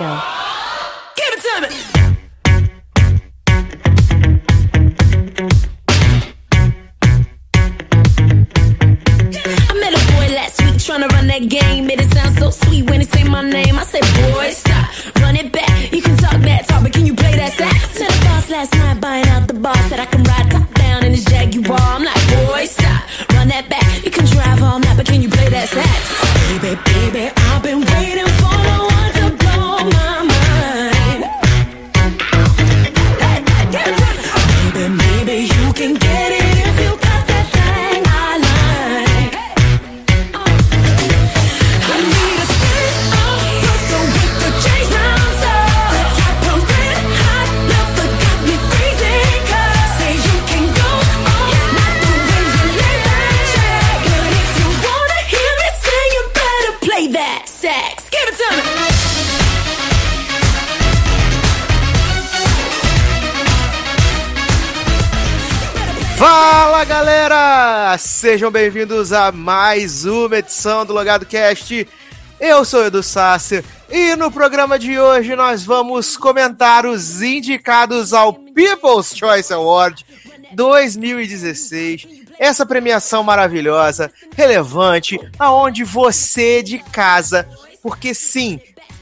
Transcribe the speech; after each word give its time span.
go. 0.00 0.18
Give 1.18 1.32
it 1.36 1.40
to 1.46 1.54
me. 1.60 1.68
I 9.68 9.74
met 9.78 9.92
a 9.92 10.02
boy 10.12 10.26
last 10.34 10.62
week 10.64 10.78
trying 10.80 11.02
to 11.06 11.08
run 11.14 11.26
that 11.26 11.48
game. 11.48 11.86
Made 11.86 12.00
it 12.00 12.10
sound 12.14 12.38
so 12.38 12.50
sweet 12.50 12.88
when 12.88 13.00
he 13.00 13.06
say 13.06 13.24
my 13.24 13.42
name. 13.42 13.78
I 13.78 13.84
said, 13.84 14.00
boy, 14.00 14.50
stop, 14.52 14.88
run 15.20 15.36
it 15.36 15.52
back. 15.52 15.92
You 15.92 16.00
can 16.00 16.16
talk 16.16 16.40
that 16.48 16.66
talk, 16.66 16.82
but 16.82 16.92
can 16.94 17.04
you 17.04 17.14
play 17.14 17.36
that 17.36 17.52
sax? 17.52 18.00
Met 18.00 18.08
a 18.08 18.24
boss 18.24 18.48
last 18.48 18.74
night 18.74 19.00
buying 19.02 19.26
out 19.26 19.48
the 19.48 19.54
bar. 19.54 19.76
Said 19.90 20.00
I 20.00 20.06
can 20.06 20.22
ride 20.22 20.50
top 20.50 20.74
down 20.74 21.04
in 21.04 21.12
his 21.12 21.26
Jaguar. 21.26 21.78
I'm 21.78 22.04
like, 22.04 22.19
Sejam 68.00 68.50
bem-vindos 68.50 69.12
a 69.12 69.30
mais 69.30 70.06
uma 70.06 70.38
edição 70.38 70.86
do 70.86 70.94
Logado 70.94 71.26
Cast. 71.26 71.86
Eu 72.40 72.64
sou 72.64 72.86
Edu 72.86 73.02
Sácer 73.02 73.62
e 73.90 74.16
no 74.16 74.32
programa 74.32 74.78
de 74.78 74.98
hoje 74.98 75.36
nós 75.36 75.66
vamos 75.66 76.16
comentar 76.16 76.86
os 76.86 77.20
indicados 77.20 78.14
ao 78.14 78.32
People's 78.32 79.14
Choice 79.14 79.52
Award 79.52 80.06
2016. 80.54 82.08
Essa 82.38 82.64
premiação 82.64 83.22
maravilhosa, 83.22 84.10
relevante, 84.34 85.20
aonde 85.38 85.84
você 85.84 86.62
de 86.62 86.78
casa, 86.78 87.46
porque 87.82 88.14
sim, 88.14 88.58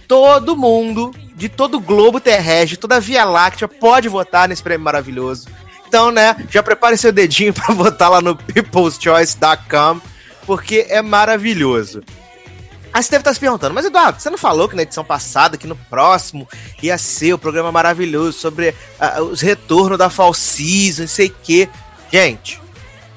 todo 0.09 0.57
mundo 0.57 1.15
de 1.37 1.49
todo 1.49 1.77
o 1.77 1.81
globo 1.81 2.19
terrestre, 2.19 2.77
toda 2.77 2.97
a 2.97 3.01
Via 3.01 3.25
Láctea 3.25 3.69
pode 3.69 4.09
votar 4.09 4.49
nesse 4.49 4.63
prêmio 4.63 4.85
maravilhoso. 4.85 5.47
Então, 5.89 6.11
né, 6.11 6.37
já 6.51 6.63
prepare 6.63 6.99
seu 6.99 7.11
dedinho 7.11 7.53
para 7.55 7.75
votar 7.75 8.11
lá 8.11 8.21
no 8.21 8.37
peopleschoice.com, 8.37 10.01
porque 10.47 10.87
é 10.91 11.01
maravilhoso. 11.01 12.03
Aí 12.93 13.03
você 13.03 13.11
deve 13.11 13.23
estar 13.23 13.35
se 13.35 13.41
perguntando, 13.41 13.75
mas 13.75 13.85
Eduardo, 13.85 14.21
você 14.21 14.31
não 14.31 14.39
falou 14.39 14.69
que 14.69 14.77
na 14.77 14.83
edição 14.83 15.05
passada, 15.05 15.57
que 15.57 15.67
no 15.67 15.77
próximo 15.77 16.49
ia 16.83 16.97
ser 16.99 17.33
o 17.33 17.39
programa 17.39 17.71
maravilhoso 17.71 18.39
sobre 18.39 18.75
ah, 18.99 19.23
os 19.23 19.41
retornos 19.41 19.99
da 19.99 20.11
Fall 20.11 20.33
Season, 20.35 21.03
não 21.03 21.09
sei 21.09 21.29
o 21.29 21.35
quê. 21.43 21.69
Gente, 22.13 22.61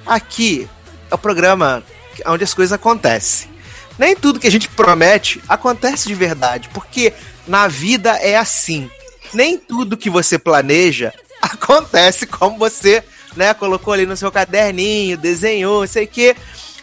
aqui 0.06 0.68
é 1.10 1.16
o 1.16 1.18
programa 1.18 1.84
onde 2.28 2.44
as 2.44 2.54
coisas 2.54 2.74
acontecem. 2.74 3.50
Nem 3.98 4.16
tudo 4.16 4.40
que 4.40 4.48
a 4.48 4.52
gente 4.52 4.68
promete 4.70 5.42
acontece 5.48 6.08
de 6.08 6.16
verdade, 6.16 6.70
porque 6.74 7.14
na 7.48 7.68
vida 7.68 8.12
é 8.18 8.38
assim. 8.38 8.90
Nem 9.34 9.58
tudo 9.58 9.98
que 9.98 10.10
você 10.10 10.38
planeja 10.38 11.14
acontece 11.62 12.26
como 12.26 12.58
você, 12.58 13.04
né, 13.36 13.54
colocou 13.54 13.94
ali 13.94 14.06
no 14.06 14.16
seu 14.16 14.32
caderninho, 14.32 15.18
desenhou, 15.18 15.82
não 15.82 15.88
sei 15.88 16.06
o 16.06 16.08
quê. 16.08 16.36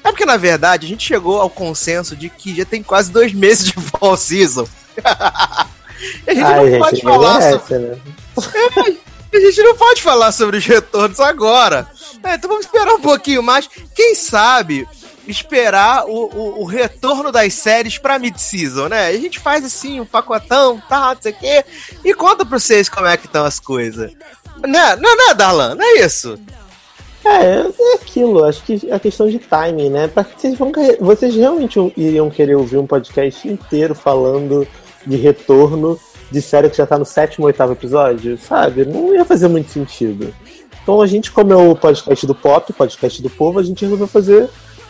É 0.04 0.10
porque, 0.10 0.24
na 0.24 0.36
verdade, 0.36 0.86
a 0.86 0.88
gente 0.88 1.06
chegou 1.06 1.40
ao 1.40 1.50
consenso 1.50 2.16
de 2.16 2.28
que 2.28 2.56
já 2.56 2.64
tem 2.64 2.82
quase 2.82 3.10
dois 3.10 3.32
meses 3.32 3.66
de 3.66 3.74
fall 3.74 4.16
season. 4.16 4.66
e 6.26 6.30
a 6.30 6.34
gente 6.34 6.44
Ai, 6.44 6.56
não 6.56 6.70
gente, 6.70 6.78
pode 6.78 6.96
ninguém 6.96 7.12
falar 7.12 7.38
merece, 7.38 7.58
sobre... 7.58 7.78
né? 7.78 7.98
É, 9.30 9.36
a 9.36 9.40
gente 9.40 9.62
não 9.62 9.76
pode 9.76 10.00
falar 10.00 10.32
sobre 10.32 10.56
os 10.56 10.64
retornos 10.64 11.20
agora. 11.20 11.86
É, 12.24 12.34
então 12.34 12.48
vamos 12.48 12.64
esperar 12.64 12.94
um 12.94 13.00
pouquinho 13.00 13.42
mais. 13.42 13.68
Quem 13.94 14.14
sabe 14.14 14.88
esperar 15.26 16.06
o, 16.06 16.30
o, 16.34 16.62
o 16.62 16.64
retorno 16.64 17.30
das 17.30 17.52
séries 17.52 17.98
pra 17.98 18.18
mid-season, 18.18 18.88
né? 18.88 19.08
A 19.08 19.12
gente 19.12 19.38
faz 19.38 19.64
assim, 19.64 20.00
um 20.00 20.06
pacotão, 20.06 20.82
tá, 20.88 21.14
não 21.14 21.22
sei 21.22 21.32
o 21.32 21.38
quê, 21.38 21.64
e 22.02 22.14
conta 22.14 22.46
pra 22.46 22.58
vocês 22.58 22.88
como 22.88 23.06
é 23.06 23.16
que 23.16 23.26
estão 23.26 23.44
as 23.44 23.60
coisas. 23.60 24.12
Não, 24.66 24.96
não 24.96 25.30
é, 25.30 25.34
Darlan? 25.34 25.74
Não 25.74 25.84
é 25.84 26.04
isso? 26.04 26.38
É, 27.24 27.66
é 27.68 27.94
aquilo, 27.94 28.44
acho 28.44 28.62
que 28.62 28.80
é 28.90 28.98
questão 28.98 29.28
de 29.28 29.38
timing, 29.38 29.90
né? 29.90 30.08
Pra 30.08 30.24
que 30.24 30.40
vocês, 30.40 30.56
vão, 30.56 30.72
vocês 31.00 31.34
realmente 31.34 31.78
iriam 31.96 32.30
querer 32.30 32.54
ouvir 32.54 32.78
um 32.78 32.86
podcast 32.86 33.46
inteiro 33.46 33.94
falando 33.94 34.66
de 35.06 35.16
retorno 35.16 35.98
de 36.30 36.40
série 36.40 36.70
que 36.70 36.76
já 36.76 36.86
tá 36.86 36.98
no 36.98 37.04
sétimo 37.04 37.44
ou 37.44 37.48
oitavo 37.48 37.72
episódio, 37.72 38.38
sabe? 38.38 38.84
Não 38.84 39.14
ia 39.14 39.24
fazer 39.24 39.48
muito 39.48 39.70
sentido. 39.70 40.34
Então 40.82 41.00
a 41.02 41.06
gente, 41.06 41.30
como 41.30 41.52
é 41.52 41.56
o 41.56 41.76
podcast 41.76 42.26
do 42.26 42.34
pop, 42.34 42.72
podcast 42.72 43.22
do 43.22 43.30
povo, 43.30 43.58
a 43.58 43.62
gente 43.62 43.82
resolveu 43.82 44.06
fazer 44.06 44.48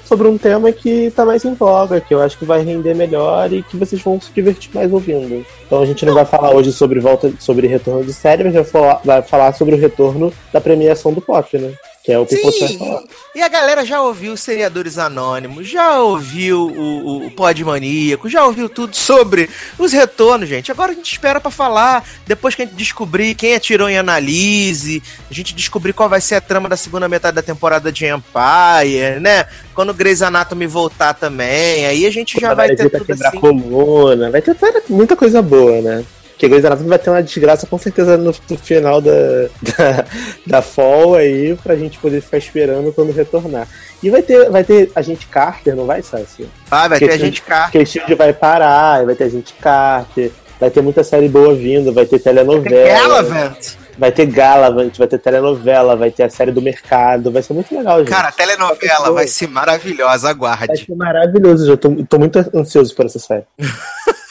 sobre 0.08 0.26
um 0.26 0.38
tema 0.38 0.72
que 0.72 1.10
tá 1.10 1.24
mais 1.24 1.44
em 1.44 1.52
voga, 1.52 2.00
que 2.00 2.14
eu 2.14 2.22
acho 2.22 2.38
que 2.38 2.46
vai 2.46 2.62
render 2.62 2.94
melhor 2.94 3.52
e 3.52 3.62
que 3.62 3.76
vocês 3.76 4.00
vão 4.00 4.18
se 4.18 4.32
divertir 4.32 4.70
mais 4.74 4.90
ouvindo. 4.90 5.44
Então 5.66 5.82
a 5.82 5.86
gente 5.86 6.06
não 6.06 6.14
vai 6.14 6.24
falar 6.24 6.54
hoje 6.54 6.72
sobre 6.72 6.98
volta 6.98 7.30
sobre 7.38 7.66
retorno 7.66 8.02
de 8.02 8.14
série, 8.14 8.42
mas 8.42 8.54
vai 8.54 8.64
falar, 8.64 9.00
vai 9.04 9.22
falar 9.22 9.52
sobre 9.52 9.74
o 9.74 9.78
retorno 9.78 10.32
da 10.50 10.62
premiação 10.62 11.12
do 11.12 11.20
pop, 11.20 11.58
né? 11.58 11.74
Que 12.08 12.12
é 12.12 12.18
o 12.18 12.26
Choice 12.26 12.78
Award. 12.80 13.06
E 13.34 13.42
a 13.42 13.48
galera 13.48 13.84
já 13.84 14.00
ouviu 14.00 14.32
os 14.32 14.40
Seriadores 14.40 14.96
Anônimos, 14.96 15.68
já 15.68 16.00
ouviu 16.00 16.58
o, 16.58 17.06
o, 17.06 17.26
o 17.26 17.30
Pod 17.30 17.62
Maníaco, 17.62 18.30
já 18.30 18.46
ouviu 18.46 18.66
tudo 18.66 18.96
sobre 18.96 19.50
os 19.78 19.92
retornos, 19.92 20.48
gente. 20.48 20.72
Agora 20.72 20.92
a 20.92 20.94
gente 20.94 21.12
espera 21.12 21.38
pra 21.38 21.50
falar, 21.50 22.02
depois 22.26 22.54
que 22.54 22.62
a 22.62 22.64
gente 22.64 22.76
descobrir 22.76 23.34
quem 23.34 23.54
atirou 23.54 23.90
em 23.90 23.98
Analise, 23.98 25.02
a 25.30 25.34
gente 25.34 25.54
descobrir 25.54 25.92
qual 25.92 26.08
vai 26.08 26.22
ser 26.22 26.36
a 26.36 26.40
trama 26.40 26.66
da 26.66 26.78
segunda 26.78 27.06
metade 27.10 27.34
da 27.34 27.42
temporada 27.42 27.92
de 27.92 28.06
Empire, 28.06 29.20
né? 29.20 29.44
Quando 29.74 29.90
o 29.90 29.94
Grey's 29.94 30.22
Anatomy 30.22 30.66
voltar 30.66 31.12
também, 31.12 31.84
aí 31.84 32.06
a 32.06 32.10
gente 32.10 32.40
já 32.40 32.54
vai 32.54 32.74
ter 32.74 32.88
tudo 32.88 33.04
quebrar 33.04 33.28
assim. 33.28 33.38
coluna, 33.38 34.30
vai 34.30 34.40
ter 34.40 34.56
muita 34.88 35.14
coisa 35.14 35.42
boa, 35.42 35.82
né? 35.82 36.04
Porque 36.38 36.48
Grey's 36.48 36.64
Anatomy 36.64 36.88
vai 36.88 37.00
ter 37.00 37.10
uma 37.10 37.20
desgraça 37.20 37.66
com 37.66 37.76
certeza 37.76 38.16
no, 38.16 38.32
no 38.48 38.56
final 38.58 39.00
da, 39.00 39.10
da, 39.60 40.04
da 40.46 40.62
fall 40.62 41.16
aí, 41.16 41.58
pra 41.64 41.74
gente 41.74 41.98
poder 41.98 42.20
ficar 42.20 42.38
esperando 42.38 42.92
quando 42.92 43.12
retornar. 43.12 43.66
E 44.00 44.08
vai 44.08 44.22
ter, 44.22 44.48
vai 44.48 44.62
ter 44.62 44.88
a 44.94 45.02
gente 45.02 45.26
Carter, 45.26 45.74
não 45.74 45.84
vai, 45.84 46.00
Sassi? 46.00 46.48
Ah, 46.70 46.86
vai 46.86 47.00
ter 47.00 47.06
a 47.06 47.08
Porque 47.08 47.24
gente 47.24 47.42
cá. 47.42 47.62
Porque 47.64 47.84
Shield 47.84 48.14
vai 48.14 48.32
parar, 48.32 49.04
vai 49.04 49.16
ter 49.16 49.24
a 49.24 49.28
gente 49.28 49.52
Carter, 49.54 50.30
vai 50.60 50.70
ter 50.70 50.80
muita 50.80 51.02
série 51.02 51.28
boa 51.28 51.52
vindo, 51.56 51.92
vai 51.92 52.06
ter 52.06 52.20
telenovela. 52.20 52.88
Galavant. 52.88 53.56
Vai 53.98 54.12
ter 54.12 54.26
Galavant, 54.26 54.96
vai 54.96 55.08
ter 55.08 55.18
telenovela, 55.18 55.96
vai 55.96 56.12
ter 56.12 56.22
a 56.22 56.30
série 56.30 56.52
do 56.52 56.62
mercado, 56.62 57.32
vai 57.32 57.42
ser 57.42 57.52
muito 57.52 57.74
legal, 57.74 57.98
gente. 57.98 58.10
Cara, 58.10 58.28
a 58.28 58.32
telenovela 58.32 59.10
vai 59.10 59.26
ser 59.26 59.48
maravilhosa, 59.48 60.22
Vai 60.22 60.30
aguarde. 60.30 60.86
ser 60.86 60.94
maravilhoso, 60.94 61.66
já 61.66 61.76
tô, 61.76 61.90
tô 62.08 62.16
muito 62.16 62.38
ansioso 62.54 62.94
por 62.94 63.06
essa 63.06 63.18
série. 63.18 63.42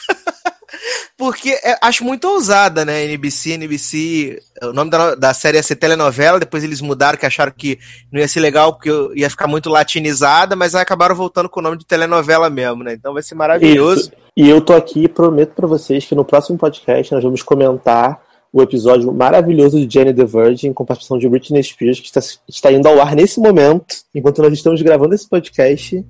Porque 1.16 1.50
é- 1.50 1.78
acho 1.80 2.04
muito 2.04 2.28
ousada, 2.28 2.84
né? 2.84 3.04
NBC, 3.04 3.52
NBC. 3.52 4.40
O 4.62 4.72
nome 4.72 4.90
da, 4.90 5.14
da 5.14 5.34
série 5.34 5.56
ia 5.56 5.62
ser 5.62 5.76
telenovela, 5.76 6.38
depois 6.38 6.62
eles 6.62 6.80
mudaram, 6.80 7.18
que 7.18 7.26
acharam 7.26 7.52
que 7.56 7.78
não 8.12 8.20
ia 8.20 8.28
ser 8.28 8.40
legal, 8.40 8.72
porque 8.72 8.90
ia 9.14 9.30
ficar 9.30 9.46
muito 9.46 9.68
latinizada, 9.68 10.54
mas 10.54 10.74
aí 10.74 10.82
acabaram 10.82 11.14
voltando 11.14 11.48
com 11.48 11.60
o 11.60 11.62
nome 11.62 11.78
de 11.78 11.86
telenovela 11.86 12.48
mesmo, 12.48 12.82
né? 12.84 12.94
Então 12.94 13.12
vai 13.12 13.22
ser 13.22 13.34
maravilhoso. 13.34 14.00
Isso. 14.02 14.12
E 14.36 14.48
eu 14.48 14.60
tô 14.60 14.72
aqui 14.72 15.08
prometo 15.08 15.54
pra 15.54 15.66
vocês 15.66 16.04
que 16.04 16.14
no 16.14 16.24
próximo 16.24 16.56
podcast 16.56 17.12
nós 17.12 17.24
vamos 17.24 17.42
comentar 17.42 18.20
o 18.52 18.62
episódio 18.62 19.12
maravilhoso 19.12 19.84
de 19.84 19.92
Jenny 19.92 20.14
the 20.14 20.24
Virgin 20.24 20.72
com 20.72 20.84
participação 20.84 21.18
de 21.18 21.28
Britney 21.28 21.62
Spears, 21.62 22.00
que 22.00 22.06
está, 22.06 22.20
está 22.48 22.72
indo 22.72 22.88
ao 22.88 23.00
ar 23.00 23.14
nesse 23.14 23.40
momento, 23.40 23.96
enquanto 24.14 24.40
nós 24.40 24.52
estamos 24.52 24.80
gravando 24.80 25.14
esse 25.14 25.28
podcast. 25.28 26.04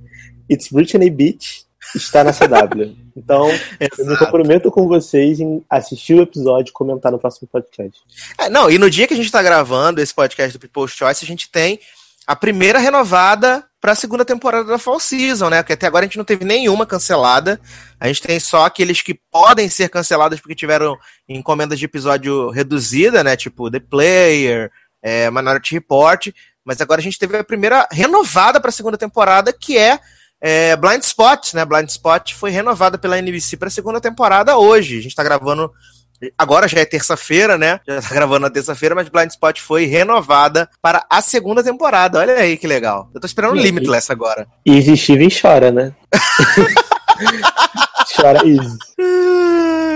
It's 0.50 0.68
Britney 0.70 1.10
Beach 1.10 1.67
está 1.94 2.22
na 2.24 2.32
CW. 2.32 2.96
Então, 3.16 3.48
eu 3.48 4.04
me 4.04 4.12
Exato. 4.12 4.24
comprometo 4.24 4.70
com 4.70 4.86
vocês 4.86 5.40
em 5.40 5.64
assistir 5.68 6.14
o 6.14 6.22
episódio 6.22 6.70
e 6.70 6.72
comentar 6.72 7.10
no 7.10 7.18
próximo 7.18 7.48
podcast. 7.50 8.00
É, 8.38 8.48
não, 8.48 8.70
e 8.70 8.78
no 8.78 8.90
dia 8.90 9.06
que 9.06 9.14
a 9.14 9.16
gente 9.16 9.30
tá 9.30 9.42
gravando 9.42 10.00
esse 10.00 10.14
podcast 10.14 10.56
do 10.56 10.60
People's 10.60 10.92
Choice, 10.92 11.24
a 11.24 11.28
gente 11.28 11.50
tem 11.50 11.80
a 12.26 12.36
primeira 12.36 12.78
renovada 12.78 13.64
pra 13.80 13.94
segunda 13.94 14.24
temporada 14.24 14.64
da 14.64 14.78
Fall 14.78 15.00
Season, 15.00 15.48
né? 15.48 15.62
Porque 15.62 15.72
até 15.72 15.86
agora 15.86 16.04
a 16.04 16.08
gente 16.08 16.18
não 16.18 16.24
teve 16.24 16.44
nenhuma 16.44 16.84
cancelada. 16.84 17.60
A 17.98 18.06
gente 18.06 18.22
tem 18.22 18.38
só 18.38 18.66
aqueles 18.66 19.00
que 19.00 19.14
podem 19.30 19.68
ser 19.68 19.88
cancelados 19.88 20.40
porque 20.40 20.54
tiveram 20.54 20.96
encomendas 21.28 21.78
de 21.78 21.84
episódio 21.84 22.50
reduzida, 22.50 23.24
né? 23.24 23.36
Tipo 23.36 23.70
The 23.70 23.80
Player, 23.80 24.70
é, 25.02 25.30
Minority 25.30 25.74
Report. 25.74 26.28
Mas 26.64 26.80
agora 26.80 27.00
a 27.00 27.02
gente 27.02 27.18
teve 27.18 27.36
a 27.36 27.44
primeira 27.44 27.88
renovada 27.90 28.60
pra 28.60 28.70
segunda 28.70 28.98
temporada, 28.98 29.52
que 29.52 29.78
é 29.78 29.98
É, 30.40 30.76
Blind 30.76 31.02
Spot, 31.02 31.54
né? 31.54 31.64
Blind 31.64 31.88
Spot 31.88 32.34
foi 32.34 32.50
renovada 32.50 32.96
pela 32.96 33.18
NBC 33.18 33.56
para 33.56 33.68
a 33.68 33.70
segunda 33.70 34.00
temporada 34.00 34.56
hoje. 34.56 34.98
A 34.98 35.02
gente 35.02 35.10
está 35.10 35.24
gravando. 35.24 35.72
Agora 36.36 36.66
já 36.66 36.80
é 36.80 36.84
terça-feira, 36.84 37.56
né? 37.56 37.80
Já 37.86 38.02
tá 38.02 38.14
gravando 38.14 38.40
na 38.40 38.50
terça-feira, 38.50 38.94
mas 38.94 39.08
Blind 39.08 39.30
Spot 39.30 39.60
foi 39.60 39.86
renovada 39.86 40.68
para 40.82 41.04
a 41.08 41.22
segunda 41.22 41.62
temporada. 41.62 42.18
Olha 42.18 42.34
aí 42.34 42.56
que 42.56 42.66
legal. 42.66 43.08
Eu 43.14 43.20
tô 43.20 43.26
esperando 43.26 43.52
o 43.52 43.60
Limitless 43.60 44.10
agora. 44.10 44.46
Easy 44.66 44.96
Steven 44.96 45.28
chora, 45.30 45.70
né? 45.70 45.92
chora 48.16 48.40
Easy. 48.46 48.78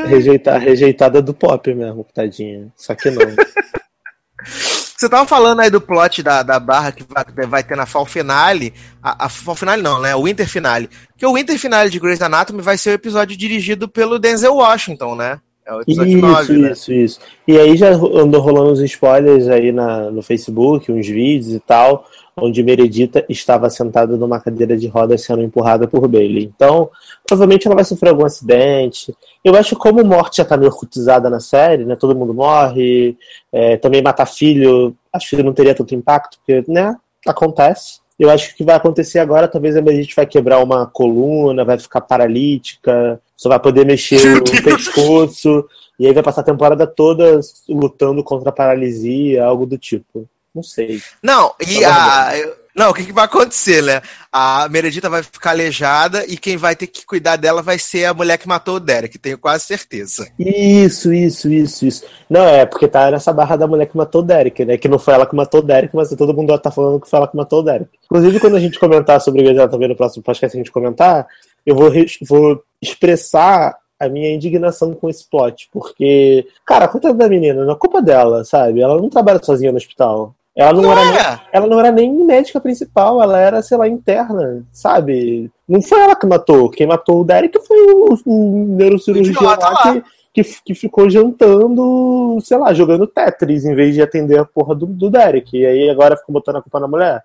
Rejeita, 0.06 0.58
rejeitada 0.58 1.22
do 1.22 1.32
pop 1.32 1.72
mesmo, 1.74 2.06
tadinha. 2.12 2.68
Só 2.76 2.94
que 2.94 3.10
não. 3.10 3.22
Você 5.02 5.08
tava 5.08 5.26
falando 5.26 5.58
aí 5.58 5.68
do 5.68 5.80
plot 5.80 6.22
da, 6.22 6.44
da 6.44 6.60
barra 6.60 6.92
que 6.92 7.02
vai, 7.02 7.24
vai 7.44 7.64
ter 7.64 7.76
na 7.76 7.86
Fall 7.86 8.06
Finale. 8.06 8.72
A, 9.02 9.26
a 9.26 9.28
Fall 9.28 9.56
Finale 9.56 9.82
não, 9.82 10.00
né? 10.00 10.14
O 10.14 10.22
Winter 10.22 10.48
Finale. 10.48 10.88
Que 11.18 11.26
o 11.26 11.34
Winter 11.34 11.58
Finale 11.58 11.90
de 11.90 11.98
Grey's 11.98 12.22
Anatomy 12.22 12.62
vai 12.62 12.78
ser 12.78 12.90
o 12.90 12.92
episódio 12.92 13.36
dirigido 13.36 13.88
pelo 13.88 14.16
Denzel 14.16 14.54
Washington, 14.54 15.16
né? 15.16 15.40
É 15.66 15.74
o 15.74 15.80
episódio 15.80 16.18
isso, 16.18 16.24
9, 16.24 16.56
né? 16.56 16.70
Isso, 16.70 16.92
isso. 16.92 17.20
E 17.48 17.58
aí 17.58 17.76
já 17.76 17.88
andou 17.90 18.40
rolando 18.40 18.70
uns 18.70 18.80
spoilers 18.80 19.48
aí 19.48 19.72
na, 19.72 20.08
no 20.08 20.22
Facebook, 20.22 20.92
uns 20.92 21.08
vídeos 21.08 21.52
e 21.52 21.58
tal, 21.58 22.06
onde 22.36 22.62
Meredita 22.62 23.24
estava 23.28 23.68
sentada 23.68 24.16
numa 24.16 24.40
cadeira 24.40 24.76
de 24.76 24.86
rodas 24.86 25.22
sendo 25.22 25.42
empurrada 25.42 25.86
por 25.86 26.08
Bailey. 26.08 26.44
Então, 26.44 26.90
provavelmente 27.26 27.66
ela 27.66 27.76
vai 27.76 27.84
sofrer 27.84 28.10
algum 28.10 28.24
acidente. 28.24 29.14
Eu 29.44 29.54
acho 29.54 29.70
que 29.70 29.82
como 29.82 30.04
morte 30.04 30.38
já 30.38 30.44
tá 30.44 30.56
meio 30.56 30.70
rotizada 30.70 31.28
na 31.28 31.40
série, 31.40 31.84
né? 31.84 31.96
Todo 31.96 32.16
mundo 32.16 32.32
morre, 32.32 33.16
é, 33.52 33.76
também 33.76 34.02
matar 34.02 34.26
filho, 34.26 34.96
acho 35.12 35.36
que 35.36 35.42
não 35.42 35.52
teria 35.52 35.74
tanto 35.74 35.94
impacto, 35.94 36.38
porque, 36.38 36.64
né? 36.70 36.96
Acontece. 37.26 38.00
Eu 38.18 38.30
acho 38.30 38.48
que 38.48 38.54
o 38.54 38.56
que 38.58 38.64
vai 38.64 38.76
acontecer 38.76 39.18
agora, 39.18 39.48
talvez 39.48 39.76
a 39.76 39.82
Meredith 39.82 40.14
vai 40.14 40.26
quebrar 40.26 40.62
uma 40.62 40.86
coluna, 40.86 41.64
vai 41.64 41.78
ficar 41.78 42.00
paralítica, 42.00 43.20
só 43.36 43.48
vai 43.48 43.58
poder 43.58 43.84
mexer 43.84 44.38
o 44.38 44.62
pescoço, 44.62 45.64
e 45.98 46.06
aí 46.06 46.12
vai 46.12 46.22
passar 46.22 46.42
a 46.42 46.44
temporada 46.44 46.86
toda 46.86 47.40
lutando 47.68 48.22
contra 48.22 48.50
a 48.50 48.52
paralisia, 48.52 49.44
algo 49.44 49.66
do 49.66 49.76
tipo. 49.76 50.28
Não 50.54 50.62
sei. 50.62 51.00
Não, 51.22 51.54
e 51.66 51.84
a. 51.84 52.32
Não, 52.74 52.88
o 52.88 52.94
que, 52.94 53.04
que, 53.04 53.12
vai 53.12 53.26
acontecer, 53.26 53.82
né? 53.82 54.00
A 54.32 54.66
Meredita 54.70 55.10
vai 55.10 55.22
ficar 55.22 55.50
aleijada 55.50 56.24
e 56.26 56.38
quem 56.38 56.56
vai 56.56 56.74
ter 56.74 56.86
que 56.86 57.04
cuidar 57.04 57.36
dela 57.36 57.60
vai 57.60 57.78
ser 57.78 58.06
a 58.06 58.14
mulher 58.14 58.38
que 58.38 58.48
matou 58.48 58.76
o 58.76 58.80
Derek, 58.80 59.18
tenho 59.18 59.36
quase 59.36 59.64
certeza. 59.64 60.26
Isso, 60.38 61.12
isso, 61.12 61.50
isso, 61.50 61.84
isso. 61.84 62.04
Não, 62.30 62.40
é, 62.40 62.64
porque 62.64 62.88
tá 62.88 63.10
nessa 63.10 63.30
barra 63.30 63.56
da 63.56 63.66
mulher 63.66 63.86
que 63.86 63.96
matou 63.96 64.22
o 64.22 64.24
Derek, 64.24 64.64
né? 64.64 64.78
Que 64.78 64.88
não 64.88 64.98
foi 64.98 65.12
ela 65.12 65.26
que 65.26 65.36
matou 65.36 65.60
o 65.60 65.62
Derek, 65.62 65.94
mas 65.94 66.08
todo 66.16 66.32
mundo 66.32 66.58
tá 66.58 66.70
falando 66.70 66.98
que 66.98 67.10
foi 67.10 67.18
ela 67.18 67.28
que 67.28 67.36
matou 67.36 67.60
o 67.60 67.62
Derek. 67.62 67.90
Inclusive, 68.06 68.40
quando 68.40 68.56
a 68.56 68.60
gente 68.60 68.78
comentar 68.78 69.20
sobre 69.20 69.42
o 69.42 69.68
também 69.68 69.88
no 69.88 69.96
próximo 69.96 70.22
podcast, 70.22 70.56
a 70.56 70.60
gente 70.60 70.72
comentar, 70.72 71.26
eu 71.66 71.76
vou, 71.76 71.92
vou 72.26 72.62
expressar 72.80 73.76
a 74.00 74.08
minha 74.08 74.34
indignação 74.34 74.94
com 74.94 75.08
esse 75.08 75.28
plot, 75.28 75.68
porque, 75.70 76.46
cara, 76.66 76.86
a 76.86 76.88
conta 76.88 77.12
da 77.14 77.28
menina, 77.28 77.64
não 77.64 77.74
é 77.74 77.76
culpa 77.76 78.02
dela, 78.02 78.44
sabe? 78.44 78.80
Ela 78.80 78.96
não 78.96 79.08
trabalha 79.08 79.40
sozinha 79.42 79.70
no 79.70 79.76
hospital. 79.76 80.34
Ela 80.54 80.72
não, 80.74 80.82
não 80.82 80.92
era, 80.92 81.04
nem, 81.04 81.40
ela 81.50 81.66
não 81.66 81.80
era 81.80 81.92
nem 81.92 82.12
médica 82.26 82.60
principal, 82.60 83.22
ela 83.22 83.38
era, 83.38 83.62
sei 83.62 83.76
lá, 83.78 83.88
interna, 83.88 84.62
sabe? 84.70 85.50
Não 85.66 85.80
foi 85.80 86.00
ela 86.00 86.14
que 86.14 86.26
matou. 86.26 86.68
Quem 86.68 86.86
matou 86.86 87.22
o 87.22 87.24
Derek 87.24 87.58
foi 87.66 87.76
o, 87.92 88.18
o 88.26 88.66
neurocirurgião 88.76 89.42
lá, 89.42 89.56
lá 89.56 89.82
que 89.82 90.04
que, 90.32 90.42
que 90.64 90.74
ficou 90.74 91.10
jantando, 91.10 92.38
sei 92.42 92.56
lá, 92.56 92.72
jogando 92.72 93.06
Tetris 93.06 93.64
em 93.64 93.74
vez 93.74 93.94
de 93.94 94.00
atender 94.00 94.38
a 94.38 94.44
porra 94.44 94.74
do, 94.74 94.86
do 94.86 95.10
Derek. 95.10 95.56
E 95.56 95.66
aí 95.66 95.90
agora 95.90 96.16
ficou 96.16 96.32
botando 96.32 96.56
a 96.56 96.62
culpa 96.62 96.80
na 96.80 96.88
mulher. 96.88 97.22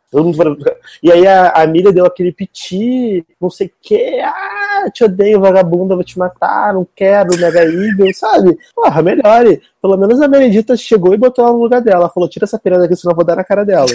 E 1.01 1.11
aí 1.11 1.25
a, 1.25 1.51
a 1.51 1.65
Milha 1.65 1.93
deu 1.93 2.05
aquele 2.05 2.33
piti, 2.33 3.25
não 3.39 3.49
sei 3.49 3.67
o 3.67 3.71
que, 3.81 4.19
ah, 4.19 4.89
te 4.93 5.05
odeio, 5.05 5.39
vagabunda, 5.39 5.95
vou 5.95 6.03
te 6.03 6.19
matar, 6.19 6.73
não 6.73 6.85
quero, 6.95 7.37
Mega 7.39 7.63
Eagle, 7.63 8.13
sabe? 8.13 8.57
Porra, 8.75 9.01
melhore. 9.01 9.61
Pelo 9.81 9.95
menos 9.95 10.19
a 10.19 10.27
Meredita 10.27 10.75
chegou 10.75 11.13
e 11.13 11.17
botou 11.17 11.45
ela 11.45 11.53
no 11.53 11.61
lugar 11.61 11.81
dela. 11.81 12.09
Falou, 12.09 12.27
tira 12.27 12.43
essa 12.43 12.59
piranha 12.59 12.81
daqui, 12.81 12.95
senão 12.95 13.13
eu 13.13 13.15
vou 13.15 13.25
dar 13.25 13.37
na 13.37 13.43
cara 13.43 13.63
dela. 13.63 13.87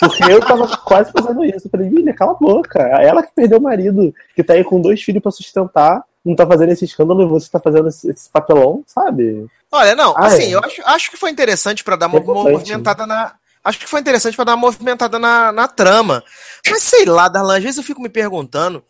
Porque 0.00 0.24
eu 0.24 0.40
tava 0.40 0.66
quase 0.78 1.12
fazendo 1.12 1.44
isso. 1.44 1.66
Eu 1.66 1.70
falei, 1.70 1.88
Milha, 1.88 2.14
cala 2.14 2.32
a 2.32 2.34
boca. 2.34 2.80
Ela 2.80 3.22
que 3.22 3.32
perdeu 3.34 3.58
o 3.58 3.62
marido, 3.62 4.12
que 4.34 4.42
tá 4.42 4.54
aí 4.54 4.64
com 4.64 4.80
dois 4.80 5.00
filhos 5.00 5.22
para 5.22 5.30
sustentar 5.30 6.02
não 6.24 6.34
tá 6.34 6.46
fazendo 6.46 6.70
esse 6.70 6.84
escândalo 6.84 7.22
e 7.22 7.26
você 7.26 7.48
tá 7.50 7.60
fazendo 7.60 7.88
esse, 7.88 8.10
esse 8.10 8.28
papelão, 8.30 8.82
sabe? 8.86 9.46
Olha, 9.70 9.94
não, 9.94 10.14
ah, 10.16 10.26
assim, 10.26 10.44
é. 10.44 10.50
eu 10.50 10.60
acho, 10.60 10.82
acho 10.84 11.10
que 11.10 11.16
foi 11.16 11.30
interessante 11.30 11.84
para 11.84 11.96
dar 11.96 12.06
uma, 12.06 12.20
uma 12.20 12.50
movimentada 12.50 13.06
na. 13.06 13.34
Acho 13.62 13.78
que 13.78 13.86
foi 13.86 14.00
interessante 14.00 14.34
para 14.34 14.46
dar 14.46 14.54
uma 14.54 14.66
movimentada 14.66 15.18
na, 15.18 15.52
na 15.52 15.68
trama. 15.68 16.22
Mas 16.68 16.84
sei 16.84 17.04
lá, 17.04 17.28
Darlan, 17.28 17.58
às 17.58 17.62
vezes 17.62 17.78
eu 17.78 17.84
fico 17.84 18.00
me 18.00 18.08
perguntando 18.08 18.82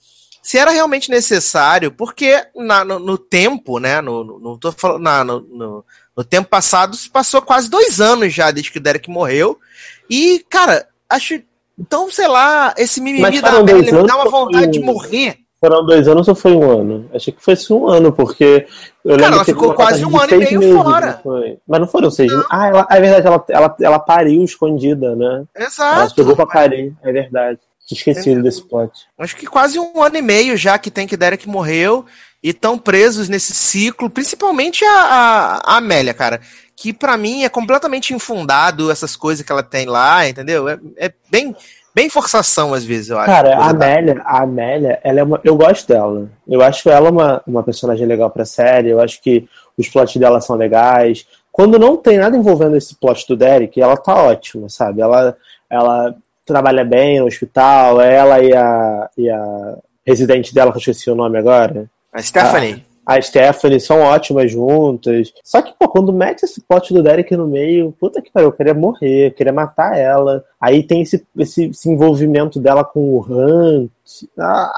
se 0.42 0.56
era 0.56 0.70
realmente 0.70 1.10
necessário, 1.10 1.90
porque 1.92 2.42
na, 2.54 2.84
no, 2.84 2.98
no, 2.98 3.18
tempo, 3.18 3.78
né? 3.78 4.00
No, 4.00 4.24
no, 4.24 4.72
falando, 4.72 5.02
na, 5.02 5.24
no, 5.24 5.84
no, 6.16 6.24
tempo 6.24 6.48
passado, 6.48 6.96
se 6.96 7.10
passou 7.10 7.42
quase 7.42 7.68
dois 7.68 8.00
anos 8.00 8.32
já 8.32 8.50
desde 8.50 8.70
que 8.70 8.78
o 8.78 8.80
Derek 8.80 9.10
morreu. 9.10 9.58
E, 10.08 10.44
cara, 10.48 10.88
acho. 11.08 11.42
Então, 11.78 12.10
sei 12.10 12.26
lá, 12.26 12.74
esse 12.76 13.00
mimimi 13.00 13.40
da 13.40 13.62
me 13.62 13.92
dá 14.06 14.16
uma 14.16 14.30
vontade 14.30 14.72
de 14.72 14.80
morrer. 14.80 15.38
Foram 15.60 15.84
dois 15.84 16.06
anos 16.06 16.28
ou 16.28 16.34
foi 16.36 16.52
um 16.52 16.70
ano? 16.70 17.10
Achei 17.12 17.32
que 17.32 17.42
foi 17.42 17.56
um 17.70 17.88
ano, 17.88 18.12
porque. 18.12 18.66
Eu 19.04 19.16
Cara, 19.16 19.34
ela 19.34 19.44
ficou 19.44 19.74
quase 19.74 20.04
um 20.04 20.16
ano 20.16 20.34
e 20.34 20.38
meio 20.38 20.60
meses, 20.60 20.76
fora. 20.76 21.20
Não 21.24 21.56
Mas 21.66 21.80
não 21.80 21.88
foram 21.88 22.10
seis 22.10 22.30
meses. 22.30 22.46
Ah, 22.48 22.68
ela, 22.68 22.86
é 22.88 23.00
verdade, 23.00 23.26
ela, 23.26 23.44
ela, 23.48 23.76
ela 23.80 23.98
pariu 23.98 24.44
escondida, 24.44 25.16
né? 25.16 25.44
Exato. 25.56 26.00
Ela 26.00 26.08
chegou 26.10 26.36
pra 26.36 26.46
parir, 26.46 26.94
é 27.02 27.12
verdade. 27.12 27.58
Esquecido 27.90 28.42
desse 28.42 28.62
plot. 28.62 28.92
Acho 29.18 29.34
que 29.34 29.46
quase 29.46 29.78
um 29.78 30.02
ano 30.02 30.18
e 30.18 30.22
meio 30.22 30.56
já 30.56 30.78
que 30.78 30.90
tem 30.90 31.06
que 31.06 31.16
Derek 31.16 31.48
morreu 31.48 32.04
e 32.42 32.50
estão 32.50 32.78
presos 32.78 33.28
nesse 33.28 33.54
ciclo, 33.54 34.10
principalmente 34.10 34.84
a, 34.84 34.90
a, 34.90 35.56
a 35.64 35.76
Amélia, 35.78 36.14
cara. 36.14 36.40
Que 36.76 36.92
para 36.92 37.16
mim 37.16 37.42
é 37.42 37.48
completamente 37.48 38.14
infundado 38.14 38.90
essas 38.90 39.16
coisas 39.16 39.44
que 39.44 39.50
ela 39.50 39.62
tem 39.62 39.86
lá, 39.86 40.28
entendeu? 40.28 40.68
É, 40.68 40.78
é 40.98 41.12
bem 41.30 41.56
bem 41.98 42.08
forçação 42.08 42.72
às 42.72 42.84
vezes, 42.84 43.10
eu 43.10 43.18
acho. 43.18 43.26
Cara, 43.26 43.56
a 43.56 43.70
Amélia, 43.70 44.22
a 44.24 44.42
Amélia, 44.42 45.00
ela 45.02 45.18
é 45.18 45.22
uma, 45.24 45.40
eu 45.42 45.56
gosto 45.56 45.88
dela. 45.88 46.30
Eu 46.46 46.62
acho 46.62 46.88
ela 46.88 47.10
uma, 47.10 47.42
uma 47.44 47.62
personagem 47.64 48.06
legal 48.06 48.30
pra 48.30 48.44
série, 48.44 48.90
eu 48.90 49.00
acho 49.00 49.20
que 49.20 49.48
os 49.76 49.88
plots 49.88 50.16
dela 50.16 50.40
são 50.40 50.54
legais. 50.54 51.26
Quando 51.50 51.76
não 51.76 51.96
tem 51.96 52.18
nada 52.18 52.36
envolvendo 52.36 52.76
esse 52.76 52.94
plot 52.94 53.26
do 53.26 53.36
Derek, 53.36 53.80
ela 53.80 53.96
tá 53.96 54.14
ótima, 54.14 54.68
sabe? 54.68 55.00
Ela, 55.00 55.36
ela 55.68 56.14
trabalha 56.46 56.84
bem 56.84 57.18
no 57.18 57.26
hospital, 57.26 58.00
ela 58.00 58.40
e 58.40 58.54
a, 58.54 59.10
e 59.18 59.28
a 59.28 59.76
residente 60.06 60.54
dela, 60.54 60.70
que 60.70 60.76
eu 60.76 60.80
esqueci 60.80 61.10
o 61.10 61.16
nome 61.16 61.36
agora. 61.36 61.90
A 62.12 62.22
Stephanie 62.22 62.87
a 63.08 63.18
Stephanie 63.22 63.80
são 63.80 64.02
ótimas 64.02 64.52
juntas. 64.52 65.32
Só 65.42 65.62
que, 65.62 65.72
pô, 65.78 65.88
quando 65.88 66.12
mete 66.12 66.42
esse 66.42 66.60
pote 66.60 66.92
do 66.92 67.02
Derek 67.02 67.34
no 67.34 67.48
meio, 67.48 67.90
puta 67.98 68.20
que 68.20 68.30
pariu, 68.30 68.50
eu 68.50 68.52
queria 68.52 68.74
morrer, 68.74 69.28
eu 69.28 69.30
queria 69.30 69.52
matar 69.52 69.96
ela. 69.96 70.44
Aí 70.60 70.82
tem 70.82 71.00
esse, 71.00 71.26
esse, 71.38 71.70
esse 71.70 71.88
envolvimento 71.88 72.60
dela 72.60 72.84
com 72.84 73.00
o 73.00 73.20
Hunt. 73.26 74.28
Ah, 74.38 74.70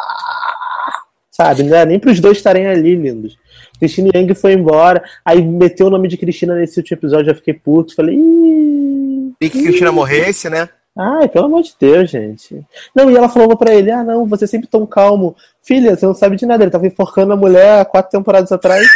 sabe, 1.29 1.65
não 1.65 1.77
é 1.77 1.85
nem 1.85 1.99
pros 1.99 2.21
dois 2.21 2.37
estarem 2.37 2.69
ali, 2.69 2.95
lindos. 2.95 3.37
Cristina 3.81 4.11
Yang 4.15 4.35
foi 4.37 4.53
embora, 4.53 5.03
aí 5.25 5.43
meteu 5.43 5.89
o 5.89 5.91
nome 5.91 6.07
de 6.07 6.17
Cristina 6.17 6.55
nesse 6.55 6.79
último 6.79 6.99
episódio, 6.99 7.33
eu 7.33 7.35
fiquei 7.35 7.55
puto, 7.55 7.97
falei. 7.97 8.15
Ih, 8.15 9.33
e 9.41 9.51
que 9.51 9.61
Cristina 9.61 9.91
morresse, 9.91 10.49
né? 10.49 10.69
Ai, 10.99 11.29
pelo 11.29 11.47
amor 11.47 11.63
de 11.63 11.75
Deus, 11.79 12.11
gente. 12.11 12.65
Não, 12.95 13.11
e 13.11 13.17
ela 13.17 13.29
falou 13.29 13.57
pra 13.57 13.75
ele: 13.75 13.91
ah, 13.91 14.03
não, 14.03 14.27
você 14.27 14.45
é 14.45 14.49
sempre 14.49 14.69
tão 14.69 14.85
calmo. 14.85 15.37
Filha, 15.63 15.97
você 15.97 16.07
não 16.07 16.15
sabe 16.15 16.37
de 16.37 16.47
nada. 16.47 16.65
Ele 16.65 16.71
tava 16.71 16.87
enforcando 16.87 17.33
a 17.33 17.37
mulher 17.37 17.81
há 17.81 17.85
quatro 17.85 18.11
temporadas 18.11 18.51
atrás, 18.51 18.87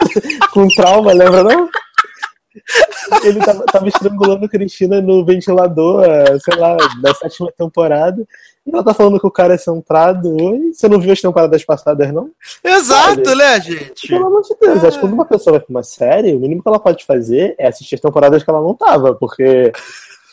com 0.52 0.66
trauma, 0.68 1.12
lembra 1.12 1.42
não? 1.42 1.68
Ele 3.24 3.38
tava, 3.40 3.64
tava 3.64 3.88
estrangulando 3.88 4.44
a 4.44 4.48
Cristina 4.48 5.00
no 5.00 5.24
ventilador, 5.24 6.04
sei 6.40 6.56
lá, 6.56 6.76
na 7.00 7.14
sétima 7.14 7.50
temporada. 7.56 8.26
E 8.66 8.70
ela 8.72 8.84
tá 8.84 8.92
falando 8.92 9.18
que 9.18 9.26
o 9.26 9.30
cara 9.30 9.54
é 9.54 9.58
centrado. 9.58 10.30
Oi? 10.30 10.72
Você 10.72 10.88
não 10.88 11.00
viu 11.00 11.12
as 11.12 11.20
temporadas 11.20 11.64
passadas, 11.64 12.12
não? 12.12 12.30
Exato, 12.62 13.24
Sabe? 13.24 13.34
né, 13.36 13.60
gente? 13.60 14.08
Pelo 14.08 14.26
amor 14.26 14.42
de 14.42 14.54
Deus, 14.60 14.84
é. 14.84 14.88
acho 14.88 14.96
que 14.96 15.00
quando 15.00 15.14
uma 15.14 15.24
pessoa 15.24 15.58
vai 15.58 15.60
pra 15.60 15.70
uma 15.70 15.82
série, 15.82 16.34
o 16.34 16.40
mínimo 16.40 16.62
que 16.62 16.68
ela 16.68 16.80
pode 16.80 17.04
fazer 17.04 17.54
é 17.58 17.68
assistir 17.68 17.94
as 17.94 18.00
temporadas 18.00 18.42
que 18.42 18.50
ela 18.50 18.60
não 18.60 18.74
tava, 18.74 19.14
porque 19.14 19.72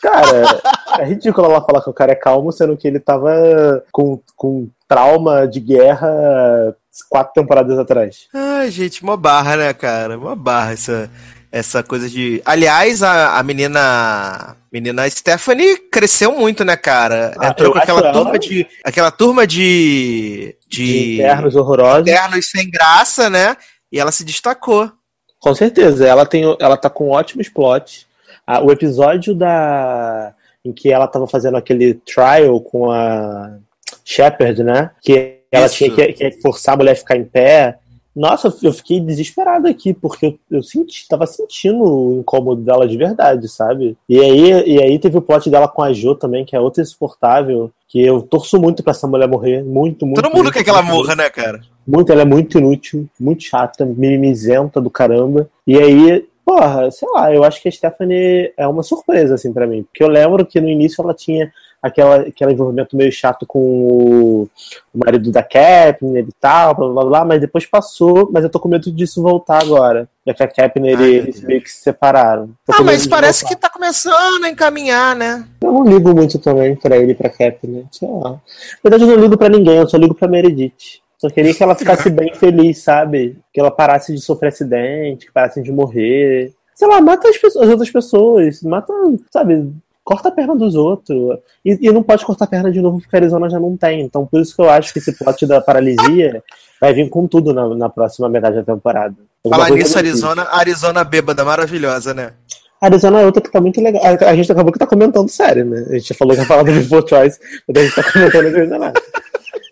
Cara, 0.00 0.60
é 1.00 1.04
ridículo 1.04 1.46
ela 1.46 1.64
falar 1.64 1.82
que 1.82 1.90
o 1.90 1.94
cara 1.94 2.12
é 2.12 2.14
calmo, 2.14 2.52
sendo 2.52 2.76
que 2.76 2.86
ele 2.86 3.00
tava 3.00 3.84
com, 3.90 4.20
com 4.36 4.68
trauma 4.86 5.46
de 5.46 5.60
guerra 5.60 6.74
quatro 7.08 7.32
temporadas 7.34 7.78
atrás. 7.78 8.26
Ai, 8.34 8.70
gente, 8.70 9.02
uma 9.02 9.16
barra, 9.16 9.56
né, 9.56 9.72
cara? 9.72 10.18
Uma 10.18 10.34
barra 10.34 10.72
essa, 10.72 11.10
essa 11.52 11.82
coisa 11.82 12.08
de. 12.08 12.42
Aliás, 12.44 13.02
a, 13.02 13.38
a 13.38 13.42
menina. 13.42 14.56
Menina 14.70 15.08
Stephanie 15.08 15.78
cresceu 15.90 16.32
muito, 16.32 16.62
né, 16.62 16.76
cara? 16.76 17.34
Ah, 17.38 17.48
Entrou 17.48 17.72
com 17.72 17.78
aquela 17.78 18.12
turma 18.12 18.30
ela... 18.30 18.38
de. 18.38 18.66
Aquela 18.84 19.10
turma 19.10 19.46
de. 19.46 20.56
De, 20.68 20.84
de 20.84 21.14
internos 21.14 21.56
horrorosos. 21.56 22.02
Internos 22.02 22.50
sem 22.50 22.70
graça, 22.70 23.30
né? 23.30 23.56
E 23.90 23.98
ela 23.98 24.12
se 24.12 24.24
destacou. 24.24 24.92
Com 25.40 25.54
certeza. 25.54 26.06
Ela, 26.06 26.26
tem, 26.26 26.44
ela 26.60 26.76
tá 26.76 26.90
com 26.90 27.08
ótimos 27.08 27.48
plots 27.48 28.07
ah, 28.50 28.64
o 28.64 28.72
episódio 28.72 29.34
da 29.34 30.32
em 30.64 30.72
que 30.72 30.90
ela 30.90 31.04
estava 31.04 31.26
fazendo 31.26 31.58
aquele 31.58 31.92
trial 31.92 32.58
com 32.62 32.90
a 32.90 33.58
Shepard, 34.02 34.64
né? 34.64 34.90
Que 35.02 35.40
ela 35.52 35.66
Isso. 35.66 35.76
tinha 35.76 35.90
que, 35.90 36.12
que, 36.14 36.40
forçar 36.40 36.72
a 36.72 36.78
mulher 36.78 36.92
a 36.92 36.96
ficar 36.96 37.16
em 37.16 37.24
pé. 37.24 37.78
Nossa, 38.16 38.52
eu 38.62 38.72
fiquei 38.72 39.00
desesperado 39.00 39.68
aqui, 39.68 39.92
porque 39.92 40.26
eu, 40.26 40.38
eu 40.50 40.62
senti, 40.62 41.06
tava 41.06 41.26
sentindo 41.26 41.84
o 41.84 42.20
incômodo 42.20 42.62
dela 42.62 42.88
de 42.88 42.96
verdade, 42.96 43.48
sabe? 43.48 43.98
E 44.08 44.18
aí, 44.18 44.50
e 44.66 44.82
aí 44.82 44.98
teve 44.98 45.18
o 45.18 45.22
plot 45.22 45.50
dela 45.50 45.68
com 45.68 45.82
a 45.82 45.92
Jo 45.92 46.14
também, 46.14 46.46
que 46.46 46.56
é 46.56 46.60
outra 46.60 46.82
insuportável, 46.82 47.70
que 47.86 48.00
eu 48.02 48.22
torço 48.22 48.58
muito 48.58 48.82
pra 48.82 48.92
essa 48.92 49.06
mulher 49.06 49.28
morrer. 49.28 49.62
Muito, 49.62 50.06
muito. 50.06 50.22
Todo 50.22 50.32
mundo 50.32 50.44
muito, 50.44 50.54
quer 50.54 50.64
que 50.64 50.70
ela 50.70 50.82
morra, 50.82 51.14
né, 51.14 51.28
cara? 51.28 51.60
Muito, 51.86 52.10
ela 52.10 52.22
é 52.22 52.24
muito 52.24 52.58
inútil, 52.58 53.06
muito 53.20 53.44
chata, 53.44 53.84
mimizenta 53.84 54.80
do 54.80 54.88
caramba. 54.88 55.48
E 55.66 55.78
aí, 55.78 56.26
porra, 56.48 56.90
sei 56.90 57.06
lá, 57.12 57.30
eu 57.30 57.44
acho 57.44 57.60
que 57.60 57.68
a 57.68 57.72
Stephanie 57.72 58.54
é 58.56 58.66
uma 58.66 58.82
surpresa, 58.82 59.34
assim, 59.34 59.52
para 59.52 59.66
mim. 59.66 59.82
Porque 59.82 60.02
eu 60.02 60.08
lembro 60.08 60.46
que 60.46 60.58
no 60.58 60.68
início 60.68 61.02
ela 61.02 61.12
tinha 61.12 61.52
aquela, 61.82 62.22
aquele 62.22 62.52
envolvimento 62.52 62.96
meio 62.96 63.12
chato 63.12 63.44
com 63.46 63.60
o, 63.60 64.48
o 64.94 64.98
marido 65.04 65.30
da 65.30 65.42
Capner 65.42 66.24
e 66.26 66.32
tal, 66.40 66.74
blá 66.74 66.88
blá 66.88 67.04
blá, 67.04 67.24
mas 67.26 67.42
depois 67.42 67.66
passou, 67.66 68.30
mas 68.32 68.44
eu 68.44 68.48
tô 68.48 68.58
com 68.58 68.66
medo 68.66 68.90
disso 68.90 69.22
voltar 69.22 69.60
agora. 69.60 70.08
Já 70.26 70.32
que 70.32 70.42
a 70.42 70.48
Capner 70.48 70.98
e 70.98 71.14
eles 71.16 71.42
meio 71.42 71.60
que 71.60 71.70
se 71.70 71.82
separaram. 71.82 72.48
Tô 72.64 72.72
ah, 72.72 72.82
mas 72.82 73.06
parece 73.06 73.44
que 73.44 73.54
tá 73.54 73.68
começando 73.68 74.42
a 74.42 74.48
encaminhar, 74.48 75.14
né? 75.14 75.46
Eu 75.60 75.70
não 75.70 75.84
ligo 75.84 76.14
muito 76.14 76.38
também 76.38 76.74
pra 76.76 76.96
ele 76.96 77.12
e 77.12 77.14
pra 77.14 77.28
Capner, 77.28 77.84
sei 77.90 78.08
lá. 78.08 78.30
Na 78.30 78.40
verdade, 78.82 79.04
eu 79.04 79.16
não 79.16 79.22
ligo 79.22 79.36
pra 79.36 79.50
ninguém, 79.50 79.76
eu 79.76 79.88
só 79.88 79.98
ligo 79.98 80.14
pra 80.14 80.26
Meredith. 80.26 81.02
Só 81.18 81.28
queria 81.28 81.52
que 81.52 81.62
ela 81.62 81.74
ficasse 81.74 82.08
bem 82.08 82.32
feliz, 82.32 82.78
sabe? 82.78 83.38
Que 83.52 83.58
ela 83.58 83.72
parasse 83.72 84.14
de 84.14 84.20
sofrer 84.20 84.48
acidente, 84.48 85.26
que 85.26 85.32
parasse 85.32 85.60
de 85.60 85.72
morrer. 85.72 86.52
Sei 86.76 86.86
lá, 86.86 87.00
mata 87.00 87.28
as, 87.28 87.36
pessoas, 87.36 87.64
as 87.64 87.70
outras 87.70 87.90
pessoas, 87.90 88.62
mata, 88.62 88.92
sabe? 89.32 89.68
Corta 90.04 90.28
a 90.28 90.32
perna 90.32 90.54
dos 90.54 90.76
outros. 90.76 91.38
E, 91.64 91.76
e, 91.88 91.92
não 91.92 92.04
pode 92.04 92.24
cortar 92.24 92.44
a 92.44 92.48
perna 92.48 92.70
de 92.70 92.80
novo 92.80 93.00
porque 93.00 93.14
a 93.16 93.18
Arizona 93.18 93.50
já 93.50 93.58
não 93.58 93.76
tem. 93.76 94.00
Então 94.00 94.24
por 94.24 94.40
isso 94.40 94.54
que 94.54 94.62
eu 94.62 94.70
acho 94.70 94.92
que 94.92 95.00
esse 95.00 95.12
plot 95.12 95.44
da 95.44 95.60
paralisia 95.60 96.42
vai 96.80 96.94
vir 96.94 97.10
com 97.10 97.26
tudo 97.26 97.52
na, 97.52 97.68
na 97.74 97.88
próxima 97.88 98.28
metade 98.28 98.56
da 98.56 98.62
temporada. 98.62 99.16
Falar 99.42 99.70
nisso, 99.70 99.98
Arizona, 99.98 100.46
Arizona 100.52 101.02
bêbada, 101.02 101.44
maravilhosa, 101.44 102.14
né? 102.14 102.32
Arizona 102.80 103.20
é 103.20 103.26
outra 103.26 103.42
que 103.42 103.50
tá 103.50 103.60
muito 103.60 103.80
legal. 103.80 104.00
A, 104.04 104.30
a 104.30 104.36
gente 104.36 104.50
acabou 104.52 104.72
que 104.72 104.78
tá 104.78 104.86
comentando 104.86 105.28
sério, 105.28 105.64
né? 105.64 105.84
A 105.90 105.94
gente 105.94 106.08
já 106.08 106.14
falou 106.14 106.34
que 106.34 106.42
ia 106.42 106.46
falar 106.46 106.62
do 106.62 106.72
Before 106.72 107.04
Choice, 107.08 107.40
mas 107.66 107.76
a 107.76 107.82
gente 107.82 107.94
tá 107.94 108.12
comentando 108.12 108.52
coisa 108.52 108.78
nada. 108.78 109.02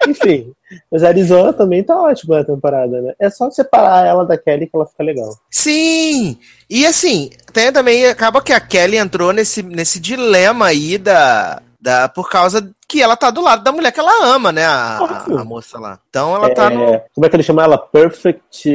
Enfim, 0.07 0.53
mas 0.91 1.03
a 1.03 1.09
Arizona 1.09 1.53
também 1.53 1.83
tá 1.83 2.01
ótima 2.01 2.41
a 2.41 2.45
temporada, 2.45 3.01
né? 3.01 3.15
É 3.19 3.31
só 3.31 3.51
separar 3.51 4.07
ela 4.07 4.25
da 4.25 4.37
Kelly 4.39 4.67
que 4.67 4.77
ela 4.77 4.87
fica 4.87 5.03
legal. 5.03 5.37
Sim! 5.51 6.39
E 6.69 6.87
assim, 6.87 7.31
tem 7.53 7.73
também, 7.73 8.07
acaba 8.07 8.43
que 8.43 8.53
a 8.53 8.61
Kelly 8.61 8.97
entrou 8.97 9.33
nesse, 9.33 9.63
nesse 9.63 10.01
dilema 10.01 10.67
aí 10.67 10.99
da, 10.99 11.63
da. 11.81 12.09
Por 12.09 12.29
causa 12.29 12.71
que 12.89 13.03
ela 13.03 13.17
tá 13.17 13.31
do 13.31 13.41
lado 13.41 13.63
da 13.63 13.73
mulher 13.73 13.93
que 13.93 14.01
ela 14.01 14.27
ama, 14.27 14.53
né? 14.53 14.65
A, 14.65 14.99
a, 14.99 15.41
a 15.41 15.45
moça 15.45 15.79
lá. 15.79 15.99
Então 16.09 16.35
ela 16.35 16.53
tá 16.55 16.67
é, 16.67 16.69
tá 16.69 16.71
no. 16.71 17.01
Como 17.15 17.27
é 17.27 17.29
que 17.29 17.37
ele 17.37 17.43
chama 17.43 17.63
ela? 17.63 17.79
Perfect. 17.79 18.69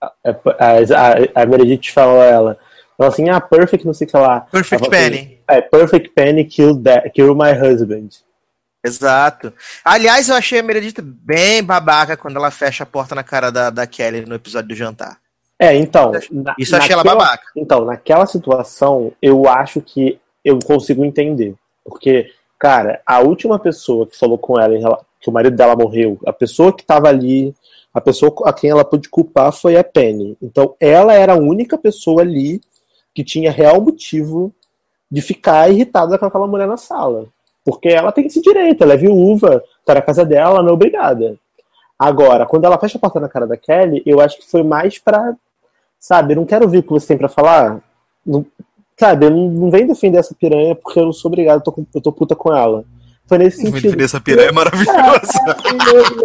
A, 0.00 0.12
a, 0.58 1.42
a 1.42 1.46
Meredith 1.46 1.90
falou 1.92 2.22
ela. 2.22 2.58
Ela 2.98 3.08
assim, 3.08 3.28
ah, 3.28 3.40
perfect, 3.40 3.86
não 3.86 3.92
sei 3.92 4.06
o 4.06 4.10
que 4.10 4.16
lá. 4.16 4.40
Perfect 4.40 4.88
Penny. 4.88 5.38
é, 5.48 5.60
perfect 5.60 6.10
Penny 6.14 6.44
kill, 6.44 6.82
that, 6.82 7.10
kill 7.10 7.34
my 7.34 7.52
husband. 7.52 8.08
Exato. 8.86 9.52
Aliás, 9.84 10.28
eu 10.28 10.36
achei 10.36 10.60
a 10.60 10.62
Meredith 10.62 11.02
bem 11.02 11.62
babaca 11.62 12.16
quando 12.16 12.36
ela 12.36 12.50
fecha 12.50 12.84
a 12.84 12.86
porta 12.86 13.14
na 13.14 13.22
cara 13.22 13.50
da, 13.50 13.70
da 13.70 13.86
Kelly 13.86 14.24
no 14.26 14.34
episódio 14.34 14.68
do 14.68 14.74
jantar. 14.74 15.18
É, 15.58 15.74
então. 15.74 16.12
Isso 16.58 16.74
eu 16.74 16.78
achei 16.78 16.92
ela 16.92 17.02
babaca. 17.02 17.46
Então, 17.56 17.84
naquela 17.84 18.26
situação, 18.26 19.12
eu 19.20 19.48
acho 19.48 19.80
que 19.80 20.18
eu 20.44 20.58
consigo 20.64 21.04
entender. 21.04 21.54
Porque, 21.84 22.30
cara, 22.58 23.00
a 23.06 23.20
última 23.20 23.58
pessoa 23.58 24.06
que 24.06 24.18
falou 24.18 24.38
com 24.38 24.60
ela 24.60 25.04
que 25.20 25.30
o 25.30 25.32
marido 25.32 25.56
dela 25.56 25.74
morreu, 25.74 26.18
a 26.26 26.32
pessoa 26.32 26.72
que 26.72 26.84
tava 26.84 27.08
ali, 27.08 27.54
a 27.92 28.00
pessoa 28.00 28.34
a 28.44 28.52
quem 28.52 28.70
ela 28.70 28.84
pôde 28.84 29.08
culpar 29.08 29.50
foi 29.52 29.76
a 29.76 29.82
Penny. 29.82 30.36
Então, 30.42 30.74
ela 30.78 31.14
era 31.14 31.32
a 31.32 31.38
única 31.38 31.78
pessoa 31.78 32.22
ali 32.22 32.60
que 33.14 33.24
tinha 33.24 33.50
real 33.50 33.80
motivo 33.80 34.54
de 35.10 35.22
ficar 35.22 35.70
irritada 35.70 36.18
com 36.18 36.26
aquela 36.26 36.46
mulher 36.46 36.68
na 36.68 36.76
sala. 36.76 37.26
Porque 37.66 37.88
ela 37.88 38.12
tem 38.12 38.24
esse 38.26 38.40
direito, 38.40 38.84
ela 38.84 38.94
é 38.94 38.96
viúva, 38.96 39.60
tá 39.84 39.92
na 39.92 40.00
casa 40.00 40.24
dela, 40.24 40.62
não 40.62 40.70
é 40.70 40.72
obrigada. 40.72 41.36
Agora, 41.98 42.46
quando 42.46 42.64
ela 42.64 42.78
fecha 42.78 42.96
a 42.96 43.00
porta 43.00 43.18
na 43.18 43.28
cara 43.28 43.44
da 43.44 43.56
Kelly, 43.56 44.04
eu 44.06 44.20
acho 44.20 44.38
que 44.38 44.48
foi 44.48 44.62
mais 44.62 45.00
pra. 45.00 45.34
Sabe, 45.98 46.32
eu 46.32 46.36
não 46.36 46.46
quero 46.46 46.64
ouvir 46.64 46.78
o 46.78 46.82
que 46.84 46.90
você 46.90 47.08
tem 47.08 47.18
pra 47.18 47.28
falar. 47.28 47.80
Não, 48.24 48.46
sabe, 48.96 49.26
eu 49.26 49.30
não, 49.32 49.50
não 49.50 49.70
vem 49.70 49.84
defender 49.84 50.18
essa 50.18 50.32
piranha 50.32 50.76
porque 50.76 51.00
eu 51.00 51.06
não 51.06 51.12
sou 51.12 51.28
obrigado, 51.28 51.58
eu 51.58 51.72
tô, 51.72 51.86
eu 51.92 52.00
tô 52.00 52.12
puta 52.12 52.36
com 52.36 52.54
ela. 52.54 52.84
Foi 53.26 53.38
nesse 53.38 53.56
sentido. 53.56 53.82
Defender 53.82 54.04
essa 54.04 54.20
piranha 54.20 54.50
é 54.50 54.52
maravilhosa. 54.52 55.40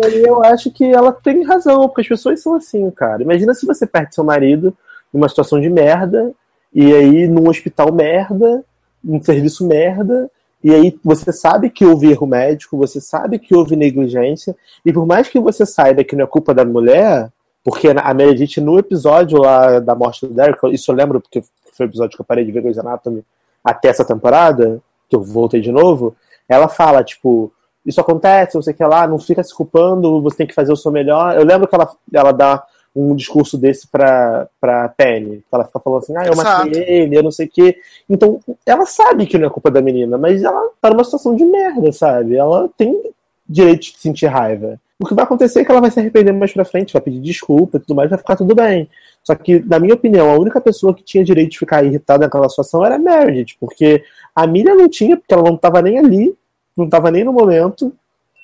É, 0.04 0.10
e 0.14 0.18
eu, 0.18 0.28
eu 0.28 0.46
acho 0.46 0.70
que 0.70 0.84
ela 0.84 1.12
tem 1.12 1.44
razão, 1.44 1.90
porque 1.90 2.02
as 2.02 2.08
pessoas 2.08 2.40
são 2.40 2.54
assim, 2.54 2.88
cara. 2.92 3.24
Imagina 3.24 3.56
se 3.56 3.66
você 3.66 3.88
perde 3.88 4.14
seu 4.14 4.24
marido 4.24 4.78
numa 5.12 5.28
situação 5.28 5.60
de 5.60 5.72
merda, 5.72 6.32
e 6.72 6.94
aí 6.94 7.28
num 7.28 7.50
hospital 7.50 7.92
merda, 7.92 8.64
num 9.04 9.24
serviço 9.24 9.66
merda, 9.66 10.30
e 10.64 10.74
aí 10.74 11.00
você 11.04 11.32
sabe 11.32 11.70
que 11.70 11.86
houve 11.86 12.12
erro 12.12 12.28
médico, 12.28 12.78
você 12.78 13.02
sabe 13.02 13.40
que 13.40 13.56
houve 13.56 13.76
negligência, 13.76 14.56
e 14.86 14.94
por 14.94 15.06
mais 15.06 15.28
que 15.28 15.40
você 15.40 15.66
saiba 15.66 16.04
que 16.04 16.16
não 16.16 16.26
é 16.26 16.28
culpa 16.28 16.54
da 16.54 16.64
mulher, 16.64 17.32
porque 17.64 17.88
a 17.90 18.14
Meredith 18.14 18.60
no 18.60 18.80
episódio 18.80 19.40
lá 19.40 19.80
da 19.80 19.96
morte 19.96 20.26
do 20.26 20.34
Derek, 20.34 20.60
isso 20.74 20.92
eu 20.92 20.96
lembro 20.96 21.22
porque 21.22 21.44
foi 21.74 21.86
o 21.86 21.90
episódio 21.90 22.16
que 22.16 22.22
eu 22.22 22.26
parei 22.26 22.44
de 22.44 22.52
ver 22.52 22.62
Grey's 22.62 22.78
Anatomy 22.78 23.24
até 23.64 23.90
essa 23.90 24.06
temporada, 24.06 24.82
que 25.10 25.16
eu 25.16 25.22
voltei 25.22 25.62
de 25.62 25.72
novo, 25.72 26.16
ela 26.48 26.68
fala, 26.68 27.04
tipo, 27.04 27.52
isso 27.86 28.02
acontece, 28.02 28.58
você 28.58 28.74
quer 28.74 28.88
lá, 28.88 29.08
não 29.08 29.20
fica 29.20 29.44
se 29.44 29.54
culpando, 29.54 30.22
você 30.22 30.38
tem 30.38 30.48
que 30.48 30.54
fazer 30.54 30.72
o 30.72 30.76
seu 30.76 30.92
melhor. 30.92 31.36
Eu 31.36 31.46
lembro 31.46 31.68
que 31.68 31.76
ela, 31.76 31.90
ela 32.14 32.32
dá 32.32 32.64
um 32.96 33.16
discurso 33.16 33.58
desse 33.58 33.88
pra, 33.88 34.48
pra 34.60 34.90
Penny. 34.90 35.44
Ela 35.52 35.66
fica 35.66 35.80
falando 35.80 36.00
assim, 36.00 36.18
ah, 36.18 36.26
eu 36.26 36.34
Exato. 36.34 36.66
matei 36.66 36.84
ele, 36.88 37.18
eu 37.18 37.24
não 37.24 37.32
sei 37.32 37.46
o 37.46 37.50
quê. 37.50 37.78
Então, 38.10 38.40
ela 38.66 38.86
sabe 38.86 39.26
que 39.26 39.38
não 39.38 39.48
é 39.48 39.50
culpa 39.50 39.72
da 39.72 39.82
menina, 39.82 40.18
mas 40.18 40.44
ela 40.44 40.70
tá 40.82 40.90
numa 40.90 41.04
situação 41.04 41.36
de 41.36 41.46
merda, 41.46 41.92
sabe? 41.92 42.36
Ela 42.36 42.70
tem 42.78 43.02
direito 43.48 43.82
de 43.82 43.98
sentir 43.98 44.28
raiva. 44.28 44.80
O 45.00 45.06
que 45.06 45.16
vai 45.16 45.24
acontecer 45.24 45.62
é 45.62 45.66
que 45.66 45.72
ela 45.72 45.82
vai 45.82 45.90
se 45.90 46.00
arrepender 46.00 46.32
mais 46.32 46.54
pra 46.54 46.64
frente, 46.64 46.94
vai 46.94 47.02
pedir 47.02 47.20
desculpa 47.20 47.78
e 47.78 47.80
tudo 47.80 47.96
mais, 47.96 48.10
vai 48.10 48.20
ficar 48.20 48.36
tudo 48.36 48.54
bem. 48.54 48.88
Só 49.24 49.34
que, 49.34 49.60
na 49.60 49.80
minha 49.80 49.96
opinião, 49.96 50.30
a 50.30 50.38
única 50.38 50.62
pessoa 50.62 50.94
que 50.94 51.04
tinha 51.04 51.24
direito 51.24 51.52
de 51.52 51.60
ficar 51.60 51.84
irritada 51.84 52.26
naquela 52.26 52.48
situação 52.48 52.86
era 52.86 52.96
a 52.96 53.00
Meredith, 53.00 53.56
porque 53.60 54.04
a 54.36 54.46
Miriam 54.46 54.76
não 54.76 54.88
tinha, 54.88 55.18
porque 55.18 55.34
ela 55.34 55.44
não 55.44 55.58
tava 55.58 55.82
nem 55.82 55.98
ali, 55.98 56.36
não 56.78 56.88
tava 56.88 57.10
nem 57.10 57.24
no 57.24 57.34
momento. 57.34 57.92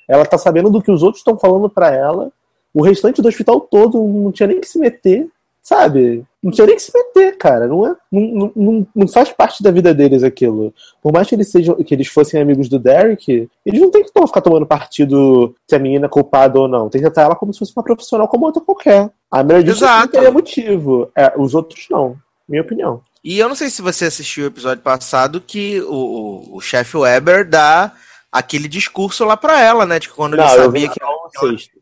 Ela 0.08 0.24
tá 0.24 0.36
sabendo 0.36 0.70
do 0.70 0.82
que 0.82 0.90
os 0.90 1.02
outros 1.02 1.20
estão 1.20 1.38
falando 1.38 1.68
para 1.68 1.94
ela. 1.94 2.32
O 2.74 2.82
restante 2.82 3.22
do 3.22 3.28
hospital 3.28 3.60
todo 3.60 4.02
não 4.02 4.32
tinha 4.32 4.46
nem 4.46 4.60
que 4.60 4.68
se 4.68 4.78
meter, 4.78 5.28
sabe? 5.62 6.24
Não 6.42 6.50
tinha 6.50 6.66
nem 6.66 6.76
que 6.76 6.82
se 6.82 6.92
meter, 6.94 7.36
cara. 7.36 7.66
Não, 7.66 7.86
é, 7.86 7.94
não, 8.10 8.52
não, 8.54 8.86
não 8.94 9.08
faz 9.08 9.30
parte 9.30 9.62
da 9.62 9.70
vida 9.70 9.92
deles 9.92 10.22
aquilo. 10.22 10.72
Por 11.02 11.12
mais 11.12 11.28
que 11.28 11.34
eles 11.34 11.50
sejam, 11.50 11.74
que 11.76 11.94
eles 11.94 12.08
fossem 12.08 12.40
amigos 12.40 12.68
do 12.68 12.78
Derek, 12.78 13.48
eles 13.66 13.80
não 13.80 13.90
tem 13.90 14.02
que 14.02 14.10
ficar 14.26 14.40
tomando 14.40 14.66
partido 14.66 15.54
se 15.66 15.76
a 15.76 15.78
menina 15.78 16.06
é 16.06 16.08
culpada 16.08 16.58
ou 16.58 16.68
não. 16.68 16.88
Tem 16.88 17.00
que 17.00 17.06
tratar 17.06 17.26
ela 17.26 17.36
como 17.36 17.52
se 17.52 17.58
fosse 17.58 17.72
uma 17.76 17.82
profissional 17.82 18.28
como 18.28 18.46
outra 18.46 18.62
qualquer. 18.62 19.10
A 19.30 19.42
Meredith 19.42 19.80
não 19.80 20.08
teria 20.08 20.30
motivo. 20.30 21.10
É, 21.14 21.34
os 21.36 21.54
outros 21.54 21.86
não. 21.90 22.16
Minha 22.48 22.62
opinião. 22.62 23.02
E 23.22 23.38
eu 23.38 23.48
não 23.48 23.54
sei 23.54 23.68
se 23.68 23.82
você 23.82 24.06
assistiu 24.06 24.44
o 24.44 24.48
episódio 24.48 24.82
passado 24.82 25.40
que 25.40 25.82
o, 25.82 25.94
o, 25.94 26.56
o 26.56 26.60
chefe 26.60 26.96
Weber 26.96 27.46
dá 27.46 27.92
aquele 28.32 28.68
discurso 28.68 29.24
lá 29.24 29.36
pra 29.36 29.60
ela, 29.60 29.84
né? 29.84 29.98
De 29.98 30.08
quando 30.08 30.36
não, 30.36 30.44
ele 30.44 30.62
sabia 30.62 30.88
que. 30.88 31.02
Ela... 31.02 31.17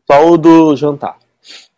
Só 0.09 0.29
o 0.29 0.37
do 0.37 0.75
jantar. 0.75 1.17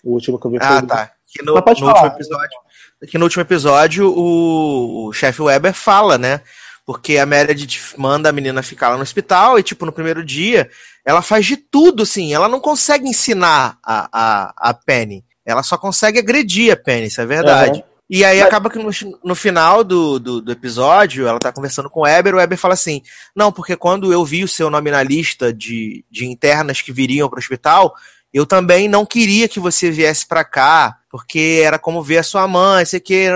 O 0.03 0.13
último 0.13 0.39
que 0.39 0.47
eu 0.47 0.51
vi 0.51 0.57
foi. 0.59 0.67
Ah, 0.67 0.81
tá. 0.81 1.11
Que 1.27 1.43
no, 1.43 1.53
no 1.53 1.59
último 1.59 2.05
episódio. 2.05 2.59
Que 3.07 3.17
no 3.17 3.25
último 3.25 3.41
episódio 3.41 4.11
o, 4.11 5.07
o 5.07 5.13
chefe 5.13 5.41
Weber 5.41 5.73
fala, 5.73 6.17
né? 6.17 6.41
Porque 6.85 7.17
a 7.17 7.25
Meredith 7.25 7.93
manda 7.97 8.29
a 8.29 8.31
menina 8.31 8.63
ficar 8.63 8.89
lá 8.89 8.95
no 8.95 9.03
hospital 9.03 9.59
e, 9.59 9.63
tipo, 9.63 9.85
no 9.85 9.91
primeiro 9.91 10.25
dia, 10.25 10.69
ela 11.05 11.21
faz 11.21 11.45
de 11.45 11.55
tudo, 11.55 12.03
assim. 12.03 12.33
Ela 12.33 12.49
não 12.49 12.59
consegue 12.59 13.07
ensinar 13.07 13.77
a, 13.85 14.09
a, 14.11 14.53
a 14.57 14.73
Penny. 14.73 15.23
Ela 15.45 15.61
só 15.61 15.77
consegue 15.77 16.19
agredir 16.19 16.73
a 16.73 16.75
Penny, 16.75 17.07
isso 17.07 17.21
é 17.21 17.25
verdade. 17.25 17.79
Uhum. 17.79 17.88
E 18.09 18.25
aí 18.25 18.39
Mas... 18.39 18.47
acaba 18.47 18.69
que 18.69 18.79
no, 18.79 18.89
no 19.23 19.35
final 19.35 19.83
do, 19.83 20.17
do, 20.17 20.41
do, 20.41 20.51
episódio, 20.51 21.27
ela 21.27 21.39
tá 21.39 21.51
conversando 21.51 21.89
com 21.89 21.99
o 21.99 22.03
Weber, 22.03 22.33
o 22.33 22.37
Weber 22.37 22.57
fala 22.57 22.73
assim: 22.73 23.03
Não, 23.35 23.51
porque 23.51 23.75
quando 23.75 24.11
eu 24.11 24.25
vi 24.25 24.43
o 24.43 24.47
seu 24.47 24.69
nome 24.69 24.89
na 24.89 25.03
lista 25.03 25.53
de, 25.53 26.03
de 26.09 26.25
internas 26.25 26.81
que 26.81 26.91
viriam 26.91 27.29
pro 27.29 27.37
hospital, 27.37 27.93
eu 28.33 28.45
também 28.45 28.87
não 28.87 29.05
queria 29.05 29.47
que 29.47 29.59
você 29.59 29.91
viesse 29.91 30.27
para 30.27 30.43
cá, 30.43 30.97
porque 31.09 31.61
era 31.63 31.77
como 31.77 32.01
ver 32.01 32.19
a 32.19 32.23
sua 32.23 32.47
mãe, 32.47 32.85
sei 32.85 32.99
que, 32.99 33.27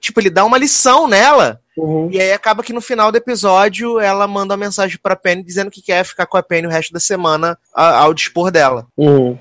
tipo, 0.00 0.20
ele 0.20 0.30
dá 0.30 0.44
uma 0.44 0.58
lição 0.58 1.06
nela. 1.06 1.60
Uhum. 1.76 2.08
E 2.10 2.18
aí 2.18 2.32
acaba 2.32 2.62
que 2.62 2.72
no 2.72 2.80
final 2.80 3.12
do 3.12 3.18
episódio 3.18 4.00
ela 4.00 4.26
manda 4.26 4.54
uma 4.54 4.64
mensagem 4.64 4.98
pra 5.02 5.14
Penny 5.14 5.42
dizendo 5.42 5.70
que 5.70 5.82
quer 5.82 6.04
ficar 6.04 6.24
com 6.26 6.38
a 6.38 6.42
Penny 6.42 6.66
o 6.66 6.70
resto 6.70 6.92
da 6.92 7.00
semana 7.00 7.58
ao 7.74 8.14
dispor 8.14 8.50
dela. 8.50 8.86
Uhum. 8.96 9.38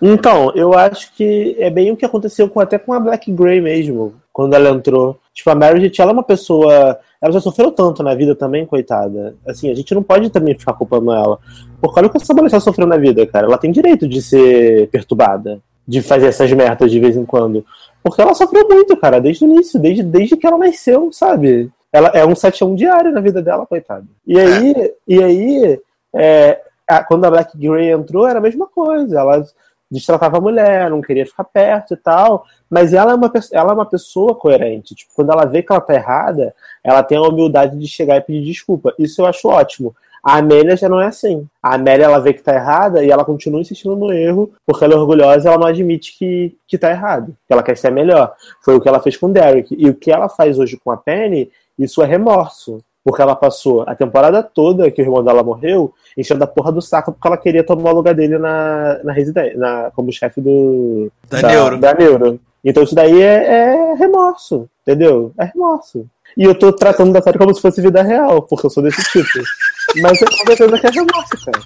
Então, 0.00 0.52
eu 0.54 0.74
acho 0.74 1.12
que 1.14 1.56
é 1.58 1.70
bem 1.70 1.90
o 1.90 1.96
que 1.96 2.04
aconteceu 2.04 2.48
com, 2.48 2.60
até 2.60 2.78
com 2.78 2.92
a 2.92 3.00
Black 3.00 3.30
Grey 3.32 3.60
mesmo, 3.60 4.14
quando 4.32 4.54
ela 4.54 4.70
entrou. 4.70 5.18
Tipo, 5.32 5.50
a 5.50 5.54
Meredith, 5.54 6.00
ela 6.00 6.10
é 6.10 6.14
uma 6.14 6.22
pessoa. 6.22 6.98
ela 7.20 7.32
já 7.32 7.40
sofreu 7.40 7.72
tanto 7.72 8.02
na 8.02 8.14
vida 8.14 8.34
também, 8.34 8.66
coitada. 8.66 9.36
Assim, 9.46 9.70
a 9.70 9.74
gente 9.74 9.94
não 9.94 10.02
pode 10.02 10.30
também 10.30 10.58
ficar 10.58 10.74
culpando 10.74 11.12
ela. 11.12 11.38
Porque 11.80 11.98
olha 11.98 12.06
o 12.06 12.10
que 12.10 12.18
essa 12.18 12.34
mulher 12.34 12.60
sofreu 12.60 12.86
na 12.86 12.96
vida, 12.96 13.26
cara. 13.26 13.46
Ela 13.46 13.58
tem 13.58 13.72
direito 13.72 14.06
de 14.06 14.22
ser 14.22 14.88
perturbada, 14.90 15.60
de 15.86 16.02
fazer 16.02 16.26
essas 16.26 16.52
merdas 16.52 16.90
de 16.90 17.00
vez 17.00 17.16
em 17.16 17.24
quando. 17.24 17.64
Porque 18.02 18.20
ela 18.20 18.34
sofreu 18.34 18.68
muito, 18.68 18.96
cara, 18.96 19.20
desde 19.20 19.44
o 19.44 19.50
início, 19.50 19.80
desde, 19.80 20.02
desde 20.02 20.36
que 20.36 20.46
ela 20.46 20.58
nasceu, 20.58 21.10
sabe? 21.10 21.70
Ela 21.92 22.08
é 22.08 22.26
um 22.26 22.34
7 22.34 22.62
a 22.62 22.66
1 22.66 22.74
diário 22.74 23.12
na 23.12 23.20
vida 23.20 23.40
dela, 23.40 23.66
coitada. 23.66 24.04
E 24.26 24.38
aí, 24.38 24.72
é. 24.72 24.94
e 25.08 25.22
aí 25.22 25.80
é, 26.14 26.60
a, 26.88 27.02
quando 27.02 27.24
a 27.24 27.30
Black 27.30 27.56
Grey 27.56 27.90
entrou, 27.90 28.26
era 28.26 28.38
a 28.38 28.42
mesma 28.42 28.66
coisa. 28.66 29.20
Ela 29.20 29.44
destratava 29.90 30.38
a 30.38 30.40
mulher, 30.40 30.90
não 30.90 31.00
queria 31.00 31.26
ficar 31.26 31.44
perto 31.44 31.94
e 31.94 31.96
tal. 31.96 32.44
Mas 32.68 32.92
ela 32.92 33.12
é 33.12 33.14
uma, 33.14 33.32
ela 33.52 33.70
é 33.70 33.74
uma 33.74 33.86
pessoa 33.86 34.34
coerente. 34.34 34.94
Tipo, 34.94 35.12
quando 35.14 35.32
ela 35.32 35.44
vê 35.44 35.62
que 35.62 35.72
ela 35.72 35.80
tá 35.80 35.94
errada, 35.94 36.54
ela 36.82 37.02
tem 37.02 37.18
a 37.18 37.22
humildade 37.22 37.78
de 37.78 37.86
chegar 37.86 38.16
e 38.16 38.20
pedir 38.20 38.44
desculpa. 38.44 38.94
Isso 38.98 39.22
eu 39.22 39.26
acho 39.26 39.48
ótimo. 39.48 39.94
A 40.24 40.38
Amélia 40.38 40.74
já 40.74 40.88
não 40.88 40.98
é 40.98 41.06
assim. 41.06 41.46
A 41.62 41.74
Amélia, 41.74 42.06
ela 42.06 42.18
vê 42.18 42.32
que 42.32 42.42
tá 42.42 42.54
errada 42.54 43.04
e 43.04 43.10
ela 43.10 43.26
continua 43.26 43.60
insistindo 43.60 43.94
no 43.94 44.10
erro, 44.10 44.54
porque 44.64 44.82
ela 44.82 44.94
é 44.94 44.96
orgulhosa 44.96 45.46
e 45.46 45.48
ela 45.48 45.58
não 45.58 45.66
admite 45.66 46.16
que, 46.18 46.56
que 46.66 46.78
tá 46.78 46.90
errado. 46.90 47.36
Que 47.46 47.52
ela 47.52 47.62
quer 47.62 47.76
ser 47.76 47.90
melhor. 47.90 48.34
Foi 48.62 48.74
o 48.74 48.80
que 48.80 48.88
ela 48.88 49.00
fez 49.00 49.18
com 49.18 49.26
o 49.26 49.32
Derek. 49.32 49.76
E 49.78 49.88
o 49.90 49.94
que 49.94 50.10
ela 50.10 50.30
faz 50.30 50.58
hoje 50.58 50.80
com 50.82 50.90
a 50.90 50.96
Penny, 50.96 51.50
isso 51.78 52.02
é 52.02 52.06
remorso. 52.06 52.78
Porque 53.04 53.20
ela 53.20 53.36
passou 53.36 53.82
a 53.82 53.94
temporada 53.94 54.42
toda 54.42 54.90
que 54.90 55.02
o 55.02 55.04
irmão 55.04 55.22
dela 55.22 55.42
morreu 55.42 55.92
enchendo 56.16 56.42
a 56.42 56.46
porra 56.46 56.72
do 56.72 56.80
saco 56.80 57.12
porque 57.12 57.28
ela 57.28 57.36
queria 57.36 57.62
tomar 57.62 57.92
o 57.92 57.96
lugar 57.96 58.14
dele 58.14 58.38
na, 58.38 58.98
na 59.04 59.12
residência, 59.12 59.58
na, 59.58 59.90
como 59.94 60.10
chefe 60.10 60.40
do. 60.40 61.10
Da, 61.28 61.42
da 61.42 61.48
Neuro. 61.48 61.78
Da 61.78 61.94
Neuro. 61.94 62.40
Então 62.64 62.82
isso 62.82 62.94
daí 62.94 63.20
é, 63.20 63.44
é, 63.44 63.94
remorso, 63.94 64.68
entendeu? 64.82 65.32
É 65.38 65.44
remorso. 65.44 66.06
E 66.36 66.44
eu 66.44 66.54
tô 66.54 66.72
tratando 66.72 67.12
da 67.12 67.20
série 67.20 67.38
como 67.38 67.54
se 67.54 67.60
fosse 67.60 67.82
vida 67.82 68.02
real, 68.02 68.40
porque 68.42 68.66
eu 68.66 68.70
sou 68.70 68.82
desse 68.82 69.02
tipo. 69.10 69.44
Mas 70.00 70.20
eu 70.22 70.28
com 70.28 70.46
certeza 70.46 70.78
que 70.78 70.86
é 70.86 70.90
remorso, 70.90 71.44
cara. 71.44 71.62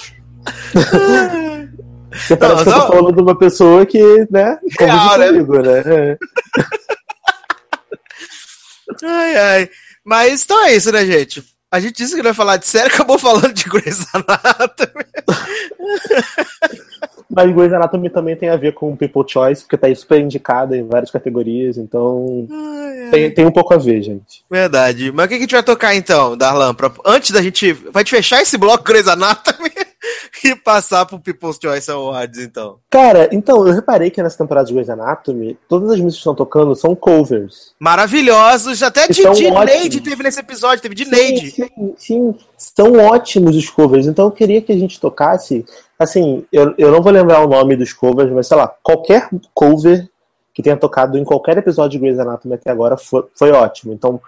Você 2.12 2.36
parece 2.36 2.64
não, 2.64 2.64
que 2.64 2.70
eu 2.70 2.74
tô 2.74 2.86
falando 2.88 3.12
de 3.14 3.22
uma 3.22 3.38
pessoa 3.38 3.86
que, 3.86 4.26
né, 4.30 4.58
real, 4.78 5.18
né? 5.18 5.26
comigo, 5.28 5.58
né? 5.60 5.84
né? 5.84 6.18
ai, 9.04 9.36
ai. 9.36 9.70
Mas 10.04 10.44
então 10.44 10.64
é 10.66 10.74
isso, 10.74 10.90
né, 10.92 11.04
gente? 11.04 11.44
A 11.72 11.78
gente 11.78 11.96
disse 11.96 12.16
que 12.16 12.22
não 12.22 12.30
ia 12.30 12.34
falar 12.34 12.56
de 12.56 12.66
série, 12.66 12.88
acabou 12.92 13.18
falando 13.18 13.52
de 13.52 13.64
Grey's 13.64 14.04
Anatomy. 14.12 15.04
Mas 17.32 17.54
Grey's 17.54 17.72
Anatomy 17.72 18.10
também 18.10 18.34
tem 18.34 18.48
a 18.48 18.56
ver 18.56 18.74
com 18.74 18.96
People 18.96 19.22
Choice, 19.26 19.62
porque 19.62 19.76
tá 19.76 19.94
super 19.94 20.20
indicada 20.20 20.76
em 20.76 20.84
várias 20.84 21.12
categorias, 21.12 21.78
então 21.78 22.48
ai, 22.50 23.04
ai. 23.04 23.10
Tem, 23.10 23.30
tem 23.30 23.46
um 23.46 23.52
pouco 23.52 23.72
a 23.72 23.76
ver, 23.76 24.02
gente. 24.02 24.42
Verdade. 24.50 25.12
Mas 25.12 25.26
o 25.26 25.28
que 25.28 25.34
a 25.36 25.38
gente 25.38 25.54
vai 25.54 25.62
tocar 25.62 25.94
então, 25.94 26.36
Darlan? 26.36 26.74
Pra... 26.74 26.90
Antes 27.06 27.30
da 27.30 27.40
gente. 27.40 27.72
Vai 27.72 28.02
te 28.02 28.10
fechar 28.10 28.42
esse 28.42 28.58
bloco 28.58 28.82
Grey's 28.82 29.06
Anatomy? 29.06 29.70
e 30.44 30.54
passar 30.54 31.06
pro 31.06 31.18
People's 31.18 31.58
Choice 31.62 31.90
Awards, 31.90 32.38
então. 32.38 32.78
Cara, 32.88 33.28
então, 33.32 33.66
eu 33.66 33.72
reparei 33.72 34.10
que 34.10 34.22
nessa 34.22 34.38
temporada 34.38 34.66
de 34.66 34.72
Grey's 34.72 34.90
Anatomy, 34.90 35.58
todas 35.68 35.90
as 35.90 35.96
músicas 35.96 36.14
que 36.14 36.20
estão 36.20 36.34
tocando 36.34 36.74
são 36.74 36.94
covers. 36.94 37.74
Maravilhosos, 37.78 38.82
até 38.82 39.08
de, 39.08 39.22
de 39.22 39.50
Neide 39.50 40.00
teve 40.00 40.22
nesse 40.22 40.40
episódio, 40.40 40.82
teve 40.82 40.94
de 40.94 41.04
sim, 41.04 41.10
Neide. 41.10 41.50
Sim, 41.50 41.94
sim, 41.96 42.34
são 42.56 42.92
ótimos 42.98 43.56
os 43.56 43.68
covers, 43.68 44.06
então 44.06 44.26
eu 44.26 44.32
queria 44.32 44.62
que 44.62 44.72
a 44.72 44.78
gente 44.78 45.00
tocasse, 45.00 45.64
assim, 45.98 46.44
eu, 46.52 46.74
eu 46.76 46.90
não 46.90 47.02
vou 47.02 47.12
lembrar 47.12 47.44
o 47.44 47.48
nome 47.48 47.76
dos 47.76 47.92
covers, 47.92 48.30
mas 48.30 48.46
sei 48.46 48.56
lá, 48.56 48.68
qualquer 48.82 49.28
cover 49.54 50.08
que 50.52 50.62
tenha 50.62 50.76
tocado 50.76 51.16
em 51.16 51.24
qualquer 51.24 51.56
episódio 51.58 51.92
de 51.92 51.98
Grey's 51.98 52.18
Anatomy 52.18 52.54
até 52.54 52.70
agora 52.70 52.96
foi, 52.96 53.24
foi 53.34 53.50
ótimo. 53.52 53.92
Então, 53.92 54.20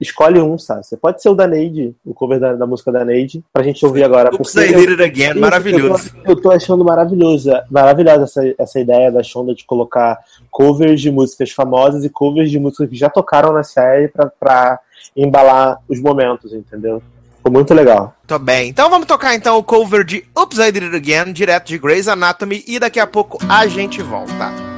escolhe 0.00 0.40
um, 0.40 0.58
sabe? 0.58 0.84
Você 0.84 0.96
pode 0.96 1.22
ser 1.22 1.28
o 1.28 1.34
da 1.34 1.46
Neide, 1.46 1.94
o 2.04 2.12
cover 2.12 2.40
da, 2.40 2.54
da 2.54 2.66
música 2.66 2.90
da 2.90 3.04
Neide, 3.04 3.42
pra 3.52 3.62
gente 3.62 3.84
ouvir 3.84 4.04
agora. 4.04 4.30
Oops, 4.34 4.54
I 4.56 4.72
did 4.72 5.00
it 5.00 5.02
again, 5.02 5.34
maravilhoso. 5.34 6.10
Eu 6.16 6.22
tô, 6.22 6.30
eu 6.30 6.42
tô, 6.42 6.50
achando 6.52 6.84
maravilhosa, 6.84 7.64
maravilhosa 7.70 8.24
essa, 8.24 8.54
essa 8.58 8.80
ideia 8.80 9.10
da 9.10 9.22
Shonda 9.22 9.54
de 9.54 9.64
colocar 9.64 10.18
covers 10.50 11.00
de 11.00 11.10
músicas 11.10 11.50
famosas 11.50 12.04
e 12.04 12.08
covers 12.08 12.50
de 12.50 12.58
músicas 12.58 12.88
que 12.88 12.96
já 12.96 13.08
tocaram 13.08 13.52
na 13.52 13.62
série 13.62 14.08
pra, 14.08 14.26
pra 14.26 14.80
embalar 15.16 15.78
os 15.88 16.00
momentos, 16.00 16.52
entendeu? 16.52 17.02
Ficou 17.36 17.52
muito 17.52 17.74
legal. 17.74 18.14
Tô 18.26 18.38
bem. 18.38 18.70
Então 18.70 18.88
vamos 18.88 19.06
tocar 19.06 19.34
então 19.34 19.58
o 19.58 19.62
cover 19.62 20.02
de 20.02 20.24
Oops, 20.36 20.58
I 20.58 20.72
Did 20.72 20.84
It 20.84 20.96
Again, 20.96 21.32
direto 21.32 21.68
de 21.68 21.78
Grey's 21.78 22.08
Anatomy, 22.08 22.64
e 22.66 22.78
daqui 22.78 22.98
a 22.98 23.06
pouco 23.06 23.38
a 23.48 23.66
gente 23.66 24.02
volta. 24.02 24.73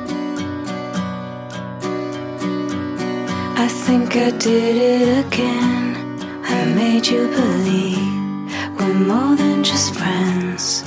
I 3.59 3.69
think 3.69 4.17
I 4.17 4.31
did 4.33 4.77
it 4.77 5.27
again. 5.27 5.97
I 6.45 6.67
made 6.67 7.07
you 7.07 7.27
believe 7.29 8.53
we're 8.79 8.93
more 8.93 9.35
than 9.35 9.65
just 9.65 9.95
friends. 9.95 10.85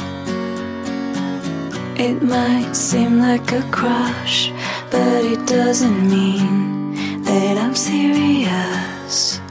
It 1.98 2.22
might 2.22 2.74
seem 2.74 3.20
like 3.20 3.52
a 3.54 3.64
crush, 3.72 4.52
but 4.92 5.26
it 5.26 5.48
doesn't 5.48 6.10
mean 6.10 7.24
that 7.24 7.58
I'm 7.58 7.74
serious. 7.74 9.42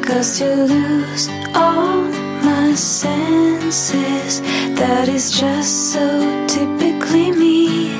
Cause 0.00 0.38
to 0.38 0.48
lose 0.72 1.28
all 1.54 2.00
my 2.48 2.74
senses, 2.74 4.40
that 4.80 5.06
is 5.06 5.38
just 5.38 5.92
so 5.92 6.06
typically 6.46 7.30
me. 7.30 7.92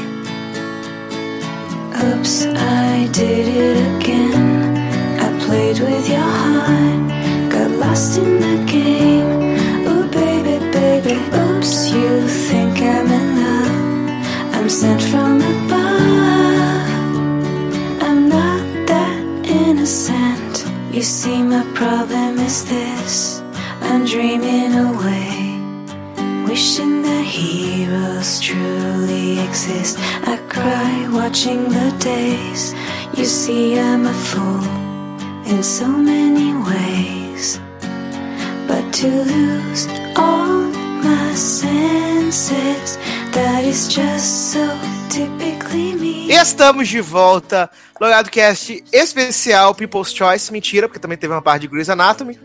Oops, 2.03 2.47
I 2.47 3.09
did 3.13 3.47
it 3.47 3.77
again. 3.97 4.22
Estamos 46.63 46.87
de 46.87 47.01
volta. 47.01 47.69
Logado 48.01 48.31
Cast 48.31 48.85
especial 48.93 49.75
People's 49.75 50.15
Choice. 50.15 50.53
Mentira, 50.53 50.87
porque 50.87 51.01
também 51.01 51.19
teve 51.19 51.33
uma 51.35 51.43
parte 51.43 51.63
de 51.63 51.67
Grey's 51.67 51.91
Anatomy. 51.91 52.39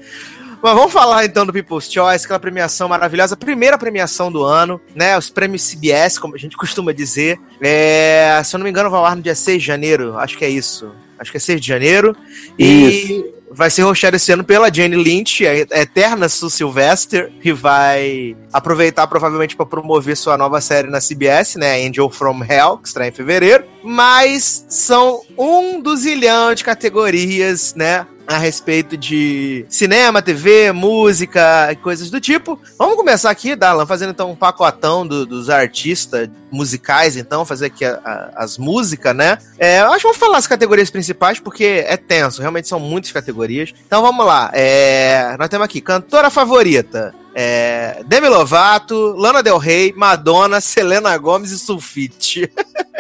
Mas 0.60 0.74
vamos 0.74 0.92
falar 0.92 1.24
então 1.24 1.46
do 1.46 1.54
People's 1.54 1.88
Choice, 1.88 2.26
aquela 2.26 2.40
premiação 2.40 2.90
maravilhosa, 2.90 3.38
primeira 3.38 3.78
premiação 3.78 4.32
do 4.32 4.44
ano, 4.44 4.82
né? 4.96 5.16
Os 5.16 5.30
prêmios 5.30 5.70
CBS, 5.70 6.18
como 6.18 6.34
a 6.34 6.40
gente 6.40 6.58
costuma 6.58 6.92
dizer. 6.92 7.40
É, 7.62 8.42
se 8.44 8.56
eu 8.56 8.58
não 8.58 8.64
me 8.64 8.72
engano, 8.72 8.90
vai 8.90 9.00
ao 9.00 9.06
ar 9.06 9.16
no 9.16 9.22
dia 9.22 9.36
6 9.36 9.62
de 9.62 9.68
janeiro, 9.68 10.18
acho 10.18 10.36
que 10.36 10.44
é 10.44 10.50
isso. 10.50 10.92
Acho 11.20 11.30
que 11.30 11.38
é 11.38 11.40
6 11.40 11.62
de 11.62 11.68
janeiro. 11.68 12.18
Isso. 12.58 13.14
E 13.14 13.37
vai 13.52 13.70
ser 13.70 13.84
rosteado 13.84 14.16
esse 14.16 14.32
ano 14.32 14.44
pela 14.44 14.74
Jane 14.74 14.96
Lynch, 14.96 15.46
a 15.46 15.56
eterna 15.56 16.30
Sue 16.30 16.50
Sylvester, 16.50 17.32
que 17.42 17.54
vai 17.54 18.36
aproveitar 18.52 19.08
provavelmente 19.08 19.56
para 19.56 19.66
promover 19.66 20.16
sua 20.18 20.38
nova 20.38 20.60
série 20.62 20.90
na 20.90 21.00
CBS, 21.00 21.56
né? 21.56 21.86
Angel 21.86 22.10
from 22.10 22.44
Hell, 22.44 22.78
que 22.78 22.88
estreia 22.88 23.10
em 23.10 23.14
fevereiro. 23.14 23.64
Mas 23.84 24.66
são 24.70 25.22
um 25.38 25.82
dos 25.82 26.02
zilhão 26.02 26.54
de 26.54 26.64
categorias, 26.64 27.74
né? 27.76 28.06
A 28.28 28.38
respeito 28.38 28.98
de 28.98 29.66
cinema, 29.70 30.22
TV, 30.22 30.74
música 30.74 31.72
e 31.72 31.78
coisas 31.78 32.10
do 32.10 32.20
tipo. 32.20 32.60
Vamos 32.78 32.98
começar 32.98 33.30
aqui, 33.30 33.56
Darlan, 33.56 33.86
fazendo 33.86 34.10
então 34.10 34.30
um 34.30 34.36
pacotão 34.36 35.08
do, 35.08 35.26
dos 35.26 35.50
artistas 35.50 36.30
musicais, 36.52 37.16
então, 37.16 37.46
fazer 37.46 37.68
aqui 37.68 37.86
a, 37.86 38.00
a, 38.04 38.44
as 38.44 38.58
músicas, 38.58 39.16
né? 39.16 39.38
É, 39.58 39.80
acho 39.80 39.98
que 39.98 40.04
vamos 40.04 40.18
falar 40.18 40.38
as 40.38 40.48
categorias 40.48 40.90
principais, 40.90 41.40
porque 41.40 41.86
é 41.88 41.96
tenso, 41.96 42.42
realmente 42.42 42.68
são 42.68 42.80
muitas 42.80 43.14
categorias. 43.14 43.74
Então 43.86 44.02
vamos 44.02 44.26
lá. 44.26 44.52
É, 44.54 45.36
nós 45.40 45.48
temos 45.48 45.64
aqui, 45.64 45.80
cantora 45.80 46.30
favorita. 46.30 47.16
É, 47.34 48.04
Demi 48.06 48.28
Lovato, 48.28 49.14
Lana 49.16 49.44
Del 49.44 49.58
Rey, 49.58 49.94
Madonna, 49.96 50.60
Selena 50.60 51.18
Gomes 51.18 51.52
e 51.52 51.60
Sulfite. 51.60 52.52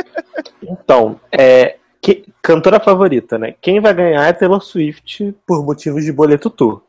então, 0.62 1.20
é, 1.32 1.78
que, 2.08 2.24
cantora 2.42 2.80
favorita, 2.80 3.38
né? 3.38 3.54
Quem 3.62 3.82
vai 3.82 3.94
ganhar 3.94 4.24
é 4.26 4.32
Taylor 4.32 4.62
Swift 4.64 5.36
por 5.46 5.66
motivos 5.66 6.06
de 6.06 6.14
boleto 6.14 6.50
tour. 6.50 6.82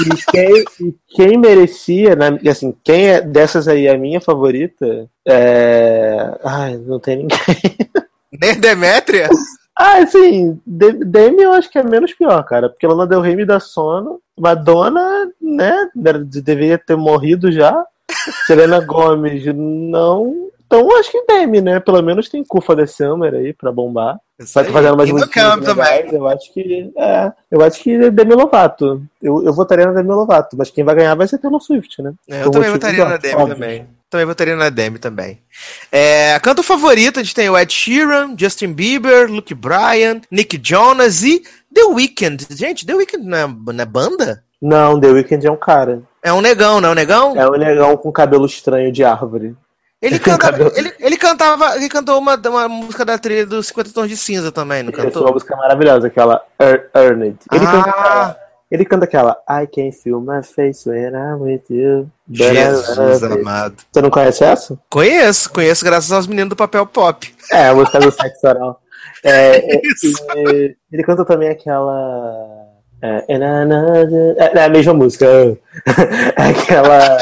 e, 0.00 0.30
quem, 0.30 0.64
e 0.88 0.94
quem 1.08 1.38
merecia, 1.38 2.14
né? 2.14 2.38
Assim, 2.48 2.74
quem 2.84 3.08
é 3.08 3.20
dessas 3.22 3.66
aí 3.66 3.88
a 3.88 3.96
minha 3.96 4.20
favorita 4.20 5.08
é. 5.26 6.38
Ai, 6.44 6.76
não 6.76 7.00
tem 7.00 7.16
ninguém. 7.16 7.38
Nem 8.40 8.58
Demétria? 8.60 9.28
Ah, 9.78 10.00
De- 10.66 10.92
Demi 11.04 11.42
eu 11.42 11.52
acho 11.52 11.70
que 11.70 11.78
é 11.78 11.82
menos 11.82 12.12
pior, 12.12 12.42
cara. 12.44 12.68
Porque 12.68 12.86
Lana 12.86 13.06
Del 13.06 13.20
Rey 13.22 13.34
me 13.34 13.44
dá 13.46 13.58
sono. 13.58 14.20
Madonna, 14.38 15.30
né, 15.40 15.88
de- 16.24 16.42
deveria 16.42 16.76
ter 16.78 16.96
morrido 16.96 17.50
já. 17.50 17.84
Selena 18.46 18.80
Gomes, 18.80 19.42
não. 19.54 20.50
Então 20.72 20.88
eu 20.90 20.96
acho 20.96 21.12
que 21.12 21.22
Demi, 21.28 21.60
né? 21.60 21.80
Pelo 21.80 22.00
menos 22.00 22.30
tem 22.30 22.42
Cufa 22.42 22.74
de 22.74 22.86
Summer 22.86 23.34
aí 23.34 23.52
pra 23.52 23.70
bombar. 23.70 24.18
Vai 24.54 24.64
fazendo 24.64 24.94
umas 24.94 25.08
no 25.10 25.16
músicas 25.16 25.44
campo 25.44 25.66
legais, 25.66 26.00
também. 26.06 26.14
Eu 26.18 26.26
acho 26.26 26.50
que. 26.50 26.90
É, 26.96 27.32
eu 27.50 27.62
acho 27.62 27.82
que 27.82 28.10
Demi 28.10 28.34
Lovato. 28.34 29.02
Eu, 29.22 29.44
eu 29.44 29.52
votaria 29.52 29.84
na 29.84 29.92
Demi 29.92 30.08
Lovato, 30.08 30.56
mas 30.56 30.70
quem 30.70 30.82
vai 30.82 30.94
ganhar 30.94 31.14
vai 31.14 31.28
ser 31.28 31.36
Taylor 31.36 31.60
Swift, 31.60 32.00
né? 32.00 32.14
É, 32.26 32.40
eu 32.40 32.44
Por 32.44 32.52
também 32.52 32.70
votaria 32.70 33.04
na 33.04 33.18
Demi 33.18 33.34
óbvios. 33.34 33.58
também. 33.58 33.86
Também 34.08 34.26
votaria 34.26 34.56
na 34.56 34.70
Demi 34.70 34.98
também. 34.98 35.42
É, 35.90 36.40
canto 36.40 36.62
favorito, 36.62 37.20
a 37.20 37.22
gente 37.22 37.34
tem 37.34 37.50
o 37.50 37.58
Ed 37.58 37.70
Sheeran, 37.70 38.34
Justin 38.34 38.72
Bieber, 38.72 39.30
Luke 39.30 39.54
Bryan, 39.54 40.22
Nick 40.30 40.58
Jonas 40.62 41.22
e 41.22 41.42
The 41.72 41.84
Weeknd. 41.84 42.46
Gente, 42.48 42.86
The 42.86 42.94
Weeknd 42.94 43.28
não 43.28 43.36
é, 43.36 43.46
não 43.46 43.82
é 43.82 43.86
banda? 43.86 44.42
Não, 44.60 44.98
The 44.98 45.08
Weeknd 45.08 45.46
é 45.46 45.50
um 45.50 45.56
cara. 45.56 46.02
É 46.22 46.32
um 46.32 46.40
negão, 46.40 46.80
não 46.80 46.88
é 46.88 46.92
um 46.92 46.94
negão? 46.94 47.36
É 47.36 47.46
um 47.46 47.58
negão 47.58 47.94
com 47.98 48.10
cabelo 48.10 48.46
estranho 48.46 48.90
de 48.90 49.04
árvore. 49.04 49.54
Ele, 50.02 50.18
canta, 50.20 50.52
ele, 50.76 50.92
ele 50.98 51.16
cantava, 51.16 51.76
ele 51.76 51.88
cantou 51.88 52.18
uma, 52.18 52.34
uma 52.34 52.68
música 52.68 53.04
da 53.04 53.16
trilha 53.16 53.46
dos 53.46 53.68
50 53.68 53.90
Tons 53.92 54.08
de 54.08 54.16
Cinza 54.16 54.50
também, 54.50 54.82
não 54.82 54.90
Essa 54.90 55.00
é 55.00 55.04
uma 55.04 55.10
cantou? 55.12 55.32
música 55.32 55.56
maravilhosa, 55.56 56.08
aquela 56.08 56.42
Ear- 56.60 56.88
Earned. 56.94 57.38
Ele, 57.52 57.64
Ah. 57.64 57.70
canta 57.70 57.90
aquela, 57.90 58.36
ele 58.70 58.84
canta 58.84 59.04
aquela 59.04 59.36
I 59.48 59.66
can 59.66 59.92
feel 59.92 60.20
my 60.20 60.42
face 60.42 60.88
when 60.88 61.12
I'm 61.12 61.40
with 61.40 61.62
you. 61.70 62.08
Jesus 62.30 62.96
love 62.96 63.24
it." 63.26 63.40
amado. 63.40 63.76
Você 63.92 64.02
não 64.02 64.10
conhece 64.10 64.42
essa? 64.44 64.76
Conheço, 64.90 65.50
conheço 65.52 65.84
graças 65.84 66.10
aos 66.10 66.26
meninos 66.26 66.50
do 66.50 66.56
papel 66.56 66.84
pop. 66.86 67.32
É, 67.52 67.68
a 67.68 67.74
música 67.74 68.00
do 68.00 68.10
sexo 68.10 68.46
oral. 68.46 68.78
É, 69.24 69.76
é, 69.76 69.80
Isso. 69.84 70.16
e 70.36 70.74
ele 70.92 71.04
canta 71.04 71.24
também 71.24 71.48
aquela. 71.48 72.34
É, 73.00 73.34
another- 73.36 74.34
é, 74.36 74.58
é 74.58 74.64
a 74.64 74.68
mesma 74.68 74.92
música. 74.94 75.26
É 75.26 75.56
aquela. 76.50 77.18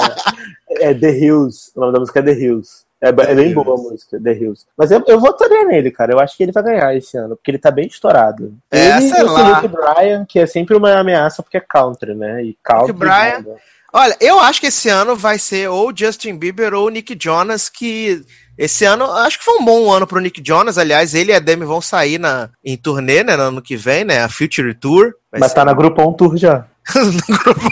É 0.71 0.95
The 0.95 1.11
Hills. 1.11 1.73
O 1.75 1.81
nome 1.81 1.93
da 1.93 2.01
música 2.01 2.21
é 2.21 2.23
The 2.23 2.33
Hills. 2.33 2.85
É, 3.03 3.11
ba- 3.11 3.25
é 3.25 3.35
bem 3.35 3.55
boa 3.55 3.75
a 3.75 3.83
música, 3.83 4.21
The 4.23 4.33
Hills. 4.33 4.67
Mas 4.77 4.91
eu, 4.91 5.03
eu 5.07 5.19
votaria 5.19 5.65
nele, 5.65 5.91
cara. 5.91 6.13
Eu 6.13 6.21
acho 6.21 6.37
que 6.37 6.43
ele 6.43 6.53
vai 6.53 6.63
ganhar 6.63 6.95
esse 6.95 7.17
ano, 7.17 7.35
porque 7.35 7.51
ele 7.51 7.59
tá 7.59 7.71
bem 7.71 7.87
estourado. 7.87 8.55
É, 8.71 8.91
ele 8.99 9.09
sei 9.09 9.21
e 9.21 9.25
o 9.25 9.33
lá. 9.33 9.61
Luke 9.63 9.69
Bryan, 9.69 10.27
que 10.29 10.39
é 10.39 10.47
sempre 10.47 10.77
uma 10.77 10.93
ameaça 10.99 11.43
porque 11.43 11.57
é 11.57 11.61
country, 11.67 12.15
né? 12.15 12.45
E 12.45 12.57
country. 12.63 12.93
Bryan. 12.93 13.11
nada. 13.13 13.57
Olha, 13.93 14.17
eu 14.21 14.39
acho 14.39 14.61
que 14.61 14.67
esse 14.69 14.89
ano 14.89 15.17
vai 15.17 15.39
ser 15.39 15.69
ou 15.69 15.93
Justin 15.97 16.37
Bieber 16.37 16.75
ou 16.75 16.89
Nick 16.91 17.17
Jonas, 17.21 17.69
que 17.69 18.23
esse 18.57 18.85
ano, 18.85 19.11
acho 19.11 19.39
que 19.39 19.45
foi 19.45 19.55
um 19.59 19.65
bom 19.65 19.91
ano 19.91 20.07
pro 20.07 20.21
Nick 20.21 20.41
Jonas, 20.47 20.79
aliás, 20.79 21.13
ele 21.15 21.33
e 21.33 21.35
a 21.35 21.41
Demi 21.41 21.65
vão 21.65 21.81
sair 21.81 22.17
na, 22.19 22.51
em 22.65 22.77
turnê, 22.77 23.25
né, 23.25 23.35
no 23.35 23.43
ano 23.45 23.63
que 23.63 23.77
vem, 23.77 24.05
né, 24.05 24.23
a 24.23 24.29
Future 24.29 24.75
Tour. 24.75 25.15
Vai 25.33 25.41
Mas 25.41 25.51
ser 25.51 25.55
tá 25.57 25.65
na 25.65 25.73
Groupon 25.73 26.13
Tour 26.13 26.37
já. 26.37 26.67
no 26.95 27.37
grupo. 27.39 27.71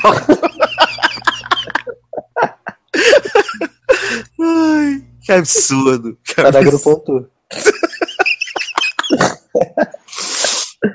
Ai, 4.40 5.02
que 5.24 5.32
absurdo. 5.32 6.16
Que 6.24 6.42
na 6.42 6.48
absurdo. 6.48 6.70
Groupon 6.70 7.00
Tour. 7.00 7.28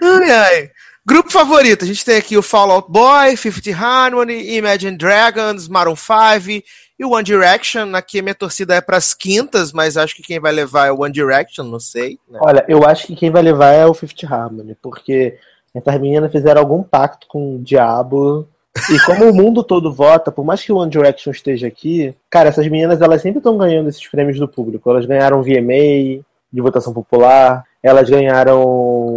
Ai, 0.01 0.31
ai. 0.31 0.71
Grupo 1.05 1.29
favorito, 1.29 1.83
a 1.83 1.87
gente 1.87 2.05
tem 2.05 2.15
aqui 2.15 2.37
o 2.37 2.41
Fall 2.41 2.71
Out 2.71 2.89
Boy, 2.89 3.35
Fifth 3.35 3.67
Harmony, 3.77 4.55
Imagine 4.55 4.97
Dragons, 4.97 5.67
Maroon 5.67 5.97
5 5.97 6.63
e 6.97 7.03
o 7.03 7.11
One 7.11 7.23
Direction. 7.25 7.93
Aqui 7.93 8.21
minha 8.21 8.33
torcida 8.33 8.75
é 8.75 8.79
pras 8.79 9.13
quintas, 9.13 9.73
mas 9.73 9.97
acho 9.97 10.15
que 10.15 10.23
quem 10.23 10.39
vai 10.39 10.53
levar 10.53 10.87
é 10.87 10.91
o 10.93 11.01
One 11.01 11.11
Direction, 11.11 11.65
não 11.65 11.79
sei. 11.79 12.17
né? 12.29 12.39
Olha, 12.41 12.63
eu 12.69 12.85
acho 12.85 13.05
que 13.05 13.17
quem 13.17 13.29
vai 13.29 13.41
levar 13.41 13.71
é 13.71 13.85
o 13.85 13.93
Fifth 13.93 14.23
Harmony, 14.23 14.77
porque 14.81 15.37
essas 15.75 15.99
meninas 15.99 16.31
fizeram 16.31 16.61
algum 16.61 16.81
pacto 16.81 17.27
com 17.27 17.57
o 17.57 17.59
diabo. 17.61 18.47
E 18.89 18.99
como 19.05 19.29
o 19.29 19.33
mundo 19.33 19.63
todo 19.63 19.93
vota, 19.93 20.31
por 20.31 20.43
mais 20.43 20.63
que 20.63 20.71
o 20.71 20.77
One 20.77 20.89
Direction 20.89 21.31
esteja 21.31 21.67
aqui, 21.67 22.13
cara, 22.29 22.49
essas 22.49 22.67
meninas 22.67 23.01
elas 23.01 23.21
sempre 23.21 23.37
estão 23.37 23.57
ganhando 23.57 23.87
esses 23.87 24.07
prêmios 24.07 24.39
do 24.39 24.47
público. 24.47 24.89
Elas 24.89 25.05
ganharam 25.05 25.43
VMA 25.43 26.23
de 26.51 26.61
votação 26.61 26.91
popular, 26.91 27.63
elas 27.81 28.09
ganharam 28.09 29.15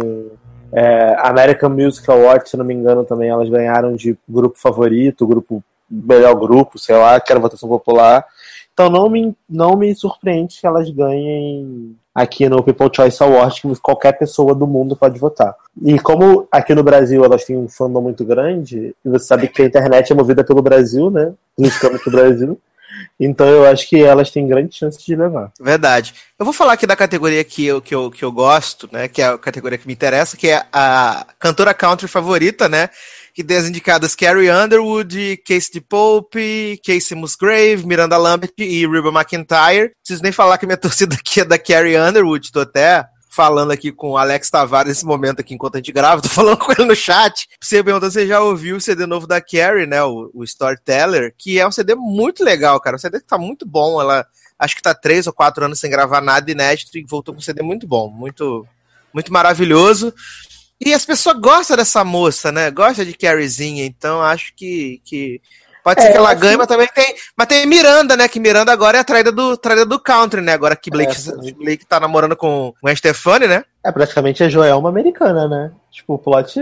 é, 0.71 1.15
American 1.19 1.69
Music 1.69 2.09
Awards, 2.09 2.51
se 2.51 2.57
não 2.57 2.65
me 2.65 2.73
engano, 2.73 3.03
também 3.03 3.29
elas 3.29 3.49
ganharam 3.49 3.95
de 3.95 4.17
grupo 4.27 4.57
favorito, 4.57 5.27
grupo 5.27 5.63
melhor 5.89 6.35
grupo, 6.35 6.77
sei 6.77 6.95
lá, 6.95 7.19
que 7.19 7.31
era 7.31 7.39
votação 7.39 7.67
popular. 7.67 8.25
Então 8.73 8.89
não 8.89 9.09
me, 9.09 9.35
não 9.49 9.75
me 9.75 9.95
surpreende 9.95 10.59
que 10.59 10.67
elas 10.67 10.89
ganhem 10.89 11.95
aqui 12.17 12.49
no 12.49 12.63
People 12.63 12.89
Choice 12.91 13.21
Award, 13.21 13.61
que 13.61 13.75
qualquer 13.79 14.13
pessoa 14.13 14.55
do 14.55 14.65
mundo 14.65 14.95
pode 14.95 15.19
votar. 15.19 15.53
E 15.79 15.99
como 15.99 16.47
aqui 16.51 16.73
no 16.73 16.81
Brasil 16.81 17.23
elas 17.23 17.45
têm 17.45 17.55
um 17.55 17.69
fandom 17.69 18.01
muito 18.01 18.25
grande, 18.25 18.95
e 19.05 19.09
você 19.09 19.25
sabe 19.25 19.47
que 19.47 19.61
a 19.61 19.65
internet 19.65 20.11
é 20.11 20.15
movida 20.15 20.43
pelo 20.43 20.63
Brasil, 20.63 21.11
né? 21.11 21.31
Politicamente 21.55 22.05
do 22.05 22.11
Brasil. 22.11 22.59
Então 23.19 23.47
eu 23.47 23.67
acho 23.67 23.87
que 23.87 24.03
elas 24.03 24.31
têm 24.31 24.47
grande 24.47 24.75
chance 24.75 24.97
de 25.05 25.15
levar. 25.15 25.51
Verdade. 25.61 26.15
Eu 26.39 26.43
vou 26.43 26.53
falar 26.53 26.73
aqui 26.73 26.87
da 26.87 26.95
categoria 26.95 27.43
que 27.43 27.63
eu, 27.63 27.79
que, 27.79 27.93
eu, 27.93 28.09
que 28.09 28.25
eu 28.25 28.31
gosto, 28.31 28.89
né? 28.91 29.07
Que 29.07 29.21
é 29.21 29.27
a 29.27 29.37
categoria 29.37 29.77
que 29.77 29.85
me 29.85 29.93
interessa, 29.93 30.35
que 30.35 30.49
é 30.49 30.65
a 30.73 31.23
cantora 31.37 31.71
country 31.71 32.07
favorita, 32.07 32.67
né? 32.67 32.89
Que 33.37 33.43
tem 33.43 33.57
as 33.57 33.67
indicadas 33.67 34.15
Carrie 34.15 34.49
Underwood, 34.49 35.37
Casey 35.45 35.73
DePope, 35.73 36.81
Casey 36.83 37.15
Musgrave, 37.15 37.85
Miranda 37.85 38.17
Lambert 38.17 38.51
e 38.57 38.87
Reba 38.87 39.09
McIntyre. 39.09 39.91
Preciso 40.03 40.23
nem 40.23 40.31
falar 40.31 40.57
que 40.57 40.65
minha 40.65 40.75
torcida 40.81 41.13
aqui 41.13 41.41
é 41.41 41.45
da 41.45 41.59
Carrie 41.59 41.99
Underwood, 41.99 42.51
tô 42.51 42.61
até 42.61 43.07
falando 43.29 43.69
aqui 43.69 43.91
com 43.91 44.13
o 44.13 44.17
Alex 44.17 44.49
Tavares 44.49 44.89
nesse 44.89 45.05
momento 45.05 45.41
aqui 45.41 45.53
enquanto 45.53 45.75
a 45.75 45.77
gente 45.77 45.91
grava, 45.91 46.19
tô 46.23 46.29
falando 46.29 46.57
com 46.57 46.71
ele 46.71 46.85
no 46.85 46.95
chat. 46.95 47.47
Você 47.61 47.83
perguntou 47.83 48.09
se 48.09 48.25
já 48.25 48.41
ouviu 48.41 48.77
o 48.77 48.81
CD 48.81 49.05
novo 49.05 49.27
da 49.27 49.39
Carrie, 49.39 49.85
né? 49.85 50.03
O, 50.03 50.31
o 50.33 50.43
Storyteller, 50.43 51.31
que 51.37 51.59
é 51.59 51.67
um 51.67 51.71
CD 51.71 51.93
muito 51.93 52.43
legal, 52.43 52.79
cara. 52.79 52.95
Um 52.95 52.99
CD 52.99 53.19
que 53.19 53.27
tá 53.27 53.37
muito 53.37 53.67
bom. 53.67 54.01
Ela 54.01 54.25
acho 54.57 54.75
que 54.75 54.81
tá 54.81 54.95
três 54.95 55.27
ou 55.27 55.33
quatro 55.33 55.63
anos 55.63 55.79
sem 55.79 55.91
gravar 55.91 56.21
nada 56.21 56.49
inédito 56.49 56.97
e 56.97 57.05
voltou 57.07 57.35
com 57.35 57.39
um 57.39 57.43
CD 57.43 57.61
muito 57.61 57.85
bom, 57.85 58.09
muito, 58.09 58.65
muito 59.13 59.31
maravilhoso. 59.31 60.11
E 60.79 60.93
as 60.93 61.05
pessoas 61.05 61.37
gostam 61.39 61.75
dessa 61.77 62.03
moça, 62.03 62.51
né? 62.51 62.69
Gosta 62.69 63.03
de 63.03 63.13
Carriezinha, 63.13 63.85
então 63.85 64.21
acho 64.21 64.53
que, 64.55 65.01
que 65.03 65.41
pode 65.83 66.01
ser 66.01 66.09
É, 66.09 66.11
que 66.11 66.17
ela 66.17 66.33
ganhe, 66.33 66.51
que- 66.53 66.57
mas 66.57 66.67
também 66.67 66.87
tem, 66.93 67.15
mas 67.35 67.47
tem 67.47 67.65
Miranda, 67.65 68.15
né? 68.15 68.27
Que 68.27 68.39
Miranda 68.39 68.71
agora 68.71 68.97
é 68.97 69.01
a 69.01 69.03
traída 69.03 69.31
do, 69.31 69.57
traída 69.57 69.85
do 69.85 69.99
country, 69.99 70.41
né? 70.41 70.53
Agora 70.53 70.75
que 70.75 70.91
Blake, 70.91 71.15
É, 71.15 71.51
Blake 71.53 71.85
tá 71.85 71.99
namorando 71.99 72.35
com 72.35 72.73
o 72.81 72.95
Stefani, 72.95 73.47
né? 73.47 73.63
É 73.83 73.91
praticamente 73.91 74.43
a 74.43 74.49
Joelma 74.49 74.89
americana, 74.89 75.47
né? 75.47 75.71
Tipo, 75.91 76.17
plot, 76.19 76.59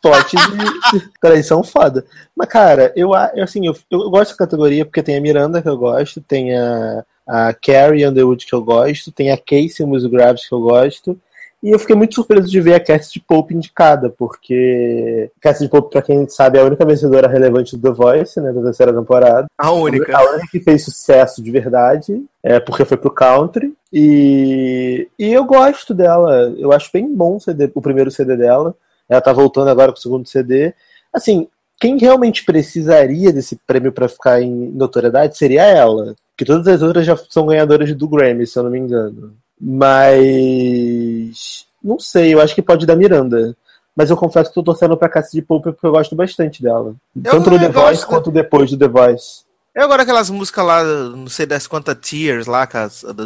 plot 0.00 0.36
de, 0.36 1.10
traição 1.20 1.62
foda. 1.64 2.06
Mas, 2.34 2.48
cara, 2.48 2.90
eu, 2.96 3.10
eu, 3.34 3.44
assim, 3.44 3.66
eu, 3.66 3.76
eu 3.90 4.08
gosto 4.10 4.30
da 4.30 4.38
categoria 4.38 4.84
porque 4.86 5.02
tem 5.02 5.16
a 5.16 5.20
Miranda 5.20 5.60
que 5.60 5.68
eu 5.68 5.76
gosto, 5.76 6.22
tem 6.22 6.56
a, 6.56 7.04
a 7.28 7.52
Carrie 7.52 8.06
Underwood 8.06 8.46
que 8.46 8.54
eu 8.54 8.62
gosto, 8.62 9.12
tem 9.12 9.30
a 9.30 9.36
Casey 9.36 9.84
Musgraves 9.84 10.48
que 10.48 10.54
eu 10.54 10.60
gosto. 10.60 11.20
E 11.62 11.70
eu 11.70 11.78
fiquei 11.78 11.94
muito 11.94 12.16
surpreso 12.16 12.50
de 12.50 12.60
ver 12.60 12.74
a 12.74 12.80
Cassie 12.80 13.12
de 13.12 13.20
Pope 13.20 13.54
indicada, 13.54 14.10
porque 14.10 15.30
Cassie 15.40 15.66
de 15.66 15.70
Pope, 15.70 15.92
pra 15.92 16.02
quem 16.02 16.28
sabe, 16.28 16.58
é 16.58 16.60
a 16.60 16.64
única 16.64 16.84
vencedora 16.84 17.28
relevante 17.28 17.76
do 17.76 17.82
The 17.82 17.94
Voice, 17.94 18.40
né, 18.40 18.52
da 18.52 18.62
terceira 18.62 18.92
temporada. 18.92 19.46
A 19.56 19.70
única. 19.70 20.16
A 20.16 20.22
única 20.30 20.48
que 20.50 20.58
fez 20.58 20.84
sucesso 20.84 21.40
de 21.40 21.50
verdade, 21.52 22.20
é 22.42 22.58
porque 22.58 22.84
foi 22.84 22.96
pro 22.96 23.12
country. 23.12 23.72
E, 23.92 25.08
e 25.16 25.32
eu 25.32 25.44
gosto 25.44 25.94
dela. 25.94 26.52
Eu 26.58 26.72
acho 26.72 26.90
bem 26.92 27.14
bom 27.14 27.36
o, 27.36 27.40
CD, 27.40 27.70
o 27.72 27.80
primeiro 27.80 28.10
CD 28.10 28.36
dela. 28.36 28.74
Ela 29.08 29.20
tá 29.20 29.32
voltando 29.32 29.68
agora 29.68 29.92
com 29.92 29.98
o 29.98 30.02
segundo 30.02 30.28
CD. 30.28 30.74
Assim, 31.12 31.46
quem 31.78 31.96
realmente 31.96 32.44
precisaria 32.44 33.32
desse 33.32 33.56
prêmio 33.66 33.92
pra 33.92 34.08
ficar 34.08 34.42
em 34.42 34.50
notoriedade 34.50 35.38
seria 35.38 35.62
ela. 35.62 36.16
Porque 36.30 36.44
todas 36.44 36.66
as 36.66 36.82
outras 36.82 37.06
já 37.06 37.16
são 37.28 37.46
ganhadoras 37.46 37.94
do 37.94 38.08
Grammy, 38.08 38.46
se 38.46 38.58
eu 38.58 38.64
não 38.64 38.70
me 38.70 38.78
engano. 38.78 39.36
Mas. 39.64 41.66
Não 41.82 42.00
sei, 42.00 42.34
eu 42.34 42.40
acho 42.40 42.54
que 42.54 42.62
pode 42.62 42.84
dar 42.84 42.96
Miranda. 42.96 43.56
Mas 43.94 44.10
eu 44.10 44.16
confesso 44.16 44.50
que 44.50 44.54
tô 44.54 44.62
torcendo 44.62 44.96
pra 44.96 45.08
Cassie 45.08 45.40
de 45.40 45.46
Poupa 45.46 45.72
porque 45.72 45.86
eu 45.86 45.92
gosto 45.92 46.16
bastante 46.16 46.62
dela. 46.62 46.96
Tanto 47.22 47.50
no 47.50 47.56
eu 47.56 47.60
The 47.60 47.68
Voice 47.68 48.04
quanto 48.04 48.32
depois 48.32 48.70
do 48.70 48.78
The 48.78 48.88
Voice. 48.88 49.44
Eu 49.74 49.84
agora 49.84 50.02
aquelas 50.02 50.28
músicas 50.28 50.66
lá, 50.66 50.84
não 50.84 51.28
sei 51.28 51.46
das 51.46 51.66
quantas 51.66 51.96
Tears 51.96 52.46
lá, 52.46 52.68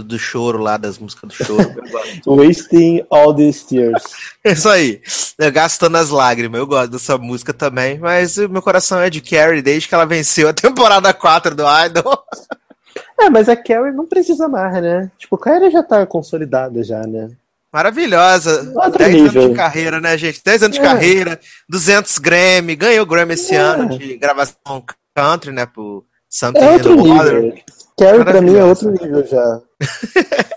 do, 0.05 0.16
choro 0.16 0.59
lá, 0.59 0.77
das 0.77 0.96
músicas 0.96 1.31
do 1.31 1.44
choro. 1.44 1.75
Eu. 2.25 2.37
Wasting 2.37 3.05
all 3.11 3.35
these 3.35 3.66
tears. 3.66 4.03
É 4.44 4.53
Isso 4.53 4.68
aí. 4.68 5.01
Eu 5.38 5.51
gastando 5.51 5.96
as 5.96 6.11
lágrimas. 6.11 6.61
Eu 6.61 6.66
gosto 6.66 6.90
dessa 6.90 7.18
música 7.18 7.53
também. 7.53 7.99
Mas 7.99 8.37
o 8.37 8.49
meu 8.49 8.62
coração 8.62 9.01
é 9.01 9.11
de 9.11 9.20
Carrie 9.20 9.62
desde 9.62 9.88
que 9.88 9.94
ela 9.94 10.05
venceu 10.05 10.49
a 10.49 10.53
temporada 10.53 11.12
4 11.12 11.55
do 11.55 11.64
Idol. 11.85 12.22
É, 13.20 13.30
mas 13.30 13.48
a 13.48 13.56
Carrie 13.56 13.92
não 13.92 14.06
precisa 14.06 14.48
mais, 14.48 14.74
né? 14.82 15.11
Tipo, 15.18 15.37
a 15.37 15.38
Carrie 15.40 15.70
já 15.70 15.82
tá 15.82 16.04
consolidada 16.06 16.82
já, 16.82 17.00
né? 17.06 17.30
Maravilhosa. 17.72 18.72
Outro 18.74 18.98
10 18.98 19.14
nível. 19.14 19.42
anos 19.42 19.50
de 19.52 19.56
carreira, 19.56 20.00
né, 20.00 20.16
gente? 20.16 20.42
10 20.42 20.62
anos 20.62 20.76
de 20.76 20.82
É. 20.82 20.85
carreira, 20.87 21.40
200 21.68 22.18
Grammy. 22.18 22.74
Ganhou 22.76 23.04
Grammy 23.04 23.35
esse 23.35 23.54
É. 23.54 23.59
ano 23.59 23.98
de 23.98 24.16
gravação 24.16 24.85
country, 25.14 25.52
né? 25.52 25.66
Por 25.66 26.04
Something 26.28 26.61
É 26.64 26.70
outro 26.72 26.94
nível. 26.96 27.54
Carrie 27.98 28.24
pra 28.24 28.40
mim 28.40 28.56
é 28.56 28.64
outro 28.64 28.90
nível 28.90 29.26
já. 29.26 29.61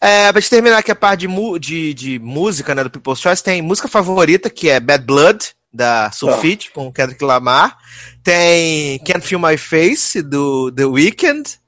É, 0.00 0.30
pra 0.30 0.40
gente 0.40 0.50
terminar 0.50 0.78
aqui 0.78 0.92
a 0.92 0.94
parte 0.94 1.26
de, 1.26 1.58
de, 1.58 1.92
de 1.94 2.18
música, 2.20 2.74
né, 2.76 2.84
do 2.84 2.90
People's 2.90 3.18
Choice, 3.20 3.42
tem 3.42 3.60
música 3.60 3.88
favorita, 3.88 4.48
que 4.48 4.68
é 4.70 4.78
Bad 4.78 5.04
Blood, 5.04 5.50
da 5.72 6.12
Sulfite, 6.12 6.70
com 6.70 6.92
Kendrick 6.92 7.24
Lamar. 7.24 7.76
Tem 8.22 9.00
Can't 9.00 9.26
Feel 9.26 9.40
My 9.40 9.56
Face, 9.58 10.22
do 10.22 10.70
The 10.70 10.84
Weeknd. 10.84 11.58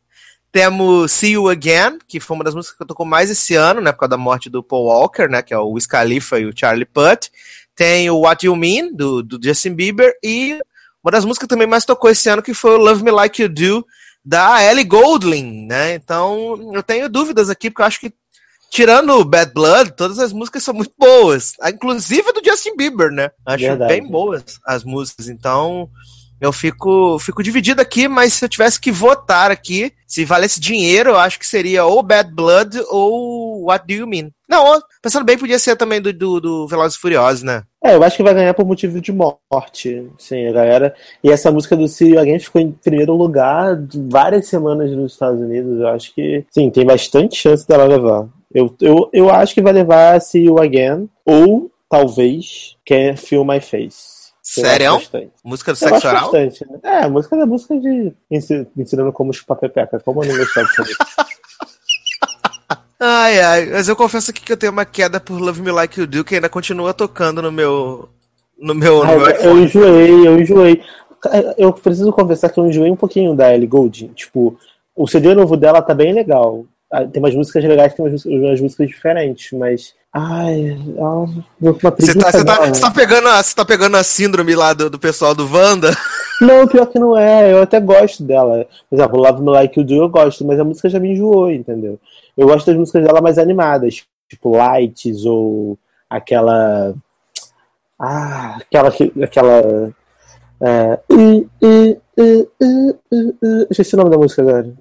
Temos 0.53 1.13
See 1.13 1.33
You 1.33 1.49
Again, 1.49 1.99
que 2.09 2.19
foi 2.19 2.35
uma 2.35 2.45
das 2.45 2.55
músicas 2.55 2.77
que 2.77 2.83
eu 2.83 2.87
tocou 2.87 3.07
mais 3.07 3.31
esse 3.31 3.55
ano, 3.55 3.81
né, 3.81 3.93
por 3.93 4.01
causa 4.01 4.11
da 4.11 4.17
morte 4.19 4.51
do 4.51 4.63
Paul 4.63 4.87
Walker, 4.87 5.29
né, 5.29 5.43
que 5.43 5.55
é 5.55 5.59
o 5.59 5.71
Wiz 5.71 5.87
Khalifa 5.87 6.41
e 6.41 6.47
o 6.47 6.53
Charlie 6.55 6.85
Puth. 6.85 7.31
Tem 7.77 8.11
o 8.11 8.21
What 8.21 8.45
You 8.45 8.57
Mean, 8.57 8.93
do, 8.93 9.23
do 9.23 9.39
Justin 9.43 9.75
Bieber. 9.75 10.13
E 10.23 10.59
uma 11.03 11.13
das 11.13 11.25
músicas 11.25 11.47
que 11.47 11.51
também 11.51 11.67
mais 11.67 11.85
tocou 11.85 12.11
esse 12.11 12.29
ano, 12.29 12.43
que 12.43 12.53
foi 12.53 12.73
o 12.73 12.79
Love 12.79 13.03
Me 13.03 13.11
Like 13.11 13.41
You 13.41 13.49
Do, 13.49 13.87
da 14.25 14.63
Ellie 14.63 14.85
Goulding, 14.85 15.67
né? 15.67 15.95
Então, 15.95 16.73
eu 16.75 16.83
tenho 16.83 17.09
dúvidas 17.09 17.49
aqui, 17.49 17.71
porque 17.71 17.83
eu 17.83 17.87
acho 17.87 18.01
que, 18.01 18.13
tirando 18.71 19.11
o 19.13 19.25
Bad 19.25 19.53
Blood, 19.55 19.93
todas 19.93 20.19
as 20.19 20.33
músicas 20.33 20.63
são 20.63 20.75
muito 20.75 20.93
boas. 20.99 21.55
Ah, 21.61 21.71
Inclusive 21.71 22.29
a 22.29 22.33
do 22.33 22.45
Justin 22.45 22.77
Bieber, 22.77 23.11
né? 23.11 23.31
Acho 23.47 23.65
Verdade. 23.65 23.93
bem 23.93 24.07
boas 24.07 24.43
as 24.67 24.85
músicas. 24.85 25.29
Então, 25.29 25.89
eu 26.41 26.53
fico, 26.53 27.19
fico 27.19 27.43
dividido 27.43 27.83
aqui, 27.83 28.09
mas 28.09 28.35
se 28.35 28.45
eu 28.45 28.49
tivesse 28.49 28.81
que 28.81 28.91
votar 28.91 29.51
aqui, 29.51 29.93
se 30.07 30.25
valesse 30.25 30.59
dinheiro, 30.59 31.11
eu 31.11 31.19
acho 31.19 31.39
que 31.39 31.47
seria 31.47 31.85
ou 31.85 32.03
Bad 32.03 32.33
Blood 32.35 32.81
ou 32.89 33.65
What 33.65 33.87
Do 33.87 33.93
You 33.93 34.07
Mean? 34.07 34.31
Não, 34.49 34.81
pensando 35.01 35.25
bem, 35.25 35.39
podia 35.39 35.59
ser 35.59 35.77
também 35.77 36.01
do, 36.01 36.13
do, 36.13 36.41
do 36.41 36.67
Velozes 36.67 36.97
e 36.97 37.01
Furiosos, 37.01 37.43
né? 37.43 37.63
É, 37.83 37.95
eu 37.95 38.03
acho 38.03 38.17
que 38.17 38.23
vai 38.23 38.35
ganhar 38.35 38.53
por 38.53 38.67
motivo 38.67 39.01
de 39.01 39.13
morte, 39.13 40.07
sim, 40.19 40.47
a 40.47 40.53
galera. 40.53 40.95
E 41.23 41.31
essa 41.31 41.53
música 41.53 41.77
do 41.77 41.87
You 42.01 42.19
Again 42.19 42.39
ficou 42.39 42.61
em 42.61 42.73
primeiro 42.73 43.15
lugar 43.15 43.79
várias 44.11 44.49
semanas 44.49 44.91
nos 44.91 45.13
Estados 45.13 45.41
Unidos. 45.41 45.79
Eu 45.79 45.89
acho 45.89 46.15
que, 46.15 46.45
sim, 46.51 46.69
tem 46.71 46.85
bastante 46.85 47.37
chance 47.37 47.67
dela 47.67 47.85
levar. 47.85 48.27
Eu, 48.53 48.75
eu, 48.81 49.09
eu 49.13 49.31
acho 49.31 49.55
que 49.55 49.63
vai 49.63 49.73
levar 49.73 50.21
See 50.21 50.47
You 50.47 50.61
Again, 50.61 51.09
ou 51.25 51.71
talvez 51.89 52.77
Can't 52.85 53.21
Feel 53.21 53.45
My 53.45 53.61
Face. 53.61 54.20
Sério? 54.53 55.01
Música 55.45 55.73
do 55.73 55.77
sexo 55.77 56.09
oral? 56.09 56.23
bastante, 56.23 56.67
né? 56.69 56.79
É, 56.83 57.05
a 57.05 57.09
música 57.09 57.37
é 57.37 57.43
a 57.43 57.47
música 57.47 57.79
de 57.79 58.13
ensi- 58.31 58.67
ensinando 58.77 59.13
como 59.13 59.33
chupar 59.33 59.57
pepeca. 59.57 60.01
Como 60.01 60.25
eu 60.25 60.29
não 60.29 60.37
gostar 60.39 60.65
disso 60.65 60.83
aí? 60.83 60.95
Ai, 62.99 63.41
ai, 63.41 63.67
mas 63.67 63.89
eu 63.89 63.97
confesso 63.97 64.31
aqui 64.31 64.43
que 64.43 64.53
eu 64.53 64.57
tenho 64.57 64.73
uma 64.73 64.85
queda 64.85 65.19
por 65.21 65.41
Love 65.41 65.63
Me 65.63 65.71
Like 65.71 65.99
You 66.01 66.07
Do, 66.07 66.25
que 66.25 66.35
ainda 66.35 66.49
continua 66.49 66.93
tocando 66.93 67.41
no 67.41 67.51
meu. 67.51 68.09
No 68.59 68.75
meu. 68.75 69.03
Ai, 69.03 69.17
no 69.17 69.21
meu 69.25 69.35
eu 69.41 69.59
enjoei, 69.63 70.27
eu 70.29 70.39
enjoei. 70.41 70.83
Eu 71.57 71.73
preciso 71.73 72.13
confessar 72.13 72.51
que 72.51 72.59
eu 72.61 72.67
enjoei 72.67 72.91
um 72.91 72.97
pouquinho 72.97 73.35
da 73.35 73.55
Ellie 73.55 73.67
Goulding. 73.67 74.09
Tipo, 74.09 74.59
o 74.95 75.07
CD 75.07 75.35
novo 75.35 75.57
dela 75.57 75.81
tá 75.81 75.95
bem 75.95 76.13
legal. 76.13 76.65
Ah, 76.93 77.05
Tem 77.07 77.23
umas 77.23 77.35
músicas 77.35 77.65
legais, 77.65 77.95
tem 77.95 78.05
umas, 78.05 78.25
umas 78.25 78.61
músicas 78.61 78.89
diferentes, 78.89 79.57
mas. 79.59 79.95
Ai, 80.13 80.77
deu 81.61 81.79
uma 81.81 81.91
Você 81.99 82.15
tá, 82.15 82.33
você, 82.33 82.45
tá, 82.45 82.67
você 82.67 82.81
tá 82.81 82.91
pegando 82.91 83.29
a, 83.29 83.41
você 83.43 83.55
tá 83.55 83.65
pegando 83.65 83.97
a 83.97 84.03
síndrome 84.03 84.57
lá 84.57 84.73
do, 84.73 84.91
do 84.91 84.99
pessoal 84.99 85.35
do 85.37 85.49
Wanda? 85.49 85.97
Não, 86.41 86.67
pior 86.67 86.87
que 86.87 86.99
não 86.99 87.17
é. 87.17 87.53
Eu 87.53 87.63
até 87.63 87.79
gosto 87.79 88.25
dela. 88.25 88.67
Por 88.89 88.97
exemplo, 88.97 89.21
Love 89.21 89.43
Me 89.43 89.51
Like 89.51 89.79
You 89.79 89.87
Do 89.87 89.95
eu 89.95 90.09
gosto, 90.09 90.45
mas 90.45 90.59
a 90.59 90.65
música 90.65 90.89
já 90.89 90.99
me 90.99 91.13
enjoou, 91.13 91.53
entendeu? 91.53 92.01
Eu 92.37 92.49
gosto 92.49 92.67
das 92.67 92.77
músicas 92.77 93.05
dela 93.05 93.21
mais 93.21 93.39
animadas, 93.39 94.03
tipo 94.29 94.57
Lights 94.57 95.25
ou 95.27 95.79
aquela. 96.09 96.93
Ah, 97.99 98.57
aquela. 98.61 98.91
que- 98.91 99.13
aquela 99.23 99.93
é... 100.63 100.99
uh, 101.13 101.49
uh, 101.63 102.01
uh, 102.19 102.51
uh, 102.63 102.99
uh, 103.13 103.29
uh. 103.45 103.67
Esqueci 103.71 103.95
o 103.95 103.99
nome 103.99 104.11
da 104.11 104.19
música 104.19 104.43
agora. 104.43 104.73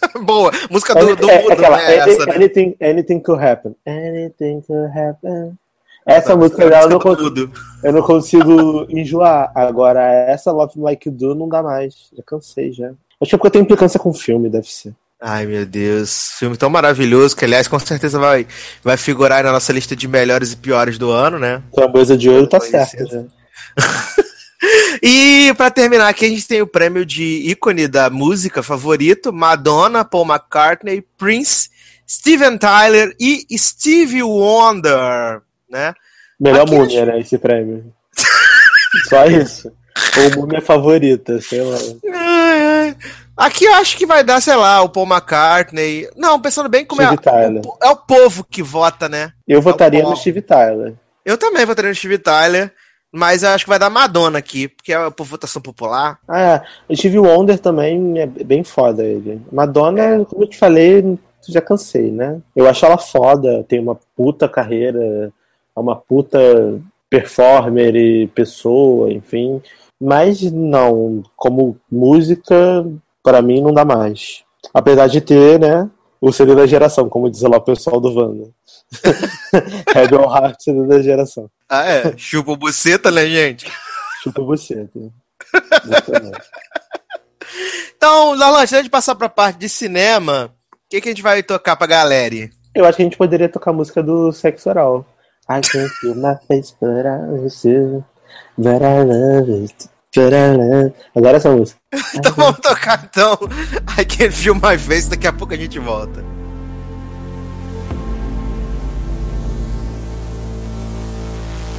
Boa, 0.22 0.50
música 0.70 0.94
do, 0.94 1.16
do 1.16 1.30
é, 1.30 1.42
mundo, 1.42 1.52
aquela, 1.52 1.76
né? 1.76 1.96
Essa, 1.96 2.26
né? 2.26 2.34
anything, 2.34 2.76
anything 2.80 3.20
could 3.20 3.44
happen. 3.44 3.74
Anything 3.86 4.60
could 4.62 4.90
happen. 4.96 5.58
Essa 6.06 6.34
música 6.34 6.64
é 6.64 6.70
dela 6.70 6.84
eu 6.84 6.88
não, 6.88 6.98
música 6.98 7.30
do 7.30 7.48
consigo, 7.48 7.60
eu 7.84 7.92
não 7.92 8.02
consigo 8.02 8.86
enjoar. 8.88 9.52
Agora, 9.54 10.02
essa 10.02 10.50
Love 10.50 10.80
Like 10.80 11.08
You 11.08 11.14
Do 11.14 11.34
não 11.34 11.48
dá 11.48 11.62
mais. 11.62 11.94
Já 12.16 12.22
cansei 12.22 12.72
já. 12.72 12.90
Acho 13.20 13.30
que 13.30 13.34
é 13.34 13.38
porque 13.38 13.46
eu 13.48 13.50
tenho 13.50 13.62
implicância 13.64 14.00
com 14.00 14.10
o 14.10 14.14
filme, 14.14 14.48
deve 14.48 14.70
ser. 14.70 14.94
Ai, 15.20 15.44
meu 15.46 15.66
Deus. 15.66 16.30
Filme 16.38 16.56
tão 16.56 16.70
maravilhoso, 16.70 17.36
que 17.36 17.44
aliás 17.44 17.66
com 17.66 17.78
certeza 17.78 18.18
vai, 18.18 18.46
vai 18.82 18.96
figurar 18.96 19.42
na 19.42 19.52
nossa 19.52 19.72
lista 19.72 19.96
de 19.96 20.06
melhores 20.06 20.52
e 20.52 20.56
piores 20.56 20.96
do 20.96 21.10
ano, 21.10 21.38
né? 21.38 21.60
Framboesa 21.74 22.16
de 22.16 22.30
ouro 22.30 22.46
tá 22.46 22.60
certo 22.60 23.02
licença. 23.02 23.26
E 25.02 25.52
pra 25.56 25.70
terminar 25.70 26.08
aqui, 26.08 26.24
a 26.24 26.28
gente 26.28 26.46
tem 26.46 26.60
o 26.62 26.66
prêmio 26.66 27.04
de 27.04 27.22
ícone 27.50 27.86
da 27.88 28.08
música 28.10 28.62
favorito: 28.62 29.32
Madonna, 29.32 30.04
Paul 30.04 30.26
McCartney, 30.26 31.02
Prince, 31.16 31.70
Steven 32.08 32.56
Tyler 32.58 33.14
e 33.20 33.44
Stevie 33.56 34.22
Wonder, 34.22 35.40
né? 35.70 35.94
Melhor 36.40 36.62
Aqui 36.62 36.74
múmia, 36.74 37.04
né? 37.06 37.20
Esse 37.20 37.36
prêmio. 37.38 37.92
Só 39.08 39.24
isso. 39.26 39.72
Ou 40.22 40.40
múmia 40.42 40.60
favorita, 40.60 41.40
sei 41.40 41.60
lá. 41.62 41.76
Aqui 43.36 43.64
eu 43.64 43.74
acho 43.74 43.96
que 43.96 44.06
vai 44.06 44.24
dar, 44.24 44.40
sei 44.40 44.56
lá, 44.56 44.82
o 44.82 44.88
Paul 44.88 45.06
McCartney. 45.06 46.08
Não, 46.16 46.40
pensando 46.40 46.68
bem 46.68 46.84
como 46.84 47.02
é, 47.02 47.06
Steve 47.06 47.22
Tyler. 47.22 47.62
o- 47.64 47.78
é 47.82 47.88
o 47.88 47.96
povo 47.96 48.44
que 48.44 48.62
vota, 48.62 49.08
né? 49.08 49.32
Eu 49.46 49.62
votaria 49.62 50.02
bom. 50.02 50.10
no 50.10 50.16
Steve 50.16 50.42
Tyler. 50.42 50.94
Eu 51.24 51.36
também 51.38 51.64
votaria 51.64 51.90
no 51.90 51.94
Steve 51.94 52.18
Tyler, 52.18 52.72
mas 53.12 53.42
eu 53.42 53.50
acho 53.50 53.64
que 53.64 53.70
vai 53.70 53.78
dar 53.78 53.90
Madonna 53.90 54.38
aqui, 54.38 54.68
porque 54.68 54.92
é 54.92 55.10
por 55.10 55.24
votação 55.26 55.60
popular. 55.62 56.18
Ah, 56.28 56.62
o 56.88 56.96
Steve 56.96 57.18
Wonder 57.18 57.58
também 57.58 58.18
é 58.20 58.26
bem 58.26 58.62
foda 58.64 59.04
ele. 59.04 59.40
Madonna, 59.52 60.02
É. 60.02 60.24
como 60.24 60.42
eu 60.44 60.48
te 60.48 60.58
falei, 60.58 61.18
já 61.48 61.60
cansei, 61.60 62.10
né? 62.10 62.40
Eu 62.54 62.68
acho 62.68 62.84
ela 62.84 62.98
foda, 62.98 63.64
tem 63.68 63.80
uma 63.80 63.98
puta 64.16 64.48
carreira, 64.48 65.32
é 65.76 65.80
uma 65.80 65.96
puta 65.96 66.38
performer 67.08 67.96
e 67.96 68.26
pessoa, 68.28 69.10
enfim. 69.12 69.62
Mas 70.00 70.42
não, 70.52 71.22
como 71.36 71.76
música, 71.90 72.54
pra 73.22 73.40
mim 73.42 73.60
não 73.60 73.72
dá 73.72 73.84
mais. 73.84 74.42
Apesar 74.74 75.06
de 75.06 75.20
ter, 75.20 75.58
né, 75.58 75.88
o 76.20 76.32
CD 76.32 76.54
da 76.54 76.66
geração, 76.66 77.08
como 77.08 77.30
diz 77.30 77.42
lá 77.42 77.56
o 77.56 77.62
pessoal 77.62 78.00
do 78.00 78.12
Wanda. 78.14 78.50
Rebel 79.94 80.22
Heart, 80.22 80.60
CD 80.60 80.86
da 80.86 81.02
geração. 81.02 81.50
Ah, 81.68 81.84
é? 81.84 82.16
Chupa 82.16 82.52
o 82.52 82.56
buceta, 82.56 83.10
né, 83.10 83.26
gente? 83.26 83.70
Chupa 84.22 84.42
bom. 84.42 84.54
Então, 87.96 88.36
Darlan, 88.36 88.60
antes 88.60 88.82
de 88.84 88.90
passar 88.90 89.14
pra 89.14 89.28
parte 89.28 89.58
de 89.58 89.68
cinema, 89.68 90.54
o 90.72 90.76
que, 90.88 91.00
que 91.00 91.08
a 91.08 91.12
gente 91.12 91.22
vai 91.22 91.42
tocar 91.42 91.76
pra 91.76 91.86
galera? 91.86 92.48
Eu 92.74 92.84
acho 92.84 92.96
que 92.96 93.02
a 93.02 93.04
gente 93.04 93.16
poderia 93.16 93.48
tocar 93.48 93.70
a 93.70 93.74
música 93.74 94.02
do 94.02 94.32
sexo 94.32 94.68
oral. 94.68 95.04
I 95.50 95.60
can't 95.60 95.88
feel 96.00 96.14
my 96.14 96.36
face, 96.46 96.74
but 96.80 97.06
I 97.06 97.68
you. 97.68 98.04
But 98.56 98.82
I 98.82 99.02
love 99.02 99.50
it. 99.64 99.88
Agora 101.14 101.36
essa 101.36 101.50
música. 101.54 101.78
Então 102.14 102.32
vamos 102.34 102.60
tocar, 102.60 103.08
então, 103.10 103.38
I 103.98 104.04
Can't 104.04 104.32
Feel 104.32 104.54
My 104.54 104.78
Face, 104.78 105.08
daqui 105.08 105.26
a 105.26 105.32
pouco 105.32 105.52
a 105.52 105.56
gente 105.56 105.78
volta. 105.78 106.24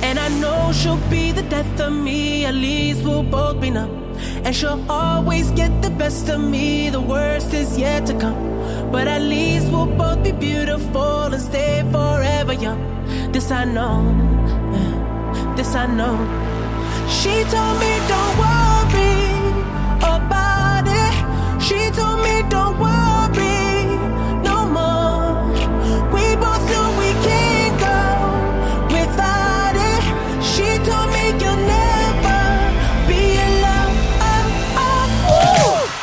And 0.02 0.18
I 0.20 0.30
know 0.39 0.72
she'll 0.72 0.98
be 1.10 1.32
the 1.32 1.44
death 1.44 1.80
of 1.82 1.92
me, 1.92 2.46
at 2.46 2.54
least 2.54 3.04
we'll 3.04 3.24
both 3.24 3.60
be 3.60 3.70
numb. 3.72 3.89
And 4.44 4.56
she'll 4.56 4.84
always 4.89 5.52
get 5.52 5.82
the 5.82 5.89
best 5.89 6.30
of 6.30 6.39
me, 6.39 6.89
the 6.89 7.02
worst 7.02 7.54
is 7.54 7.78
yet 7.78 8.06
to 8.08 8.13
come. 8.13 8.92
But 8.92 9.08
at 9.08 9.22
least 9.22 9.68
we'll 9.72 9.86
both 9.86 10.24
be 10.24 10.32
beautiful 10.32 11.34
and 11.34 11.42
stay 11.42 11.84
forever 11.92 12.54
young. 12.54 12.80
This 13.32 13.52
I 13.52 13.65
know, 13.65 14.04
this 15.56 15.76
I 15.76 15.88
know. 15.88 16.59
She 17.10 17.43
told 17.43 17.80
me 17.80 17.93
don't 18.08 18.38
worry 18.38 19.17
about 20.02 20.86
it. 20.88 21.13
She 21.62 21.89
told 21.91 22.19
me 22.22 22.43
don't 22.50 22.78
worry 22.80 23.98
no 24.43 24.65
more. 24.78 25.52
We 26.13 26.36
both 26.43 26.63
know 26.72 26.88
we 27.02 27.10
can't 27.28 27.76
go 27.88 28.00
without 28.95 29.76
it. 29.91 30.04
She 30.52 30.67
told 30.88 31.10
me 31.15 31.24
you'll 31.41 31.63
never 31.78 32.41
be 33.08 33.22
alone. 33.48 33.95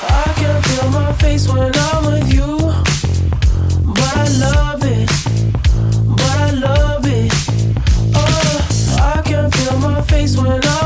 I 0.08 0.32
can 0.36 0.56
feel 0.62 0.88
my 0.90 1.12
face 1.14 1.48
when 1.48 1.72
I'm 1.74 2.04
with 2.06 2.32
you, 2.34 2.58
but 3.94 4.16
I 4.16 4.28
love 4.44 4.82
it, 4.84 5.08
but 6.18 6.36
I 6.46 6.50
love 6.50 7.06
it. 7.06 7.32
Oh, 8.14 8.56
I 9.14 9.22
can 9.22 9.50
feel 9.50 9.78
my 9.78 10.02
face 10.02 10.36
when 10.36 10.60
I'm 10.64 10.85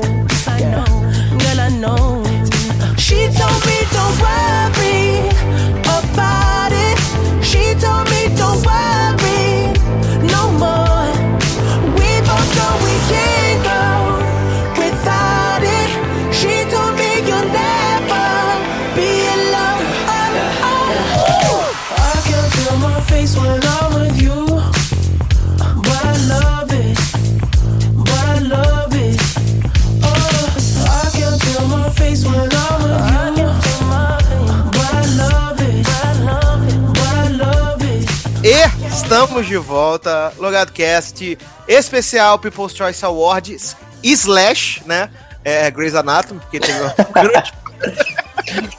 De 39.51 39.57
volta, 39.57 40.31
Logado 40.37 40.71
Cast, 40.71 41.37
especial 41.67 42.39
People's 42.39 42.73
Choice 42.73 43.03
Awards, 43.03 43.75
slash, 44.01 44.81
né? 44.85 45.09
É, 45.43 45.69
Grey's 45.69 45.93
Anatomy, 45.93 46.39
porque 46.39 46.59
teve 46.59 46.79
uma 46.79 46.93
grande 47.13 47.53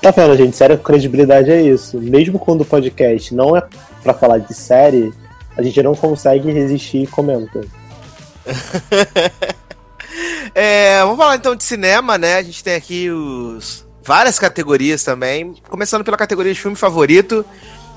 Tá 0.01 0.11
vendo, 0.11 0.37
gente? 0.37 0.57
Sério, 0.57 0.79
credibilidade 0.79 1.51
é 1.51 1.61
isso. 1.61 1.99
Mesmo 1.99 2.39
quando 2.39 2.63
o 2.63 2.65
podcast 2.65 3.35
não 3.35 3.55
é 3.55 3.63
pra 4.03 4.15
falar 4.15 4.39
de 4.39 4.55
série, 4.55 5.13
a 5.57 5.63
gente 5.63 5.83
não 5.83 5.95
consegue 5.95 6.51
resistir 6.51 7.03
e 7.03 7.07
comenta. 7.07 7.61
É, 10.55 11.01
vamos 11.01 11.17
falar 11.17 11.37
então 11.37 11.57
de 11.57 11.65
cinema, 11.65 12.19
né? 12.19 12.35
A 12.35 12.43
gente 12.43 12.63
tem 12.63 12.75
aqui 12.75 13.11
os 13.11 13.87
várias 14.05 14.39
categorias 14.39 15.03
também. 15.03 15.55
Começando 15.71 16.05
pela 16.05 16.19
categoria 16.19 16.53
de 16.53 16.61
filme 16.61 16.77
favorito. 16.77 17.47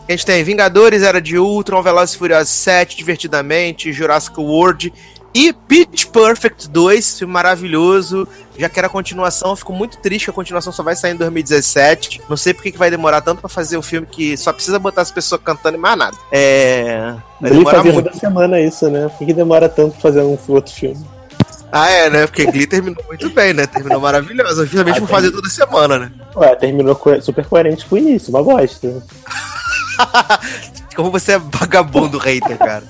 A 0.07 0.11
gente 0.11 0.25
tem 0.25 0.43
Vingadores, 0.43 1.01
Era 1.01 1.19
de 1.19 1.37
Ultron, 1.37 1.81
Velozes 1.81 2.15
e 2.15 2.17
Furiosos 2.17 2.49
7, 2.49 2.95
Divertidamente, 2.95 3.91
Jurassic 3.91 4.39
World 4.39 4.93
e 5.33 5.51
Pitch 5.51 6.05
Perfect 6.05 6.69
2, 6.69 7.19
filme 7.19 7.33
maravilhoso. 7.33 8.25
Já 8.57 8.69
que 8.69 8.79
era 8.79 8.87
a 8.87 8.89
continuação, 8.89 9.53
fico 9.53 9.73
muito 9.73 9.97
triste 9.97 10.25
que 10.25 10.29
a 10.29 10.33
continuação 10.33 10.71
só 10.71 10.81
vai 10.81 10.95
sair 10.95 11.11
em 11.11 11.17
2017. 11.17 12.21
Não 12.29 12.37
sei 12.37 12.53
por 12.53 12.63
que 12.63 12.77
vai 12.77 12.89
demorar 12.89 13.19
tanto 13.19 13.41
pra 13.41 13.49
fazer 13.49 13.77
um 13.77 13.81
filme 13.81 14.07
que 14.07 14.37
só 14.37 14.53
precisa 14.53 14.79
botar 14.79 15.01
as 15.01 15.11
pessoas 15.11 15.41
cantando 15.43 15.75
e 15.75 15.79
mais 15.79 15.97
nada. 15.97 16.15
É. 16.31 17.13
Vai 17.41 17.51
demorar 17.51 17.83
muito. 17.83 18.03
toda 18.03 18.13
semana 18.13 18.61
isso, 18.61 18.89
né? 18.89 19.09
Por 19.09 19.27
que, 19.27 19.33
demora 19.33 19.67
tanto 19.67 19.91
pra 19.93 20.01
fazer 20.01 20.21
um 20.21 20.37
outro 20.47 20.73
filme? 20.73 21.05
Ah, 21.69 21.89
é, 21.89 22.09
né? 22.09 22.27
Porque 22.27 22.45
Glee 22.45 22.65
terminou 22.65 23.03
muito 23.05 23.29
bem, 23.31 23.51
né? 23.51 23.65
Terminou 23.67 23.99
maravilhosa. 23.99 24.65
Justamente 24.65 24.99
Ah, 24.99 25.01
por 25.01 25.09
fazer 25.09 25.31
toda 25.31 25.49
semana, 25.49 25.99
né? 25.99 26.11
Ué, 26.33 26.55
terminou 26.55 26.97
super 27.21 27.45
coerente 27.45 27.85
com 27.85 27.95
o 27.95 27.97
início, 27.97 28.29
uma 28.29 28.41
bosta. 28.41 29.03
Como 30.95 31.11
você 31.11 31.33
é 31.33 31.39
vagabundo 31.39 32.17
hater, 32.17 32.57
cara. 32.57 32.83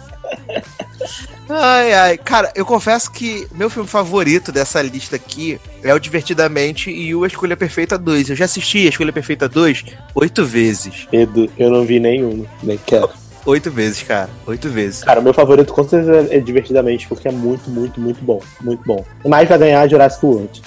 Ai, 1.49 1.93
ai. 1.93 2.17
Cara, 2.17 2.51
eu 2.55 2.65
confesso 2.65 3.11
que 3.11 3.47
meu 3.51 3.69
filme 3.69 3.87
favorito 3.87 4.51
dessa 4.51 4.81
lista 4.81 5.15
aqui 5.15 5.59
é 5.83 5.93
o 5.93 5.99
Divertidamente 5.99 6.89
e 6.89 7.13
o 7.13 7.23
A 7.23 7.27
Escolha 7.27 7.55
Perfeita 7.55 7.97
2. 7.97 8.31
Eu 8.31 8.35
já 8.35 8.45
assisti 8.45 8.85
A 8.85 8.89
Escolha 8.89 9.13
Perfeita 9.13 9.47
2 9.47 9.85
oito 10.15 10.45
vezes. 10.45 11.07
Edu, 11.11 11.49
eu 11.57 11.69
não 11.69 11.85
vi 11.85 11.99
nenhum, 11.99 12.45
nem 12.63 12.77
quero. 12.77 13.09
Oito 13.45 13.69
vezes, 13.69 14.01
cara. 14.01 14.29
Oito 14.47 14.69
vezes. 14.69 15.03
Cara, 15.03 15.19
o 15.19 15.23
meu 15.23 15.33
favorito 15.33 15.71
com 15.71 15.87
certeza 15.87 16.33
é 16.33 16.39
Divertidamente, 16.39 17.07
porque 17.07 17.27
é 17.27 17.31
muito, 17.31 17.69
muito, 17.69 18.01
muito 18.01 18.23
bom. 18.23 18.41
Muito 18.59 18.83
bom. 18.83 19.05
Mas 19.23 19.47
vai 19.47 19.57
ganhar 19.59 19.87
Jurassic 19.87 20.25
World. 20.25 20.61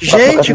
Gente. 0.00 0.52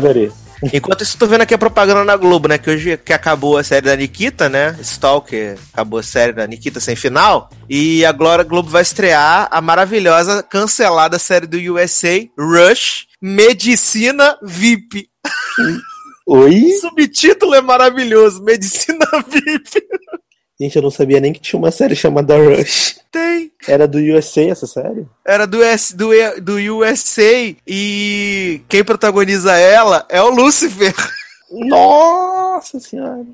Enquanto 0.73 1.01
isso, 1.01 1.17
tô 1.17 1.27
vendo 1.27 1.41
aqui 1.41 1.53
a 1.53 1.57
propaganda 1.57 2.03
na 2.03 2.15
Globo, 2.15 2.47
né? 2.47 2.57
Que 2.57 2.69
hoje 2.69 2.97
que 2.97 3.13
acabou 3.13 3.57
a 3.57 3.63
série 3.63 3.85
da 3.85 3.95
Nikita, 3.95 4.49
né? 4.49 4.77
Stalker, 4.81 5.57
acabou 5.73 5.99
a 5.99 6.03
série 6.03 6.33
da 6.33 6.45
Nikita 6.45 6.79
sem 6.79 6.95
final. 6.95 7.49
E 7.69 8.05
agora 8.05 8.41
a 8.41 8.45
Globo 8.45 8.69
vai 8.69 8.81
estrear 8.81 9.47
a 9.51 9.61
maravilhosa, 9.61 10.43
cancelada 10.43 11.17
série 11.17 11.47
do 11.47 11.57
USA, 11.57 12.27
Rush, 12.37 13.07
Medicina 13.21 14.37
VIP. 14.41 15.09
Oi? 16.27 16.71
Subtítulo 16.81 17.55
é 17.55 17.61
maravilhoso, 17.61 18.43
Medicina 18.43 19.05
VIP. 19.27 19.81
Gente, 20.61 20.75
eu 20.75 20.81
não 20.83 20.91
sabia 20.91 21.19
nem 21.19 21.33
que 21.33 21.39
tinha 21.39 21.57
uma 21.57 21.71
série 21.71 21.95
chamada 21.95 22.37
Rush. 22.37 22.99
Tem. 23.11 23.51
Era 23.67 23.87
do 23.87 23.97
USA 23.97 24.43
essa 24.43 24.67
série? 24.67 25.07
Era 25.25 25.47
do, 25.47 25.63
S, 25.63 25.95
do, 25.97 26.09
do 26.39 26.57
USA 26.77 27.55
e 27.65 28.61
quem 28.69 28.83
protagoniza 28.83 29.55
ela 29.57 30.05
é 30.07 30.21
o 30.21 30.29
Lucifer. 30.29 30.93
Nossa 31.49 32.79
senhora. 32.79 33.25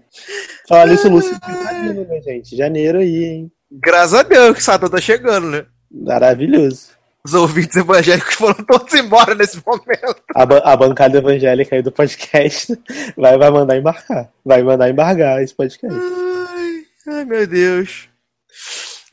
Fala 0.69 0.93
isso, 0.93 1.09
Lúcio. 1.09 1.37
Tá 1.41 1.73
vindo, 1.83 2.05
né, 2.07 2.21
gente? 2.21 2.55
Janeiro 2.55 2.99
aí, 2.99 3.25
hein? 3.25 3.51
Graças 3.69 4.13
a 4.13 4.23
Deus 4.23 4.53
que 4.55 4.61
o 4.61 4.63
Satan 4.63 4.87
tá 4.87 5.01
chegando, 5.01 5.47
né? 5.47 5.65
Maravilhoso. 5.91 6.87
Os 7.25 7.33
ouvintes 7.33 7.75
evangélicos 7.75 8.35
foram 8.35 8.63
todos 8.63 8.93
embora 8.93 9.35
nesse 9.35 9.61
momento. 9.65 10.15
A, 10.33 10.45
ba- 10.45 10.61
a 10.63 10.77
bancada 10.77 11.17
evangélica 11.17 11.75
aí 11.75 11.81
do 11.81 11.91
podcast 11.91 12.73
vai, 13.17 13.37
vai 13.37 13.51
mandar 13.51 13.75
embarcar. 13.77 14.29
Vai 14.45 14.63
mandar 14.63 14.89
embargar 14.89 15.43
esse 15.43 15.53
podcast. 15.53 15.99
Ai, 17.07 17.25
meu 17.25 17.47
Deus. 17.47 18.09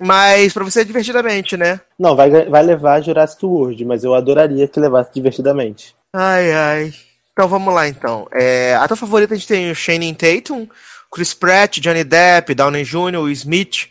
Mas 0.00 0.52
pra 0.52 0.64
você 0.64 0.80
é 0.80 0.84
divertidamente, 0.84 1.56
né? 1.56 1.80
Não, 1.98 2.16
vai, 2.16 2.30
vai 2.48 2.62
levar 2.62 3.00
Jurassic 3.00 3.44
World, 3.44 3.84
mas 3.84 4.02
eu 4.02 4.14
adoraria 4.14 4.66
que 4.66 4.80
levasse 4.80 5.10
divertidamente. 5.14 5.94
Ai, 6.12 6.52
ai. 6.52 6.94
Então 7.32 7.48
vamos 7.48 7.72
lá, 7.72 7.88
então. 7.88 8.26
É, 8.32 8.74
a 8.74 8.86
tua 8.88 8.96
favorita 8.96 9.34
a 9.34 9.36
gente 9.36 9.46
tem 9.48 9.70
o 9.70 9.74
Channing 9.74 10.14
Tatum, 10.14 10.68
Chris 11.12 11.32
Pratt, 11.34 11.78
Johnny 11.78 12.04
Depp, 12.04 12.54
Downey 12.54 12.84
Jr., 12.84 13.18
Will 13.20 13.30
Smith. 13.30 13.88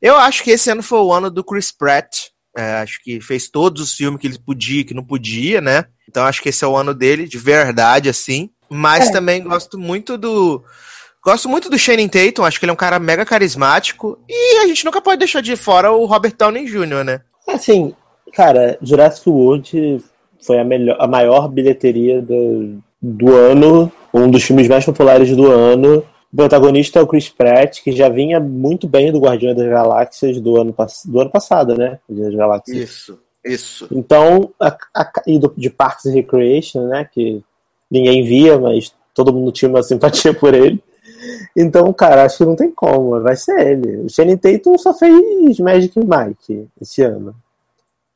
Eu 0.00 0.16
acho 0.16 0.42
que 0.44 0.50
esse 0.50 0.70
ano 0.70 0.82
foi 0.82 0.98
o 1.00 1.12
ano 1.12 1.30
do 1.30 1.42
Chris 1.42 1.72
Pratt. 1.72 2.28
É, 2.56 2.74
acho 2.80 3.00
que 3.02 3.20
fez 3.20 3.48
todos 3.48 3.82
os 3.82 3.94
filmes 3.94 4.20
que 4.20 4.26
ele 4.26 4.38
podia 4.38 4.80
e 4.80 4.84
que 4.84 4.94
não 4.94 5.04
podia, 5.04 5.60
né? 5.60 5.84
Então 6.08 6.24
acho 6.24 6.42
que 6.42 6.48
esse 6.48 6.64
é 6.64 6.66
o 6.66 6.76
ano 6.76 6.94
dele, 6.94 7.26
de 7.28 7.38
verdade, 7.38 8.08
assim. 8.08 8.50
Mas 8.70 9.08
É. 9.08 9.12
também 9.12 9.42
gosto 9.42 9.78
muito 9.78 10.18
do. 10.18 10.62
Gosto 11.28 11.46
muito 11.46 11.68
do 11.68 11.78
Channing 11.78 12.08
Tatum, 12.08 12.42
acho 12.42 12.58
que 12.58 12.64
ele 12.64 12.70
é 12.70 12.72
um 12.72 12.76
cara 12.76 12.98
mega 12.98 13.22
carismático. 13.22 14.18
E 14.26 14.60
a 14.62 14.66
gente 14.66 14.82
nunca 14.82 14.98
pode 14.98 15.18
deixar 15.18 15.42
de 15.42 15.56
fora 15.56 15.92
o 15.92 16.06
Robert 16.06 16.34
Downey 16.34 16.64
Jr., 16.64 17.04
né? 17.04 17.20
Assim, 17.46 17.94
cara, 18.32 18.78
Jurassic 18.80 19.28
World 19.28 20.02
foi 20.40 20.58
a, 20.58 20.64
melhor, 20.64 20.96
a 20.98 21.06
maior 21.06 21.46
bilheteria 21.46 22.22
do, 22.22 22.78
do 23.02 23.34
ano, 23.34 23.92
um 24.14 24.30
dos 24.30 24.42
filmes 24.42 24.68
mais 24.68 24.86
populares 24.86 25.36
do 25.36 25.52
ano. 25.52 26.02
O 26.32 26.36
protagonista 26.36 26.98
é 26.98 27.02
o 27.02 27.06
Chris 27.06 27.28
Pratt, 27.28 27.82
que 27.82 27.92
já 27.92 28.08
vinha 28.08 28.40
muito 28.40 28.88
bem 28.88 29.12
do 29.12 29.20
Guardião 29.20 29.54
das 29.54 29.68
Galáxias 29.68 30.40
do 30.40 30.56
ano, 30.56 30.74
do 31.04 31.20
ano 31.20 31.30
passado, 31.30 31.76
né? 31.76 31.98
Das 32.08 32.34
Galáxias. 32.34 32.78
Isso, 32.78 33.18
isso. 33.44 33.86
Então, 33.92 34.50
a, 34.58 34.74
a, 34.96 35.12
e 35.26 35.38
do, 35.38 35.52
de 35.54 35.68
Parks 35.68 36.06
and 36.06 36.14
Recreation, 36.14 36.86
né? 36.86 37.06
Que 37.12 37.42
ninguém 37.90 38.24
via, 38.24 38.58
mas 38.58 38.94
todo 39.12 39.30
mundo 39.30 39.52
tinha 39.52 39.68
uma 39.68 39.82
simpatia 39.82 40.32
por 40.32 40.54
ele. 40.54 40.82
Então, 41.56 41.92
cara, 41.92 42.24
acho 42.24 42.38
que 42.38 42.44
não 42.44 42.56
tem 42.56 42.70
como, 42.70 43.20
vai 43.20 43.36
ser 43.36 43.58
ele. 43.66 43.96
O 43.98 44.08
Channing 44.08 44.36
Tatum 44.36 44.76
só 44.78 44.94
fez 44.94 45.58
Magic 45.58 45.98
Mike 45.98 46.68
esse 46.80 47.02
ano. 47.02 47.34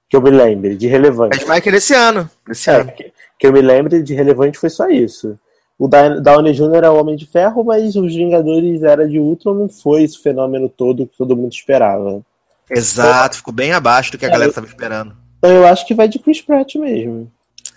Que 0.08 0.16
eu 0.16 0.22
me 0.22 0.30
lembre, 0.30 0.76
de 0.76 0.86
relevante. 0.86 1.38
Mas 1.46 1.56
Michael 1.56 1.76
esse 1.76 1.94
ano. 1.94 2.30
Esse 2.48 2.70
É, 2.70 2.74
ano. 2.80 2.92
que, 2.92 3.12
que 3.38 3.46
eu 3.46 3.52
me 3.52 3.60
lembre 3.62 4.02
de 4.02 4.14
relevante 4.14 4.58
foi 4.58 4.68
só 4.70 4.88
isso. 4.88 5.38
O 5.78 5.88
Downey 5.88 6.52
Jr. 6.52 6.74
era 6.76 6.92
o 6.92 7.00
Homem 7.00 7.16
de 7.16 7.26
Ferro, 7.26 7.64
mas 7.64 7.96
os 7.96 8.14
Vingadores 8.14 8.82
Era 8.82 9.08
de 9.08 9.18
Ultron 9.18 9.54
não 9.54 9.68
foi 9.68 10.02
esse 10.04 10.18
fenômeno 10.22 10.68
todo 10.68 11.06
que 11.06 11.16
todo 11.16 11.36
mundo 11.36 11.52
esperava. 11.52 12.22
Exato, 12.70 13.36
ficou 13.38 13.52
bem 13.52 13.72
abaixo 13.72 14.12
do 14.12 14.18
que 14.18 14.24
a 14.24 14.28
É, 14.28 14.30
galera 14.30 14.50
estava 14.50 14.66
esperando. 14.66 15.16
Então 15.38 15.50
eu 15.50 15.66
acho 15.66 15.84
que 15.86 15.94
vai 15.94 16.06
de 16.06 16.18
Chris 16.20 16.40
Pratt 16.40 16.76
mesmo. 16.76 17.30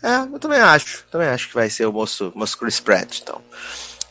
É, 0.03 0.17
eu 0.31 0.37
também 0.39 0.59
acho. 0.59 1.03
Também 1.09 1.27
acho 1.29 1.47
que 1.47 1.55
vai 1.55 1.69
ser 1.69 1.87
o 1.87 1.91
moço, 1.93 2.31
moço 2.35 2.57
Chris 2.59 2.79
Pratt, 2.79 3.21
então. 3.23 3.41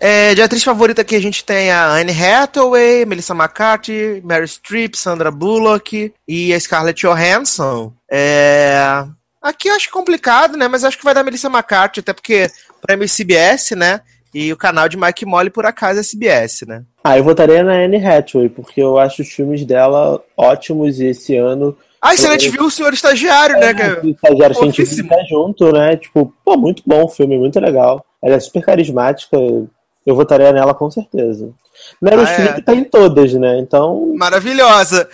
É, 0.07 0.35
de 0.35 0.43
atriz 0.43 0.63
favorita 0.63 1.01
aqui 1.01 1.17
a 1.17 1.21
gente 1.21 1.43
tem 1.43 1.71
a 1.71 1.95
Anne 1.95 2.13
Hathaway, 2.13 3.07
Melissa 3.07 3.33
McCarthy, 3.33 4.21
Mary 4.23 4.47
Streep, 4.47 4.97
Sandra 4.97 5.31
Bullock 5.31 6.13
e 6.29 6.53
a 6.53 6.61
Scarlett 6.61 7.01
Johansson. 7.07 7.91
É, 8.11 9.03
Aqui 9.41 9.69
eu 9.69 9.75
acho 9.75 9.91
complicado, 9.91 10.59
né? 10.59 10.69
Mas 10.69 10.85
acho 10.85 10.99
que 10.99 11.05
vai 11.05 11.15
dar 11.15 11.23
Melissa 11.23 11.49
McCarthy, 11.49 12.01
até 12.01 12.13
porque 12.13 12.49
prêmio 12.83 13.09
CBS, 13.09 13.71
né? 13.73 14.03
E 14.35 14.53
o 14.53 14.59
canal 14.59 14.91
de 14.91 14.99
Mike 14.99 15.25
Molly, 15.25 15.49
por 15.49 15.65
acaso, 15.65 16.01
é 16.01 16.03
CBS, 16.03 16.67
né? 16.67 16.83
Ah, 17.03 17.17
eu 17.17 17.25
votaria 17.25 17.63
na 17.63 17.73
Anne 17.73 17.97
Hathaway, 17.97 18.51
porque 18.51 18.83
eu 18.83 18.99
acho 18.99 19.23
os 19.23 19.29
filmes 19.29 19.65
dela 19.65 20.23
ótimos 20.37 21.01
e 21.01 21.07
esse 21.07 21.35
ano. 21.35 21.75
Ah, 22.01 22.15
e 22.15 22.27
a 22.27 22.33
gente 22.33 22.51
viu 22.51 22.65
o 22.65 22.71
Senhor 22.71 22.93
Estagiário, 22.93 23.59
né? 23.59 23.73
cara? 23.73 24.03
O 24.03 24.11
estagiário 24.11 24.57
científico 24.57 25.09
tá 25.09 25.25
junto, 25.31 25.73
né? 25.73 25.97
Tipo, 25.97 26.31
pô, 26.45 26.59
muito 26.59 26.83
bom 26.85 27.05
o 27.05 27.09
filme, 27.09 27.39
muito 27.39 27.59
legal. 27.59 28.05
Ela 28.23 28.37
é 28.37 28.41
super 28.41 28.63
carismática. 28.63 29.37
Eu 30.07 30.15
votaria 30.15 30.53
nela 30.53 30.75
com 30.75 30.91
certeza. 30.91 31.51
Meryl 32.01 32.21
Ah, 32.23 32.31
é. 32.31 32.35
Streep 32.35 32.65
tá 32.65 32.75
em 32.75 32.85
todas, 32.85 33.33
né? 33.35 33.59
Então. 33.59 34.13
Maravilhosa. 34.17 35.09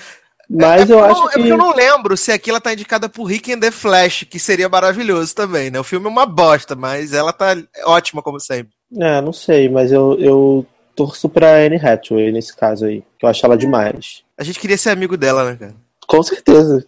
Mas 0.49 0.91
é 0.91 0.93
eu 0.95 0.99
porque 0.99 1.11
acho 1.13 1.21
não- 1.21 1.29
É 1.29 1.33
que. 1.33 1.39
porque 1.39 1.53
eu 1.53 1.57
não 1.59 1.75
lembro 1.75 2.17
se 2.17 2.33
aqui 2.33 2.51
ela 2.51 2.61
tá 2.61 2.73
indicada 2.73 3.09
por 3.09 3.25
Rick 3.25 3.53
and 3.53 3.61
the 3.61 3.71
Flash, 3.71 4.25
que 4.29 4.39
seria 4.41 4.69
maravilhoso 4.69 5.33
também, 5.35 5.71
né? 5.71 5.79
O 5.79 5.85
filme 5.85 6.07
é 6.07 6.09
uma 6.11 6.27
bosta, 6.27 6.75
mas 6.75 7.13
ela 7.13 7.33
tá 7.33 7.57
ótima 7.85 8.21
como 8.21 8.41
sempre. 8.41 8.73
É, 8.99 9.21
não 9.21 9.33
sei, 9.33 9.69
mas 9.69 9.93
eu, 9.93 10.17
eu 10.19 10.67
torço 10.97 11.29
pra 11.29 11.55
Anne 11.55 11.77
Hathaway 11.77 12.33
nesse 12.33 12.55
caso 12.57 12.87
aí. 12.87 13.05
Que 13.17 13.25
eu 13.25 13.29
acho 13.31 13.47
ela 13.47 13.57
demais. 13.57 14.23
A 14.37 14.43
gente 14.43 14.59
queria 14.59 14.77
ser 14.77 14.91
amigo 14.91 15.17
dela, 15.17 15.45
né, 15.45 15.57
cara? 15.57 15.75
Com 16.07 16.21
certeza. 16.25 16.85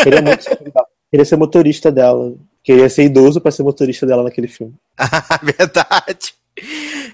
Queria 0.00 0.22
muito 0.22 0.44
ser, 0.44 0.56
queria 1.10 1.24
ser 1.24 1.36
motorista 1.36 1.90
dela. 1.90 2.32
Queria 2.62 2.88
ser 2.88 3.02
idoso 3.02 3.40
pra 3.40 3.50
ser 3.50 3.64
motorista 3.64 4.06
dela 4.06 4.22
naquele 4.22 4.46
filme. 4.46 4.72
Verdade. 5.42 6.32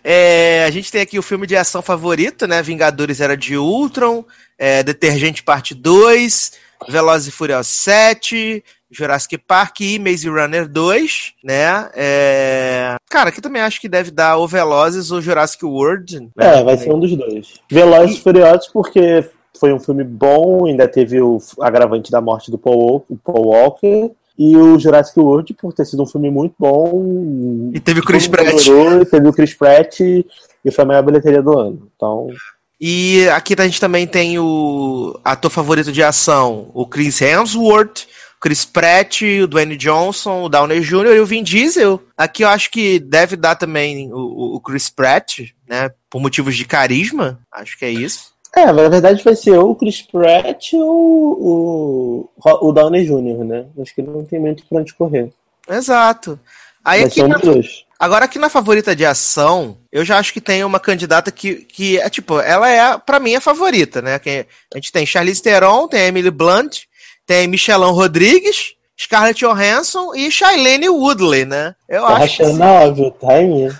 É, 0.04 0.64
a 0.66 0.70
gente 0.70 0.90
tem 0.92 1.00
aqui 1.00 1.18
o 1.18 1.22
filme 1.22 1.46
de 1.46 1.56
ação 1.56 1.82
favorito, 1.82 2.46
né? 2.46 2.62
Vingadores 2.62 3.20
Era 3.20 3.36
de 3.36 3.56
Ultron, 3.56 4.24
é, 4.58 4.82
Detergente 4.82 5.42
Parte 5.42 5.74
2, 5.74 6.52
Velozes 6.88 7.28
e 7.28 7.30
Furiosos 7.30 7.72
7, 7.72 8.62
Jurassic 8.90 9.38
Park 9.38 9.80
e 9.80 9.98
Maze 9.98 10.28
Runner 10.28 10.68
2, 10.68 11.34
né? 11.44 11.90
É... 11.94 12.96
Cara, 13.08 13.28
aqui 13.28 13.40
também 13.40 13.62
acho 13.62 13.80
que 13.80 13.88
deve 13.88 14.10
dar 14.10 14.36
ou 14.36 14.48
Velozes 14.48 15.10
ou 15.10 15.20
Jurassic 15.20 15.64
World. 15.64 16.20
né? 16.20 16.28
É, 16.38 16.64
vai 16.64 16.76
ser 16.76 16.92
um 16.92 16.98
dos 16.98 17.14
dois. 17.16 17.60
Velozes 17.70 18.16
e 18.16 18.20
Furiosos 18.20 18.68
porque 18.68 19.24
foi 19.58 19.72
um 19.72 19.78
filme 19.78 20.02
bom, 20.02 20.66
ainda 20.66 20.88
teve 20.88 21.20
o 21.20 21.38
agravante 21.60 22.10
da 22.10 22.20
morte 22.20 22.50
do 22.50 22.58
Paul, 22.58 23.04
Paul 23.22 23.46
Walker. 23.46 24.10
E 24.42 24.56
o 24.56 24.78
Jurassic 24.78 25.20
World, 25.20 25.52
por 25.52 25.70
ter 25.74 25.84
sido 25.84 26.02
um 26.02 26.06
filme 26.06 26.30
muito 26.30 26.54
bom. 26.58 27.70
E 27.74 27.78
teve 27.78 28.00
o 28.00 28.02
Chris 28.02 28.26
Pratt. 28.26 28.48
adorou, 28.48 29.04
teve 29.04 29.28
o 29.28 29.32
Chris 29.34 29.52
Pratt 29.52 30.00
e 30.00 30.24
foi 30.72 30.82
a 30.82 30.86
maior 30.86 31.02
bilheteria 31.02 31.42
do 31.42 31.58
ano. 31.58 31.90
Então, 31.94 32.28
E 32.80 33.28
aqui 33.28 33.54
a 33.58 33.64
gente 33.64 33.78
também 33.78 34.06
tem 34.06 34.38
o 34.38 35.20
ator 35.22 35.50
favorito 35.50 35.92
de 35.92 36.02
ação, 36.02 36.70
o 36.72 36.86
Chris 36.86 37.20
Hemsworth, 37.20 38.06
o 38.38 38.40
Chris 38.40 38.64
Pratt, 38.64 39.20
o 39.42 39.46
Dwayne 39.46 39.76
Johnson, 39.76 40.44
o 40.44 40.48
Downey 40.48 40.80
Jr. 40.80 41.16
e 41.16 41.20
o 41.20 41.26
Vin 41.26 41.42
Diesel. 41.42 42.02
Aqui 42.16 42.42
eu 42.42 42.48
acho 42.48 42.70
que 42.70 42.98
deve 42.98 43.36
dar 43.36 43.56
também 43.56 44.10
o, 44.10 44.56
o 44.56 44.60
Chris 44.62 44.88
Pratt, 44.88 45.40
né? 45.68 45.90
Por 46.08 46.18
motivos 46.18 46.56
de 46.56 46.64
carisma. 46.64 47.38
Acho 47.52 47.78
que 47.78 47.84
é 47.84 47.90
isso. 47.90 48.32
É, 48.56 48.66
mas 48.66 48.76
na 48.76 48.88
verdade 48.88 49.22
vai 49.22 49.36
ser 49.36 49.56
ou 49.58 49.70
o 49.70 49.74
Chris 49.76 50.02
Pratt 50.02 50.72
ou 50.74 51.38
o, 51.40 52.30
o 52.62 52.72
Downey 52.72 53.04
Jr., 53.04 53.44
né? 53.44 53.66
Acho 53.80 53.94
que 53.94 54.02
não 54.02 54.24
tem 54.24 54.40
muito 54.40 54.64
pra 54.66 54.80
onde 54.80 54.94
correr. 54.94 55.30
Exato. 55.68 56.38
Aí 56.84 57.00
Vai 57.00 57.08
aqui 57.08 57.22
na, 57.22 57.38
agora 57.98 58.24
aqui 58.24 58.38
na 58.38 58.48
favorita 58.48 58.96
de 58.96 59.04
ação, 59.04 59.76
eu 59.92 60.04
já 60.04 60.18
acho 60.18 60.32
que 60.32 60.40
tem 60.40 60.64
uma 60.64 60.80
candidata 60.80 61.30
que, 61.30 61.56
que 61.56 61.98
é 61.98 62.08
tipo, 62.08 62.40
ela 62.40 62.68
é 62.68 62.98
pra 62.98 63.20
mim 63.20 63.34
a 63.34 63.40
favorita, 63.40 64.00
né? 64.02 64.18
Que 64.18 64.46
a 64.74 64.76
gente 64.78 64.90
tem 64.90 65.04
Charlize 65.06 65.42
Theron, 65.42 65.86
tem 65.86 66.06
Emily 66.06 66.30
Blunt, 66.30 66.84
tem 67.26 67.46
Michelão 67.46 67.92
Rodrigues, 67.92 68.74
Scarlett 68.98 69.40
Johansson 69.40 70.14
e 70.14 70.30
Shailene 70.30 70.88
Woodley, 70.88 71.44
né? 71.44 71.74
Eu 71.88 72.02
Tá 72.02 72.14
acho 72.16 72.36
que 72.36 72.42
rachando 72.42 72.52
sim. 72.52 72.58
na 72.58 72.72
óbvio, 72.72 73.10
tá 73.12 73.32
aí. 73.32 73.70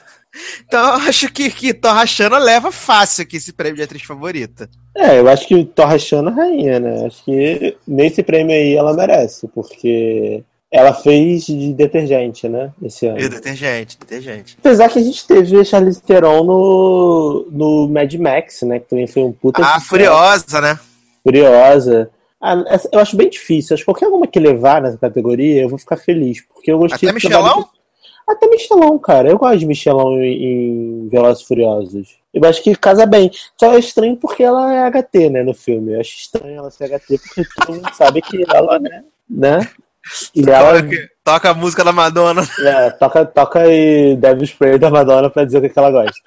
Então 0.66 0.80
eu 0.80 1.08
acho 1.08 1.32
que, 1.32 1.50
que 1.50 1.74
Thor 1.74 1.92
Rachana 1.92 2.38
leva 2.38 2.70
fácil 2.70 3.22
aqui 3.22 3.36
esse 3.36 3.52
prêmio 3.52 3.76
de 3.76 3.82
atriz 3.82 4.02
favorita. 4.02 4.68
É, 4.96 5.18
eu 5.18 5.28
acho 5.28 5.46
que 5.46 5.64
tô 5.64 5.84
rachando 5.84 6.30
a 6.30 6.32
rainha, 6.32 6.78
né? 6.78 7.06
Acho 7.06 7.24
que 7.24 7.76
nesse 7.86 8.22
prêmio 8.22 8.54
aí 8.54 8.74
ela 8.74 8.92
merece, 8.92 9.48
porque 9.48 10.42
ela 10.70 10.94
fez 10.94 11.46
de 11.46 11.72
detergente, 11.72 12.48
né? 12.48 12.72
Esse 12.82 13.06
ano. 13.06 13.18
E 13.18 13.28
detergente, 13.28 13.98
detergente. 13.98 14.56
Apesar 14.58 14.88
que 14.88 14.98
a 15.00 15.02
gente 15.02 15.26
teve 15.26 15.58
a 15.58 15.64
Charlize 15.64 16.00
Theron 16.02 16.44
no, 16.44 17.48
no 17.50 17.88
Mad 17.88 18.12
Max, 18.14 18.62
né? 18.62 18.78
Que 18.78 18.88
também 18.88 19.06
foi 19.06 19.22
um 19.22 19.32
puta. 19.32 19.62
Ah. 19.64 19.80
Furiosa, 19.80 20.60
né? 20.60 20.78
Furiosa. 21.24 22.10
Ah, 22.40 22.54
eu 22.92 23.00
acho 23.00 23.16
bem 23.16 23.28
difícil. 23.28 23.74
Acho 23.74 23.82
que 23.82 23.86
qualquer 23.86 24.06
uma 24.06 24.26
que 24.26 24.38
levar 24.38 24.80
nessa 24.80 24.96
categoria, 24.96 25.62
eu 25.62 25.68
vou 25.68 25.78
ficar 25.78 25.96
feliz. 25.96 26.40
Porque 26.42 26.70
eu 26.70 26.78
gostei 26.78 27.08
Até 27.08 27.14
Michelão? 27.14 27.68
Até 28.30 28.46
Michelão, 28.46 28.96
cara. 28.98 29.28
Eu 29.28 29.38
gosto 29.38 29.58
de 29.58 29.66
Michelão 29.66 30.22
em, 30.22 31.04
em 31.04 31.08
Velozes 31.08 31.42
e 31.42 31.46
Furiosos. 31.46 32.16
Eu 32.32 32.44
acho 32.48 32.62
que 32.62 32.76
casa 32.76 33.04
bem. 33.04 33.30
Só 33.58 33.74
é 33.74 33.78
estranho 33.78 34.16
porque 34.16 34.42
ela 34.42 34.72
é 34.72 34.88
HT, 34.88 35.30
né, 35.30 35.42
no 35.42 35.52
filme. 35.52 35.94
Eu 35.94 36.00
acho 36.00 36.16
estranho 36.16 36.58
ela 36.58 36.70
ser 36.70 36.88
HT 36.88 37.18
porque 37.18 37.44
todo 37.56 37.74
mundo 37.74 37.94
sabe 37.94 38.22
que 38.22 38.44
ela, 38.48 38.78
né? 38.78 39.04
né? 39.28 39.68
E 40.34 40.48
ela 40.48 40.80
Toca, 40.80 41.10
toca 41.24 41.50
a 41.50 41.54
música 41.54 41.82
da 41.82 41.92
Madonna. 41.92 42.42
é, 42.64 42.90
toca, 42.90 43.26
toca 43.26 43.66
e 43.66 44.16
Devil 44.16 44.44
Spray 44.44 44.78
da 44.78 44.90
Madonna 44.90 45.28
pra 45.28 45.44
dizer 45.44 45.58
o 45.58 45.60
que, 45.60 45.68
que 45.68 45.78
ela 45.78 45.90
gosta. 45.90 46.20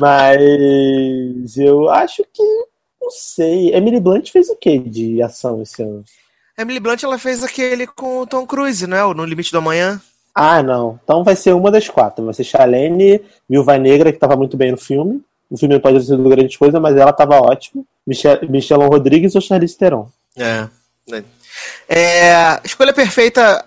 Mas 0.00 1.56
eu 1.58 1.90
acho 1.90 2.24
que. 2.32 2.42
Não 3.00 3.10
sei. 3.10 3.74
Emily 3.74 4.00
Blunt 4.00 4.30
fez 4.30 4.48
o 4.48 4.56
que 4.56 4.78
de 4.78 5.22
ação 5.22 5.60
esse 5.60 5.82
ano? 5.82 6.04
Emily 6.56 6.80
Blunt, 6.80 7.02
ela 7.02 7.18
fez 7.18 7.42
aquele 7.42 7.86
com 7.86 8.20
o 8.20 8.26
Tom 8.26 8.46
Cruise, 8.46 8.86
né? 8.86 9.04
O 9.04 9.12
No 9.12 9.24
Limite 9.24 9.52
do 9.52 9.58
Amanhã. 9.58 10.00
Ah, 10.34 10.62
não. 10.62 10.98
Então 11.02 11.22
vai 11.22 11.36
ser 11.36 11.52
uma 11.52 11.70
das 11.70 11.88
quatro. 11.88 12.24
Vai 12.24 12.34
ser 12.34 12.44
Charlene, 12.44 13.20
Viúva 13.48 13.78
Negra, 13.78 14.12
que 14.12 14.18
tava 14.18 14.36
muito 14.36 14.56
bem 14.56 14.70
no 14.70 14.78
filme. 14.78 15.20
O 15.50 15.58
filme 15.58 15.74
não 15.74 15.80
pode 15.80 15.98
ter 15.98 16.06
sido 16.06 16.28
grande 16.28 16.58
coisa, 16.58 16.80
mas 16.80 16.96
ela 16.96 17.12
tava 17.12 17.40
ótima. 17.40 17.84
Michel, 18.06 18.38
Michelão 18.48 18.88
Rodrigues 18.88 19.34
ou 19.34 19.40
Charlize 19.40 19.76
Theron? 19.76 20.08
É. 20.36 20.68
É, 21.88 22.60
escolha 22.64 22.92
perfeita. 22.92 23.64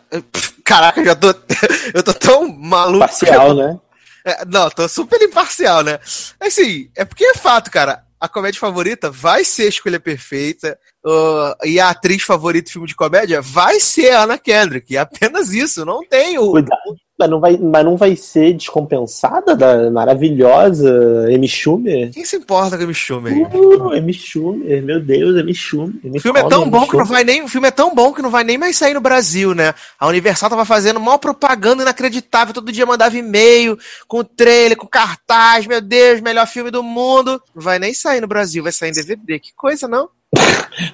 Caraca, 0.64 1.04
já 1.04 1.16
tô. 1.16 1.28
Eu 1.94 2.02
tô 2.02 2.14
tão 2.14 2.48
maluco. 2.48 3.00
Parcial, 3.00 3.54
né? 3.54 3.80
É, 4.26 4.44
não, 4.46 4.70
tô 4.72 4.88
super 4.90 5.22
imparcial, 5.22 5.84
né? 5.84 6.00
Assim, 6.40 6.90
é 6.96 7.06
porque 7.06 7.24
é 7.24 7.36
fato, 7.36 7.70
cara. 7.70 8.04
A 8.20 8.30
comédia 8.30 8.60
favorita 8.60 9.12
vai 9.12 9.44
ser 9.44 9.64
a 9.64 9.70
escolha 9.70 10.00
perfeita. 10.00 10.80
uh, 11.06 11.56
e 11.66 11.80
a 11.80 11.90
atriz 11.90 12.24
favorita 12.24 12.70
do 12.70 12.74
filme 12.74 12.88
de 12.88 12.96
comédia 12.96 13.42
vai 13.42 13.80
ser 13.80 14.12
a 14.12 14.24
Anna 14.24 14.38
Kendrick. 14.38 14.96
É 14.96 15.00
apenas 15.00 15.52
isso. 15.52 15.86
Não 15.86 16.02
tem 16.08 16.38
o. 16.38 16.52
Cuidado. 16.52 17.05
Mas 17.18 17.30
não 17.30 17.40
vai, 17.40 17.58
mas 17.58 17.86
não 17.86 17.96
vai 17.96 18.14
ser 18.14 18.54
descompensada 18.54 19.56
da 19.56 19.90
maravilhosa 19.90 21.28
Amy 21.34 21.48
Schumer? 21.48 22.12
Quem 22.12 22.26
se 22.26 22.36
importa 22.36 22.78
com 22.78 22.84
o 22.84 22.94
Schumer? 22.94 23.34
Uh, 23.56 23.94
Amy 23.94 24.14
Schumer, 24.14 24.84
meu 24.84 25.00
Deus, 25.00 25.38
Amy 25.38 25.54
Schumer. 25.54 25.96
O 26.14 26.20
filme 26.20 26.42
é 26.42 26.44
tão 26.44 26.64
Amy 26.64 26.72
bom 26.72 26.86
que 26.86 26.98
não 26.98 27.06
vai 27.06 27.24
nem, 27.24 27.42
o 27.42 27.48
filme 27.48 27.70
é 27.70 27.72
tão 27.72 27.96
bom 27.96 28.12
que 28.12 28.22
não 28.22 28.30
vai 28.30 28.44
nem 28.44 28.58
mais 28.58 28.76
sair 28.76 28.94
no 28.94 29.00
Brasil, 29.00 29.56
né? 29.56 29.74
A 29.98 30.08
Universal 30.08 30.50
tava 30.50 30.66
fazendo 30.66 31.00
mal 31.00 31.18
propaganda 31.18 31.84
inacreditável, 31.84 32.54
todo 32.54 32.70
dia 32.70 32.86
mandava 32.86 33.18
e-mail 33.18 33.80
com 34.10 34.22
trailer, 34.22 34.78
com 34.78 34.86
cartaz, 34.86 35.66
meu 35.66 35.80
Deus, 35.80 36.20
melhor 36.20 36.46
filme 36.48 36.70
do 36.70 36.84
mundo. 36.84 37.42
Não 37.56 37.62
vai 37.62 37.80
nem 37.80 37.94
sair 37.94 38.20
no 38.20 38.28
Brasil, 38.28 38.62
vai 38.62 38.74
sair 38.74 38.90
em 38.90 38.94
DVD. 38.94 39.40
Que 39.40 39.54
coisa, 39.56 39.88
não? 39.88 40.10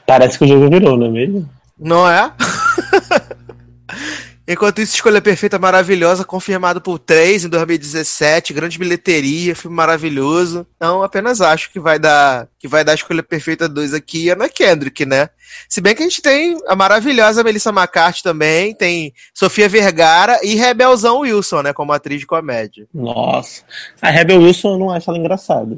Parece 0.06 0.38
que 0.38 0.46
o 0.46 0.48
jogo 0.48 0.70
virou, 0.70 0.96
não 0.96 1.08
é 1.08 1.10
mesmo? 1.10 1.50
Não 1.80 2.08
é? 2.08 2.32
Enquanto 4.52 4.82
isso, 4.82 4.96
Escolha 4.96 5.22
Perfeita 5.22 5.58
Maravilhosa, 5.58 6.26
confirmado 6.26 6.82
por 6.82 7.00
3 7.00 7.46
em 7.46 7.48
2017, 7.50 8.52
grande 8.52 8.78
bilheteria, 8.78 9.56
filme 9.56 9.78
maravilhoso. 9.78 10.68
Então, 10.76 11.02
apenas 11.02 11.40
acho 11.40 11.72
que 11.72 11.80
vai 11.80 11.98
dar 11.98 12.50
que 12.60 12.68
vai 12.68 12.84
dar 12.84 12.94
Escolha 12.94 13.24
Perfeita 13.24 13.70
2 13.70 13.94
aqui 13.94 14.26
e 14.26 14.30
Ana 14.30 14.50
Kendrick, 14.50 15.06
né? 15.06 15.30
Se 15.70 15.80
bem 15.80 15.96
que 15.96 16.04
a 16.04 16.06
gente 16.06 16.22
tem 16.22 16.58
a 16.68 16.76
maravilhosa 16.76 17.46
Melissa 17.46 17.70
McCarthy 17.70 18.22
também, 18.22 18.76
tem 18.76 19.14
Sofia 19.34 19.70
Vergara 19.70 20.38
e 20.44 20.56
Rebelzão 20.56 21.20
Wilson, 21.20 21.62
né, 21.62 21.72
como 21.72 21.94
atriz 21.94 22.20
de 22.20 22.28
comédia. 22.28 22.86
Nossa. 22.94 23.64
A 24.02 24.10
Rebel 24.10 24.42
Wilson 24.42 24.74
eu 24.74 24.80
não 24.80 24.90
acho 24.92 25.10
ela 25.10 25.18
engraçada. 25.18 25.78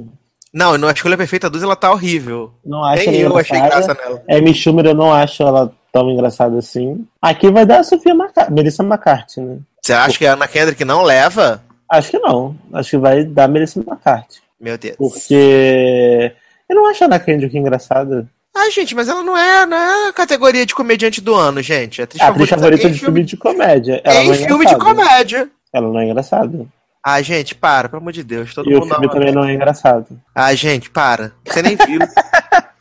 Não, 0.51 0.79
no 0.79 0.89
Escolha 0.89 1.17
Perfeita 1.17 1.47
2 1.47 1.61
ela 1.63 1.75
tá 1.75 1.91
horrível. 1.91 2.55
Não 2.65 2.83
acho 2.83 3.07
Nem 3.07 3.21
eu 3.21 3.37
achei 3.37 3.55
engraçada. 3.55 3.93
graça 3.93 4.09
nela. 4.09 4.23
Amy 4.31 4.53
Schumer 4.55 4.87
eu 4.87 4.95
não 4.95 5.13
acho 5.13 5.43
ela 5.43 5.71
tão 5.93 6.09
engraçada 6.09 6.57
assim. 6.57 7.05
Aqui 7.21 7.51
vai 7.51 7.65
dar 7.65 7.79
a 7.79 7.83
Sofia 7.83 8.15
Maca 8.15 8.49
Melissa 8.49 8.83
McCarthy, 8.83 9.39
né? 9.39 9.59
Você 9.79 9.93
acha 9.93 10.17
que 10.17 10.25
a 10.25 10.33
Ana 10.33 10.47
Kendrick 10.47 10.83
não 10.83 11.03
leva? 11.03 11.63
Acho 11.89 12.11
que 12.11 12.19
não. 12.19 12.55
Acho 12.73 12.89
que 12.89 12.97
vai 12.97 13.23
dar 13.23 13.47
Melissa 13.47 13.79
McCarthy. 13.79 14.41
Meu 14.59 14.77
Deus. 14.77 14.95
Porque 14.97 16.33
eu 16.67 16.75
não 16.75 16.87
acho 16.87 17.03
a 17.03 17.07
Ana 17.07 17.19
Kendrick 17.19 17.55
engraçada. 17.55 18.27
Ah, 18.55 18.69
gente, 18.69 18.95
mas 18.95 19.07
ela 19.07 19.23
não 19.23 19.37
é, 19.37 19.65
não 19.65 19.77
é 19.77 20.09
a 20.09 20.13
categoria 20.13 20.65
de 20.65 20.75
comediante 20.75 21.21
do 21.21 21.35
ano, 21.35 21.61
gente. 21.61 22.01
A 22.01 22.05
atriz 22.05 22.21
A 22.21 22.27
atriz 22.27 22.49
favorita 22.49 22.87
em 22.87 22.91
de 22.91 22.99
filme 22.99 23.23
de 23.23 23.37
comédia. 23.37 24.01
Ela 24.03 24.23
em 24.23 24.27
não 24.27 24.33
é 24.33 24.37
filme 24.37 24.65
de 24.65 24.73
engraçada. 24.73 24.95
comédia. 24.95 25.49
Ela 25.71 25.87
não 25.87 25.99
é 25.99 26.05
engraçada. 26.05 26.65
Ah, 27.05 27.21
gente, 27.21 27.53
para, 27.53 27.89
pelo 27.89 28.01
amor 28.01 28.13
de 28.13 28.23
Deus. 28.23 28.53
Todo 28.53 28.69
E 28.71 28.75
o 28.75 28.79
mundo 28.79 28.89
dá 28.89 28.95
filme 28.95 29.11
também 29.11 29.31
não 29.33 29.43
é 29.43 29.53
engraçado. 29.53 30.07
Ah, 30.33 30.53
gente, 30.55 30.89
para. 30.89 31.33
Você 31.45 31.61
nem 31.61 31.75
viu. 31.75 31.99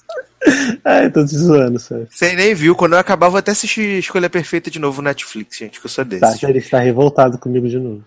Ai, 0.85 1.11
tô 1.11 1.25
te 1.25 1.37
zoando, 1.37 1.79
sério. 1.79 2.09
Você 2.11 2.35
nem 2.35 2.55
viu. 2.55 2.75
Quando 2.75 2.95
eu 2.95 2.99
acabar, 2.99 3.29
vou 3.29 3.39
até 3.39 3.53
assistir 3.53 3.99
Escolha 3.99 4.29
Perfeita 4.29 4.71
de 4.71 4.79
novo 4.79 5.01
no 5.01 5.09
Netflix, 5.09 5.57
gente, 5.57 5.81
que 5.81 5.87
eu 5.87 5.91
sou 5.91 6.05
desse. 6.05 6.41
Tá, 6.41 6.49
ele 6.49 6.59
está 6.59 6.79
revoltado 6.79 7.39
comigo 7.39 7.69
de 7.69 7.79
novo. 7.79 8.05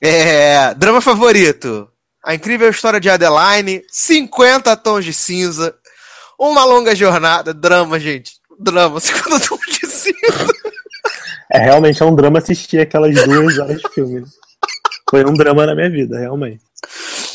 É. 0.00 0.74
Drama 0.74 1.00
favorito. 1.00 1.88
A 2.24 2.34
incrível 2.34 2.68
história 2.68 3.00
de 3.00 3.08
Adeline. 3.08 3.82
50 3.90 4.76
tons 4.76 5.04
de 5.04 5.12
cinza. 5.12 5.74
Uma 6.38 6.64
longa 6.64 6.94
jornada. 6.94 7.54
Drama, 7.54 7.98
gente. 7.98 8.32
Drama. 8.58 8.98
50 9.00 9.40
tons 9.40 9.60
de 9.66 9.86
cinza. 9.86 10.52
É 11.50 11.58
realmente 11.58 12.02
é 12.02 12.06
um 12.06 12.14
drama 12.14 12.38
assistir 12.38 12.80
aquelas 12.80 13.14
duas 13.24 13.58
horas 13.58 13.80
de 13.80 13.88
filme. 13.90 14.24
Foi 15.10 15.24
um 15.24 15.34
drama 15.34 15.66
na 15.66 15.74
minha 15.74 15.90
vida, 15.90 16.18
realmente. 16.18 16.62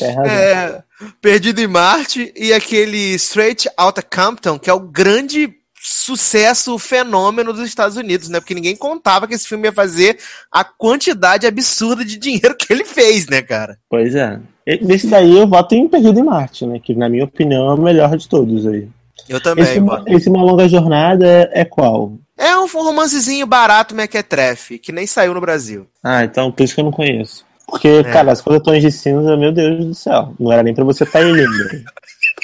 É, 0.00 0.82
Perdido 1.20 1.60
em 1.60 1.66
Marte 1.66 2.32
e 2.36 2.52
aquele 2.52 3.14
Straight 3.14 3.68
Outta 3.78 4.02
Compton, 4.02 4.58
que 4.58 4.68
é 4.68 4.72
o 4.72 4.80
grande 4.80 5.54
sucesso, 5.80 6.74
o 6.74 6.78
fenômeno 6.78 7.52
dos 7.52 7.66
Estados 7.66 7.96
Unidos, 7.96 8.28
né? 8.28 8.40
Porque 8.40 8.54
ninguém 8.54 8.74
contava 8.74 9.26
que 9.26 9.34
esse 9.34 9.46
filme 9.46 9.68
ia 9.68 9.72
fazer 9.72 10.18
a 10.50 10.64
quantidade 10.64 11.46
absurda 11.46 12.04
de 12.04 12.18
dinheiro 12.18 12.56
que 12.56 12.72
ele 12.72 12.84
fez, 12.84 13.28
né, 13.28 13.42
cara? 13.42 13.78
Pois 13.88 14.14
é. 14.14 14.40
Nesse 14.82 15.06
daí 15.06 15.38
eu 15.38 15.46
voto 15.46 15.74
em 15.74 15.88
Perdido 15.88 16.20
em 16.20 16.24
Marte, 16.24 16.66
né? 16.66 16.78
Que 16.78 16.94
na 16.94 17.08
minha 17.08 17.24
opinião 17.24 17.70
é 17.70 17.74
o 17.74 17.80
melhor 17.80 18.16
de 18.16 18.28
todos 18.28 18.66
aí. 18.66 18.88
Eu 19.28 19.40
também, 19.40 19.64
Esse, 19.64 19.80
mano. 19.80 20.04
esse 20.08 20.28
Uma 20.28 20.42
Longa 20.42 20.68
Jornada 20.68 21.26
é, 21.26 21.60
é 21.60 21.64
qual? 21.64 22.12
É 22.36 22.56
um 22.56 22.66
romancezinho 22.66 23.46
barato, 23.46 23.94
mequetrefe, 23.94 24.78
que 24.78 24.92
nem 24.92 25.06
saiu 25.06 25.34
no 25.34 25.40
Brasil. 25.40 25.86
Ah, 26.02 26.24
então 26.24 26.52
por 26.52 26.62
isso 26.62 26.74
que 26.74 26.80
eu 26.80 26.84
não 26.84 26.92
conheço. 26.92 27.44
Porque, 27.68 28.02
cara, 28.04 28.32
as 28.32 28.40
coisas 28.40 28.62
tons 28.62 28.80
de 28.80 28.90
cinza, 28.90 29.36
meu 29.36 29.52
Deus 29.52 29.84
do 29.84 29.94
céu. 29.94 30.34
Não 30.40 30.50
era 30.50 30.62
nem 30.62 30.74
pra 30.74 30.84
você 30.84 31.04
estar 31.04 31.18
tá 31.18 31.24
aí 31.24 31.30
linda. 31.30 31.84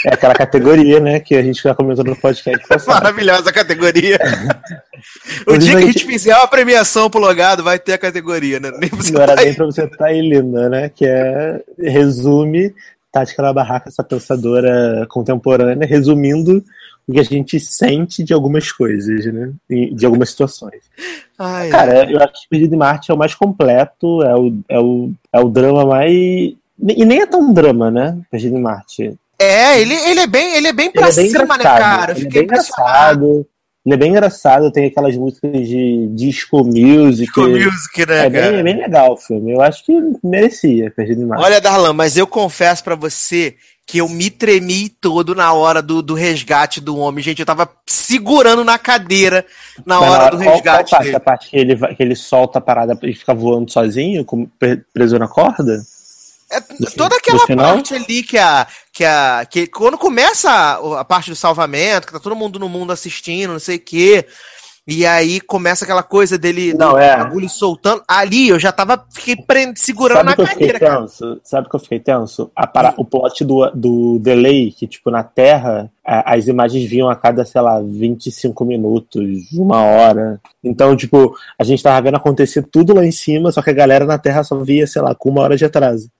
É 0.04 0.12
aquela 0.12 0.34
categoria, 0.34 1.00
né, 1.00 1.18
que 1.18 1.34
a 1.34 1.42
gente 1.42 1.62
já 1.62 1.74
comentou 1.74 2.04
no 2.04 2.14
podcast 2.14 2.68
passado. 2.68 3.02
Maravilhosa 3.02 3.50
categoria. 3.50 4.18
o 5.48 5.56
dia 5.56 5.76
que 5.78 5.84
a 5.84 5.86
gente 5.86 6.04
fizer 6.04 6.36
uma 6.36 6.46
premiação 6.46 7.08
pro 7.08 7.20
logado, 7.20 7.62
vai 7.62 7.78
ter 7.78 7.94
a 7.94 7.98
categoria, 7.98 8.60
né? 8.60 8.70
Nem 8.78 8.90
Não 9.12 9.22
era 9.22 9.34
tá 9.34 9.40
aí. 9.40 9.46
nem 9.46 9.54
pra 9.54 9.64
você 9.64 9.84
estar 9.84 9.96
tá 9.96 10.06
aí 10.06 10.20
linda, 10.20 10.68
né? 10.68 10.90
Que 10.90 11.06
é 11.06 11.62
resume 11.78 12.74
Tática 13.10 13.42
da 13.42 13.52
Barraca, 13.52 13.88
essa 13.88 14.04
pensadora 14.04 15.06
contemporânea, 15.08 15.88
resumindo 15.88 16.62
o 17.07 17.12
que 17.12 17.20
a 17.20 17.22
gente 17.22 17.61
sente 17.61 18.22
de 18.24 18.32
algumas 18.32 18.72
coisas, 18.72 19.26
né? 19.26 19.52
De 19.68 20.07
algumas 20.07 20.30
situações. 20.30 20.82
Ai, 21.38 21.68
Cara, 21.68 22.11
eu 22.11 22.18
acho 22.18 22.42
que 22.42 22.48
Perdido 22.48 22.74
em 22.74 22.78
Marte 22.78 23.11
é 23.11 23.14
o 23.14 23.18
mais 23.18 23.34
completo, 23.34 24.22
é 24.22 24.34
o, 24.34 24.55
é 24.68 24.80
o, 24.80 25.12
é 25.32 25.40
o 25.40 25.48
drama 25.48 25.84
mais. 25.84 26.12
E 26.12 27.05
nem 27.05 27.20
é 27.20 27.26
tão 27.26 27.52
drama, 27.52 27.90
né? 27.90 28.18
Perdido 28.30 28.57
em 28.57 28.62
Marte. 28.62 29.14
É, 29.38 29.80
ele, 29.80 29.94
ele 29.94 30.20
é 30.20 30.26
bem, 30.26 30.55
ele 30.57 30.68
é 30.68 30.72
bem 30.72 30.90
pra 30.90 31.09
Ele 31.09 31.12
é 31.12 31.22
bem 31.22 31.30
cima, 31.30 31.59
né, 31.59 31.64
cara? 31.64 32.12
Ele 32.12 32.20
é 32.20 32.22
fiquei 32.22 32.42
bem 32.42 32.44
impressionado. 32.44 33.24
engraçado. 33.24 33.46
Ele 33.84 33.94
é 33.94 33.98
bem 33.98 34.11
engraçado, 34.12 34.72
tem 34.72 34.86
aquelas 34.86 35.14
músicas 35.14 35.68
de 35.68 36.07
disco 36.14 36.64
music. 36.64 37.30
Com 37.32 37.48
music, 37.48 38.07
né, 38.07 38.24
é, 38.26 38.30
bem, 38.30 38.40
cara? 38.40 38.57
é 38.57 38.62
bem 38.62 38.76
legal 38.78 39.12
o 39.12 39.16
filme. 39.18 39.52
Eu 39.52 39.61
acho 39.61 39.84
que 39.84 39.92
merecia 40.22 40.90
Perdido 40.90 41.20
em 41.20 41.26
Marte. 41.26 41.44
Olha, 41.44 41.61
Darlan, 41.61 41.92
mas 41.92 42.16
eu 42.16 42.26
confesso 42.26 42.82
pra 42.82 42.94
você 42.94 43.55
que 43.87 43.99
eu 43.99 44.09
me 44.09 44.30
tremi 44.30 44.89
todo 44.89 45.35
na 45.35 45.53
hora 45.53 45.82
do, 45.82 46.01
do 46.01 46.14
resgate 46.14 46.80
do 46.80 46.97
homem. 46.97 47.22
Gente, 47.22 47.41
eu 47.41 47.47
tava 47.47 47.68
segurando 47.87 48.64
na 48.64 48.78
cadeira 48.78 49.45
na 49.85 50.01
Mas 50.01 50.11
hora 50.11 50.30
do 50.30 50.37
qual- 50.43 50.55
resgate 50.55 50.91
qual 50.91 50.99
parte? 51.01 51.05
dele. 51.05 51.16
A 51.16 51.20
parte 51.20 51.51
que 51.51 51.57
ele, 51.57 51.76
que 51.76 52.03
ele 52.03 52.16
solta 52.16 52.59
a 52.59 52.62
parada 52.62 52.99
e 53.03 53.12
fica 53.14 53.35
voando 53.35 53.70
sozinho, 53.70 54.24
com- 54.24 54.47
pre- 54.59 54.82
preso 54.93 55.18
na 55.18 55.28
corda? 55.28 55.82
É, 56.51 56.61
toda 56.97 57.16
aquela 57.16 57.47
parte 57.47 57.95
ali 57.95 58.22
que 58.22 58.39
a. 58.39 58.66
Que 58.93 59.05
a 59.05 59.45
que 59.51 59.66
quando 59.66 59.99
começa 59.99 60.49
a, 60.51 61.01
a 61.01 61.05
parte 61.05 61.28
do 61.30 61.35
salvamento, 61.37 62.07
que 62.07 62.12
tá 62.12 62.20
todo 62.20 62.37
mundo 62.37 62.59
no 62.61 62.68
mundo 62.68 62.93
assistindo, 62.93 63.53
não 63.53 63.59
sei 63.59 63.76
o 63.76 63.80
quê. 63.80 64.26
E 64.87 65.07
aí 65.07 65.41
começa 65.41 65.85
aquela 65.85 66.03
coisa 66.03 66.37
dele 66.37 66.74
Não, 66.74 66.99
é. 66.99 67.16
bagulho 67.16 67.49
soltando. 67.49 68.03
Ali 68.07 68.49
eu 68.51 68.59
já 68.59 68.70
tava 68.70 69.03
fiquei 69.11 69.35
prend- 69.35 69.78
segurando 69.78 70.18
Sabe 70.18 70.28
na 70.28 70.37
que 70.37 70.43
eu 70.43 70.47
cadeira, 70.47 70.78
cara. 70.78 71.01
tenso? 71.01 71.41
Sabe 71.43 71.68
que 71.70 71.76
eu 71.76 71.80
fiquei 71.80 71.99
tenso? 72.01 72.51
Para... 72.72 72.93
O 72.99 73.05
plot 73.05 73.43
do, 73.45 73.70
do 73.70 74.18
delay, 74.18 74.70
que 74.72 74.87
tipo, 74.87 75.11
na 75.11 75.22
Terra, 75.24 75.91
as 76.05 76.47
imagens 76.49 76.85
vinham 76.85 77.09
a 77.09 77.16
cada, 77.16 77.47
sei 77.47 77.62
lá, 77.62 77.80
25 77.80 78.62
minutos, 78.66 79.22
uma 79.55 79.82
hora. 79.82 80.39
Então, 80.62 80.95
tipo, 80.95 81.35
a 81.59 81.64
gente 81.64 81.82
tava 81.82 82.03
vendo 82.03 82.16
acontecer 82.18 82.62
tudo 82.70 82.95
lá 82.95 83.05
em 83.07 83.11
cima, 83.12 83.51
só 83.53 83.62
que 83.62 83.70
a 83.70 83.74
galera 83.74 84.05
na 84.05 84.18
Terra 84.18 84.45
só 84.45 84.57
via, 84.59 84.87
sei 84.87 85.01
lá, 85.01 85.14
com 85.14 85.30
uma 85.30 85.41
hora 85.41 85.57
de 85.57 85.64
atraso. 85.64 86.11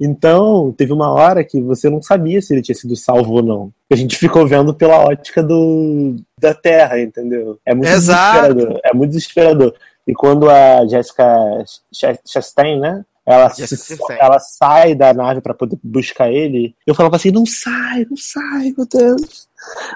Então, 0.00 0.72
teve 0.76 0.92
uma 0.92 1.10
hora 1.10 1.42
que 1.42 1.60
você 1.60 1.90
não 1.90 2.00
sabia 2.00 2.40
se 2.40 2.54
ele 2.54 2.62
tinha 2.62 2.74
sido 2.74 2.94
salvo 2.94 3.32
ou 3.34 3.42
não. 3.42 3.72
A 3.90 3.96
gente 3.96 4.16
ficou 4.16 4.46
vendo 4.46 4.72
pela 4.72 4.98
ótica 5.00 5.42
do, 5.42 6.14
da 6.40 6.54
Terra, 6.54 7.00
entendeu? 7.00 7.58
É 7.66 7.74
muito 7.74 7.88
Exato. 7.90 8.54
desesperador. 8.54 8.80
É 8.84 8.94
muito 8.94 9.10
desesperador. 9.10 9.74
E 10.06 10.14
quando 10.14 10.48
a 10.48 10.86
Jessica 10.86 11.24
Ch- 11.92 12.20
Chastain, 12.26 12.78
né? 12.78 13.04
Ela, 13.26 13.50
se- 13.50 13.98
ela 14.18 14.38
sai 14.38 14.94
da 14.94 15.12
nave 15.12 15.42
pra 15.42 15.52
poder 15.52 15.76
buscar 15.82 16.30
ele. 16.32 16.74
Eu 16.86 16.94
falava 16.94 17.16
assim: 17.16 17.30
não 17.30 17.44
sai, 17.44 18.06
não 18.08 18.16
sai, 18.16 18.72
meu 18.74 18.86
Deus. 18.86 19.46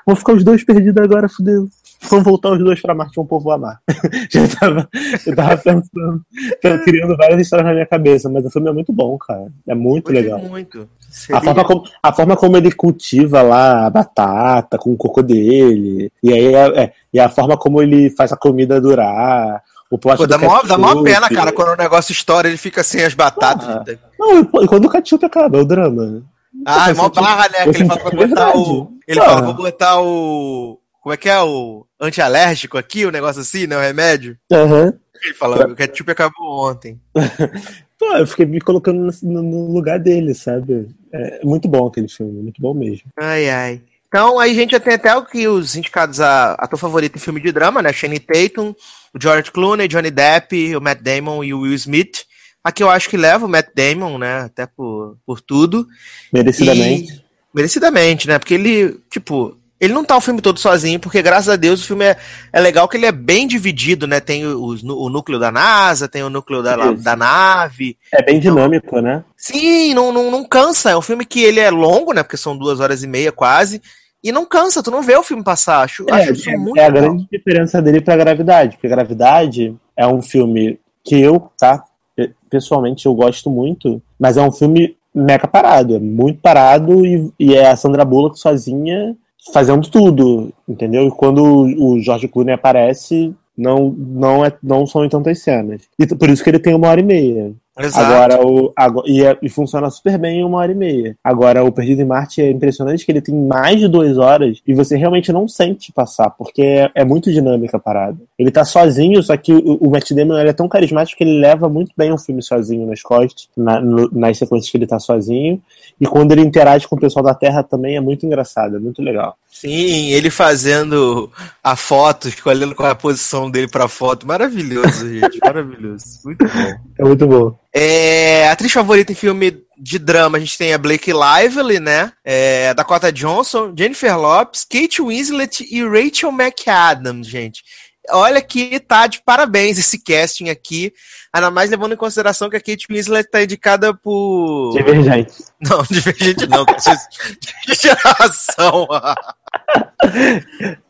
Vão 0.06 0.14
ficar 0.14 0.34
os 0.34 0.44
dois 0.44 0.62
perdidos 0.64 1.02
agora, 1.02 1.28
fudeu. 1.30 1.66
Vão 2.08 2.22
voltar 2.22 2.50
os 2.50 2.58
dois 2.58 2.80
pra 2.80 2.94
Marte, 2.94 3.18
um 3.20 3.24
povo 3.26 3.50
amar. 3.50 3.80
Já 4.30 4.46
tava, 4.48 4.88
eu 5.26 5.36
tava 5.36 5.56
pensando, 5.56 6.20
tava 6.60 6.78
criando 6.78 7.16
várias 7.16 7.40
histórias 7.40 7.66
na 7.68 7.72
minha 7.74 7.86
cabeça, 7.86 8.28
mas 8.28 8.44
o 8.44 8.50
filme 8.50 8.68
é 8.68 8.72
muito 8.72 8.92
bom, 8.92 9.16
cara. 9.18 9.46
É 9.66 9.74
muito 9.74 10.12
legal. 10.12 10.38
Muito. 10.40 10.88
A 11.32 11.40
forma, 11.40 11.64
como, 11.64 11.84
a 12.02 12.12
forma 12.12 12.36
como 12.36 12.56
ele 12.56 12.72
cultiva 12.72 13.42
lá 13.42 13.86
a 13.86 13.90
batata 13.90 14.78
com 14.78 14.92
o 14.92 14.96
cocô 14.96 15.22
dele, 15.22 16.10
e 16.22 16.32
aí 16.32 16.54
é, 16.54 16.82
é- 16.82 16.92
e 17.12 17.20
a 17.20 17.28
forma 17.28 17.56
como 17.56 17.80
ele 17.82 18.10
faz 18.10 18.32
a 18.32 18.36
comida 18.36 18.80
durar, 18.80 19.62
o 19.90 19.98
plot 19.98 20.16
Pô, 20.16 20.26
dá 20.26 20.38
mó, 20.38 20.62
dá 20.62 20.78
mó 20.78 21.02
pena, 21.02 21.28
cara, 21.28 21.52
quando 21.52 21.72
o 21.74 21.76
negócio 21.76 22.12
estoura, 22.12 22.48
ele 22.48 22.56
fica 22.56 22.82
sem 22.82 23.04
as 23.04 23.12
batatas. 23.14 23.68
Ah, 23.68 23.84
Não, 24.18 24.38
e, 24.40 24.64
e 24.64 24.66
quando 24.66 24.86
o 24.86 24.90
ketchup 24.90 25.24
acaba, 25.26 25.58
é 25.58 25.60
o 25.60 25.64
drama. 25.66 26.22
Ah, 26.66 26.90
é 26.90 26.94
mó 26.94 27.08
barra, 27.10 27.48
né? 27.48 27.72
Que 27.72 27.82
ele 27.82 27.84
fala 27.86 28.00
pra 28.00 28.10
botar 28.10 28.16
verdade. 28.26 28.58
o. 28.58 28.92
Ele 29.06 29.20
Ah. 29.20 29.24
fala, 29.24 29.42
vou 29.42 29.54
botar 29.54 30.00
o. 30.00 30.78
Como 31.02 31.12
é 31.12 31.16
que 31.16 31.28
é? 31.28 31.38
O 31.40 31.84
antialérgico 32.00 32.78
aqui, 32.78 33.04
o 33.04 33.10
negócio 33.10 33.42
assim, 33.42 33.66
né? 33.66 33.76
O 33.76 33.80
remédio. 33.80 34.38
Aham. 34.52 34.94
Ele 35.24 35.34
fala, 35.34 35.66
o 35.66 35.76
ketchup 35.76 36.10
acabou 36.10 36.70
ontem. 36.70 37.00
Pô, 37.98 38.16
eu 38.16 38.26
fiquei 38.26 38.46
me 38.46 38.60
colocando 38.60 39.12
no, 39.22 39.42
no 39.42 39.72
lugar 39.72 39.98
dele, 39.98 40.34
sabe? 40.34 40.88
É 41.12 41.44
muito 41.44 41.68
bom 41.68 41.86
aquele 41.86 42.08
filme, 42.08 42.42
muito 42.42 42.60
bom 42.60 42.74
mesmo. 42.74 43.04
Ai, 43.16 43.48
ai. 43.48 43.80
Então, 44.08 44.38
aí 44.38 44.50
a 44.50 44.54
gente 44.54 44.72
já 44.72 44.80
tem 44.80 44.94
até 44.94 45.14
o 45.14 45.24
que 45.24 45.46
os 45.48 45.74
indicados 45.76 46.20
a 46.20 46.52
ator 46.54 46.78
favorito 46.78 47.16
em 47.16 47.20
filme 47.20 47.40
de 47.40 47.50
drama, 47.52 47.80
né? 47.80 47.92
Shane 47.92 48.18
Tatum, 48.18 48.74
o 49.14 49.20
George 49.20 49.50
Clooney, 49.50 49.88
Johnny 49.88 50.10
Depp, 50.10 50.76
o 50.76 50.80
Matt 50.80 51.00
Damon 51.00 51.42
e 51.42 51.54
o 51.54 51.60
Will 51.60 51.74
Smith. 51.74 52.24
Aqui 52.62 52.82
eu 52.82 52.90
acho 52.90 53.08
que 53.08 53.16
leva 53.16 53.46
o 53.46 53.48
Matt 53.48 53.68
Damon, 53.74 54.18
né? 54.18 54.40
Até 54.40 54.66
por, 54.66 55.16
por 55.24 55.40
tudo. 55.40 55.86
Merecidamente. 56.32 57.12
E- 57.12 57.22
merecidamente, 57.54 58.28
né? 58.28 58.38
Porque 58.38 58.54
ele, 58.54 59.00
tipo, 59.10 59.56
ele 59.82 59.92
não 59.92 60.04
tá 60.04 60.16
o 60.16 60.20
filme 60.20 60.40
todo 60.40 60.60
sozinho, 60.60 61.00
porque 61.00 61.20
graças 61.20 61.48
a 61.48 61.56
Deus 61.56 61.82
o 61.82 61.86
filme 61.86 62.04
é, 62.04 62.16
é 62.52 62.60
legal 62.60 62.88
que 62.88 62.96
ele 62.96 63.04
é 63.06 63.10
bem 63.12 63.46
dividido, 63.48 64.06
né? 64.06 64.20
Tem 64.20 64.42
nu- 64.44 64.96
o, 64.96 65.10
núcleo 65.10 65.38
da 65.40 65.50
NASA, 65.50 66.08
tem 66.08 66.22
o 66.22 66.30
núcleo 66.30 66.62
da, 66.62 66.76
Isso. 66.92 67.02
da 67.02 67.16
nave. 67.16 67.96
É 68.14 68.22
bem 68.22 68.38
dinâmico, 68.38 69.00
né? 69.00 69.24
Sim, 69.36 69.92
não, 69.92 70.12
não, 70.12 70.30
não 70.30 70.44
cansa. 70.44 70.90
É 70.90 70.96
um 70.96 71.02
filme 71.02 71.24
que 71.26 71.42
ele 71.42 71.58
é 71.58 71.68
longo, 71.70 72.12
né? 72.12 72.22
Porque 72.22 72.36
são 72.36 72.56
duas 72.56 72.78
horas 72.78 73.02
e 73.02 73.06
meia 73.08 73.32
quase. 73.32 73.82
E 74.22 74.30
não 74.30 74.46
cansa, 74.46 74.82
tu 74.84 74.90
não 74.92 75.02
vê 75.02 75.16
o 75.16 75.22
filme 75.24 75.42
passar. 75.42 75.82
Acho, 75.82 76.06
É, 76.08 76.12
acho 76.12 76.32
isso 76.32 76.48
é- 76.48 76.56
muito 76.56 76.78
é 76.78 76.84
a 76.84 76.88
legal. 76.88 77.10
grande 77.10 77.28
diferença 77.30 77.82
dele 77.82 78.00
pra 78.00 78.16
Gravidade, 78.16 78.76
porque 78.76 78.88
Gravidade 78.88 79.74
é 79.96 80.06
um 80.06 80.22
filme 80.22 80.78
que 81.04 81.20
eu, 81.20 81.50
tá? 81.58 81.82
pe- 82.14 82.32
Pessoalmente 82.48 83.06
eu 83.06 83.14
gosto 83.14 83.50
muito, 83.50 84.00
mas 84.16 84.36
é 84.36 84.42
um 84.42 84.52
filme 84.52 84.96
mega 85.12 85.48
parado, 85.48 85.96
é 85.96 85.98
muito 85.98 86.38
parado 86.40 87.04
e, 87.04 87.32
e 87.38 87.54
é 87.56 87.68
a 87.68 87.74
Sandra 87.76 88.04
Bullock 88.04 88.38
sozinha 88.38 89.16
fazendo 89.52 89.90
tudo, 89.90 90.52
entendeu? 90.68 91.06
E 91.06 91.10
quando 91.10 91.42
o 91.42 91.98
George 92.00 92.28
Clooney 92.28 92.54
aparece, 92.54 93.34
não, 93.56 93.90
não, 93.90 94.44
é, 94.44 94.52
não 94.62 94.86
são 94.86 95.04
em 95.04 95.08
tantas 95.08 95.40
cenas. 95.40 95.82
E 95.98 96.06
por 96.06 96.28
isso 96.28 96.44
que 96.44 96.50
ele 96.50 96.58
tem 96.58 96.74
uma 96.74 96.88
hora 96.88 97.00
e 97.00 97.04
meia. 97.04 97.52
Exato. 97.78 98.04
Agora, 98.04 98.46
o, 98.46 98.72
agora 98.76 99.08
e, 99.08 99.24
é- 99.24 99.38
e 99.42 99.48
funciona 99.48 99.88
super 99.88 100.18
bem 100.18 100.40
em 100.40 100.44
uma 100.44 100.58
hora 100.58 100.72
e 100.72 100.74
meia. 100.74 101.16
Agora, 101.24 101.64
o 101.64 101.72
Perdido 101.72 102.02
em 102.02 102.04
Marte 102.04 102.42
é 102.42 102.50
impressionante 102.50 103.04
que 103.04 103.10
ele 103.10 103.22
tem 103.22 103.34
mais 103.34 103.80
de 103.80 103.88
duas 103.88 104.18
horas 104.18 104.58
e 104.66 104.74
você 104.74 104.96
realmente 104.96 105.32
não 105.32 105.48
sente 105.48 105.90
passar, 105.92 106.28
porque 106.30 106.60
é, 106.62 106.90
é 106.94 107.04
muito 107.04 107.32
dinâmica 107.32 107.78
a 107.78 107.80
parada. 107.80 108.18
Ele 108.38 108.50
tá 108.50 108.64
sozinho, 108.64 109.22
só 109.22 109.36
que 109.38 109.52
o, 109.54 109.78
o 109.80 109.90
Matt 109.90 110.10
Damon 110.12 110.36
é 110.36 110.52
tão 110.52 110.68
carismático 110.68 111.16
que 111.16 111.24
ele 111.24 111.40
leva 111.40 111.68
muito 111.68 111.92
bem 111.96 112.12
o 112.12 112.18
filme 112.18 112.42
sozinho 112.42 112.86
nas 112.86 113.00
costas, 113.00 113.48
na- 113.56 113.80
no- 113.80 114.10
nas 114.12 114.36
sequências 114.36 114.70
que 114.70 114.76
ele 114.76 114.86
tá 114.86 114.98
sozinho. 114.98 115.60
E 116.00 116.06
quando 116.06 116.32
ele 116.32 116.42
interage 116.42 116.86
com 116.86 116.96
o 116.96 117.00
pessoal 117.00 117.24
da 117.24 117.34
Terra 117.34 117.62
também 117.62 117.96
é 117.96 118.00
muito 118.00 118.26
engraçado, 118.26 118.76
é 118.76 118.78
muito 118.78 119.00
legal. 119.02 119.36
Sim, 119.50 120.08
ele 120.10 120.30
fazendo 120.30 121.30
a 121.62 121.76
foto, 121.76 122.26
escolhendo 122.26 122.74
qual 122.74 122.88
é 122.88 122.92
a 122.92 122.96
posição 122.96 123.50
dele 123.50 123.68
pra 123.68 123.86
foto. 123.86 124.26
Maravilhoso, 124.26 125.08
gente. 125.08 125.38
Maravilhoso. 125.42 126.04
Muito 126.24 126.44
bom. 126.44 126.50
É 126.98 127.04
muito 127.04 127.26
bom. 127.26 127.54
É, 127.74 128.48
atriz 128.48 128.70
favorita 128.70 129.12
em 129.12 129.14
filme 129.14 129.62
de 129.78 129.98
drama, 129.98 130.36
a 130.36 130.40
gente 130.40 130.58
tem 130.58 130.74
a 130.74 130.78
Blake 130.78 131.10
Lively, 131.10 131.80
né? 131.80 132.12
É, 132.22 132.74
Dakota 132.74 133.10
Johnson, 133.10 133.72
Jennifer 133.76 134.16
Lopes, 134.18 134.64
Kate 134.64 135.00
Winslet 135.00 135.66
e 135.70 135.82
Rachel 135.82 136.30
McAdams, 136.30 137.26
gente. 137.26 137.64
Olha 138.10 138.42
que 138.42 138.80
tá 138.80 139.06
de 139.06 139.22
parabéns 139.22 139.78
esse 139.78 139.98
casting 139.98 140.48
aqui. 140.48 140.92
Ainda 141.32 141.50
mais 141.50 141.70
levando 141.70 141.92
em 141.92 141.96
consideração 141.96 142.50
que 142.50 142.56
a 142.56 142.60
Kate 142.60 142.86
Winslet 142.90 143.30
tá 143.30 143.42
indicada 143.42 143.94
por. 143.94 144.72
Divergente. 144.76 145.32
Não, 145.62 145.82
Divergente 145.84 146.46
não. 146.48 146.64
De 146.64 147.74
geração. 147.74 148.88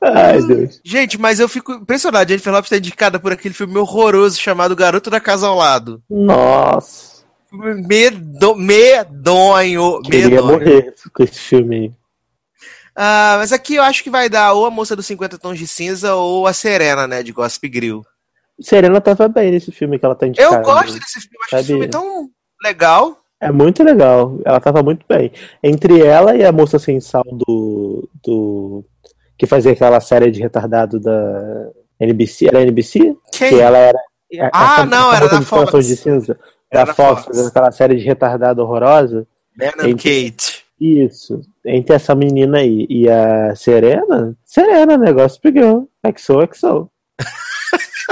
Ai, 0.00 0.42
Deus. 0.42 0.80
Gente, 0.82 1.18
mas 1.18 1.38
eu 1.38 1.48
fico 1.48 1.72
impressionado. 1.72 2.30
Jennifer 2.30 2.52
Lopes 2.52 2.70
tá 2.70 2.78
indicada 2.78 3.20
por 3.20 3.32
aquele 3.32 3.52
filme 3.52 3.76
horroroso 3.76 4.40
chamado 4.40 4.74
Garoto 4.74 5.10
da 5.10 5.20
Casa 5.20 5.46
ao 5.46 5.56
Lado. 5.56 6.02
Nossa. 6.08 7.22
Medo, 7.52 8.56
medonho. 8.56 10.00
Queria 10.00 10.30
medonho. 10.30 10.52
morrer 10.52 10.94
com 11.12 11.22
esse 11.22 11.38
filme 11.38 11.94
Ah, 12.94 13.36
mas 13.38 13.52
aqui 13.52 13.76
eu 13.76 13.82
acho 13.82 14.02
que 14.02 14.10
vai 14.10 14.28
dar 14.28 14.52
ou 14.52 14.66
a 14.66 14.70
moça 14.70 14.94
dos 14.94 15.06
50 15.06 15.38
tons 15.38 15.58
de 15.58 15.66
cinza 15.66 16.14
ou 16.14 16.46
a 16.46 16.52
Serena, 16.52 17.06
né, 17.06 17.22
de 17.22 17.32
Gossip 17.32 17.68
Grill. 17.68 18.04
Serena 18.60 19.00
tava 19.00 19.28
bem 19.28 19.50
nesse 19.50 19.72
filme 19.72 19.98
que 19.98 20.04
ela 20.04 20.14
tá 20.14 20.26
indicada. 20.26 20.56
Eu 20.56 20.62
gosto 20.62 20.92
desse 20.98 21.20
filme, 21.20 21.36
acho 21.46 21.56
esse 21.56 21.62
Sabia. 21.62 21.66
filme 21.66 21.88
tão 21.88 22.28
legal. 22.62 23.18
É 23.40 23.50
muito 23.50 23.82
legal. 23.82 24.38
Ela 24.44 24.60
tava 24.60 24.82
muito 24.82 25.04
bem. 25.08 25.32
Entre 25.62 26.00
ela 26.00 26.36
e 26.36 26.44
a 26.44 26.52
moça 26.52 26.78
sem 26.78 27.00
sal 27.00 27.24
do. 27.24 28.08
do 28.22 28.84
que 29.36 29.46
fazia 29.46 29.72
aquela 29.72 29.98
série 30.00 30.30
de 30.30 30.40
retardado 30.40 31.00
da 31.00 31.70
NBC. 31.98 32.46
Era 32.46 32.62
NBC? 32.62 33.16
Quem? 33.32 33.48
Que 33.48 33.58
ela 33.60 33.78
era. 33.78 33.98
Ah, 34.52 34.86
não, 34.86 35.12
era 35.12 35.24
moça 35.24 35.34
da 35.40 35.42
Fox. 35.42 35.86
De 35.86 35.96
cinza. 35.96 36.38
Era 36.70 36.84
da 36.84 36.94
Fox, 36.94 37.24
Fox. 37.24 37.26
fazendo 37.26 37.48
aquela 37.48 37.72
série 37.72 37.96
de 37.96 38.04
retardado 38.04 38.62
horrorosa. 38.62 39.26
Entre- 39.60 39.94
Kate. 40.30 40.51
Isso. 40.84 41.40
Entre 41.64 41.94
essa 41.94 42.14
menina 42.14 42.58
aí 42.58 42.86
e 42.90 43.08
a 43.08 43.54
Serena, 43.54 44.36
Serena, 44.44 44.96
negócio 44.98 45.40
pegou. 45.40 45.88
XO, 46.16 46.40
XO. 46.54 46.90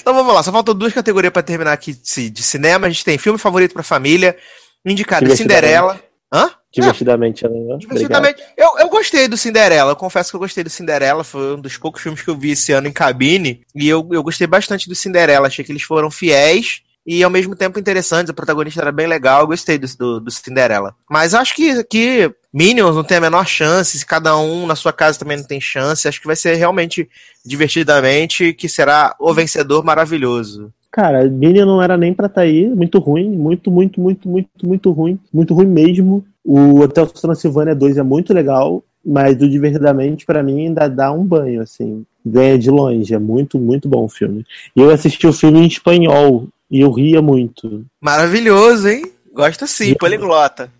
Então 0.00 0.12
vamos 0.14 0.34
lá, 0.34 0.42
só 0.42 0.52
faltam 0.52 0.74
duas 0.74 0.92
categorias 0.92 1.32
pra 1.32 1.42
terminar 1.42 1.72
aqui 1.72 1.94
de 1.94 2.06
ci- 2.06 2.28
de 2.28 2.42
cinema. 2.42 2.86
A 2.86 2.90
gente 2.90 3.04
tem 3.04 3.16
filme 3.16 3.38
favorito 3.38 3.72
pra 3.72 3.82
família, 3.82 4.36
indicado. 4.84 5.34
Cinderela. 5.34 5.98
Hã? 6.32 6.50
Divertidamente? 6.70 7.46
Obrigado. 7.46 7.78
Divertidamente. 7.78 8.42
Eu, 8.56 8.78
eu 8.80 8.88
gostei 8.90 9.26
do 9.28 9.36
Cinderela, 9.36 9.92
eu 9.92 9.96
confesso 9.96 10.28
que 10.30 10.36
eu 10.36 10.40
gostei 10.40 10.62
do 10.62 10.68
Cinderela, 10.68 11.24
foi 11.24 11.54
um 11.54 11.60
dos 11.60 11.78
poucos 11.78 12.02
filmes 12.02 12.20
que 12.20 12.28
eu 12.28 12.36
vi 12.36 12.50
esse 12.50 12.72
ano 12.72 12.86
em 12.88 12.92
cabine, 12.92 13.62
e 13.74 13.88
eu, 13.88 14.06
eu 14.12 14.22
gostei 14.22 14.46
bastante 14.46 14.88
do 14.88 14.94
Cinderela, 14.94 15.46
achei 15.46 15.64
que 15.64 15.72
eles 15.72 15.82
foram 15.84 16.10
fiéis 16.10 16.82
e 17.06 17.22
ao 17.22 17.30
mesmo 17.30 17.54
tempo 17.54 17.78
interessantes, 17.78 18.30
a 18.30 18.34
protagonista 18.34 18.80
era 18.80 18.92
bem 18.92 19.06
legal, 19.06 19.42
eu 19.42 19.46
gostei 19.46 19.78
do, 19.78 19.86
do, 19.96 20.20
do 20.20 20.30
Cinderela. 20.30 20.94
Mas 21.08 21.34
acho 21.34 21.54
que, 21.54 21.84
que 21.84 22.32
Minions 22.52 22.96
não 22.96 23.04
tem 23.04 23.18
a 23.18 23.20
menor 23.20 23.46
chance, 23.46 23.98
se 23.98 24.06
cada 24.06 24.36
um 24.38 24.66
na 24.66 24.74
sua 24.74 24.92
casa 24.92 25.18
também 25.18 25.36
não 25.36 25.44
tem 25.44 25.60
chance, 25.60 26.08
acho 26.08 26.20
que 26.20 26.26
vai 26.26 26.36
ser 26.36 26.54
realmente 26.54 27.08
divertidamente, 27.44 28.54
que 28.54 28.68
será 28.68 29.14
o 29.18 29.34
vencedor 29.34 29.84
maravilhoso. 29.84 30.72
Cara, 30.90 31.28
Minion 31.28 31.66
não 31.66 31.82
era 31.82 31.96
nem 31.96 32.14
pra 32.14 32.26
estar 32.26 32.42
aí, 32.42 32.68
muito 32.68 33.00
ruim, 33.00 33.28
muito, 33.30 33.70
muito, 33.70 34.00
muito, 34.00 34.28
muito, 34.28 34.48
muito 34.62 34.92
ruim, 34.92 35.18
muito 35.32 35.52
ruim 35.52 35.66
mesmo. 35.66 36.24
O 36.44 36.80
Hotel 36.80 37.06
Transilvânia 37.06 37.74
2 37.74 37.96
é 37.96 38.02
muito 38.02 38.32
legal, 38.32 38.84
mas 39.04 39.36
do 39.36 39.48
Divertidamente, 39.48 40.24
pra 40.24 40.42
mim, 40.42 40.66
ainda 40.66 40.88
dá 40.88 41.12
um 41.12 41.24
banho, 41.24 41.60
assim. 41.62 42.04
Ganha 42.24 42.58
de 42.58 42.70
longe, 42.70 43.12
é 43.14 43.18
muito, 43.18 43.58
muito 43.58 43.88
bom 43.88 44.04
o 44.04 44.08
filme. 44.08 44.44
E 44.74 44.80
eu 44.80 44.90
assisti 44.90 45.26
o 45.26 45.32
filme 45.32 45.60
em 45.60 45.66
espanhol, 45.66 46.48
e 46.70 46.80
eu 46.80 46.90
ria 46.90 47.20
muito. 47.20 47.84
Maravilhoso, 48.00 48.88
hein? 48.88 49.04
Gosto 49.32 49.66
sim, 49.66 49.94
poliglota. 49.94 50.70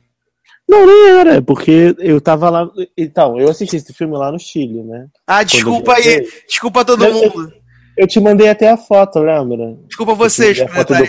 Não, 0.67 0.87
nem 0.87 1.11
era, 1.19 1.43
porque 1.43 1.95
eu 1.99 2.21
tava 2.21 2.49
lá. 2.49 2.71
Então, 2.97 3.39
eu 3.39 3.51
assisti 3.51 3.77
esse 3.77 3.93
filme 3.93 4.17
lá 4.17 4.33
no 4.33 4.39
Chile, 4.39 4.83
né? 4.83 5.07
Ah, 5.27 5.43
desculpa 5.43 5.93
aí, 5.95 6.27
desculpa 6.49 6.85
todo 6.85 7.05
Eu- 7.05 7.13
mundo. 7.15 7.53
Eu 7.97 8.09
te 8.09 8.19
mandei 8.19 8.49
até 8.49 8.71
a 8.71 8.77
foto, 8.77 9.21
lembra? 9.21 9.77
Desculpa 9.87 10.15
vocês, 10.15 10.61
a 10.61 10.67
foto 10.67 10.95
do 10.95 11.07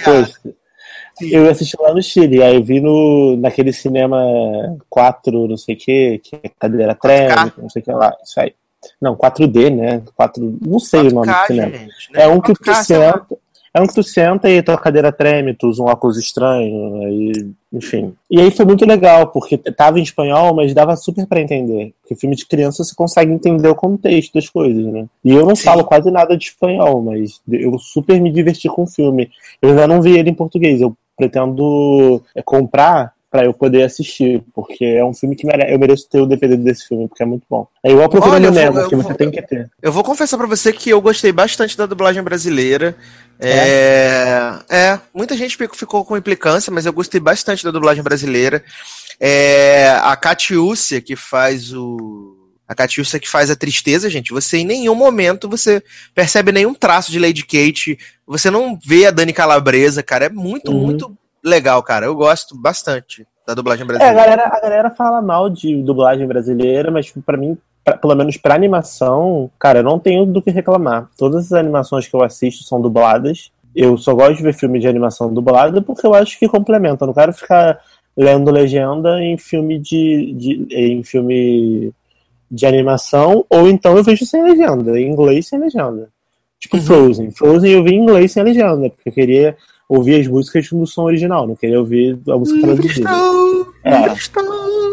post. 1.17 1.33
Eu 1.33 1.49
assisti 1.49 1.75
lá 1.79 1.93
no 1.93 2.03
Chile, 2.03 2.43
aí 2.43 2.55
eu 2.55 2.63
vi 2.63 2.79
no, 2.79 3.37
naquele 3.37 3.71
cinema 3.73 4.23
4, 4.89 5.47
não 5.47 5.57
sei 5.57 5.75
o 5.75 5.77
que, 5.77 6.19
que 6.19 6.35
é 6.43 6.49
cadeira 6.59 6.95
treme, 6.95 7.51
não 7.57 7.69
sei 7.69 7.81
o 7.81 7.85
que 7.85 7.91
lá, 7.91 8.15
isso 8.23 8.39
aí. 8.39 8.53
Não, 9.01 9.15
4D, 9.15 9.75
né? 9.75 10.01
4, 10.15 10.59
não 10.61 10.79
sei 10.79 11.01
o 11.01 11.13
nome 11.13 11.27
do 11.27 11.33
4K, 11.33 11.47
cinema. 11.47 11.71
gente, 11.71 12.13
né? 12.13 12.23
É 12.23 12.27
um 12.27 12.39
que 12.39 12.53
tu 12.53 12.61
4K, 12.61 12.67
lá. 12.67 12.83
senta, 12.83 13.37
é 13.75 13.81
um 13.81 13.87
que 13.87 13.93
tu 13.93 14.03
senta 14.03 14.49
e 14.49 14.63
tua 14.63 14.77
cadeira 14.77 15.11
treme, 15.11 15.53
tu 15.53 15.67
usa 15.67 15.83
um 15.83 15.87
óculos 15.87 16.17
estranho, 16.17 17.01
aí, 17.03 17.51
enfim. 17.73 18.15
E 18.31 18.39
aí 18.39 18.49
foi 18.49 18.65
muito 18.65 18.85
legal, 18.85 19.27
porque 19.27 19.57
tava 19.57 19.99
em 19.99 20.03
espanhol, 20.03 20.55
mas 20.55 20.73
dava 20.73 20.95
super 20.95 21.27
pra 21.27 21.41
entender. 21.41 21.93
Porque 22.01 22.15
filme 22.15 22.37
de 22.37 22.45
criança 22.45 22.85
você 22.85 22.95
consegue 22.95 23.33
entender 23.33 23.67
o 23.67 23.75
contexto 23.75 24.33
das 24.33 24.47
coisas, 24.47 24.85
né? 24.85 25.07
E 25.25 25.33
eu 25.33 25.45
não 25.45 25.57
Sim. 25.57 25.63
falo 25.63 25.83
quase 25.83 26.09
nada 26.09 26.37
de 26.37 26.45
espanhol, 26.45 27.01
mas 27.01 27.41
eu 27.51 27.77
super 27.77 28.17
me 28.21 28.31
diverti 28.31 28.69
com 28.69 28.83
o 28.83 28.87
filme. 28.87 29.29
Eu 29.61 29.71
ainda 29.71 29.87
não 29.87 30.01
vi 30.01 30.17
ele 30.17 30.29
em 30.29 30.35
português, 30.35 30.79
eu 30.79 30.95
pretendo 31.17 32.21
é, 32.35 32.41
comprar 32.41 33.13
pra 33.31 33.43
eu 33.43 33.53
poder 33.53 33.83
assistir, 33.83 34.41
porque 34.53 34.85
é 34.85 35.03
um 35.03 35.13
filme 35.13 35.35
que 35.35 35.45
mere- 35.45 35.73
eu 35.73 35.77
mereço 35.77 36.07
ter 36.09 36.21
o 36.21 36.25
DVD 36.25 36.55
desse 36.55 36.87
filme, 36.87 37.05
porque 37.07 37.21
é 37.21 37.25
muito 37.25 37.43
bom. 37.49 37.67
É 37.83 37.91
igual 37.91 38.07
Procurando 38.07 38.45
Olha, 38.45 38.47
eu 38.47 38.53
vou- 38.53 38.61
Nemo, 38.63 38.79
eu 38.79 38.89
que 38.89 38.95
você 38.95 39.07
vou- 39.09 39.17
tem 39.17 39.29
que 39.31 39.41
ter. 39.41 39.69
Eu 39.81 39.91
vou 39.91 40.03
confessar 40.05 40.37
pra 40.37 40.47
você 40.47 40.71
que 40.71 40.89
eu 40.89 41.01
gostei 41.01 41.33
bastante 41.33 41.77
da 41.77 41.85
dublagem 41.85 42.23
brasileira. 42.23 42.95
É, 43.37 44.53
é, 44.69 44.99
muita 45.13 45.35
gente 45.35 45.57
ficou- 45.57 45.75
ficou 45.75 46.05
com 46.05 46.15
implicância, 46.15 46.71
mas 46.71 46.85
eu 46.85 46.93
gostei 46.93 47.19
bastante 47.19 47.63
da 47.63 47.71
dublagem 47.71 48.01
brasileira. 48.03 48.63
É, 49.19 49.89
a 50.01 50.15
Catiúcia, 50.15 51.01
que 51.01 51.15
faz 51.15 51.73
o. 51.73 52.34
A 52.67 52.73
Catiúcia 52.73 53.19
que 53.19 53.29
faz 53.29 53.49
a 53.51 53.55
tristeza, 53.55 54.09
gente. 54.09 54.33
Você 54.33 54.57
em 54.57 54.65
nenhum 54.65 54.95
momento 54.95 55.47
você 55.49 55.83
percebe 56.15 56.51
nenhum 56.51 56.73
traço 56.73 57.11
de 57.11 57.19
Lady 57.19 57.43
Kate. 57.45 57.97
Você 58.25 58.49
não 58.49 58.77
vê 58.83 59.05
a 59.05 59.11
Dani 59.11 59.31
Calabresa, 59.33 60.01
cara. 60.01 60.25
É 60.25 60.29
muito, 60.29 60.71
Uhum. 60.71 60.79
muito 60.85 61.15
legal, 61.43 61.81
cara. 61.83 62.07
Eu 62.07 62.15
gosto 62.15 62.55
bastante 62.57 63.25
da 63.45 63.53
dublagem 63.53 63.81
É, 63.81 63.85
a 63.85 63.87
brasileira. 63.87 64.15
galera, 64.19 64.47
a 64.47 64.59
galera 64.61 64.89
fala 64.89 65.21
mal 65.21 65.47
de 65.49 65.83
dublagem 65.83 66.25
brasileira, 66.27 66.89
mas 66.89 67.05
tipo, 67.05 67.21
pra 67.21 67.37
mim, 67.37 67.55
pra- 67.83 67.97
pelo 67.97 68.15
menos 68.15 68.35
pra 68.37 68.55
animação, 68.55 69.51
cara, 69.59 69.79
eu 69.79 69.83
não 69.83 69.99
tenho 69.99 70.25
do 70.25 70.41
que 70.41 70.49
reclamar. 70.49 71.07
Todas 71.15 71.45
as 71.45 71.51
animações 71.53 72.07
que 72.07 72.15
eu 72.15 72.23
assisto 72.23 72.63
são 72.63 72.81
dubladas. 72.81 73.51
Eu 73.75 73.95
só 73.97 74.15
gosto 74.15 74.37
de 74.37 74.41
ver 74.43 74.53
filme 74.55 74.79
de 74.79 74.87
animação 74.87 75.31
dublada 75.31 75.81
porque 75.83 76.07
eu 76.07 76.15
acho 76.15 76.39
que 76.39 76.47
complementa. 76.47 77.03
Eu 77.03 77.07
não 77.07 77.13
quero 77.13 77.31
ficar 77.31 77.79
lendo 78.17 78.49
legenda 78.49 79.21
em 79.21 79.37
filme 79.37 79.77
de, 79.77 80.33
de- 80.33 80.67
em 80.71 81.03
filme 81.03 81.93
de 82.49 82.65
animação, 82.65 83.45
ou 83.49 83.67
então 83.67 83.97
eu 83.97 84.03
vejo 84.03 84.25
sem 84.25 84.43
legenda, 84.43 84.99
em 84.99 85.09
inglês 85.11 85.47
sem 85.47 85.59
legenda. 85.59 86.09
Tipo 86.59 86.77
Uhum. 86.77 86.83
Frozen. 86.83 87.31
Frozen 87.31 87.71
eu 87.71 87.83
vi 87.83 87.91
em 87.95 88.01
inglês 88.01 88.31
sem 88.31 88.43
legenda, 88.43 88.89
porque 88.89 89.09
eu 89.09 89.13
queria 89.13 89.57
ouvir 89.89 90.19
as 90.21 90.27
músicas 90.27 90.71
no 90.71 90.87
som 90.87 91.03
original, 91.03 91.45
não 91.47 91.55
queria 91.55 91.79
ouvir 91.79 92.17
a 92.27 92.37
música 92.37 92.61
traduzida. 92.61 93.09
É. 93.83 93.93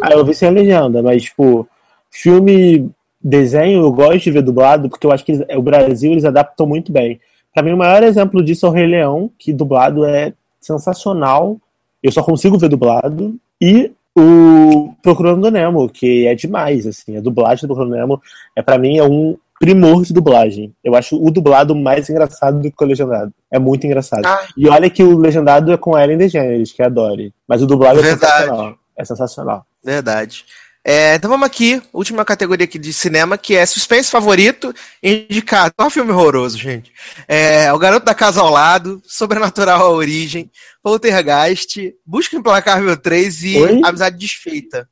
Ah, 0.02 0.10
eu 0.12 0.24
vi 0.24 0.34
sem 0.34 0.50
legenda, 0.50 1.02
mas, 1.02 1.22
tipo, 1.24 1.66
filme, 2.10 2.90
desenho, 3.22 3.82
eu 3.82 3.92
gosto 3.92 4.18
de 4.24 4.30
ver 4.30 4.42
dublado, 4.42 4.88
porque 4.90 5.06
eu 5.06 5.12
acho 5.12 5.24
que 5.24 5.32
eles- 5.32 5.46
o 5.56 5.62
Brasil 5.62 6.12
eles 6.12 6.24
adaptam 6.24 6.66
muito 6.66 6.90
bem. 6.92 7.20
Pra 7.54 7.62
mim, 7.62 7.72
o 7.72 7.76
maior 7.76 8.02
exemplo 8.02 8.42
disso 8.42 8.66
é 8.66 8.68
o 8.68 8.72
Rei 8.72 8.86
Leão, 8.86 9.30
que 9.38 9.52
dublado 9.52 10.04
é 10.04 10.32
sensacional. 10.60 11.58
Eu 12.02 12.10
só 12.10 12.22
consigo 12.22 12.58
ver 12.58 12.68
dublado. 12.68 13.36
E 13.60 13.92
o 14.16 14.94
Procurando 15.02 15.50
Nemo, 15.50 15.88
que 15.88 16.26
é 16.26 16.34
demais, 16.34 16.86
assim. 16.86 17.16
A 17.16 17.20
dublagem 17.20 17.62
do 17.62 17.74
Procurando 17.74 17.96
Nemo, 17.96 18.22
é, 18.56 18.62
pra 18.62 18.78
mim, 18.78 18.98
é 18.98 19.04
um 19.04 19.36
primor 19.58 20.02
de 20.02 20.12
dublagem. 20.12 20.74
Eu 20.82 20.94
acho 20.94 21.16
o 21.16 21.30
dublado 21.30 21.74
mais 21.74 22.10
engraçado 22.10 22.60
do 22.60 22.70
que 22.70 22.84
o 22.84 22.86
legendado. 22.86 23.32
É 23.50 23.58
muito 23.58 23.86
engraçado. 23.86 24.26
Ah. 24.26 24.46
E 24.56 24.68
olha 24.68 24.90
que 24.90 25.04
o 25.04 25.16
legendado 25.16 25.72
é 25.72 25.76
com 25.76 25.96
Ellen 25.96 26.18
DeGeneres, 26.18 26.72
que 26.72 26.82
é 26.82 26.86
a 26.86 26.88
Dory. 26.88 27.32
Mas 27.46 27.62
o 27.62 27.66
dublado 27.66 28.00
é 28.00 28.02
Verdade. 28.02 28.32
sensacional. 28.32 28.74
É 28.96 29.04
sensacional. 29.04 29.66
Verdade. 29.84 30.44
É, 30.84 31.14
então 31.14 31.30
vamos 31.30 31.46
aqui, 31.46 31.80
última 31.92 32.24
categoria 32.24 32.64
aqui 32.64 32.78
de 32.78 32.92
cinema, 32.92 33.38
que 33.38 33.54
é 33.54 33.64
suspense 33.64 34.10
favorito, 34.10 34.74
indicado. 35.02 35.72
Olha 35.78 35.86
um 35.86 35.90
filme 35.90 36.10
horroroso, 36.10 36.58
gente. 36.58 36.92
É, 37.28 37.72
O 37.72 37.78
Garoto 37.78 38.04
da 38.04 38.14
Casa 38.14 38.40
ao 38.40 38.50
Lado, 38.50 39.00
Sobrenatural 39.06 39.80
à 39.80 39.90
Origem, 39.90 40.50
Poltergeist, 40.82 41.94
Busca 42.04 42.36
Implacável 42.36 42.96
3 42.96 43.44
e 43.44 43.58
Oi? 43.58 43.80
Amizade 43.84 44.18
Desfeita. 44.18 44.88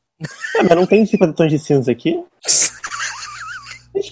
É, 0.56 0.62
mas 0.62 0.76
não 0.76 0.86
tem 0.86 1.04
50 1.04 1.32
tons 1.32 1.50
de 1.50 1.58
cinza 1.58 1.90
aqui? 1.90 2.16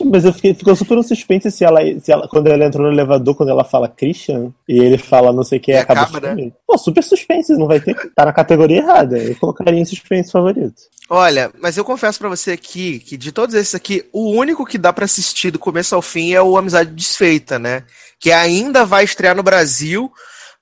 Mas 0.04 0.24
eu 0.24 0.32
fiquei, 0.32 0.54
ficou 0.54 0.74
super 0.76 0.98
um 0.98 1.02
suspense 1.02 1.50
se 1.50 1.64
ela, 1.64 1.80
se 2.00 2.12
ela, 2.12 2.28
quando 2.28 2.48
ela 2.48 2.64
entrou 2.64 2.86
no 2.86 2.92
elevador, 2.92 3.34
quando 3.34 3.48
ela 3.48 3.64
fala 3.64 3.88
Christian, 3.88 4.52
e 4.68 4.78
ele 4.78 4.98
fala 4.98 5.32
não 5.32 5.42
sei 5.42 5.58
o 5.58 5.60
que, 5.60 5.72
E 5.72 5.76
acaba, 5.76 6.02
acaba, 6.02 6.18
o 6.18 6.20
filme. 6.20 6.54
Pô, 6.66 6.76
super 6.76 7.02
suspense, 7.02 7.56
não 7.56 7.66
vai 7.66 7.80
ter. 7.80 7.94
Tá 8.14 8.24
na 8.24 8.32
categoria 8.32 8.78
errada. 8.78 9.18
Eu 9.18 9.36
colocaria 9.36 9.80
em 9.80 9.84
suspense 9.84 10.30
favorito. 10.32 10.74
Olha, 11.10 11.50
mas 11.60 11.76
eu 11.76 11.84
confesso 11.84 12.18
pra 12.18 12.28
você 12.28 12.52
aqui 12.52 12.98
que 12.98 13.16
de 13.16 13.32
todos 13.32 13.54
esses 13.54 13.74
aqui, 13.74 14.04
o 14.12 14.30
único 14.30 14.66
que 14.66 14.76
dá 14.76 14.92
pra 14.92 15.06
assistir 15.06 15.50
do 15.50 15.58
começo 15.58 15.94
ao 15.94 16.02
fim 16.02 16.32
é 16.32 16.42
o 16.42 16.56
Amizade 16.56 16.90
Desfeita, 16.90 17.58
né? 17.58 17.84
Que 18.20 18.30
ainda 18.30 18.84
vai 18.84 19.04
estrear 19.04 19.34
no 19.34 19.42
Brasil, 19.42 20.12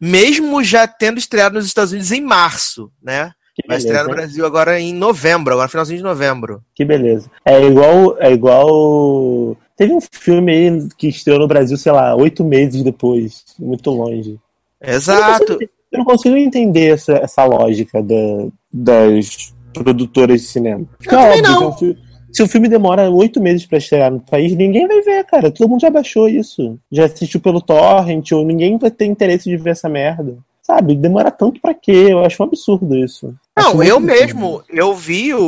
mesmo 0.01 0.63
já 0.63 0.87
tendo 0.87 1.19
estreado 1.19 1.57
nos 1.57 1.67
Estados 1.67 1.93
Unidos 1.93 2.13
em 2.13 2.21
março, 2.21 2.93
né? 3.03 3.33
Que 3.57 3.67
Vai 3.67 3.79
beleza, 3.79 3.87
estrear 3.89 4.05
no? 4.07 4.11
Brasil 4.15 4.45
agora 4.47 4.79
em 4.79 4.93
novembro, 4.93 5.55
agora 5.55 5.67
finalzinho 5.69 5.97
de 5.97 6.05
novembro. 6.05 6.63
Que 6.75 6.85
beleza. 6.85 7.31
É 7.45 7.59
igual. 7.63 8.17
É 8.21 8.31
igual. 8.31 9.57
Teve 9.77 9.95
um 9.95 10.01
filme 10.01 10.53
aí 10.53 10.89
que 10.99 11.09
estreou 11.09 11.39
no 11.39 11.49
Brasil, 11.49 11.77
sei 11.79 11.91
lá, 11.93 12.15
oito 12.15 12.45
meses 12.45 12.83
depois. 12.83 13.45
Muito 13.59 13.91
longe. 13.91 14.39
Exato. 14.83 15.59
Eu 15.91 15.99
não 15.99 16.05
consigo 16.05 16.37
entender 16.37 16.93
essa, 16.95 17.15
essa 17.15 17.45
lógica 17.45 18.03
da- 18.03 18.47
das 18.73 19.55
produtoras 19.73 20.43
de 20.43 20.47
cinema. 20.49 20.85
Eu 21.11 21.19
é 21.19 21.29
óbvio 21.31 21.43
não. 21.43 21.73
que 21.73 21.79
fi- 21.79 21.99
se 22.33 22.43
o 22.43 22.49
filme 22.49 22.69
demora 22.69 23.09
oito 23.11 23.41
meses 23.41 23.65
pra 23.65 23.79
estrear 23.79 24.11
no 24.11 24.21
país, 24.21 24.55
ninguém 24.55 24.87
vai 24.87 25.01
ver, 25.01 25.25
cara. 25.25 25.51
Todo 25.51 25.71
mundo 25.71 25.81
já 25.81 25.89
baixou 25.89 26.29
isso. 26.29 26.79
Já 26.93 27.07
assistiu 27.07 27.41
pelo 27.41 27.63
torrent, 27.63 28.33
ou 28.33 28.45
ninguém 28.45 28.77
vai 28.77 28.91
ter 28.91 29.07
interesse 29.07 29.49
de 29.49 29.57
ver 29.57 29.71
essa 29.71 29.89
merda. 29.89 30.37
Sabe? 30.67 30.97
Demora 30.97 31.31
tanto 31.31 31.61
pra 31.61 31.73
quê? 31.73 32.09
Eu 32.11 32.25
acho 32.25 32.43
um 32.43 32.47
absurdo 32.47 32.97
isso. 32.97 33.33
Não, 33.57 33.85
eu 33.85 33.99
absurdo. 33.99 34.01
mesmo, 34.01 34.65
eu 34.69 34.93
vi 34.97 35.33
o, 35.33 35.41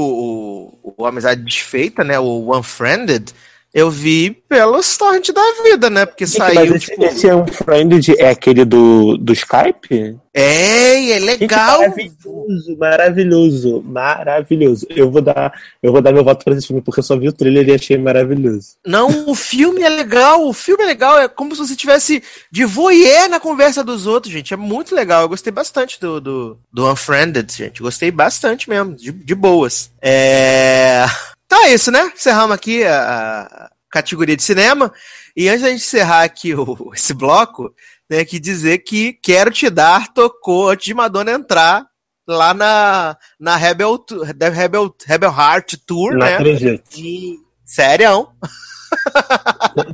o, 0.81 0.95
o 0.97 1.05
Amizade 1.05 1.43
Desfeita, 1.43 2.05
né? 2.05 2.21
O 2.21 2.57
Unfriended, 2.57 3.33
eu 3.73 3.91
vi 3.91 4.31
pelos 4.49 4.97
torrent 4.97 5.29
da 5.31 5.43
vida, 5.63 5.91
né? 5.91 6.07
Porque 6.07 6.25
Gente, 6.25 6.39
mas 6.39 6.55
saiu, 6.55 6.75
esse, 6.75 6.87
tipo... 6.87 7.05
esse 7.05 7.33
Unfriended 7.33 8.15
é 8.19 8.31
aquele 8.31 8.65
do, 8.65 9.19
do 9.19 9.33
Skype? 9.33 10.17
É, 10.33 11.11
é 11.11 11.21
Gente, 11.21 11.41
legal. 11.41 11.81
maravilhoso, 11.81 12.77
maravilhoso, 12.79 13.83
maravilhoso. 13.85 14.87
Eu 14.89 15.11
vou 15.11 15.21
dar, 15.21 15.53
eu 15.83 15.93
vou 15.93 16.01
dar 16.01 16.13
meu 16.13 16.25
voto 16.25 16.45
pra 16.45 16.55
esse 16.55 16.67
filme 16.67 16.81
porque 16.81 17.01
eu 17.01 17.05
só 17.05 17.17
vi 17.17 17.29
o 17.29 17.33
trailer 17.33 17.69
e 17.69 17.75
achei 17.75 17.99
maravilhoso. 17.99 18.77
Não, 18.87 19.29
o 19.29 19.35
filme 19.35 19.83
é 19.83 19.89
legal, 19.89 20.47
o 20.47 20.53
filme 20.55 20.85
é 20.85 20.87
legal, 20.87 21.21
é 21.21 21.29
como 21.29 21.55
se 21.55 21.67
você 21.67 21.77
tivesse 21.77 22.23
de 22.51 22.65
voyeur 22.65 23.29
na 23.29 23.39
conversa 23.39 23.85
dos 23.85 24.07
outros, 24.07 24.33
gente. 24.33 24.55
É 24.55 24.57
muito 24.57 24.95
legal. 24.95 25.23
Eu 25.23 25.29
gostei 25.29 25.53
bastante 25.53 26.01
do, 26.01 26.21
do, 26.21 26.59
do 26.73 26.91
Unfriended, 26.91 27.53
gente. 27.53 27.83
Gostei 27.83 28.11
bastante 28.11 28.69
mesmo, 28.71 28.95
de, 28.95 29.13
de 29.13 29.35
boas. 29.35 29.91
É... 30.01 31.05
Então 31.49 31.65
é 31.65 31.73
isso, 31.73 31.91
né? 31.91 32.13
Encerramos 32.15 32.55
aqui 32.55 32.85
a, 32.85 33.41
a 33.43 33.71
categoria 33.91 34.37
de 34.37 34.43
cinema. 34.43 34.93
E 35.35 35.49
antes 35.49 35.63
da 35.63 35.71
gente 35.71 35.81
encerrar 35.81 36.23
aqui 36.23 36.55
o, 36.55 36.93
esse 36.95 37.15
bloco, 37.15 37.75
tem 38.07 38.23
que 38.27 38.39
dizer 38.39 38.79
que 38.79 39.15
Quero 39.15 39.51
Te 39.51 39.71
Dar 39.71 40.13
tocou 40.13 40.69
antes 40.69 40.85
de 40.85 40.93
Madonna 40.93 41.33
entrar 41.33 41.87
lá 42.27 42.53
na, 42.53 43.17
na 43.41 43.57
Rebel, 43.57 44.05
Rebel, 44.53 44.95
Rebel 45.07 45.31
Heart 45.31 45.77
Tour, 45.87 46.15
né? 46.19 46.35
acredito. 46.35 46.85
E, 46.99 47.39
sério? 47.65 48.29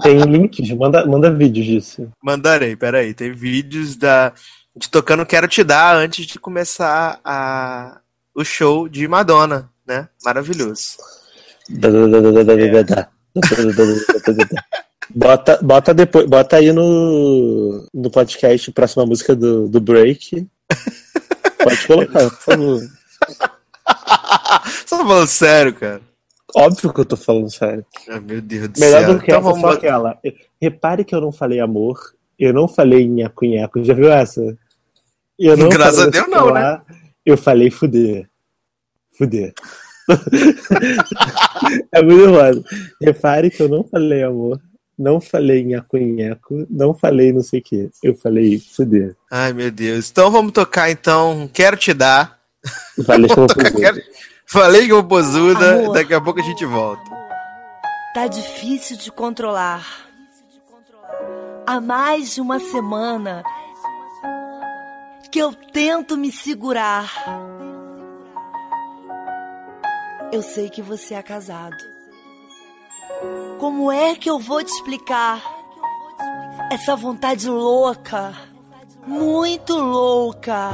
Tem 0.03 0.19
links, 0.23 0.69
manda, 0.73 1.07
manda 1.07 1.31
vídeos 1.31 1.67
disso. 1.67 2.11
Mandarei, 2.21 2.75
peraí. 2.75 3.15
Tem 3.15 3.33
vídeos 3.33 3.95
da, 3.95 4.33
de 4.75 4.91
tocando 4.91 5.25
Quero 5.25 5.47
Te 5.47 5.63
Dar 5.63 5.95
antes 5.95 6.27
de 6.27 6.37
começar 6.41 7.21
a, 7.25 8.01
o 8.35 8.45
show 8.45 8.89
de 8.89 9.07
Madonna, 9.07 9.71
né? 9.87 10.09
Maravilhoso. 10.25 10.97
Bota, 15.15 15.59
bota 15.63 15.93
depois, 15.93 16.27
bota 16.27 16.57
aí 16.57 16.73
no, 16.73 17.87
no 17.93 18.11
podcast 18.11 18.73
próxima 18.73 19.05
música 19.05 19.37
do, 19.37 19.69
do 19.69 19.81
Break. 19.81 20.47
Pode 21.63 21.87
colocar, 21.87 22.31
por 22.31 22.39
favor. 22.39 22.81
Você 24.65 24.97
tá 24.97 24.97
falando 24.97 25.27
sério, 25.27 25.75
cara? 25.75 26.01
Óbvio 26.57 26.93
que 26.93 27.01
eu 27.01 27.05
tô 27.05 27.17
falando 27.17 27.51
sério. 27.51 27.85
Ah, 28.09 28.21
meu 28.21 28.41
Deus 28.41 28.69
do 28.69 28.81
Melhor 28.81 29.01
céu. 29.01 29.15
do 29.15 29.19
que 29.19 29.25
Então 29.27 29.39
essa, 29.39 29.49
vamos 29.49 29.61
só 29.61 29.73
aquela. 29.73 30.19
Repare 30.61 31.05
que 31.05 31.15
eu 31.15 31.21
não 31.21 31.33
falei 31.33 31.61
amor, 31.61 31.99
eu 32.39 32.53
não 32.53 32.69
falei 32.69 33.09
nhaco-nhaco. 33.09 33.83
Já 33.85 33.95
viu 33.95 34.13
essa? 34.13 34.57
Eu 35.39 35.57
não 35.57 35.69
Graças 35.69 36.01
a 36.01 36.07
Deus 36.07 36.29
não, 36.29 36.53
né? 36.53 36.81
Eu 37.27 37.37
falei 37.37 37.71
fuder. 37.71 38.29
Fuder. 39.19 39.53
É 41.93 42.03
muito 42.03 42.27
bom. 42.31 42.63
Repare 43.01 43.51
que 43.51 43.63
eu 43.63 43.69
não 43.69 43.85
falei 43.85 44.23
amor, 44.23 44.61
não 44.99 45.21
falei 45.21 45.65
nhaco-nhaco, 45.65 46.67
não 46.71 46.95
falei 46.95 47.33
não 47.33 47.43
sei 47.43 47.61
o 47.61 47.63
que. 47.63 47.91
Eu 48.03 48.15
falei 48.15 48.59
fuder. 48.59 49.17
Ai, 49.31 49.53
meu 49.53 49.71
Deus. 49.71 50.11
Então 50.11 50.31
vamos 50.31 50.53
tocar, 50.53 50.91
então. 50.91 51.49
Quero 51.53 51.77
Te 51.77 51.93
Dar. 51.93 52.39
Falei 53.05 53.29
vou 53.35 53.47
tocar. 53.47 53.73
Quero... 53.73 54.01
Falei 54.47 54.89
vou 54.89 55.05
posuda. 55.05 55.81
Amor. 55.81 55.95
Daqui 55.95 56.15
a 56.15 56.21
pouco 56.21 56.41
a 56.41 56.45
gente 56.45 56.65
volta. 56.65 57.03
Tá 58.15 58.27
difícil 58.27 58.97
de 58.97 59.11
controlar. 59.11 59.85
Há 61.67 61.81
mais 61.81 62.35
de 62.35 62.41
uma 62.41 62.61
semana 62.61 63.43
que 65.33 65.39
eu 65.41 65.53
tento 65.73 66.17
me 66.17 66.31
segurar. 66.31 67.11
Eu 70.35 70.43
sei 70.43 70.69
que 70.69 70.83
você 70.83 71.15
é 71.15 71.23
casado. 71.23 71.77
Como 73.61 73.93
é 73.93 74.17
que 74.17 74.29
eu 74.29 74.37
vou 74.37 74.65
te 74.65 74.69
explicar 74.69 75.41
essa 76.73 76.97
vontade 76.97 77.49
louca, 77.49 78.35
muito 79.07 79.77
louca? 79.77 80.71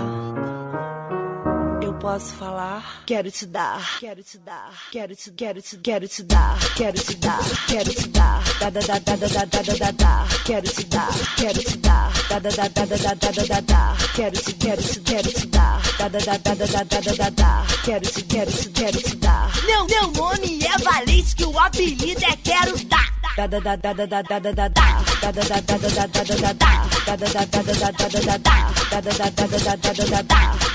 Posso 2.01 2.33
falar? 2.35 3.03
Quero 3.05 3.31
te 3.31 3.45
dar, 3.45 3.99
quero 4.01 4.25
te 4.25 4.39
dar, 4.39 4.73
quero 4.91 5.15
te, 5.15 5.31
quero 5.33 5.61
te, 5.61 5.77
quero 5.77 6.09
te 6.09 6.23
dar, 6.23 6.59
quero 6.75 6.99
te 6.99 7.15
dar, 7.17 7.39
quero 7.69 7.93
te 7.93 8.09
dar, 8.09 8.43
da 8.59 8.71
da 8.71 8.81
da 8.81 8.99
da 8.99 9.17
da 9.17 9.29
da 9.29 9.45
da 9.45 9.63
da 9.63 9.75
da 9.75 9.91
da, 9.93 10.27
quero 10.47 10.73
te 10.73 10.85
dar, 10.85 11.09
quero 11.37 11.63
te 11.63 11.77
dar, 11.77 12.11
da 12.31 12.39
da 12.39 12.51
da 12.51 12.69
da 12.69 12.85
da 12.87 12.97
da 12.97 13.15
da 13.15 13.31
da 13.31 13.45
da 13.45 13.61
da, 13.61 13.97
quero 14.15 14.41
te, 14.41 14.53
quero 14.55 14.83
te, 14.83 15.01
quero 15.01 15.31
te 15.31 15.47
dar, 15.49 15.83
da 15.99 16.09
da 16.09 16.19
da 16.19 16.39
da 16.39 16.55
da 16.55 16.67
da 16.67 16.85
da 16.85 17.01
da 17.01 17.13
da 17.13 17.31
da, 17.31 17.67
quero 17.85 18.11
te, 18.11 18.23
quero 18.23 18.51
te, 18.51 18.71
quero 18.71 19.03
te 19.03 19.17
dar. 19.17 19.51
Meu 19.67 19.85
meu 19.85 20.11
nome 20.13 20.59
é 20.65 20.79
Valente, 20.79 21.37
que 21.37 21.45
o 21.45 21.59
apelido 21.59 22.25
é 22.25 22.37
Quero 22.43 22.79
Dar. 22.87 23.20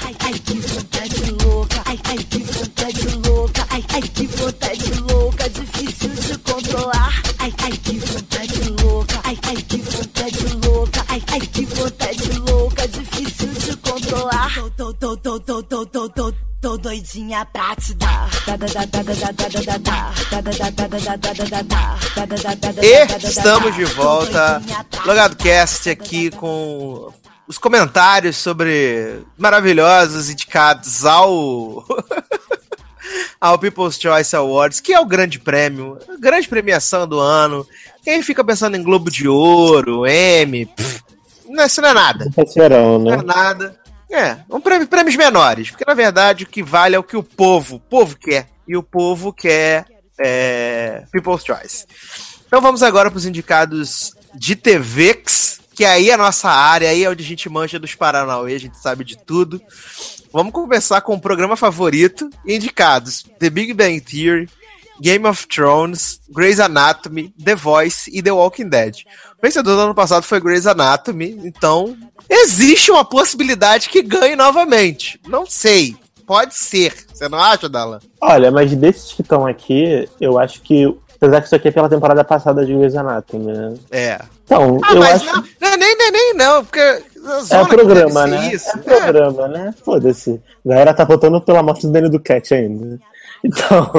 Ai, 0.05 0.15
ai, 0.25 0.39
que 0.39 0.53
vontade 0.59 1.31
louca, 1.43 1.81
ai, 1.85 1.99
ai, 2.05 2.17
que 2.17 2.39
vontade 2.39 3.07
louca, 3.27 3.65
ai, 3.69 3.83
ai, 3.93 4.01
que 4.01 4.27
vontade 4.27 4.91
louca, 5.09 5.49
difícil 5.49 6.09
de 6.09 6.37
controlar. 6.39 7.13
Ai, 7.39 7.53
ai, 7.63 7.71
que 7.71 7.99
vontade 7.99 8.69
louca, 8.81 9.21
ai, 9.23 9.37
ai, 9.47 9.55
que 9.55 9.77
vontade 9.77 10.45
louca, 10.65 11.05
ai, 11.09 11.23
ai, 11.31 11.39
que 11.39 11.65
vontade 11.65 12.39
louca, 12.39 12.87
difícil 12.87 13.49
de 13.53 13.75
controlar. 13.77 14.51
Tô, 14.77 14.93
tô, 14.93 15.17
tô, 15.17 15.39
tô, 15.39 15.63
tô, 15.63 15.85
tô, 15.85 16.09
tô, 16.09 16.09
tô 16.09 16.24
doidinha 16.85 17.43
pra 17.45 17.75
te 17.75 17.95
dar. 17.95 18.29
E 22.79 23.27
estamos 23.27 23.73
de 23.73 23.85
volta. 23.85 24.61
Logado 25.03 25.35
Cast 25.35 25.89
aqui 25.89 26.29
com 26.29 27.11
os 27.47 27.57
comentários 27.57 28.37
sobre 28.37 29.23
maravilhosos 29.35 30.29
indicados 30.29 31.03
ao 31.05 31.83
ao 33.41 33.57
People's 33.57 33.99
Choice 33.99 34.35
Awards, 34.35 34.79
que 34.79 34.93
é 34.93 34.99
o 34.99 35.05
grande 35.07 35.39
prêmio, 35.39 35.97
a 36.07 36.17
grande 36.19 36.47
premiação 36.47 37.07
do 37.07 37.19
ano. 37.19 37.65
Quem 38.03 38.21
fica 38.21 38.43
pensando 38.43 38.77
em 38.77 38.83
Globo 38.83 39.09
de 39.09 39.27
Ouro, 39.27 40.05
M, 40.05 40.67
pff, 40.67 41.03
não, 41.49 41.63
é- 41.63 41.65
isso 41.65 41.81
não 41.81 41.89
é 41.89 41.93
nada. 41.95 42.27
Serão, 42.47 42.99
né? 42.99 43.05
Não 43.05 43.11
é, 43.11 43.13
é 43.13 43.17
né? 43.17 43.23
nada. 43.25 43.84
É, 44.11 44.37
um 44.49 44.61
prêmio, 44.61 44.87
prêmios 44.87 45.15
menores, 45.15 45.71
porque 45.71 45.85
na 45.85 45.93
verdade 45.93 46.43
o 46.43 46.47
que 46.47 46.61
vale 46.61 46.95
é 46.95 46.99
o 46.99 47.03
que 47.03 47.17
o 47.17 47.23
povo, 47.23 47.77
o 47.77 47.79
povo 47.79 48.15
quer. 48.17 48.47
E 48.67 48.75
o 48.75 48.83
povo 48.83 49.31
quer 49.33 49.85
é, 50.19 51.03
People's 51.11 51.43
Choice. 51.43 51.85
Então 52.47 52.61
vamos 52.61 52.81
agora 52.83 53.09
para 53.09 53.17
os 53.17 53.25
indicados 53.25 54.13
de 54.33 54.55
TVX, 54.55 55.59
que 55.73 55.83
aí 55.83 56.09
é 56.09 56.13
a 56.13 56.17
nossa 56.17 56.49
área, 56.49 56.89
aí 56.89 57.03
é 57.03 57.09
onde 57.09 57.23
a 57.23 57.27
gente 57.27 57.49
manja 57.49 57.79
dos 57.79 57.95
Paranauê, 57.95 58.55
a 58.55 58.59
gente 58.59 58.77
sabe 58.77 59.03
de 59.03 59.17
tudo. 59.17 59.61
Vamos 60.31 60.53
começar 60.53 61.01
com 61.01 61.15
o 61.15 61.19
programa 61.19 61.55
favorito, 61.55 62.29
indicados 62.45 63.23
The 63.39 63.49
Big 63.49 63.73
Bang 63.73 63.99
Theory, 64.01 64.49
Game 65.01 65.27
of 65.27 65.47
Thrones, 65.47 66.19
Grey's 66.29 66.59
Anatomy, 66.59 67.33
The 67.43 67.55
Voice 67.55 68.09
e 68.13 68.21
The 68.21 68.31
Walking 68.31 68.69
Dead. 68.69 68.95
O 69.37 69.41
vencedor 69.41 69.75
do 69.75 69.81
ano 69.81 69.95
passado 69.95 70.23
foi 70.23 70.39
Grey's 70.39 70.67
Anatomy, 70.67 71.39
então 71.43 71.95
existe 72.29 72.91
uma 72.91 73.05
possibilidade 73.05 73.89
que 73.89 74.01
ganhe 74.01 74.35
novamente. 74.35 75.19
Não 75.27 75.45
sei, 75.45 75.95
pode 76.25 76.55
ser. 76.55 76.93
Você 77.13 77.27
não 77.29 77.39
acha, 77.39 77.67
Dala? 77.69 77.99
Olha, 78.21 78.51
mas 78.51 78.73
desses 78.75 79.13
que 79.13 79.21
estão 79.21 79.45
aqui, 79.45 80.07
eu 80.19 80.39
acho 80.39 80.61
que. 80.61 80.85
Apesar 81.15 81.39
que 81.39 81.45
isso 81.47 81.55
aqui 81.55 81.69
é 81.69 81.71
pela 81.71 81.89
temporada 81.89 82.23
passada 82.25 82.65
de 82.65 82.73
Grey's 82.75 82.95
Anatomy, 82.95 83.51
né? 83.51 83.73
É. 83.89 84.19
Então, 84.43 84.79
Ah, 84.83 84.93
eu 84.93 84.99
mas 84.99 85.21
acho 85.21 85.25
não, 85.25 85.43
não 85.61 85.67
é 85.69 85.77
nem, 85.77 85.97
nem, 85.97 86.11
nem 86.11 86.33
não, 86.35 86.63
porque 86.63 86.79
É 86.79 87.65
programa, 87.67 88.27
né? 88.27 88.53
Isso. 88.53 88.69
É 88.69 88.77
programa, 88.77 89.47
né? 89.47 89.73
Foda-se. 89.83 90.39
A 90.65 90.69
galera 90.69 90.93
tá 90.93 91.03
votando 91.03 91.41
pela 91.41 91.63
morte 91.63 91.87
do 91.87 91.91
Danny 91.93 92.09
Duquette 92.09 92.53
ainda. 92.53 92.99
Então, 93.43 93.91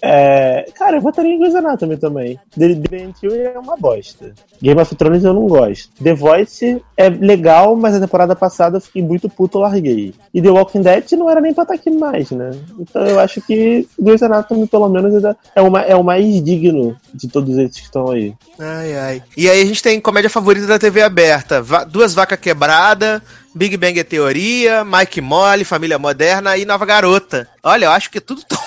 é... 0.00 0.66
cara, 0.74 0.96
eu 0.96 1.00
votaria 1.00 1.32
em 1.34 1.38
Grey's 1.38 1.54
Anatomy 1.54 1.96
também. 1.96 2.38
The 2.58 2.74
Theory 3.20 3.40
é 3.54 3.58
uma 3.58 3.76
bosta. 3.76 4.32
Game 4.62 4.80
of 4.80 4.94
Thrones 4.96 5.24
eu 5.24 5.34
não 5.34 5.46
gosto. 5.46 5.90
The 6.02 6.14
Voice 6.14 6.82
é 6.96 7.08
legal, 7.08 7.76
mas 7.76 7.94
a 7.94 8.00
temporada 8.00 8.34
passada 8.34 8.78
eu 8.78 8.80
fiquei 8.80 9.02
muito 9.02 9.28
puto, 9.28 9.58
larguei. 9.58 10.14
E 10.32 10.40
The 10.40 10.50
Walking 10.50 10.82
Dead 10.82 11.12
não 11.12 11.28
era 11.28 11.40
nem 11.40 11.52
pra 11.52 11.62
estar 11.64 11.74
aqui 11.74 11.90
mais, 11.90 12.30
né? 12.30 12.50
Então 12.78 13.04
eu 13.06 13.20
acho 13.20 13.40
que 13.42 13.86
Grey's 13.98 14.22
Anatomy, 14.22 14.66
pelo 14.66 14.88
menos, 14.88 15.22
é 15.54 15.60
o, 15.60 15.70
ma- 15.70 15.82
é 15.82 15.94
o 15.94 16.02
mais 16.02 16.42
digno 16.42 16.96
de 17.12 17.28
todos 17.28 17.56
esses 17.58 17.78
que 17.80 17.84
estão 17.86 18.10
aí. 18.10 18.34
Ai, 18.58 18.96
ai. 18.96 19.22
E 19.36 19.48
aí 19.50 19.60
a 19.62 19.66
gente 19.66 19.82
tem 19.82 20.00
comédia 20.00 20.30
favorita 20.30 20.66
da 20.66 20.78
TV 20.78 21.02
aberta: 21.02 21.60
Va- 21.60 21.84
Duas 21.84 22.14
Vacas 22.14 22.38
Quebrada, 22.38 23.22
Big 23.54 23.76
Bang 23.76 23.98
é 23.98 24.04
Teoria, 24.04 24.84
Mike 24.84 25.20
Molly, 25.20 25.64
Família 25.64 25.98
Moderna 25.98 26.56
e 26.56 26.64
Nova 26.64 26.86
Garota. 26.86 27.48
Olha, 27.62 27.86
eu 27.86 27.90
acho 27.90 28.10
que 28.10 28.20
tudo 28.20 28.42
tão. 28.48 28.58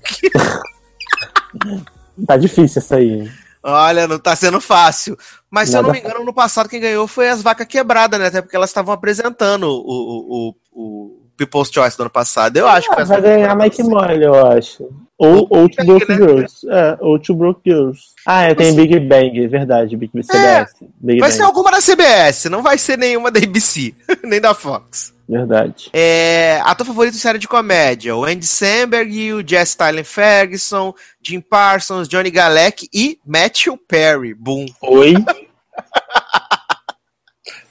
Tá 2.26 2.36
difícil 2.36 2.80
essa 2.80 2.96
aí. 2.96 3.28
Olha, 3.62 4.06
não 4.06 4.18
tá 4.18 4.36
sendo 4.36 4.60
fácil. 4.60 5.16
Mas 5.50 5.70
se 5.70 5.76
eu 5.76 5.82
não 5.82 5.88
Nada 5.88 6.00
me 6.00 6.06
engano, 6.06 6.24
no 6.24 6.34
passado 6.34 6.68
quem 6.68 6.80
ganhou 6.80 7.08
foi 7.08 7.28
as 7.28 7.42
Vacas 7.42 7.66
Quebradas, 7.66 8.20
né? 8.20 8.26
Até 8.26 8.42
porque 8.42 8.54
elas 8.54 8.70
estavam 8.70 8.92
apresentando 8.92 9.64
o, 9.64 10.50
o, 10.50 10.54
o, 10.72 11.24
People's 11.36 11.70
Choice 11.72 11.96
do 11.96 12.02
ano 12.02 12.10
passado. 12.10 12.56
Eu 12.56 12.68
acho 12.68 12.88
que 12.88 13.00
Ah, 13.00 13.02
as 13.02 13.08
vai 13.08 13.22
ganhar. 13.22 13.56
Mike 13.56 13.82
Molly, 13.82 14.22
eu 14.22 14.46
acho. 14.46 14.88
Ou, 15.16 15.46
Two 15.68 15.86
Broke 15.86 16.08
né? 16.08 16.16
Girls. 16.16 16.68
É, 16.68 16.98
Girls. 17.64 18.00
Ah, 18.26 18.42
é, 18.42 18.54
tem 18.54 18.74
Big 18.74 19.00
Bang, 19.00 19.44
é 19.44 19.46
verdade. 19.46 19.96
Big 19.96 20.10
CBS. 20.12 20.74
Big 21.00 21.20
Vai 21.20 21.30
Bang, 21.30 21.32
ser 21.32 21.42
alguma 21.42 21.70
da 21.70 21.80
CBS, 21.80 22.44
não 22.50 22.62
vai 22.62 22.76
ser 22.76 22.98
nenhuma 22.98 23.30
da 23.30 23.40
ABC, 23.40 23.94
nem 24.24 24.40
da 24.40 24.54
Fox. 24.54 25.13
Verdade. 25.28 25.90
É, 25.92 26.60
ator 26.64 26.86
favorito 26.86 27.14
em 27.14 27.18
série 27.18 27.38
de 27.38 27.48
comédia: 27.48 28.14
o 28.14 28.24
Andy 28.24 28.46
Samberg, 28.46 29.32
o 29.32 29.46
Jess 29.46 29.74
Tyler 29.74 30.04
Ferguson, 30.04 30.94
Jim 31.22 31.40
Parsons, 31.40 32.08
Johnny 32.08 32.30
Galec 32.30 32.88
e 32.92 33.18
Matthew 33.26 33.78
Perry. 33.88 34.34
Boom. 34.34 34.66
Oi? 34.82 35.14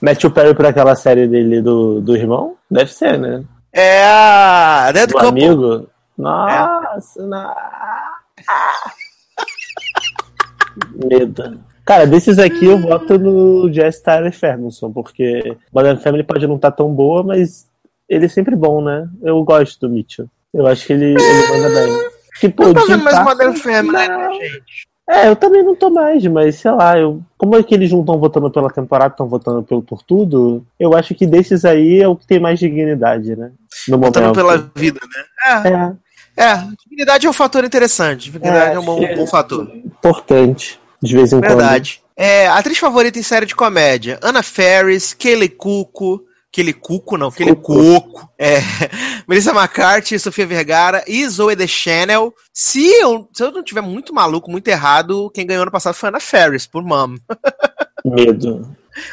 Matthew 0.02 0.32
Perry 0.32 0.54
por 0.54 0.66
aquela 0.66 0.96
série 0.96 1.28
dele 1.28 1.62
do, 1.62 2.02
do 2.02 2.16
irmão? 2.16 2.58
Deve 2.70 2.92
ser, 2.92 3.18
né? 3.18 3.44
É 3.72 4.04
a 4.06 4.92
Dead 4.92 5.08
Do 5.08 5.14
Couple. 5.14 5.30
amigo? 5.30 5.90
Nossa, 6.18 7.26
na... 7.26 7.56
Medo. 10.94 11.64
Cara, 11.86 12.08
desses 12.08 12.40
aqui 12.40 12.66
eu 12.66 12.78
voto 12.78 13.18
no 13.20 13.72
Jess 13.72 14.02
Tyler 14.02 14.32
Ferguson, 14.32 14.92
porque 14.92 15.56
Modern 15.74 15.98
Family 15.98 16.24
pode 16.24 16.48
não 16.48 16.56
estar 16.56 16.72
tão 16.72 16.94
boa, 16.94 17.24
mas 17.24 17.68
ele 18.08 18.26
é 18.26 18.30
sempre 18.30 18.56
bom, 18.56 18.82
né? 18.82 19.08
Eu 19.22 19.44
gosto 19.44 19.80
do 19.82 19.94
Mitchell. 19.94 20.28
Eu 20.54 20.66
acho 20.68 20.86
que 20.86 20.94
ele, 20.94 21.14
ele 21.14 21.48
manda 21.50 21.70
bem. 21.70 22.10
Tipo, 22.40 22.64
Não 22.66 22.74
tô 22.74 22.88
vendo 22.88 23.04
mais 23.04 23.20
Modern 23.24 23.54
Family, 23.56 23.92
né, 23.92 24.30
gente? 24.34 24.94
É, 25.10 25.28
eu 25.28 25.36
também 25.36 25.62
não 25.62 25.76
tô 25.76 25.90
mais, 25.90 26.26
mas 26.28 26.56
sei 26.56 26.72
lá, 26.72 26.98
eu, 26.98 27.22
como 27.38 27.58
é 27.58 27.64
que 27.64 27.76
eles 27.76 27.92
não 27.92 28.00
estão 28.00 28.18
votando 28.18 28.50
pela 28.50 28.70
temporada, 28.70 29.14
estão 29.14 29.28
votando 29.28 29.62
pelo, 29.62 29.82
por 29.82 30.02
tudo, 30.02 30.66
eu 30.80 30.96
acho 30.96 31.14
que 31.14 31.28
desses 31.28 31.66
aí 31.66 32.00
é 32.02 32.08
o 32.08 32.16
que 32.16 32.26
tem 32.26 32.40
mais 32.40 32.58
dignidade, 32.58 33.36
né? 33.36 33.52
No 33.90 33.98
momento. 33.98 34.20
Lutando 34.20 34.34
pela 34.34 34.72
vida, 34.74 35.02
né? 35.02 35.94
É, 36.38 36.42
É, 36.42 36.46
é. 36.46 36.68
Dignidade 36.88 37.28
é 37.28 37.30
um 37.30 37.34
fator 37.34 37.66
interessante. 37.66 38.32
Dignidade 38.32 38.72
é, 38.72 38.74
É, 38.76 38.80
um 38.80 38.86
bom, 38.86 39.16
bom 39.16 39.28
fator. 39.28 39.70
importante, 39.76 40.80
de 41.04 41.16
vez 41.16 41.34
em 41.34 41.40
Verdade. 41.40 42.02
É, 42.16 42.48
atriz 42.48 42.78
favorita 42.78 43.20
em 43.20 43.24
série 43.24 43.46
de 43.46 43.56
comédia: 43.56 44.20
Anna 44.22 44.42
Ferris, 44.42 45.14
Kelly 45.14 45.50
Cuco. 45.50 46.24
Kelly 46.52 46.74
Cuco, 46.74 47.18
não, 47.18 47.32
Kelly 47.32 47.56
Coco. 47.56 48.30
É, 48.38 48.60
Melissa 49.28 49.52
McCarthy, 49.52 50.20
Sofia 50.20 50.46
Vergara 50.46 51.04
e 51.08 51.28
Zoe 51.28 51.56
Deschanel. 51.56 52.32
Se 52.54 52.86
eu, 53.02 53.28
se 53.34 53.44
eu 53.44 53.52
não 53.52 53.64
tiver 53.64 53.82
muito 53.82 54.14
maluco, 54.14 54.52
muito 54.52 54.68
errado, 54.68 55.32
quem 55.32 55.48
ganhou 55.48 55.64
ano 55.64 55.72
passado 55.72 55.96
foi 55.96 56.10
Anna 56.10 56.20
Ferris, 56.20 56.68
por 56.68 56.84
quando. 56.84 57.20
Medo. 58.06 58.70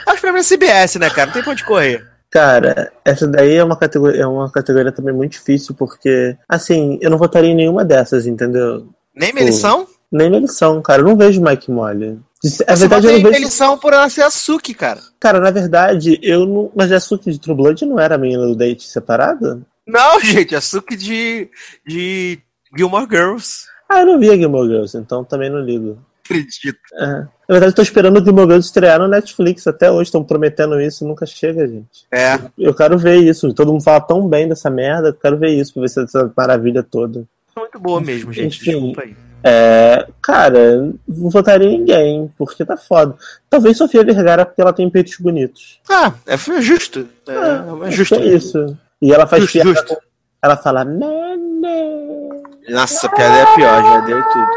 Acho 0.07 0.21
que 0.21 0.31
pra 0.31 0.43
CBS, 0.43 0.97
né, 0.97 1.09
cara? 1.09 1.27
Não 1.27 1.33
tem 1.33 1.43
pra 1.43 1.53
onde 1.53 1.65
correr. 1.65 2.07
Cara, 2.31 2.93
essa 3.05 3.27
daí 3.27 3.57
é 3.57 3.65
uma 3.65 3.77
categoria, 3.77 4.23
é 4.23 4.27
uma 4.27 4.51
categoria 4.53 4.93
também 4.93 5.15
muito 5.15 5.33
difícil, 5.33 5.75
porque, 5.75 6.37
assim, 6.47 6.99
eu 7.01 7.11
não 7.11 7.17
votaria 7.17 7.51
em 7.51 7.57
nenhuma 7.57 7.85
dessas, 7.85 8.27
entendeu? 8.27 8.87
Nem 9.15 9.33
Melissão? 9.33 9.87
Nem 10.11 10.29
na 10.29 10.39
edição, 10.39 10.83
cara. 10.83 11.03
Eu 11.03 11.07
não 11.07 11.17
vejo 11.17 11.43
Mike 11.43 11.71
Molly. 11.71 12.19
Você 12.43 12.65
verdade, 12.65 13.07
eu 13.07 13.13
não 13.13 13.23
vejo. 13.23 13.31
Melissão 13.31 13.79
por 13.79 13.93
ela 13.93 14.09
ser 14.09 14.23
a 14.23 14.31
Suki, 14.31 14.75
cara. 14.75 15.01
Cara, 15.21 15.41
na 15.41 15.51
verdade, 15.51 16.19
eu 16.23 16.47
não. 16.47 16.73
Mas 16.75 16.91
a 16.91 16.99
Suki 16.99 17.31
de 17.31 17.39
True 17.39 17.57
Blood 17.57 17.85
não 17.87 17.99
era 18.01 18.17
a 18.17 18.19
menina 18.19 18.47
do 18.47 18.57
date 18.57 18.89
separada? 18.89 19.61
Não, 19.87 20.19
gente, 20.25 20.55
a 20.55 20.61
Suki 20.61 20.97
de, 20.97 21.49
de 21.87 22.41
Gilmore 22.77 23.07
Girls. 23.09 23.67
Ah, 23.89 24.01
eu 24.01 24.07
não 24.07 24.19
vi 24.19 24.31
a 24.31 24.37
Gilmore 24.37 24.69
Girls, 24.69 24.97
então 24.97 25.25
também 25.25 25.51
não 25.51 25.61
ligo. 25.61 25.99
Acredito. 26.25 26.79
É. 26.95 27.07
Na 27.07 27.29
verdade, 27.49 27.73
eu 27.73 27.77
tô 27.77 27.83
esperando 27.83 28.21
o 28.21 28.25
Gilmore 28.25 28.47
Girls 28.47 28.69
estrear 28.69 28.99
no 29.01 29.09
Netflix 29.09 29.67
até 29.67 29.91
hoje. 29.91 30.05
Estão 30.05 30.25
prometendo 30.25 30.81
isso 30.81 31.05
e 31.05 31.09
nunca 31.09 31.27
chega, 31.27 31.67
gente. 31.67 32.07
É. 32.11 32.39
Eu 32.57 32.73
quero 32.73 32.97
ver 32.97 33.17
isso. 33.17 33.53
Todo 33.53 33.73
mundo 33.73 33.83
fala 33.83 34.01
tão 34.01 34.29
bem 34.29 34.49
dessa 34.49 34.71
merda. 34.71 35.09
Eu 35.09 35.15
quero 35.15 35.37
ver 35.37 35.51
isso, 35.51 35.73
pra 35.73 35.83
ver 35.83 35.89
se 35.89 36.03
essa 36.03 36.33
maravilha 36.37 36.83
toda. 36.83 37.25
Muito 37.57 37.79
boa 37.81 38.01
mesmo, 38.01 38.33
gente. 38.33 38.61
Enfim. 38.61 38.71
Desculpa 38.71 39.03
aí. 39.03 39.30
É, 39.43 40.07
cara, 40.23 40.77
não 41.09 41.31
votaria 41.31 41.67
em 41.69 41.79
ninguém, 41.79 42.31
porque 42.37 42.65
tá 42.65 42.77
foda. 42.77 43.15
Talvez 43.49 43.77
Sofia 43.77 44.05
Vergara, 44.05 44.45
porque 44.45 44.61
ela 44.61 44.73
tem 44.73 44.89
peitos 44.91 45.17
bonitos. 45.19 45.81
Ah, 45.91 46.13
é 46.27 46.37
justo. 46.61 47.09
É, 47.27 47.33
é 47.33 47.87
Acho 47.89 47.97
justo. 47.97 48.15
É 48.17 48.25
isso. 48.27 48.79
E 49.01 49.13
ela 49.13 49.27
faz 49.27 49.43
Justo, 49.45 49.53
piada 49.55 49.71
justo. 49.71 49.87
com- 49.95 50.01
Ela 50.43 50.57
fala, 50.57 50.85
Nene. 50.85 52.29
Nossa, 52.69 52.95
essa 52.95 53.09
piada 53.09 53.35
é 53.37 53.43
a 53.43 53.55
pior, 53.55 53.83
já 53.83 54.01
deu 54.01 54.23
tudo. 54.25 54.49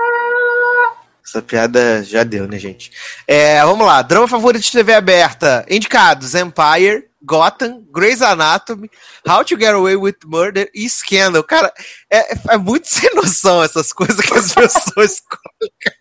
Essa 1.26 1.42
piada 1.42 2.04
já 2.04 2.24
deu, 2.24 2.48
né, 2.48 2.60
gente? 2.60 2.92
É, 3.28 3.64
vamos 3.64 3.86
lá. 3.88 4.02
Drama 4.02 4.28
favorito 4.28 4.62
de 4.64 4.72
TV 4.72 4.94
aberta. 4.94 5.66
Indicados: 5.70 6.36
Empire, 6.36 7.06
Gotham, 7.24 7.86
Grey's 7.92 8.22
Anatomy, 8.22 8.90
How 9.28 9.44
to 9.44 9.58
Get 9.58 9.74
Away 9.74 9.96
with 9.96 10.18
Murder 10.26 10.70
e 10.74 10.90
Scandal. 10.90 11.44
Cara, 11.44 11.74
é, 12.12 12.54
é 12.54 12.58
muito 12.58 12.88
sem 12.90 13.14
noção 13.16 13.64
essas 13.64 13.94
coisas 13.94 14.20
que 14.20 14.34
as 14.38 14.54
pessoas 14.54 15.22
colocam. 15.22 15.94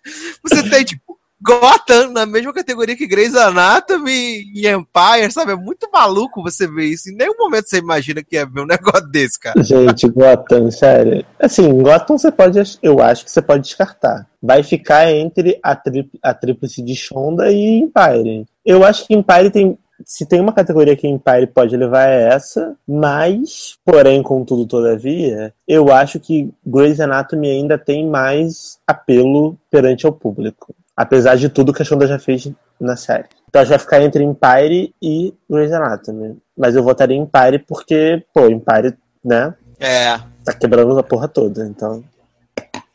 Você 0.42 0.68
tem, 0.68 0.84
tipo, 0.84 1.18
Gotham 1.42 2.12
na 2.12 2.24
mesma 2.24 2.52
categoria 2.52 2.96
que 2.96 3.06
Grey's 3.06 3.34
Anatomy 3.34 4.44
e 4.54 4.68
Empire, 4.68 5.30
sabe? 5.32 5.52
É 5.52 5.56
muito 5.56 5.90
maluco 5.92 6.42
você 6.42 6.68
ver 6.68 6.84
isso. 6.84 7.10
Em 7.10 7.16
nenhum 7.16 7.34
momento 7.36 7.68
você 7.68 7.78
imagina 7.78 8.22
que 8.22 8.36
ia 8.36 8.46
ver 8.46 8.60
um 8.60 8.66
negócio 8.66 9.08
desse, 9.10 9.40
cara. 9.40 9.60
Gente, 9.60 10.08
Gotham, 10.08 10.70
sério. 10.70 11.26
Assim, 11.40 11.68
Gotham 11.82 12.16
você 12.16 12.30
pode, 12.30 12.62
eu 12.80 13.02
acho 13.02 13.24
que 13.24 13.30
você 13.30 13.42
pode 13.42 13.64
descartar. 13.64 14.28
Vai 14.40 14.62
ficar 14.62 15.10
entre 15.10 15.58
a, 15.62 15.76
a 16.22 16.34
tríplice 16.34 16.80
de 16.80 16.94
Shonda 16.94 17.50
e 17.50 17.80
Empire. 17.80 18.46
Eu 18.64 18.84
acho 18.84 19.06
que 19.06 19.14
Empire 19.14 19.50
tem. 19.50 19.76
Se 20.04 20.26
tem 20.26 20.40
uma 20.40 20.52
categoria 20.52 20.96
que 20.96 21.06
Empire 21.06 21.46
pode 21.46 21.76
levar 21.76 22.08
é 22.08 22.28
essa, 22.34 22.76
mas, 22.86 23.76
porém, 23.84 24.22
contudo, 24.22 24.66
todavia, 24.66 25.54
eu 25.66 25.92
acho 25.92 26.18
que 26.20 26.52
Grey's 26.64 27.00
Anatomy 27.00 27.50
ainda 27.50 27.78
tem 27.78 28.06
mais 28.06 28.78
apelo 28.86 29.58
perante 29.70 30.06
ao 30.06 30.12
público. 30.12 30.74
Apesar 30.96 31.36
de 31.36 31.48
tudo 31.48 31.72
que 31.72 31.82
a 31.82 31.84
Shonda 31.84 32.06
já 32.06 32.18
fez 32.18 32.50
na 32.78 32.96
série. 32.96 33.28
Então 33.48 33.60
acho 33.62 33.68
que 33.70 33.76
vai 33.76 33.78
ficar 33.78 34.02
entre 34.02 34.24
Empire 34.24 34.94
e 35.00 35.34
Grey's 35.48 35.72
Anatomy. 35.72 36.36
Mas 36.56 36.74
eu 36.74 36.82
votaria 36.82 37.16
em 37.16 37.22
Empire 37.22 37.58
porque, 37.60 38.24
pô, 38.32 38.46
Empire, 38.46 38.96
né? 39.24 39.54
É. 39.78 40.18
Tá 40.44 40.52
quebrando 40.52 40.98
a 40.98 41.02
porra 41.02 41.28
toda, 41.28 41.66
então. 41.66 42.04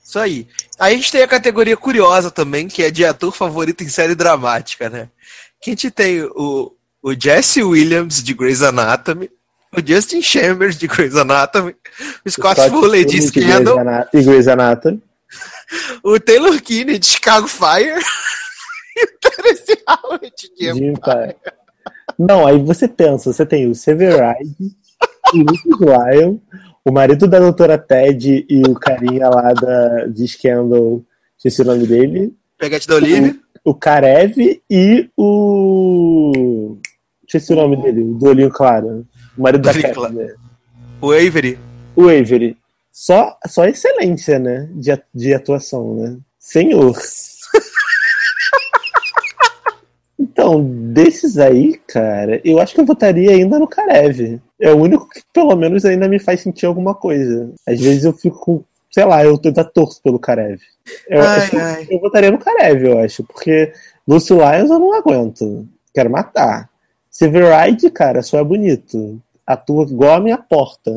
Isso 0.04 0.20
aí. 0.20 0.48
Aí 0.80 0.94
a 0.94 0.96
gente 0.96 1.12
tem 1.12 1.22
a 1.22 1.28
categoria 1.28 1.76
curiosa 1.76 2.32
também, 2.32 2.68
que 2.68 2.82
é 2.82 2.90
de 2.90 3.06
ator 3.06 3.32
favorito 3.34 3.84
em 3.84 3.90
série 3.90 4.16
dramática, 4.16 4.90
né? 4.90 5.10
Que 5.62 5.72
a 5.72 5.74
gente 5.74 5.92
tem 5.92 6.24
o, 6.24 6.72
o 7.08 7.14
Jesse 7.18 7.64
Williams 7.64 8.22
de 8.22 8.34
Grey's 8.34 8.62
Anatomy, 8.62 9.30
o 9.76 9.80
Justin 9.86 10.22
Chambers 10.22 10.78
de 10.78 10.88
Grey's 10.88 11.16
Anatomy, 11.16 11.74
o 12.26 12.30
Scott, 12.30 12.60
Foley 12.70 13.06
de 13.06 13.22
Scandal, 13.22 13.78
E 14.14 14.22
Grey's 14.22 14.48
Anatomy. 14.48 15.02
o 16.04 16.20
Taylor 16.20 16.62
Kinney 16.62 17.00
de 17.00 17.06
Chicago 17.08 17.48
Fire 17.48 18.00
e 18.98 19.04
o 19.06 19.08
Terence 19.22 19.78
Howard 19.88 20.34
de 20.58 20.70
Empire. 20.70 20.90
Empire. 20.90 21.36
Não, 22.20 22.46
aí 22.46 22.60
você 22.62 22.88
pensa, 22.90 23.32
você 23.32 23.46
tem 23.46 23.70
o 23.70 23.76
Severide, 23.76 24.56
o 25.34 25.38
Lucas 25.38 25.80
Lyon, 25.80 26.40
o 26.84 26.92
marido 26.92 27.28
da 27.28 27.40
doutora 27.40 27.78
Ted 27.78 28.46
e 28.50 28.62
o 28.68 28.74
carinha 28.74 29.30
lá 29.30 29.54
da, 29.54 30.08
de 30.08 30.28
Scandal, 30.28 31.04
esqueci 31.38 31.62
o 31.62 31.66
nome 31.66 31.86
dele, 31.88 32.34
Peguete 32.58 32.88
da 32.88 32.96
Olivia. 32.96 33.36
o 33.64 33.74
Karev 33.76 34.36
e 34.70 35.10
o. 35.16 36.78
Esqueci 37.28 37.52
o 37.54 37.58
nome 37.58 37.76
dele, 37.82 38.02
o 38.02 38.14
do 38.14 38.26
olhinho 38.28 38.50
claro. 38.50 39.06
O 39.38 39.42
marido 39.42 39.62
da 39.62 39.72
Do 39.72 39.78
olhinho 39.78 39.94
Cat. 39.94 40.00
claro. 40.00 40.14
né? 40.16 40.34
O 41.02 41.12
Avery. 41.12 41.60
O 41.96 42.04
Avery. 42.04 42.58
Só, 42.92 43.38
só 43.46 43.66
excelência, 43.66 44.40
né? 44.40 44.68
De, 44.72 44.98
de 45.14 45.34
atuação, 45.34 45.96
né? 45.96 46.18
Senhor. 46.40 46.96
Então, 50.20 50.64
desses 50.64 51.38
aí, 51.38 51.80
cara, 51.88 52.42
eu 52.44 52.60
acho 52.60 52.74
que 52.74 52.82
eu 52.82 52.86
votaria 52.86 53.32
ainda 53.32 53.60
no 53.60 53.68
Karev. 53.68 54.40
É 54.60 54.72
o 54.72 54.78
único 54.78 55.08
que 55.10 55.22
pelo 55.32 55.56
menos 55.56 55.86
ainda 55.86 56.08
me 56.08 56.18
faz 56.20 56.42
sentir 56.42 56.66
alguma 56.66 56.96
coisa. 56.96 57.52
Às 57.68 57.80
vezes 57.80 58.04
eu 58.04 58.14
fico 58.14 58.66
sei 58.92 59.06
lá, 59.06 59.24
eu 59.24 59.40
ainda 59.44 59.64
torço 59.64 60.02
pelo 60.02 60.18
Karev. 60.18 60.60
Eu, 61.08 61.22
Ai, 61.22 61.38
acho 61.38 61.50
que 61.52 61.58
ai. 61.58 61.88
eu 61.90 62.00
votaria 62.00 62.32
no 62.32 62.40
Karev, 62.40 62.84
eu 62.84 63.00
acho, 63.00 63.24
porque 63.24 63.72
Lúcio 64.08 64.38
Lyons 64.38 64.72
eu 64.72 64.80
não 64.80 64.94
aguento. 64.96 65.68
Quero 65.94 66.10
matar. 66.10 66.68
Severide, 67.18 67.90
cara, 67.90 68.22
só 68.22 68.38
é 68.38 68.44
bonito. 68.44 69.20
Atua 69.46 69.86
igual 69.86 70.18
a 70.18 70.20
minha 70.20 70.38
porta. 70.38 70.92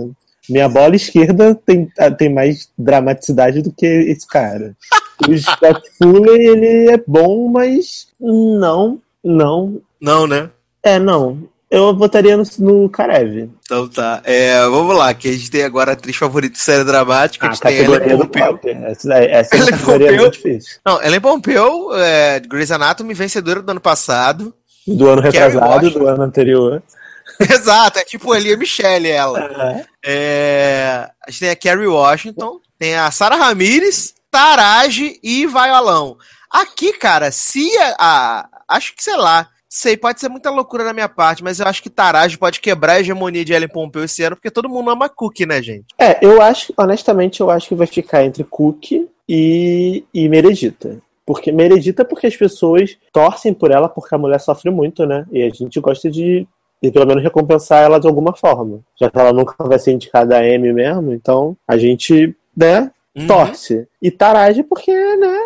Minha 0.51 0.69
bola 0.69 0.95
esquerda 0.95 1.55
tem, 1.55 1.89
tem 2.19 2.29
mais 2.29 2.69
dramaticidade 2.77 3.63
do 3.63 3.73
que 3.73 3.87
esse 3.87 4.27
cara. 4.27 4.77
O 5.29 5.37
Scott 5.37 5.83
Fuller, 5.99 6.41
ele 6.41 6.91
é 6.91 6.97
bom, 7.07 7.47
mas 7.51 8.07
não, 8.19 8.99
não. 9.23 9.83
Não, 10.01 10.27
né? 10.27 10.49
É, 10.83 10.99
não. 10.99 11.47
Eu 11.71 11.95
votaria 11.95 12.39
no, 12.39 12.43
no 12.59 12.89
Karev. 12.89 13.51
Então 13.63 13.87
tá. 13.87 14.23
É, 14.25 14.59
vamos 14.63 14.97
lá, 14.97 15.13
que 15.13 15.29
a 15.29 15.33
gente 15.33 15.51
tem 15.51 15.63
agora 15.63 15.91
a 15.91 15.93
atriz 15.93 16.17
favorita 16.17 16.55
de 16.55 16.59
série 16.59 16.85
dramática. 16.85 17.47
a 17.47 17.51
A 17.51 17.53
gente 17.53 17.63
tem 17.63 17.77
Ellen 17.77 18.27
pop. 18.27 18.67
Essa, 18.71 19.15
essa 19.15 19.57
é 19.57 19.59
Ellen 19.59 19.79
Pompeo. 19.79 20.17
muito 20.17 20.33
difícil. 20.33 20.79
Não, 20.87 21.03
Ellen 21.03 21.21
Pompeu, 21.21 21.95
é, 21.97 22.41
Grey's 22.41 22.71
Anatomy, 22.71 23.13
vencedora 23.13 23.61
do 23.61 23.71
ano 23.71 23.81
passado. 23.81 24.55
Do 24.97 25.09
ano 25.09 25.23
retrasado, 25.23 25.91
do 25.91 26.07
ano 26.07 26.23
anterior. 26.23 26.83
Exato, 27.41 27.99
é 27.99 28.05
tipo 28.05 28.35
Elia 28.35 28.57
Michelle, 28.57 29.09
ela. 29.09 29.85
É, 30.05 31.09
a 31.27 31.31
gente 31.31 31.41
tem 31.41 31.51
a 31.51 31.57
Kerry 31.57 31.87
Washington, 31.87 32.61
tem 32.79 32.97
a 32.97 33.11
Sarah 33.11 33.37
Ramirez, 33.37 34.15
Taraji 34.31 35.19
e 35.23 35.47
Vaiolão. 35.47 36.17
Aqui, 36.51 36.93
cara, 36.93 37.31
se 37.31 37.71
a, 37.79 37.95
a- 37.99 38.49
Acho 38.69 38.95
que, 38.95 39.03
sei 39.03 39.17
lá. 39.17 39.49
Sei, 39.73 39.97
pode 39.97 40.19
ser 40.19 40.29
muita 40.29 40.51
loucura 40.51 40.83
da 40.83 40.93
minha 40.93 41.09
parte, 41.09 41.45
mas 41.45 41.61
eu 41.61 41.67
acho 41.69 41.81
que 41.81 41.89
Taraji 41.89 42.37
pode 42.37 42.59
quebrar 42.61 42.95
a 42.95 43.01
hegemonia 43.01 43.45
de 43.45 43.53
Ellen 43.53 43.69
Pompeu 43.69 44.03
esse 44.03 44.21
ano, 44.21 44.35
porque 44.35 44.51
todo 44.51 44.69
mundo 44.69 44.91
ama 44.91 45.09
Cookie, 45.09 45.47
né, 45.47 45.63
gente? 45.63 45.87
É, 45.97 46.19
eu 46.21 46.43
acho, 46.43 46.75
honestamente, 46.77 47.41
eu 47.41 47.49
acho 47.51 47.69
que 47.69 47.75
vai 47.77 47.87
ficar 47.87 48.25
entre 48.25 48.43
Cook 48.43 48.91
e, 49.29 50.05
e 50.13 50.29
Meredita. 50.29 50.99
Porque 51.31 51.53
Meredita, 51.53 52.05
porque 52.05 52.27
as 52.27 52.37
pessoas 52.37 52.99
torcem 53.13 53.55
por 53.55 53.71
ela, 53.71 53.89
porque 53.89 54.13
a 54.13 54.19
mulher 54.19 54.41
sofre 54.41 54.69
muito, 54.69 55.07
né? 55.07 55.25
E 55.31 55.45
a 55.45 55.49
gente 55.49 55.79
gosta 55.79 56.11
de, 56.11 56.45
de 56.83 56.91
pelo 56.91 57.07
menos 57.07 57.23
recompensar 57.23 57.85
ela 57.85 58.01
de 58.01 58.09
alguma 58.09 58.35
forma. 58.35 58.81
Já 59.01 59.09
que 59.09 59.17
ela 59.17 59.33
nunca 59.33 59.55
vai 59.65 59.79
ser 59.79 59.93
indicada 59.93 60.37
a 60.37 60.45
M 60.45 60.73
mesmo, 60.73 61.13
então 61.13 61.57
a 61.69 61.77
gente, 61.77 62.35
né, 62.57 62.91
Uhum. 63.17 63.27
torce. 63.29 63.87
E 64.03 64.11
Taraji, 64.11 64.65
porque, 64.65 64.93
né, 64.93 65.39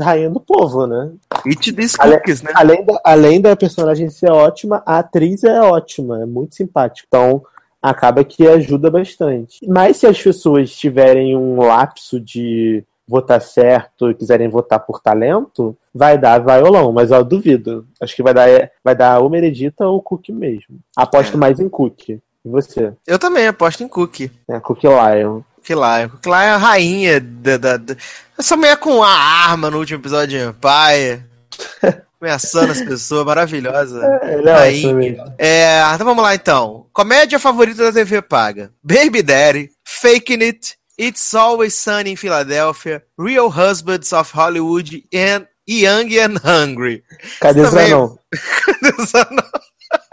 rainha 0.00 0.28
do 0.28 0.40
povo, 0.40 0.86
né? 0.86 1.12
These 1.74 1.96
Ale- 1.98 2.16
cookies, 2.18 2.42
né? 2.42 2.50
Além 2.54 2.84
da, 2.84 3.00
além 3.02 3.40
da 3.40 3.56
personagem 3.56 4.10
ser 4.10 4.30
ótima, 4.30 4.82
a 4.84 4.98
atriz 4.98 5.44
é 5.44 5.60
ótima, 5.62 6.20
é 6.22 6.26
muito 6.26 6.54
simpática. 6.54 7.06
Então, 7.08 7.42
acaba 7.80 8.22
que 8.22 8.46
ajuda 8.46 8.90
bastante. 8.90 9.58
Mas 9.66 9.96
se 9.96 10.06
as 10.06 10.20
pessoas 10.22 10.70
tiverem 10.76 11.34
um 11.36 11.56
lapso 11.60 12.20
de 12.20 12.84
votar 13.06 13.40
certo 13.40 14.10
e 14.10 14.14
quiserem 14.14 14.48
votar 14.48 14.80
por 14.80 15.00
talento, 15.00 15.76
vai 15.94 16.16
dar 16.16 16.38
violão, 16.38 16.92
mas 16.92 17.10
eu 17.10 17.22
duvido. 17.24 17.86
Acho 18.00 18.14
que 18.16 18.22
vai 18.22 18.32
dar, 18.32 18.48
vai 18.82 18.94
dar 18.94 19.18
ou 19.20 19.28
Meredita 19.30 19.86
ou 19.86 20.00
Cook 20.02 20.28
mesmo. 20.30 20.78
Aposto 20.96 21.34
É. 21.34 21.36
mais 21.36 21.60
em 21.60 21.68
Cook. 21.68 22.08
E 22.10 22.20
você? 22.44 22.92
Eu 23.06 23.18
também 23.18 23.46
aposto 23.46 23.82
em 23.84 23.88
Cookie. 23.88 24.30
É, 24.48 24.58
Cook 24.58 24.82
Lion. 24.84 25.42
Que 25.62 25.74
lá, 25.76 26.08
que 26.08 26.28
lá 26.28 26.42
é 26.42 26.50
a 26.50 26.56
rainha 26.56 27.20
da, 27.20 27.56
da, 27.56 27.76
da- 27.76 27.94
Essa 28.36 28.56
mulher 28.56 28.76
com 28.78 29.00
a 29.02 29.08
arma 29.08 29.70
no 29.70 29.78
último 29.78 30.00
episódio 30.00 30.36
de 30.38 30.44
Empire. 30.44 31.24
Ameaçando 32.20 32.70
as 32.72 32.80
pessoas, 32.80 33.24
maravilhosa. 33.24 34.00
É 34.22 34.36
Rainha. 34.40 34.88
ótimo 34.88 34.94
mesmo. 34.94 35.24
É, 35.38 35.82
então 35.94 36.06
vamos 36.06 36.22
lá 36.22 36.34
então. 36.34 36.86
Comédia 36.92 37.38
favorita 37.38 37.82
da 37.84 37.92
TV 37.92 38.22
paga: 38.22 38.70
Baby 38.82 39.22
Daddy, 39.22 39.70
Faking 39.84 40.42
It, 40.42 40.76
It's 40.98 41.34
Always 41.34 41.74
Sunny 41.74 42.12
in 42.12 42.16
Philadelphia, 42.16 43.02
Real 43.18 43.48
Husbands 43.48 44.12
of 44.12 44.30
Hollywood 44.34 45.02
and 45.14 45.46
Young 45.66 46.10
and 46.18 46.36
Hungry. 46.44 47.02
Cadê 47.40 47.62
Também- 47.62 47.88
Zanão? 47.88 48.18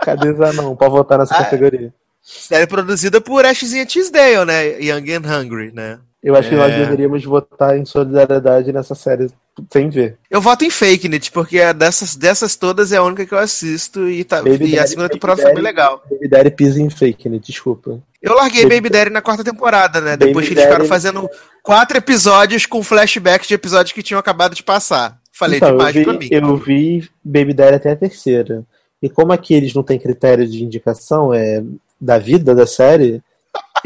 Cadê 0.03 0.33
Zanão 0.33 0.75
pra 0.75 0.89
votar 0.89 1.17
nessa 1.19 1.35
Ah, 1.35 1.43
categoria? 1.43 1.93
Série 2.21 2.67
produzida 2.67 3.19
por 3.19 3.45
Ashzinha 3.45 3.85
Tisdale, 3.85 4.45
né? 4.45 4.79
Young 4.79 5.11
and 5.13 5.23
Hungry, 5.27 5.71
né? 5.73 5.99
Eu 6.21 6.35
acho 6.35 6.49
que 6.49 6.55
nós 6.55 6.71
É. 6.73 6.79
deveríamos 6.79 7.23
votar 7.23 7.77
em 7.77 7.85
solidariedade 7.85 8.73
nessa 8.73 8.93
série 8.93 9.29
sem 9.71 9.89
ver. 9.89 10.17
Eu 10.29 10.41
voto 10.41 10.65
em 10.65 10.69
Fake 10.69 11.07
It, 11.11 11.31
porque 11.31 11.59
é 11.59 11.73
dessas, 11.73 12.15
dessas 12.15 12.55
todas 12.57 12.91
é 12.91 12.97
a 12.97 13.03
única 13.03 13.25
que 13.25 13.33
eu 13.33 13.37
assisto 13.39 14.07
e, 14.09 14.23
tá, 14.25 14.37
Baby 14.43 14.65
e 14.71 14.73
a 14.75 14.81
Daddy, 14.81 14.89
segunda 14.89 15.07
Baby 15.07 15.13
temporada 15.13 15.41
foi 15.41 15.53
bem 15.53 15.63
legal. 15.63 16.03
Baby 16.11 16.27
Daddy 16.27 16.51
pisa 16.51 16.81
em 16.81 16.89
fake, 16.89 17.29
né? 17.29 17.39
Desculpa. 17.41 18.01
Eu 18.21 18.35
larguei 18.35 18.65
Baby 18.65 18.89
Daddy 18.89 19.09
na 19.11 19.21
quarta 19.21 19.43
temporada, 19.43 20.01
né? 20.01 20.11
Baby 20.17 20.25
Depois 20.27 20.45
que 20.47 20.53
eles 20.53 20.63
ficaram 20.63 20.79
Daddy- 20.85 20.89
fazendo 20.89 21.29
quatro 21.63 21.97
episódios 21.97 22.65
com 22.65 22.83
flashbacks 22.83 23.47
de 23.47 23.53
episódios 23.53 23.93
que 23.93 24.03
tinham 24.03 24.19
acabado 24.19 24.53
de 24.55 24.63
passar. 24.63 25.17
Falei 25.31 25.57
então, 25.57 25.71
demais 25.71 25.95
eu 25.95 26.03
pra 26.03 26.13
vi, 26.13 26.19
mim. 26.19 26.29
eu 26.31 26.57
vi 26.57 27.09
Baby 27.23 27.53
Daddy 27.53 27.75
até 27.75 27.91
a 27.91 27.95
terceira. 27.95 28.63
E 29.01 29.09
como 29.09 29.31
aqui 29.31 29.53
eles 29.53 29.73
não 29.73 29.83
têm 29.83 29.97
critério 29.97 30.45
de 30.45 30.61
indicação 30.63 31.33
é, 31.33 31.63
da 31.99 32.17
vida 32.17 32.53
da 32.53 32.67
série, 32.67 33.21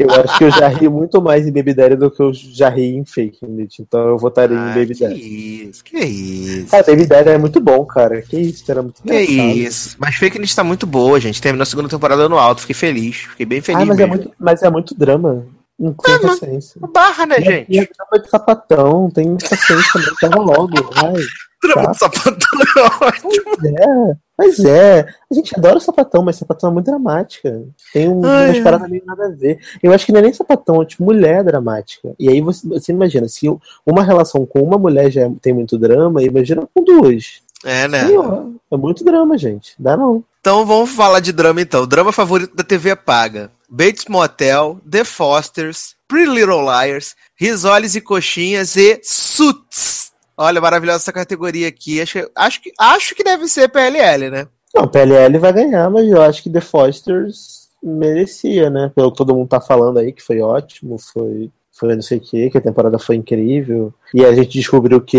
eu 0.02 0.10
acho 0.10 0.38
que 0.38 0.44
eu 0.44 0.50
já 0.50 0.66
ri 0.68 0.88
muito 0.88 1.22
mais 1.22 1.46
em 1.46 1.52
Baby 1.52 1.72
Daddy 1.74 1.96
do 1.96 2.10
que 2.10 2.20
eu 2.22 2.32
já 2.34 2.68
ri 2.68 2.96
em 2.96 3.04
Fake 3.04 3.38
It. 3.60 3.80
Então 3.82 4.08
eu 4.08 4.18
votaria 4.18 4.58
Ah, 4.58 4.70
em 4.72 4.74
Baby 4.80 4.94
que 4.94 5.00
Daddy. 5.06 5.68
isso, 5.68 5.84
que 5.84 5.98
isso. 5.98 6.66
Cara, 6.70 6.82
Baby 6.84 7.06
Daddy 7.06 7.28
é 7.30 7.38
muito 7.38 7.60
bom, 7.60 7.84
cara. 7.84 8.20
Que 8.22 8.38
isso, 8.38 8.64
era 8.70 8.82
muito 8.82 9.02
Que 9.02 9.08
engraçado. 9.22 9.56
isso. 9.58 9.96
Mas 9.98 10.14
Fake 10.16 10.38
It 10.38 10.56
tá 10.56 10.64
muito 10.64 10.86
boa, 10.86 11.20
gente. 11.20 11.40
Terminou 11.40 11.62
a 11.62 11.66
segunda 11.66 11.88
temporada 11.88 12.28
no 12.28 12.38
alto. 12.38 12.62
Fiquei 12.62 12.74
feliz. 12.74 13.16
Fiquei 13.16 13.46
bem 13.46 13.60
feliz 13.60 13.82
Ah, 13.82 13.86
mas 13.86 13.98
é, 13.98 14.06
mesmo. 14.06 14.16
muito, 14.22 14.32
mas 14.38 14.62
é 14.62 14.70
muito 14.70 14.94
drama. 14.94 15.46
Não 15.78 15.92
tem 15.92 16.20
paciência. 16.20 16.80
Barra, 16.92 17.26
né, 17.26 17.36
E 17.38 17.42
é 17.42 17.44
gente? 17.44 17.90
drama 17.96 18.22
de 18.24 18.30
sapatão, 18.30 19.10
tem 19.10 19.36
paciência 19.36 19.92
também, 19.92 20.14
pega 20.20 20.40
logo. 20.40 20.72
Ai, 20.94 21.14
Drama 21.62 21.86
tá. 21.86 21.90
de 21.92 21.98
sapatão 21.98 22.60
é 22.76 23.04
ótimo. 23.04 23.52
é, 23.66 24.16
mas 24.36 24.58
é. 24.64 25.06
A 25.30 25.34
gente 25.34 25.56
adora 25.56 25.78
sapatão, 25.78 26.22
mas 26.22 26.36
sapatão 26.36 26.70
é 26.70 26.72
muito 26.72 26.86
dramática. 26.86 27.62
Tem 27.92 28.08
um, 28.08 28.24
Ai, 28.24 28.50
umas 28.50 28.60
paradas 28.60 28.90
meio 28.90 29.02
nada 29.06 29.26
a 29.26 29.30
ver. 29.30 29.58
Eu 29.82 29.92
acho 29.92 30.04
que 30.04 30.12
não 30.12 30.18
é 30.18 30.22
nem 30.22 30.32
sapatão, 30.32 30.82
é 30.82 30.84
tipo 30.84 31.04
mulher 31.04 31.44
dramática. 31.44 32.14
E 32.18 32.28
aí 32.28 32.40
você, 32.40 32.66
você 32.66 32.92
imagina, 32.92 33.28
se 33.28 33.46
uma 33.86 34.02
relação 34.02 34.44
com 34.44 34.60
uma 34.60 34.78
mulher 34.78 35.10
já 35.10 35.30
tem 35.40 35.52
muito 35.52 35.78
drama, 35.78 36.22
imagina 36.22 36.68
com 36.74 36.82
duas. 36.82 37.42
É, 37.64 37.88
né? 37.88 38.06
Senhor, 38.06 38.52
é 38.70 38.76
muito 38.76 39.04
drama, 39.04 39.38
gente. 39.38 39.74
Dá 39.78 39.96
não. 39.96 40.22
Então 40.40 40.66
vamos 40.66 40.90
falar 40.90 41.20
de 41.20 41.32
drama 41.32 41.60
então. 41.60 41.86
Drama 41.86 42.12
favorito 42.12 42.54
da 42.54 42.62
TV 42.62 42.94
paga. 42.94 43.50
Bates 43.68 44.04
Motel, 44.08 44.78
The 44.88 45.04
Fosters, 45.04 45.94
Pretty 46.06 46.30
Little 46.30 46.62
Liars, 46.62 47.16
Risoles 47.34 47.94
e 47.94 48.00
Coxinhas 48.00 48.76
e 48.76 49.00
Suits. 49.02 49.93
Olha, 50.36 50.60
maravilhosa 50.60 50.98
essa 50.98 51.12
categoria 51.12 51.68
aqui. 51.68 52.00
Acho, 52.00 52.28
acho, 52.34 52.60
que, 52.60 52.72
acho 52.78 53.14
que 53.14 53.22
deve 53.22 53.46
ser 53.46 53.68
PLL, 53.68 54.30
né? 54.30 54.48
Não, 54.74 54.88
PLL 54.88 55.38
vai 55.38 55.52
ganhar, 55.52 55.88
mas 55.88 56.08
eu 56.08 56.20
acho 56.20 56.42
que 56.42 56.50
The 56.50 56.60
Fosters 56.60 57.68
merecia, 57.82 58.68
né? 58.68 58.90
Pelo 58.94 59.12
que 59.12 59.18
todo 59.18 59.34
mundo 59.34 59.48
tá 59.48 59.60
falando 59.60 59.98
aí, 59.98 60.12
que 60.12 60.22
foi 60.22 60.40
ótimo, 60.40 60.98
foi, 60.98 61.50
foi 61.72 61.94
não 61.94 62.02
sei 62.02 62.18
o 62.18 62.20
que, 62.20 62.50
que 62.50 62.58
a 62.58 62.62
temporada 62.62 62.98
foi 62.98 63.14
incrível. 63.14 63.94
E 64.12 64.24
a 64.24 64.34
gente 64.34 64.58
descobriu 64.58 65.00
que 65.00 65.18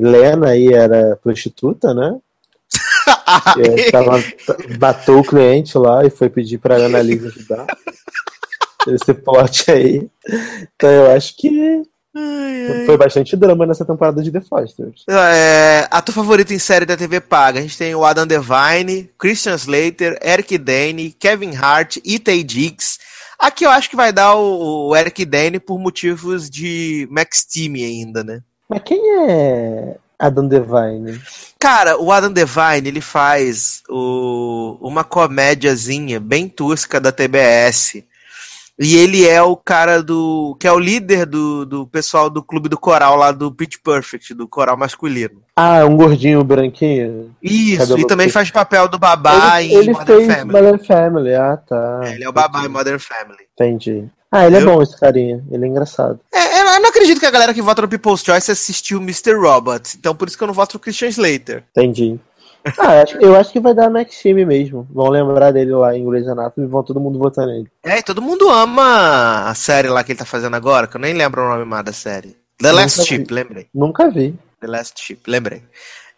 Lena 0.00 0.50
aí 0.50 0.72
era 0.72 1.16
prostituta, 1.16 1.92
né? 1.92 2.16
E 3.58 3.90
tava, 3.90 4.22
bateu 4.78 5.18
o 5.18 5.24
cliente 5.24 5.76
lá 5.76 6.04
e 6.04 6.10
foi 6.10 6.30
pedir 6.30 6.56
pra 6.56 6.76
Ana 6.76 7.02
Lisa 7.02 7.28
ajudar. 7.28 7.66
Esse 8.88 9.12
plot 9.12 9.70
aí. 9.70 10.08
Então 10.74 10.90
eu 10.90 11.10
acho 11.12 11.36
que 11.36 11.82
foi 12.86 12.96
bastante 12.96 13.36
drama 13.36 13.66
nessa 13.66 13.84
temporada 13.84 14.22
de 14.22 14.30
The 14.30 14.40
Fosters. 14.40 15.04
É, 15.08 15.86
ator 15.90 16.14
favorito 16.14 16.52
em 16.52 16.58
série 16.58 16.86
da 16.86 16.96
TV 16.96 17.20
paga. 17.20 17.58
A 17.58 17.62
gente 17.62 17.78
tem 17.78 17.94
o 17.94 18.04
Adam 18.04 18.26
Devine, 18.26 19.10
Christian 19.18 19.54
Slater, 19.54 20.18
Eric 20.22 20.56
Dane, 20.58 21.12
Kevin 21.12 21.54
Hart 21.56 21.98
e 22.04 22.18
Tay 22.18 22.42
Diggs. 22.42 22.98
Aqui 23.38 23.64
eu 23.64 23.70
acho 23.70 23.88
que 23.88 23.96
vai 23.96 24.12
dar 24.12 24.34
o, 24.34 24.88
o 24.88 24.96
Eric 24.96 25.24
Dane 25.24 25.60
por 25.60 25.78
motivos 25.78 26.50
de 26.50 27.06
Max 27.10 27.44
Team 27.44 27.74
ainda, 27.74 28.24
né? 28.24 28.42
Mas 28.68 28.82
quem 28.82 29.00
é 29.20 29.96
Adam 30.18 30.46
Devine? 30.46 31.20
Cara, 31.58 31.98
o 31.98 32.10
Adam 32.10 32.32
Devine, 32.32 32.88
ele 32.88 33.00
faz 33.00 33.82
o, 33.88 34.76
uma 34.80 35.04
comédiazinha 35.04 36.18
bem 36.18 36.48
tosca 36.48 37.00
da 37.00 37.12
TBS. 37.12 38.02
E 38.78 38.96
ele 38.96 39.26
é 39.26 39.42
o 39.42 39.56
cara 39.56 40.02
do. 40.02 40.56
que 40.60 40.66
é 40.66 40.72
o 40.72 40.78
líder 40.78 41.26
do, 41.26 41.66
do 41.66 41.86
pessoal 41.86 42.30
do 42.30 42.42
clube 42.42 42.68
do 42.68 42.78
coral 42.78 43.16
lá 43.16 43.32
do 43.32 43.50
Pitch 43.52 43.76
Perfect, 43.82 44.34
do 44.34 44.46
coral 44.46 44.76
masculino. 44.76 45.42
Ah, 45.56 45.84
um 45.84 45.96
gordinho 45.96 46.44
branquinho? 46.44 47.34
Isso, 47.42 47.78
Cabelo 47.78 47.98
e 47.98 48.06
também 48.06 48.28
faz 48.28 48.50
papel 48.52 48.86
do 48.86 48.96
babá 48.98 49.60
ele 49.60 49.74
em 49.74 49.76
ele 49.78 49.92
Modern 49.92 50.06
fez 50.06 50.32
Family. 50.32 50.52
Modern 50.52 50.84
Family. 50.84 51.34
Ah, 51.34 51.56
tá. 51.56 52.00
É, 52.04 52.14
ele 52.14 52.24
é 52.24 52.28
o 52.28 52.32
babá 52.32 52.64
em 52.64 52.68
Modern 52.68 53.00
Family. 53.00 53.44
Entendi. 53.54 54.04
Ah, 54.30 54.46
ele 54.46 54.58
é 54.58 54.60
bom 54.64 54.80
esse 54.82 54.96
carinha. 54.98 55.42
Ele 55.50 55.64
é 55.64 55.68
engraçado. 55.68 56.20
É, 56.32 56.60
eu 56.60 56.80
não 56.80 56.90
acredito 56.90 57.18
que 57.18 57.26
a 57.26 57.30
galera 57.30 57.54
que 57.54 57.62
vota 57.62 57.82
no 57.82 57.88
People's 57.88 58.22
Choice 58.22 58.50
assistiu 58.50 59.00
Mr. 59.00 59.34
Robot. 59.34 59.96
Então 59.98 60.14
por 60.14 60.28
isso 60.28 60.36
que 60.36 60.44
eu 60.44 60.48
não 60.48 60.54
voto 60.54 60.74
no 60.74 60.80
Christian 60.80 61.08
Slater. 61.08 61.64
Entendi. 61.70 62.20
Ah, 62.78 63.04
eu 63.20 63.36
acho, 63.36 63.52
que 63.52 63.60
vai 63.60 63.74
dar 63.74 63.90
Max 63.90 64.18
Time 64.18 64.44
mesmo. 64.44 64.86
Vão 64.90 65.08
lembrar 65.08 65.52
dele 65.52 65.72
lá 65.72 65.96
em 65.96 66.04
Grey's 66.04 66.28
Anatomy 66.28 66.66
e 66.66 66.70
vão 66.70 66.82
todo 66.82 67.00
mundo 67.00 67.18
votar 67.18 67.46
nele. 67.46 67.68
É, 67.82 67.98
e 67.98 68.02
todo 68.02 68.22
mundo 68.22 68.48
ama 68.48 69.48
a 69.48 69.54
série 69.54 69.88
lá 69.88 70.02
que 70.02 70.12
ele 70.12 70.18
tá 70.18 70.24
fazendo 70.24 70.54
agora, 70.54 70.86
que 70.86 70.96
eu 70.96 71.00
nem 71.00 71.14
lembro 71.14 71.42
o 71.42 71.48
nome 71.48 71.64
mais 71.64 71.84
da 71.84 71.92
série. 71.92 72.36
The 72.58 72.72
Last 72.72 72.98
Nunca 72.98 73.10
vi. 73.10 73.16
Ship, 73.16 73.32
lembrei. 73.32 73.66
Nunca 73.74 74.10
vi. 74.10 74.38
The 74.60 74.66
Last 74.66 75.02
Ship, 75.02 75.20
lembrei. 75.26 75.62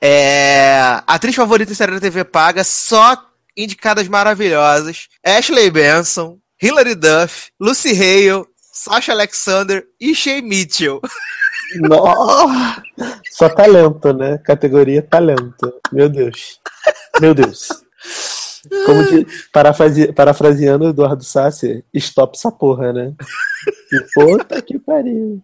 É, 0.01 1.03
atriz 1.07 1.35
favorita 1.35 1.73
em 1.73 1.75
série 1.75 1.93
da 1.93 2.01
TV 2.01 2.25
paga, 2.25 2.65
só 2.65 3.23
indicadas 3.57 4.09
maravilhosas: 4.09 5.09
Ashley 5.25 5.71
Benson, 5.71 6.39
Hilary 6.61 6.95
Duff, 6.95 7.51
Lucy 7.61 7.91
Hale, 7.91 8.47
Sasha 8.73 9.13
Alexander 9.13 9.85
e 10.01 10.15
Shay 10.15 10.41
Mitchell. 10.41 11.01
Nossa! 11.77 12.83
Só 13.31 13.49
talento, 13.49 14.13
né? 14.13 14.39
Categoria 14.39 15.03
talento. 15.03 15.73
Meu 15.93 16.09
Deus. 16.09 16.59
Meu 17.21 17.35
Deus. 17.35 17.69
Como 18.85 19.05
de, 19.05 19.27
parafrase, 19.53 20.13
parafraseando 20.13 20.85
o 20.85 20.91
Eduardo 20.91 21.25
Sassi, 21.25 21.83
stop 21.95 22.37
essa 22.37 22.53
porra, 22.53 22.93
né? 22.93 23.15
E 23.93 24.01
puta 24.15 24.61
que 24.61 24.79
pariu. 24.79 25.43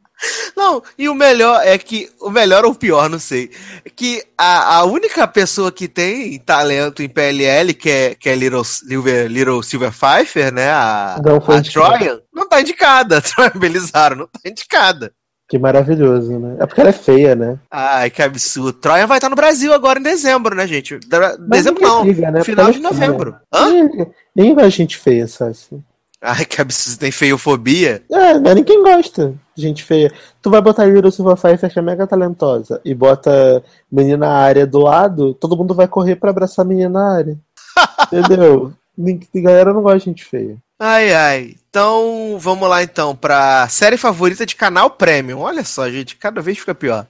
Não, 0.57 0.83
e 0.99 1.09
o 1.09 1.15
melhor 1.15 1.61
é 1.65 1.79
que. 1.79 2.11
O 2.21 2.31
melhor 2.31 2.65
ou 2.65 2.73
o 2.73 2.75
pior, 2.75 3.09
não 3.09 3.19
sei. 3.19 3.51
É 3.85 3.91
que 3.91 4.23
a, 4.37 4.77
a 4.77 4.85
única 4.85 5.27
pessoa 5.27 5.73
que 5.73 5.89
tem 5.89 6.39
talento 6.41 7.03
em 7.03 7.09
PLL, 7.09 7.73
que 7.75 7.91
é, 7.91 8.15
que 8.15 8.29
é 8.29 8.35
Little, 8.35 8.65
Silver, 8.65 9.29
Little 9.29 9.63
Silver 9.63 9.93
Pfeiffer, 9.93 10.53
né? 10.53 10.71
A, 10.71 11.21
Não 11.25 11.41
foi 11.41 11.57
a. 11.57 11.63
Troyan, 11.63 12.21
não 12.33 12.49
tá 12.49 12.61
indicada. 12.61 13.19
A 13.19 13.23
Troyan 13.23 13.59
Belizaro 13.59 14.17
não 14.17 14.27
tá 14.27 14.41
indicada. 14.45 15.13
Que 15.49 15.59
maravilhoso, 15.59 16.39
né? 16.39 16.57
É 16.59 16.67
porque 16.67 16.81
ela 16.81 16.91
é 16.91 16.93
feia, 16.93 17.37
né? 17.37 17.59
Ai, 17.71 18.11
que 18.11 18.21
absurdo. 18.21 18.73
Troia 18.73 19.07
vai 19.07 19.19
estar 19.19 19.29
no 19.29 19.37
Brasil 19.37 19.73
agora 19.73 20.01
em 20.01 20.03
dezembro, 20.03 20.57
né, 20.57 20.67
gente? 20.67 20.99
De- 20.99 21.37
Dezembro 21.49 21.83
não, 21.83 22.05
né? 22.05 22.43
final 22.43 22.73
de 22.73 22.79
é 22.79 22.83
novembro. 22.83 23.37
Hã? 23.53 23.89
Gosta 24.37 24.69
de 24.69 24.77
gente 24.77 24.97
feia, 24.97 25.29
Sassi. 25.29 25.81
Ai, 26.21 26.45
que 26.45 26.61
absurdo, 26.61 26.99
tem 26.99 27.13
feiofobia. 27.13 28.03
É, 28.11 28.39
mas 28.39 28.55
ninguém 28.57 28.83
gosta 28.83 29.35
de 29.55 29.63
gente 29.63 29.85
feia. 29.85 30.13
Tu 30.43 30.51
vai 30.51 30.61
botar 30.61 30.85
Little 30.85 31.13
Silver 31.13 31.37
Pfeiffer, 31.37 31.73
que 31.73 31.79
é 31.79 31.83
mega 31.83 32.07
talentosa, 32.07 32.81
e 32.85 32.93
bota 32.95 33.63
menina 33.91 34.29
área 34.29 34.67
do 34.67 34.81
lado, 34.81 35.35
todo 35.35 35.57
mundo 35.57 35.75
vai 35.75 35.87
correr 35.87 36.17
pra 36.17 36.31
abraçar 36.31 36.65
a 36.65 36.69
menina 36.69 37.13
área. 37.15 37.39
Entendeu? 38.13 38.73
A 38.99 39.41
galera 39.41 39.73
não 39.73 39.83
gosta 39.83 39.99
de 40.01 40.05
gente 40.07 40.25
feia. 40.25 40.57
Ai, 40.79 41.15
ai. 41.15 41.55
Então, 41.69 42.37
vamos 42.39 42.69
lá 42.69 42.83
então 42.83 43.17
pra 43.17 43.67
série 43.69 43.97
favorita 43.97 44.45
de 44.45 44.57
canal 44.57 44.91
Premium. 44.91 45.41
Olha 45.41 45.65
só, 45.65 45.91
gente, 45.91 46.17
cada 46.17 46.41
vez 46.41 46.59
fica 46.59 46.75
pior. 46.75 47.07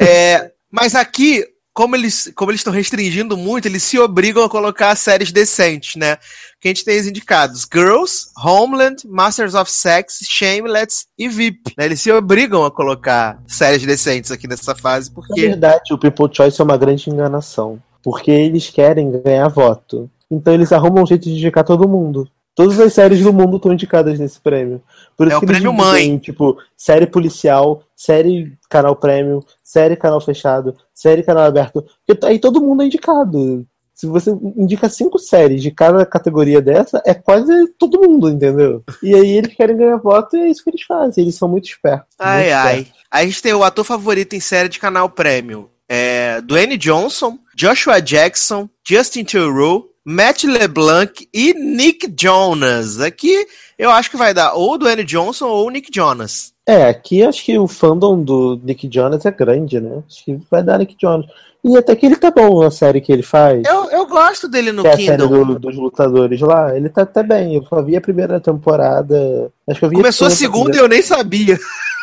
É, 0.00 0.52
mas 0.70 0.94
aqui 0.94 1.46
como 1.74 1.96
eles 1.96 2.30
como 2.34 2.50
eles 2.50 2.60
estão 2.60 2.72
restringindo 2.72 3.36
muito, 3.36 3.66
eles 3.66 3.82
se 3.82 3.98
obrigam 3.98 4.44
a 4.44 4.48
colocar 4.48 4.94
séries 4.94 5.32
decentes, 5.32 5.96
né? 5.96 6.16
Que 6.60 6.68
a 6.68 6.70
gente 6.70 6.84
tem 6.84 7.00
os 7.00 7.06
indicados: 7.06 7.66
Girls, 7.72 8.26
Homeland, 8.36 9.06
Masters 9.06 9.54
of 9.54 9.70
Sex, 9.70 10.18
Shameless 10.22 11.06
e 11.18 11.28
VIP. 11.28 11.72
Né? 11.76 11.86
Eles 11.86 12.00
se 12.00 12.12
obrigam 12.12 12.64
a 12.64 12.70
colocar 12.70 13.42
séries 13.46 13.84
decentes 13.84 14.30
aqui 14.30 14.46
nessa 14.46 14.74
fase, 14.74 15.08
Na 15.08 15.14
porque 15.14 15.40
verdade, 15.40 15.94
o 15.94 15.98
People 15.98 16.28
Choice 16.30 16.60
é 16.60 16.64
uma 16.64 16.76
grande 16.76 17.08
enganação. 17.08 17.80
Porque 18.02 18.30
eles 18.30 18.68
querem 18.68 19.10
ganhar 19.22 19.48
voto. 19.48 20.10
Então 20.30 20.52
eles 20.52 20.72
arrumam 20.72 21.04
um 21.04 21.06
jeito 21.06 21.24
de 21.24 21.30
indicar 21.30 21.64
todo 21.64 21.88
mundo. 21.88 22.28
Todas 22.54 22.78
as 22.78 22.92
séries 22.92 23.20
do 23.20 23.32
mundo 23.32 23.56
estão 23.56 23.72
indicadas 23.72 24.18
nesse 24.18 24.40
prêmio. 24.40 24.82
Por 25.16 25.26
isso 25.26 25.34
É 25.34 25.36
o 25.38 25.40
que 25.40 25.46
eles 25.46 25.58
prêmio 25.58 25.76
dividem 25.76 26.10
em, 26.10 26.18
tipo, 26.18 26.58
série 26.76 27.06
policial, 27.06 27.82
série 27.96 28.52
canal 28.68 28.94
premium, 28.94 29.40
série 29.62 29.96
canal 29.96 30.20
fechado, 30.20 30.76
série 30.94 31.22
canal 31.22 31.44
aberto. 31.44 31.84
Porque 32.06 32.26
aí 32.26 32.38
todo 32.38 32.60
mundo 32.60 32.82
é 32.82 32.86
indicado. 32.86 33.66
Se 33.94 34.06
você 34.06 34.30
indica 34.56 34.88
cinco 34.88 35.18
séries 35.18 35.62
de 35.62 35.70
cada 35.70 36.04
categoria 36.04 36.60
dessa, 36.60 37.00
é 37.06 37.14
quase 37.14 37.68
todo 37.78 38.00
mundo, 38.00 38.28
entendeu? 38.28 38.82
E 39.02 39.14
aí 39.14 39.30
eles 39.36 39.54
querem 39.54 39.76
ganhar 39.76 39.96
voto 39.96 40.36
e 40.36 40.40
é 40.40 40.50
isso 40.50 40.64
que 40.64 40.70
eles 40.70 40.82
fazem. 40.82 41.24
Eles 41.24 41.36
são 41.36 41.48
muito 41.48 41.68
espertos. 41.68 42.08
Ai, 42.18 42.44
muito 42.44 42.54
ai. 42.54 42.78
espertos. 42.80 43.02
Aí 43.10 43.24
a 43.24 43.26
gente 43.26 43.42
tem 43.42 43.54
o 43.54 43.62
ator 43.62 43.84
favorito 43.84 44.34
em 44.34 44.40
série 44.40 44.68
de 44.68 44.80
canal 44.80 45.08
Premium. 45.08 45.68
É 45.88 46.40
Dwayne 46.40 46.76
Johnson, 46.76 47.38
Joshua 47.54 48.00
Jackson, 48.00 48.68
Justin 48.82 49.24
Theroux, 49.24 49.91
Matt 50.04 50.44
LeBlanc 50.44 51.28
e 51.32 51.54
Nick 51.54 52.12
Jonas. 52.20 53.00
Aqui 53.00 53.46
eu 53.78 53.90
acho 53.90 54.10
que 54.10 54.16
vai 54.16 54.34
dar 54.34 54.54
ou 54.54 54.72
o 54.74 54.78
Dwayne 54.78 55.04
Johnson 55.04 55.46
ou 55.46 55.70
Nick 55.70 55.90
Jonas. 55.94 56.52
É, 56.66 56.88
aqui 56.88 57.22
acho 57.22 57.44
que 57.44 57.58
o 57.58 57.66
fandom 57.68 58.22
do 58.22 58.60
Nick 58.62 58.88
Jonas 58.92 59.24
é 59.26 59.30
grande, 59.30 59.80
né? 59.80 60.02
Acho 60.08 60.24
que 60.24 60.38
vai 60.50 60.62
dar 60.62 60.78
Nick 60.78 60.96
Jonas. 61.00 61.26
E 61.64 61.76
até 61.76 61.94
que 61.94 62.04
ele 62.06 62.16
tá 62.16 62.28
bom 62.30 62.60
na 62.64 62.72
série 62.72 63.00
que 63.00 63.12
ele 63.12 63.22
faz. 63.22 63.62
Eu, 63.64 63.84
eu 63.90 64.06
gosto 64.06 64.48
dele 64.48 64.72
no 64.72 64.82
que 64.82 64.88
é 64.88 64.92
a 64.92 64.96
série 64.96 65.16
do- 65.28 65.58
dos 65.60 65.76
lutadores 65.76 66.40
lá, 66.40 66.76
ele 66.76 66.88
tá 66.88 67.02
até 67.02 67.22
bem. 67.22 67.54
Eu 67.54 67.64
só 67.66 67.80
vi 67.80 67.94
a 67.96 68.00
primeira 68.00 68.40
temporada. 68.40 69.16
Acho 69.68 69.78
que 69.78 69.84
eu 69.84 69.88
vi 69.90 69.96
Começou 69.96 70.26
a 70.26 70.30
toda 70.30 70.38
segunda 70.40 70.76
e 70.76 70.80
eu 70.80 70.88
nem 70.88 71.02
sabia. 71.02 71.56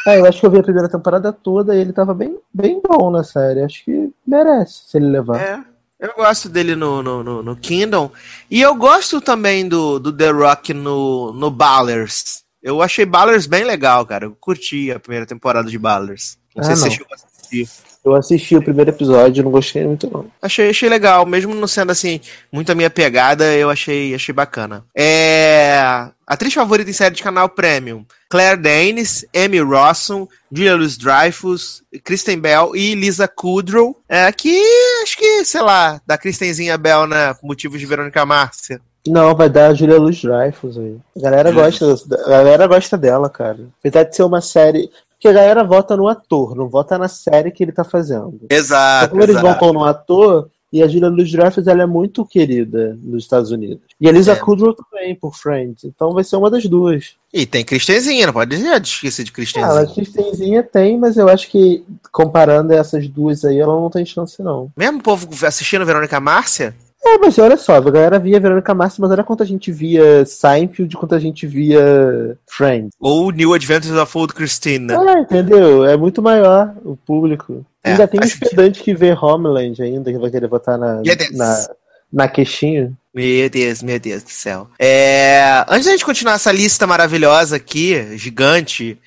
É, 0.08 0.18
eu 0.20 0.26
acho 0.26 0.40
que 0.40 0.46
eu 0.46 0.52
vi 0.52 0.60
a 0.60 0.64
primeira 0.64 0.88
temporada 0.88 1.34
toda 1.34 1.76
e 1.76 1.80
ele 1.82 1.92
tava 1.92 2.14
bem, 2.14 2.38
bem 2.54 2.82
bom 2.82 3.12
na 3.12 3.22
série. 3.24 3.62
Acho 3.62 3.84
que 3.84 4.10
merece 4.26 4.84
se 4.88 4.98
ele 4.98 5.08
levar. 5.08 5.42
É. 5.42 5.60
Eu 6.00 6.14
gosto 6.16 6.48
dele 6.48 6.76
no, 6.76 7.04
no, 7.04 7.24
no, 7.24 7.44
no 7.44 7.56
Kingdom. 7.58 8.10
E 8.50 8.62
eu 8.62 8.74
gosto 8.76 9.20
também 9.20 9.68
do, 9.68 10.00
do 10.00 10.14
The 10.14 10.30
Rock 10.32 10.74
no, 10.74 11.34
no 11.34 11.52
Ballers. 11.52 12.44
Eu 12.64 12.82
achei 12.82 13.06
Ballers 13.06 13.46
bem 13.46 13.64
legal, 13.66 14.06
cara. 14.06 14.26
Eu 14.26 14.36
curti 14.40 14.92
a 14.92 15.00
primeira 15.00 15.26
temporada 15.26 15.70
de 15.70 15.78
Ballers. 15.78 16.38
Não 16.56 16.64
Ah, 16.64 16.68
sei 16.68 16.76
se 16.76 16.82
não. 16.84 16.90
você 16.90 16.98
chegou 16.98 17.08
a 17.12 17.16
assistir. 17.16 17.70
Eu 18.06 18.16
assisti 18.16 18.56
o 18.56 18.64
primeiro 18.64 18.92
episódio, 18.92 19.44
não 19.44 19.52
gostei 19.52 19.86
muito 19.86 20.10
não. 20.10 20.26
Achei, 20.42 20.70
achei 20.70 20.88
legal, 20.88 21.26
mesmo 21.26 21.54
não 21.54 21.68
sendo 21.68 21.92
assim, 21.92 22.22
muito 22.50 22.72
a 22.72 22.76
minha 22.76 22.90
pegada, 22.90 23.54
eu 23.56 23.70
achei, 23.70 24.16
achei 24.16 24.34
bacana. 24.34 24.86
É. 24.98 25.82
Atriz 26.30 26.54
favorita 26.54 26.92
em 26.92 26.94
série 26.94 27.16
de 27.16 27.24
canal 27.24 27.50
Premium: 27.50 28.06
Claire 28.30 28.62
Danes, 28.62 29.26
Amy 29.36 29.60
Rossum, 29.60 30.28
Julia 30.52 30.76
Louis 30.76 30.96
Dreyfus, 30.96 31.82
Kristen 32.04 32.40
Bell 32.40 32.76
e 32.76 32.94
Lisa 32.94 33.28
Kudrow. 33.28 33.98
É, 34.08 34.26
aqui, 34.26 34.62
acho 35.02 35.18
que, 35.18 35.44
sei 35.44 35.62
lá, 35.62 36.00
da 36.06 36.20
Kristenzinha 36.20 36.78
Bell, 36.78 37.08
né? 37.08 37.34
por 37.34 37.48
Motivos 37.48 37.80
de 37.80 37.86
Verônica 37.88 38.24
Márcia. 38.28 38.80
Não, 39.08 39.34
vai 39.34 39.50
dar 39.50 39.72
a 39.72 39.74
Julia 39.74 39.98
Luz 39.98 40.22
Dreyfus 40.22 40.78
aí. 40.78 40.98
A 41.18 41.20
galera 41.20 41.52
gosta, 41.52 41.96
a 42.26 42.30
galera 42.30 42.68
gosta 42.68 42.96
dela, 42.96 43.28
cara. 43.28 43.58
Apesar 43.80 44.04
de 44.04 44.16
ser 44.16 44.24
uma 44.24 44.40
série. 44.40 44.88
Porque 45.14 45.28
a 45.28 45.34
galera 45.34 45.64
vota 45.64 45.98
no 45.98 46.08
ator, 46.08 46.56
não 46.56 46.70
vota 46.70 46.98
na 46.98 47.08
série 47.08 47.52
que 47.52 47.64
ele 47.64 47.74
tá 47.74 47.84
fazendo. 47.84 48.40
Então, 48.44 48.58
Exato. 48.58 49.10
como 49.10 49.24
eles 49.24 49.36
exato. 49.36 49.48
votam 49.48 49.74
no 49.74 49.84
ator, 49.84 50.48
e 50.72 50.84
a 50.84 50.88
Julia 50.88 51.10
Louis 51.10 51.32
Dreyfus 51.32 51.68
ela 51.68 51.84
é 51.84 51.86
muito 51.86 52.26
querida 52.26 52.98
nos 53.02 53.24
Estados 53.24 53.52
Unidos. 53.52 53.80
E 54.00 54.08
a 54.08 54.12
Lisa 54.12 54.34
É. 54.34 54.36
Kudrow 54.36 54.74
também, 54.74 55.16
por 55.16 55.36
Friends. 55.36 55.84
Então 55.84 56.14
vai 56.14 56.24
ser 56.24 56.36
uma 56.36 56.50
das 56.50 56.66
duas. 56.66 57.16
E 57.34 57.46
tem 57.46 57.64
Kristenzinha, 57.66 58.26
não 58.28 58.34
pode 58.34 58.56
dizer, 58.56 58.82
esquecer 58.82 59.24
de 59.24 59.32
Ah, 59.32 59.34
a. 59.82 59.88
Kristenzinha 59.88 60.64
tem, 60.64 60.98
mas 60.98 61.18
eu 61.18 61.28
acho 61.28 61.50
que 61.50 61.84
comparando 62.12 62.74
essas 62.74 63.08
duas 63.08 63.44
aí, 63.46 63.60
ela 63.60 63.74
não 63.74 63.90
tem 63.90 64.06
chance, 64.06 64.42
não. 64.42 64.72
Mesmo 64.78 65.00
o 65.00 65.04
povo 65.04 65.28
assistindo 65.46 65.86
Verônica 65.86 66.20
Márcia, 66.20 66.76
É, 67.06 67.18
mas 67.18 67.38
olha 67.40 67.56
só, 67.56 67.76
a 67.76 67.80
galera 67.80 68.20
via 68.20 68.40
Verônica 68.40 68.74
Márcia, 68.74 69.02
mas 69.02 69.12
olha 69.12 69.24
quanto 69.24 69.42
a 69.42 69.46
gente 69.46 69.72
via 69.72 70.26
Seinfeld, 70.26 70.96
quanto 70.98 71.16
a 71.16 71.20
gente 71.20 71.48
via 71.48 72.38
Friends. 72.46 72.92
ou 73.00 73.32
New 73.32 73.54
Adventures 73.54 73.96
of 73.98 74.18
Old 74.18 74.34
Christina. 74.34 74.94
É, 74.94 75.20
entendeu? 75.22 75.86
É 75.86 75.96
muito 75.96 76.22
maior 76.22 76.74
o 76.84 76.98
público. 76.98 77.66
É, 77.84 77.92
ainda 77.92 78.08
tem 78.08 78.20
uns 78.22 78.36
pedantes 78.36 78.82
que 78.82 78.94
vê 78.94 79.14
Homeland 79.14 79.82
ainda, 79.82 80.12
que 80.12 80.20
vai 80.20 80.30
querer 80.30 80.48
votar 80.48 80.78
na, 80.78 81.02
na, 81.32 81.68
na 82.12 82.28
queixinha. 82.28 82.92
Meu 83.14 83.50
Deus, 83.50 83.82
meu 83.82 84.00
Deus 84.00 84.22
do 84.22 84.30
céu. 84.30 84.68
É, 84.78 85.66
antes 85.70 85.86
da 85.86 85.92
gente 85.92 86.06
continuar 86.06 86.34
essa 86.34 86.52
lista 86.52 86.86
maravilhosa 86.86 87.56
aqui, 87.56 88.18
gigante, 88.18 89.00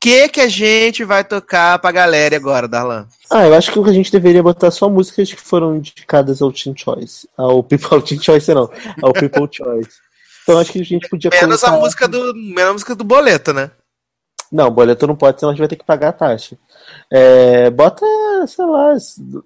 que 0.00 0.28
que 0.30 0.40
a 0.40 0.48
gente 0.48 1.04
vai 1.04 1.22
tocar 1.22 1.78
pra 1.78 1.92
galera 1.92 2.34
agora, 2.36 2.66
Darlan? 2.66 3.06
Ah, 3.30 3.46
eu 3.46 3.54
acho 3.54 3.70
que 3.72 3.78
a 3.78 3.92
gente 3.92 4.10
deveria 4.10 4.42
botar 4.42 4.70
só 4.70 4.88
músicas 4.88 5.32
que 5.32 5.40
foram 5.40 5.76
indicadas 5.76 6.40
ao 6.40 6.50
Teen 6.52 6.74
Choice. 6.76 7.28
Ao 7.36 7.62
People 7.62 7.88
ao 7.92 8.00
Teen 8.02 8.20
Choice, 8.20 8.52
não. 8.54 8.70
Ao 9.02 9.12
People 9.12 9.48
Choice. 9.52 9.90
Então 10.42 10.58
acho 10.58 10.72
que 10.72 10.80
a 10.80 10.84
gente 10.84 11.08
podia 11.08 11.30
Menos 11.30 11.62
a 11.62 11.68
colocar- 11.68 11.84
música 11.84 12.08
do, 12.08 12.34
menos 12.34 12.70
a 12.70 12.72
música 12.72 12.94
do 12.96 13.04
boleto, 13.04 13.52
né? 13.52 13.70
Não, 14.50 14.68
boleto 14.68 15.06
não 15.06 15.14
pode, 15.14 15.38
senão 15.38 15.50
a 15.50 15.52
gente 15.52 15.60
vai 15.60 15.68
ter 15.68 15.76
que 15.76 15.84
pagar 15.84 16.08
a 16.08 16.12
taxa. 16.12 16.56
É, 17.08 17.70
bota, 17.70 18.04
sei 18.48 18.64
lá, 18.64 18.96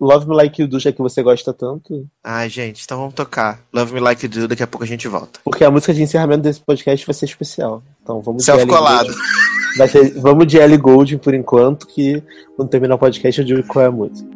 Love 0.01 0.27
Me 0.27 0.35
Like 0.35 0.63
You 0.63 0.69
Do, 0.69 0.81
já 0.81 0.93
que 0.93 1.03
você 1.03 1.23
gosta 1.23 1.53
tanto. 1.53 2.07
Ai, 2.23 2.49
gente, 2.49 2.83
então 2.85 2.97
vamos 2.97 3.13
tocar 3.13 3.61
Love 3.71 3.93
Me 3.93 4.01
Like 4.01 4.25
You 4.25 4.31
Do, 4.31 4.49
daqui 4.49 4.63
a 4.63 4.67
pouco 4.67 4.83
a 4.85 4.87
gente 4.87 5.07
volta. 5.07 5.41
Porque 5.45 5.63
a 5.63 5.71
música 5.71 5.93
de 5.93 6.03
encerramento 6.03 6.43
desse 6.45 6.61
podcast 6.61 7.05
vai 7.05 7.13
ser 7.13 7.27
especial. 7.27 7.83
Então 8.05 8.21
vamos 8.21 8.45
Self-colado. 8.45 9.07
Goulding. 9.07 9.79
Vai 9.79 9.89
ser, 9.89 10.21
vamos 10.21 10.47
de 10.47 10.59
Ellie 10.59 10.77
Golding 10.77 11.17
por 11.17 11.35
enquanto, 11.35 11.87
que 11.87 12.23
quando 12.55 12.69
terminar 12.69 12.95
o 12.97 12.99
podcast 12.99 13.41
eu 13.41 13.47
digo 13.47 13.67
qual 13.67 13.87
é 13.87 13.89
a 13.89 13.91
música. 13.91 14.34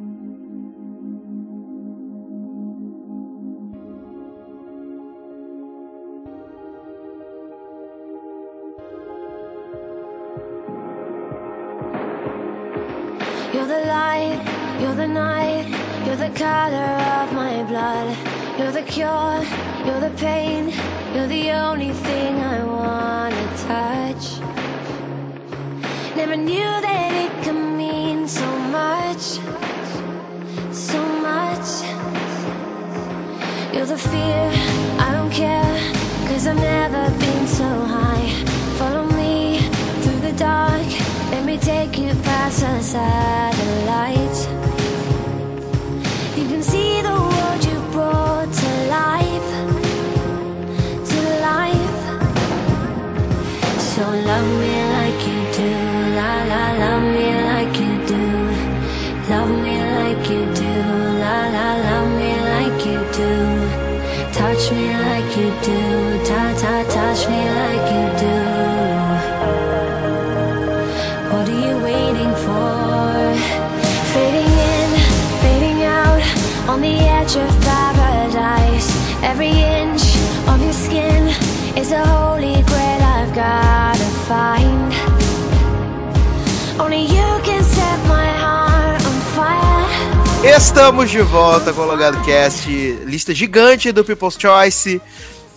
Estamos 90.59 91.09
de 91.11 91.21
volta 91.23 91.73
com 91.73 91.83
o 91.83 91.87
Logado 91.87 92.21
Cast, 92.25 92.69
lista 93.07 93.33
gigante 93.33 93.93
do 93.93 94.05
People's 94.05 94.37
Choice, 94.39 95.01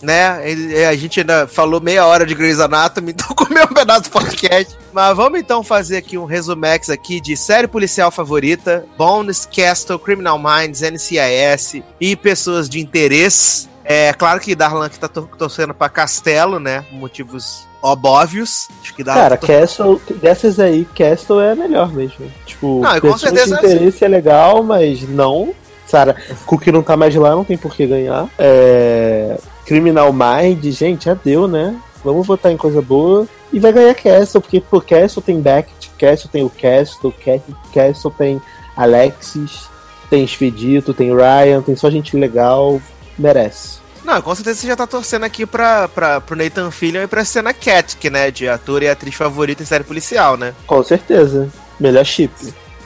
né? 0.00 0.48
E- 0.52 0.84
A 0.84 0.94
gente 0.94 1.18
ainda 1.20 1.46
falou 1.48 1.80
meia 1.80 2.06
hora 2.06 2.24
de 2.24 2.34
Grey's 2.34 2.60
Anatomy, 2.60 3.10
então 3.18 3.26
comeu 3.34 3.64
um 3.64 3.74
pedaço 3.74 4.02
do 4.04 4.10
podcast. 4.10 4.76
Mas 4.92 5.16
vamos 5.16 5.40
então 5.40 5.62
fazer 5.64 5.96
aqui 5.96 6.16
um 6.16 6.24
resumex 6.24 6.88
aqui 6.88 7.20
de 7.20 7.36
série 7.36 7.66
policial 7.66 8.10
favorita, 8.12 8.86
Bones, 8.96 9.44
Castle, 9.44 9.98
Criminal 9.98 10.38
Minds, 10.38 10.80
NCIS 10.82 11.82
e 12.00 12.14
pessoas 12.14 12.68
de 12.68 12.80
interesse. 12.80 13.68
É 13.84 14.12
claro 14.12 14.38
que 14.40 14.54
Darlan 14.54 14.88
que 14.88 14.98
tá 14.98 15.08
tor- 15.08 15.28
torcendo 15.36 15.74
pra 15.74 15.88
Castelo, 15.88 16.58
né? 16.60 16.84
Motivos 16.92 17.66
óbvios. 17.82 18.68
Acho 18.80 18.94
que 18.94 19.02
Darlan 19.02 19.22
Cara, 19.22 19.36
tá 19.36 19.46
Castle, 19.46 20.00
dessas 20.20 20.60
aí, 20.60 20.84
Castle 20.96 21.40
é 21.40 21.54
melhor 21.54 21.92
mesmo. 21.92 22.30
Tipo, 22.46 22.80
Não, 22.80 23.00
com 23.00 23.18
certeza 23.18 23.56
de 23.56 23.66
interesse 23.66 24.04
é 24.04 24.08
legal, 24.08 24.62
mas 24.62 25.02
não. 25.08 25.52
Sarah, 25.86 26.16
Cook 26.46 26.68
não 26.68 26.82
tá 26.82 26.96
mais 26.96 27.14
lá, 27.14 27.30
não 27.32 27.44
tem 27.44 27.58
por 27.58 27.74
que 27.74 27.86
ganhar. 27.86 28.28
É... 28.38 29.36
Criminal 29.66 30.12
Mind, 30.12 30.64
gente, 30.66 31.04
já 31.06 31.14
deu, 31.14 31.46
né? 31.48 31.76
Vamos 32.04 32.26
votar 32.26 32.50
em 32.50 32.56
coisa 32.56 32.80
boa. 32.80 33.26
E 33.52 33.60
vai 33.60 33.72
ganhar 33.72 33.94
Castle, 33.94 34.40
porque 34.40 34.60
pô, 34.60 34.80
Castle 34.80 35.22
tem 35.22 35.40
Beckett, 35.40 35.90
Castle 35.98 36.30
tem 36.30 36.42
o 36.44 36.50
Castle, 36.50 37.14
Castle 37.74 38.10
tem 38.16 38.40
Alexis, 38.76 39.68
tem 40.08 40.24
Expedito, 40.24 40.94
tem 40.94 41.10
Ryan, 41.14 41.60
tem 41.62 41.76
só 41.76 41.90
gente 41.90 42.16
legal. 42.16 42.80
Merece. 43.22 43.80
Não, 44.04 44.20
com 44.20 44.34
certeza 44.34 44.60
você 44.60 44.66
já 44.66 44.74
tá 44.76 44.86
torcendo 44.86 45.24
aqui 45.24 45.46
pra, 45.46 45.86
pra, 45.88 46.20
pro 46.20 46.36
Nathan 46.36 46.70
Fillion 46.72 47.02
e 47.04 47.06
pra 47.06 47.24
cena 47.24 47.54
Cat, 47.54 47.96
que, 47.96 48.10
né, 48.10 48.30
de 48.32 48.48
ator 48.48 48.82
e 48.82 48.88
atriz 48.88 49.14
favorita 49.14 49.62
em 49.62 49.66
série 49.66 49.84
policial, 49.84 50.36
né? 50.36 50.54
Com 50.66 50.82
certeza. 50.82 51.48
Melhor 51.78 52.04
chip. 52.04 52.32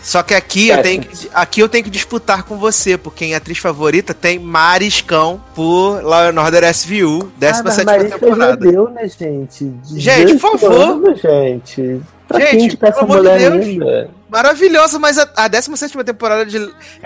Só 0.03 0.23
que 0.23 0.35
aqui 0.35 0.69
eu, 0.69 0.81
tenho 0.83 1.03
que, 1.03 1.29
aqui 1.35 1.61
eu 1.61 1.69
tenho 1.69 1.83
que 1.83 1.91
disputar 1.91 2.45
com 2.45 2.57
você, 2.57 2.97
porque 2.97 3.25
em 3.25 3.35
atriz 3.35 3.59
favorita 3.59 4.15
tem 4.15 4.39
Mariscão 4.39 5.43
por 5.53 6.01
Law 6.01 6.29
and 6.29 6.41
Order 6.41 6.73
SVU, 6.73 7.33
17 7.39 7.85
Marisca 7.85 8.19
temporada. 8.19 8.65
já 8.65 8.71
deu, 8.71 8.89
né, 8.91 9.09
gente? 9.09 9.73
Gente, 9.85 10.37
por 10.37 10.57
18 10.57 10.59
favor. 10.59 10.81
anos, 10.81 11.21
gente. 11.21 12.01
Pra 12.29 12.39
Gente, 12.41 12.79
essa 12.81 13.05
pelo 13.05 13.13
amor 13.21 13.23
de 13.33 13.39
Deus. 13.39 13.67
linda? 13.67 14.11
Maravilhosa, 14.29 14.99
mas 14.99 15.19
a, 15.19 15.29
a 15.37 15.49
17 15.49 15.97
temporada 16.05 16.45
de 16.47 16.59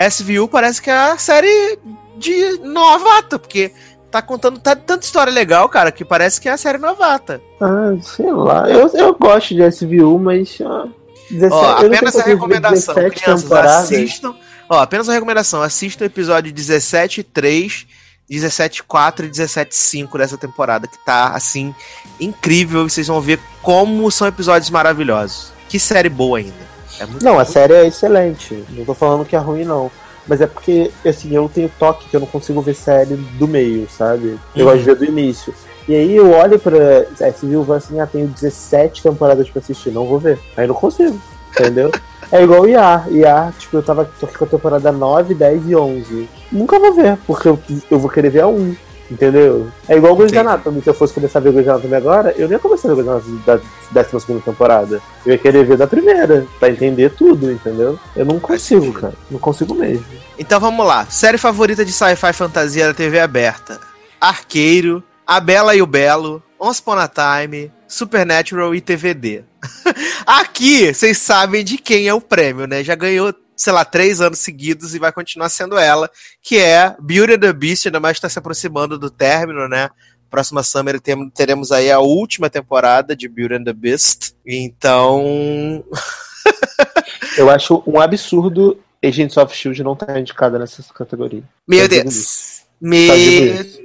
SVU 0.09 0.47
parece 0.47 0.81
que 0.81 0.89
é 0.89 0.93
a 0.93 1.17
série 1.17 1.79
de 2.21 2.59
novata, 2.59 3.37
porque 3.39 3.71
tá 4.09 4.21
contando 4.21 4.59
tá, 4.59 4.75
tanta 4.75 5.05
história 5.05 5.31
legal, 5.31 5.67
cara, 5.69 5.91
que 5.91 6.05
parece 6.05 6.39
que 6.39 6.47
é 6.47 6.51
a 6.51 6.57
série 6.57 6.77
novata. 6.77 7.41
Ah, 7.59 7.93
sei 8.01 8.31
lá. 8.31 8.69
Eu, 8.69 8.87
eu 8.93 9.15
gosto 9.15 9.55
de 9.55 9.63
SVU, 9.71 10.19
mas. 10.19 10.59
ah, 10.63 10.87
17, 11.29 11.53
Ó, 11.53 11.71
apenas 11.77 12.15
a 12.17 12.23
recomendação, 12.23 12.93
17 12.93 13.21
crianças, 13.21 13.43
temporadas. 13.43 13.75
assistam. 13.83 14.35
Ó, 14.69 14.79
apenas 14.79 15.07
uma 15.07 15.13
recomendação, 15.13 15.61
assistam 15.61 16.03
o 16.03 16.07
episódio 16.07 16.53
17.3, 16.53 17.85
17.4 18.29 19.25
e 19.25 19.29
17.5 19.29 20.17
dessa 20.17 20.37
temporada, 20.37 20.87
que 20.87 20.97
tá, 21.05 21.29
assim, 21.29 21.73
incrível. 22.19 22.85
e 22.85 22.89
Vocês 22.89 23.07
vão 23.07 23.21
ver 23.21 23.39
como 23.61 24.09
são 24.11 24.27
episódios 24.27 24.69
maravilhosos. 24.69 25.53
Que 25.69 25.79
série 25.79 26.09
boa 26.09 26.39
ainda. 26.39 26.71
É 26.99 27.07
Não, 27.21 27.39
a 27.39 27.45
série 27.45 27.73
é 27.73 27.87
excelente. 27.87 28.63
Não 28.69 28.83
tô 28.83 28.93
falando 28.93 29.25
que 29.25 29.35
é 29.35 29.39
ruim, 29.39 29.63
não. 29.63 29.89
Mas 30.27 30.41
é 30.41 30.47
porque, 30.47 30.91
assim, 31.05 31.33
eu 31.33 31.49
tenho 31.53 31.71
toque 31.79 32.07
que 32.07 32.15
eu 32.15 32.19
não 32.19 32.27
consigo 32.27 32.61
ver 32.61 32.75
série 32.75 33.15
do 33.15 33.47
meio, 33.47 33.87
sabe? 33.89 34.39
Eu 34.55 34.65
gosto 34.65 34.79
de 34.79 34.85
ver 34.85 34.95
do 34.95 35.05
início. 35.05 35.53
E 35.87 35.95
aí 35.95 36.15
eu 36.15 36.31
olho 36.31 36.59
pra 36.59 37.05
SVU 37.31 37.63
e 37.63 37.65
falo 37.65 37.73
assim, 37.73 37.99
ah, 37.99 38.05
tenho 38.05 38.27
17 38.27 39.01
temporadas 39.01 39.49
pra 39.49 39.59
assistir, 39.59 39.91
não 39.91 40.05
vou 40.05 40.19
ver. 40.19 40.39
Aí 40.55 40.67
não 40.67 40.75
consigo, 40.75 41.19
entendeu? 41.49 41.91
é 42.31 42.43
igual 42.43 42.61
o 42.61 42.67
IAR. 42.67 43.11
IAR, 43.11 43.53
tipo, 43.59 43.77
eu 43.77 43.83
tava 43.83 44.09
tô 44.19 44.25
aqui 44.25 44.37
com 44.37 44.45
a 44.45 44.47
temporada 44.47 44.91
9, 44.91 45.33
10 45.33 45.69
e 45.69 45.75
11. 45.75 46.29
Nunca 46.51 46.79
vou 46.79 46.93
ver, 46.93 47.17
porque 47.27 47.47
eu, 47.47 47.59
eu 47.89 47.99
vou 47.99 48.09
querer 48.09 48.29
ver 48.29 48.41
a 48.41 48.47
1. 48.47 48.75
Entendeu? 49.11 49.69
É 49.89 49.97
igual 49.97 50.13
o 50.13 50.15
Grey's. 50.15 50.31
Anatomy. 50.33 50.81
Se 50.81 50.89
eu 50.89 50.93
fosse 50.93 51.13
começar 51.13 51.39
a 51.39 51.41
ver 51.41 51.49
o 51.49 51.51
Grey's 51.51 51.67
Anatomy 51.67 51.95
agora, 51.95 52.33
eu 52.37 52.47
nem 52.47 52.53
ia 52.53 52.59
começar 52.59 52.89
a 52.89 52.95
ver 52.95 53.01
o 53.01 53.19
Grey's 53.19 53.61
da 53.91 54.03
12 54.03 54.25
temporada. 54.39 55.01
Eu 55.25 55.33
ia 55.33 55.37
querer 55.37 55.65
ver 55.65 55.75
da 55.75 55.85
primeira, 55.85 56.47
pra 56.57 56.69
entender 56.69 57.11
tudo, 57.11 57.51
entendeu? 57.51 57.99
Eu 58.15 58.25
não 58.25 58.39
consigo, 58.39 58.93
cara. 58.93 59.13
Não 59.29 59.37
consigo 59.37 59.75
mesmo. 59.75 60.05
Então 60.39 60.61
vamos 60.61 60.85
lá. 60.85 61.05
Série 61.07 61.37
favorita 61.37 61.83
de 61.83 61.91
sci-fi 61.91 62.31
fantasia 62.31 62.87
da 62.87 62.93
TV 62.93 63.19
aberta: 63.19 63.81
Arqueiro, 64.19 65.03
A 65.27 65.41
Bela 65.41 65.75
e 65.75 65.81
o 65.81 65.87
Belo, 65.87 66.41
Once 66.57 66.79
Upon 66.79 66.97
a 66.97 67.09
Time, 67.09 67.69
Supernatural 67.87 68.73
e 68.73 68.79
TVD. 68.79 69.43
Aqui, 70.25 70.93
vocês 70.93 71.17
sabem 71.17 71.63
de 71.63 71.77
quem 71.77 72.07
é 72.07 72.13
o 72.13 72.21
prêmio, 72.21 72.65
né? 72.65 72.83
Já 72.83 72.95
ganhou, 72.95 73.33
sei 73.61 73.73
lá, 73.73 73.85
três 73.85 74.21
anos 74.21 74.39
seguidos 74.39 74.95
e 74.95 74.99
vai 74.99 75.11
continuar 75.11 75.49
sendo 75.49 75.77
ela, 75.77 76.09
que 76.41 76.57
é 76.57 76.95
Beauty 76.99 77.33
and 77.33 77.39
the 77.39 77.53
Beast, 77.53 77.85
ainda 77.85 77.99
mais 77.99 78.17
está 78.17 78.27
se 78.27 78.39
aproximando 78.39 78.97
do 78.97 79.09
término, 79.09 79.67
né? 79.67 79.89
Próxima 80.29 80.63
Summer 80.63 80.99
teremos 81.33 81.71
aí 81.73 81.91
a 81.91 81.99
última 81.99 82.49
temporada 82.49 83.15
de 83.15 83.27
Beauty 83.27 83.55
and 83.55 83.63
the 83.65 83.73
Beast. 83.73 84.33
Então. 84.45 85.83
Eu 87.37 87.49
acho 87.49 87.83
um 87.85 87.99
absurdo 87.99 88.79
Agents 89.03 89.37
of 89.37 89.55
Shield 89.55 89.83
não 89.83 89.93
estar 89.93 90.19
indicada 90.19 90.57
nessa 90.57 90.83
categoria. 90.93 91.43
Meu 91.67 91.87
digo 91.87 92.03
Deus! 92.03 92.61
Meu 92.79 93.13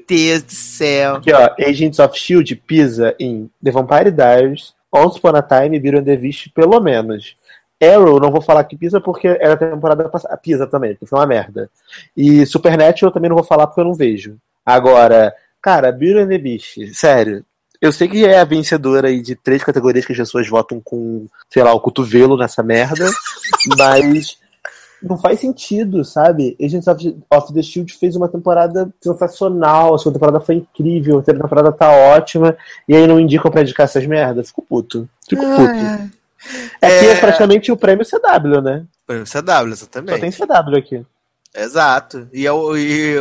Deus 0.07 0.43
do 0.43 0.53
céu! 0.53 1.17
Aqui, 1.17 1.33
ó, 1.33 1.55
Agents 1.59 1.99
of 1.99 2.19
Shield 2.19 2.55
pisa 2.57 3.15
em 3.19 3.51
The 3.63 3.71
Vampire 3.71 4.11
Diaries, 4.11 4.75
Once 4.93 5.19
Upon 5.19 5.37
a 5.37 5.43
Time 5.43 5.77
e 5.77 5.81
Beauty 5.81 5.99
and 5.99 6.05
the 6.05 6.17
Beast, 6.17 6.49
pelo 6.55 6.81
menos. 6.81 7.37
Arrow, 7.83 8.19
não 8.19 8.31
vou 8.31 8.41
falar 8.41 8.65
que 8.65 8.77
pisa 8.77 9.01
porque 9.01 9.27
era 9.27 9.55
a 9.55 9.57
temporada 9.57 10.09
passada. 10.09 10.37
Pisa 10.37 10.67
também, 10.67 10.93
porque 10.95 11.07
foi 11.07 11.19
uma 11.19 11.27
merda. 11.27 11.71
E 12.17 12.47
Supernatural 12.47 13.11
eu 13.11 13.15
também 13.15 13.29
não 13.29 13.37
vou 13.37 13.45
falar 13.45 13.67
porque 13.67 13.81
eu 13.81 13.85
não 13.85 13.95
vejo. 13.95 14.37
Agora, 14.65 15.35
cara, 15.61 15.93
Beauty 15.93 16.21
and 16.21 16.29
the 16.29 16.39
Beast, 16.39 16.95
sério. 16.95 17.45
Eu 17.81 17.93
sei 17.93 18.09
que 18.09 18.25
é 18.25 18.41
a 18.41 18.45
vencedora 18.45 19.09
aí 19.09 19.21
de 19.21 19.37
três 19.37 19.63
categorias 19.63 20.07
que 20.07 20.13
as 20.13 20.19
pessoas 20.19 20.49
votam 20.49 20.81
com, 20.83 21.27
sei 21.51 21.63
lá, 21.63 21.75
o 21.75 21.81
cotovelo 21.81 22.37
nessa 22.37 22.63
merda, 22.63 23.11
mas 23.77 24.39
não 25.03 25.19
faz 25.19 25.41
sentido, 25.41 26.03
sabe? 26.05 26.57
Agents 26.61 26.89
of, 26.89 27.17
of 27.31 27.53
the 27.53 27.63
Shield 27.63 27.93
fez 27.93 28.17
uma 28.17 28.29
temporada 28.29 28.89
sensacional, 29.01 29.95
a 29.95 29.99
segunda 29.99 30.19
temporada 30.19 30.41
foi 30.41 30.57
incrível, 30.57 31.19
a 31.19 31.23
terceira 31.23 31.43
temporada 31.43 31.71
tá 31.71 31.91
ótima, 31.91 32.57
e 32.89 32.97
aí 32.97 33.07
não 33.07 33.21
indicam 33.21 33.51
pra 33.51 33.63
indicar 33.63 33.85
essas 33.85 34.07
merdas? 34.07 34.49
Fico 34.49 34.63
puto. 34.63 35.09
Fico 35.29 35.43
puto. 35.43 36.17
É 36.81 36.89
que 37.01 37.07
é 37.07 37.11
É. 37.13 37.21
praticamente 37.21 37.73
o 37.73 37.77
prêmio 37.77 38.05
CW, 38.05 38.61
né? 38.63 38.85
Foi 39.07 39.21
o 39.21 39.25
CW, 39.25 39.27
Só 39.27 39.65
exatamente. 39.65 40.21
tem 40.21 40.31
CW 40.31 40.77
aqui. 40.77 41.05
Exato. 41.55 42.29
E, 42.33 42.47
é 42.47 42.53
o, 42.53 42.77
e 42.77 43.19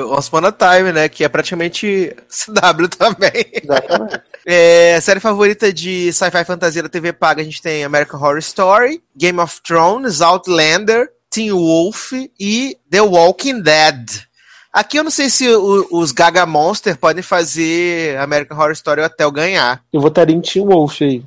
Time, 0.52 0.92
né? 0.92 1.08
Que 1.08 1.24
é 1.24 1.30
praticamente 1.30 2.14
CW 2.28 2.88
também. 2.90 3.32
Exatamente. 3.64 4.22
É, 4.46 5.00
série 5.02 5.20
favorita 5.20 5.72
de 5.72 6.12
sci-fi 6.12 6.44
fantasia 6.44 6.84
da 6.84 6.90
TV 6.90 7.14
paga, 7.14 7.42
a 7.42 7.46
gente 7.46 7.62
tem 7.62 7.84
American 7.84 8.20
Horror 8.20 8.38
Story, 8.40 9.02
Game 9.16 9.40
of 9.40 9.62
Thrones, 9.62 10.22
Outlander, 10.22 11.10
Teen 11.32 11.52
Wolf 11.52 12.12
e 12.40 12.78
The 12.92 13.02
Walking 13.02 13.62
Dead. 13.62 14.06
Aqui 14.72 14.98
eu 15.00 15.04
não 15.06 15.12
sei 15.12 15.30
se 15.30 15.48
o- 15.50 15.88
os 15.92 16.12
Gaga 16.12 16.46
Monster 16.46 16.98
podem 16.98 17.24
fazer 17.24 18.18
American 18.20 18.58
Horror 18.58 18.74
Story 18.74 19.02
até 19.02 19.24
eu 19.24 19.32
ganhar. 19.32 19.82
eu 19.94 20.02
votaria 20.02 20.36
em 20.36 20.42
Team 20.42 20.66
Wolf 20.66 21.02
aí. 21.02 21.24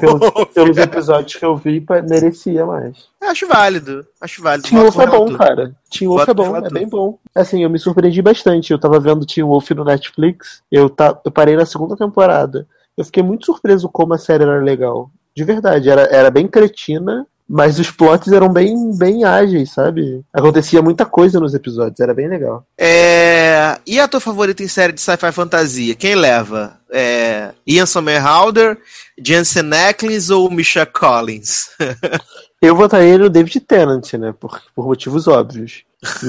Pelo- 0.00 0.46
pelos 0.52 0.76
episódios 0.76 1.36
que 1.36 1.44
eu 1.44 1.56
vi, 1.56 1.84
merecia 2.08 2.66
mais. 2.66 3.08
Eu 3.20 3.28
acho 3.30 3.46
válido. 3.46 4.06
Acho 4.20 4.42
válido. 4.42 4.68
Team 4.68 4.82
Wolf 4.82 4.98
é 4.98 5.06
bom, 5.06 5.24
relator. 5.26 5.38
cara. 5.38 5.76
Team 5.90 6.10
Wolf 6.10 6.28
é 6.28 6.34
bom, 6.34 6.42
relator. 6.44 6.70
é 6.70 6.74
bem 6.80 6.88
bom. 6.88 7.18
Assim, 7.34 7.62
eu 7.62 7.70
me 7.70 7.78
surpreendi 7.78 8.20
bastante. 8.20 8.72
Eu 8.72 8.78
tava 8.78 8.98
vendo 8.98 9.24
Team 9.26 9.46
Wolf 9.46 9.70
no 9.70 9.84
Netflix. 9.84 10.62
Eu, 10.70 10.90
tá, 10.90 11.16
eu 11.24 11.30
parei 11.30 11.54
na 11.56 11.64
segunda 11.64 11.96
temporada. 11.96 12.66
Eu 12.96 13.04
fiquei 13.04 13.22
muito 13.22 13.46
surpreso 13.46 13.88
como 13.88 14.14
a 14.14 14.18
série 14.18 14.42
era 14.42 14.60
legal. 14.60 15.10
De 15.34 15.44
verdade, 15.44 15.88
era, 15.90 16.02
era 16.10 16.30
bem 16.30 16.48
cretina, 16.48 17.26
mas 17.48 17.78
os 17.78 17.90
plots 17.90 18.32
eram 18.32 18.52
bem, 18.52 18.74
bem 18.96 19.24
ágeis, 19.24 19.72
sabe? 19.72 20.24
Acontecia 20.32 20.82
muita 20.82 21.06
coisa 21.06 21.38
nos 21.38 21.54
episódios, 21.54 22.00
era 22.00 22.12
bem 22.12 22.28
legal. 22.28 22.66
É, 22.76 23.78
E 23.86 24.00
a 24.00 24.08
tua 24.08 24.20
favorita 24.20 24.62
em 24.62 24.68
série 24.68 24.92
de 24.92 25.00
sci-fi 25.00 25.30
fantasia? 25.32 25.94
Quem 25.94 26.14
leva? 26.14 26.80
É... 26.90 27.52
Ian 27.66 27.86
Somerhalder, 27.86 28.78
Jensen 29.18 29.72
Ackles 29.72 30.30
ou 30.30 30.50
Misha 30.50 30.84
Collins? 30.84 31.70
Eu 32.60 32.74
votaria 32.74 33.18
no 33.18 33.28
David 33.30 33.60
Tennant, 33.60 34.14
né? 34.14 34.32
Por, 34.32 34.60
por 34.74 34.86
motivos 34.86 35.28
óbvios. 35.28 35.84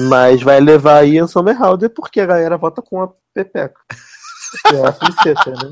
Mas 0.08 0.42
vai 0.42 0.60
levar 0.60 1.06
Ian 1.06 1.26
Somerhalder 1.26 1.90
porque 1.90 2.20
a 2.20 2.26
galera 2.26 2.56
vota 2.56 2.82
com 2.82 3.02
a 3.02 3.08
Pepeca. 3.34 3.80
Acho 4.66 4.98
que 4.98 5.22
ser, 5.22 5.34
né? 5.34 5.70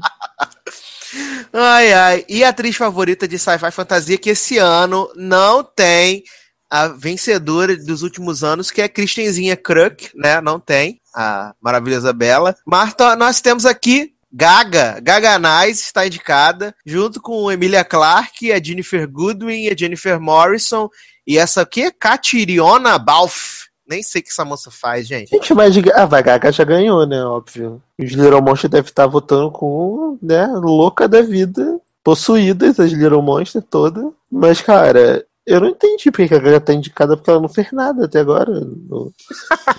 Ai, 1.52 1.92
ai. 1.92 2.24
E 2.28 2.44
a 2.44 2.48
atriz 2.50 2.76
favorita 2.76 3.26
de 3.26 3.38
sci-fi 3.38 3.70
fantasia 3.70 4.18
que 4.18 4.30
esse 4.30 4.58
ano 4.58 5.10
não 5.16 5.62
tem 5.64 6.22
a 6.70 6.88
vencedora 6.88 7.76
dos 7.76 8.02
últimos 8.02 8.42
anos, 8.42 8.70
que 8.70 8.82
é 8.82 8.88
Christenzinha 8.88 9.56
Kruk, 9.56 10.10
né? 10.14 10.40
Não 10.40 10.58
tem. 10.58 11.00
A 11.14 11.54
maravilhosa 11.62 12.12
Bela. 12.12 12.56
Mas 12.66 12.92
tá- 12.94 13.16
nós 13.16 13.40
temos 13.40 13.64
aqui 13.64 14.12
Gaga. 14.32 14.98
Gaga 15.02 15.38
Nice 15.38 15.82
está 15.84 16.06
indicada, 16.06 16.74
junto 16.84 17.22
com 17.22 17.50
Emilia 17.50 17.84
Clarke, 17.84 18.52
a 18.52 18.62
Jennifer 18.62 19.08
Goodwin, 19.08 19.68
a 19.68 19.76
Jennifer 19.76 20.20
Morrison 20.20 20.90
e 21.26 21.38
essa 21.38 21.62
aqui, 21.62 21.90
Catiriona 21.90 22.98
Balfe. 22.98 23.65
Nem 23.88 24.02
sei 24.02 24.20
o 24.20 24.24
que 24.24 24.30
essa 24.30 24.44
moça 24.44 24.70
faz, 24.70 25.06
gente. 25.06 25.30
Gente, 25.30 25.54
mas 25.54 25.74
de- 25.74 25.92
a 25.92 26.04
vai, 26.06 26.22
Gaga 26.22 26.50
já 26.50 26.64
ganhou, 26.64 27.06
né? 27.06 27.24
Óbvio. 27.24 27.80
Os 27.98 28.10
Little 28.12 28.42
Monsters 28.42 28.70
devem 28.70 28.88
estar 28.88 29.06
votando 29.06 29.50
com, 29.50 30.18
né? 30.20 30.46
Louca 30.46 31.06
da 31.06 31.22
vida 31.22 31.78
possuídas, 32.02 32.78
as 32.80 32.90
Little 32.92 33.22
Monster 33.22 33.62
toda. 33.62 34.10
Mas, 34.30 34.60
cara, 34.60 35.24
eu 35.46 35.60
não 35.60 35.68
entendi 35.68 36.10
porque 36.10 36.28
que 36.28 36.34
a 36.34 36.38
galera 36.38 36.60
tá 36.60 36.72
indicada 36.72 37.16
porque 37.16 37.30
ela 37.30 37.40
não 37.40 37.48
fez 37.48 37.70
nada 37.72 38.04
até 38.06 38.20
agora 38.20 38.50
no, 38.52 38.66
no 38.88 39.12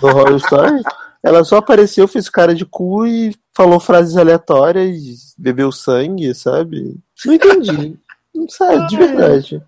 Horror 0.08 0.36
Story. 0.36 0.82
Ela 1.22 1.44
só 1.44 1.56
apareceu, 1.56 2.06
fez 2.08 2.28
cara 2.30 2.54
de 2.54 2.64
cu 2.64 3.06
e 3.06 3.34
falou 3.54 3.80
frases 3.80 4.16
aleatórias, 4.16 5.34
bebeu 5.36 5.70
sangue, 5.72 6.34
sabe? 6.34 6.96
Não 7.26 7.34
entendi. 7.34 7.98
Não 8.34 8.48
sabe, 8.48 8.86
de 8.88 8.96
verdade. 8.96 9.62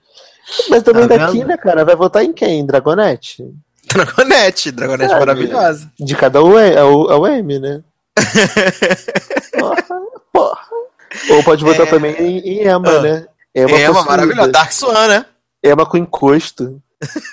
Mas 0.68 0.82
também 0.84 1.08
Tá 1.08 1.16
daqui, 1.16 1.44
né, 1.44 1.56
cara? 1.56 1.84
Vai 1.84 1.96
votar 1.96 2.22
em 2.24 2.32
quem? 2.32 2.64
Dragonete? 2.64 3.52
Dragonete, 3.86 4.70
Dragonete 4.70 5.08
Sabe? 5.10 5.20
maravilhosa. 5.20 5.90
De 5.98 6.14
cada 6.14 6.42
um 6.42 6.58
é, 6.58 6.74
é 6.74 6.84
o, 6.84 7.10
é 7.10 7.16
o 7.16 7.26
M, 7.26 7.58
né? 7.58 7.82
Porra, 9.58 9.76
porra. 10.32 10.60
Ou 11.30 11.42
pode 11.44 11.64
votar 11.64 11.86
É. 11.86 11.90
também 11.90 12.14
em, 12.16 12.38
em 12.38 12.68
Emma, 12.68 12.88
Ah. 12.90 13.02
né? 13.02 13.26
É 13.54 13.66
uma 13.66 13.76
possuída. 13.78 14.02
maravilhosa. 14.10 14.52
Dark 14.52 14.72
Swan, 14.72 15.08
né? 15.08 15.26
Emma 15.64 15.84
com 15.86 15.96
encosto. 15.96 16.80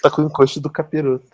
Tá 0.00 0.08
com- 0.10 0.22
com 0.22 0.28
encosto 0.28 0.60
do 0.60 0.70
capiroto. 0.70 1.26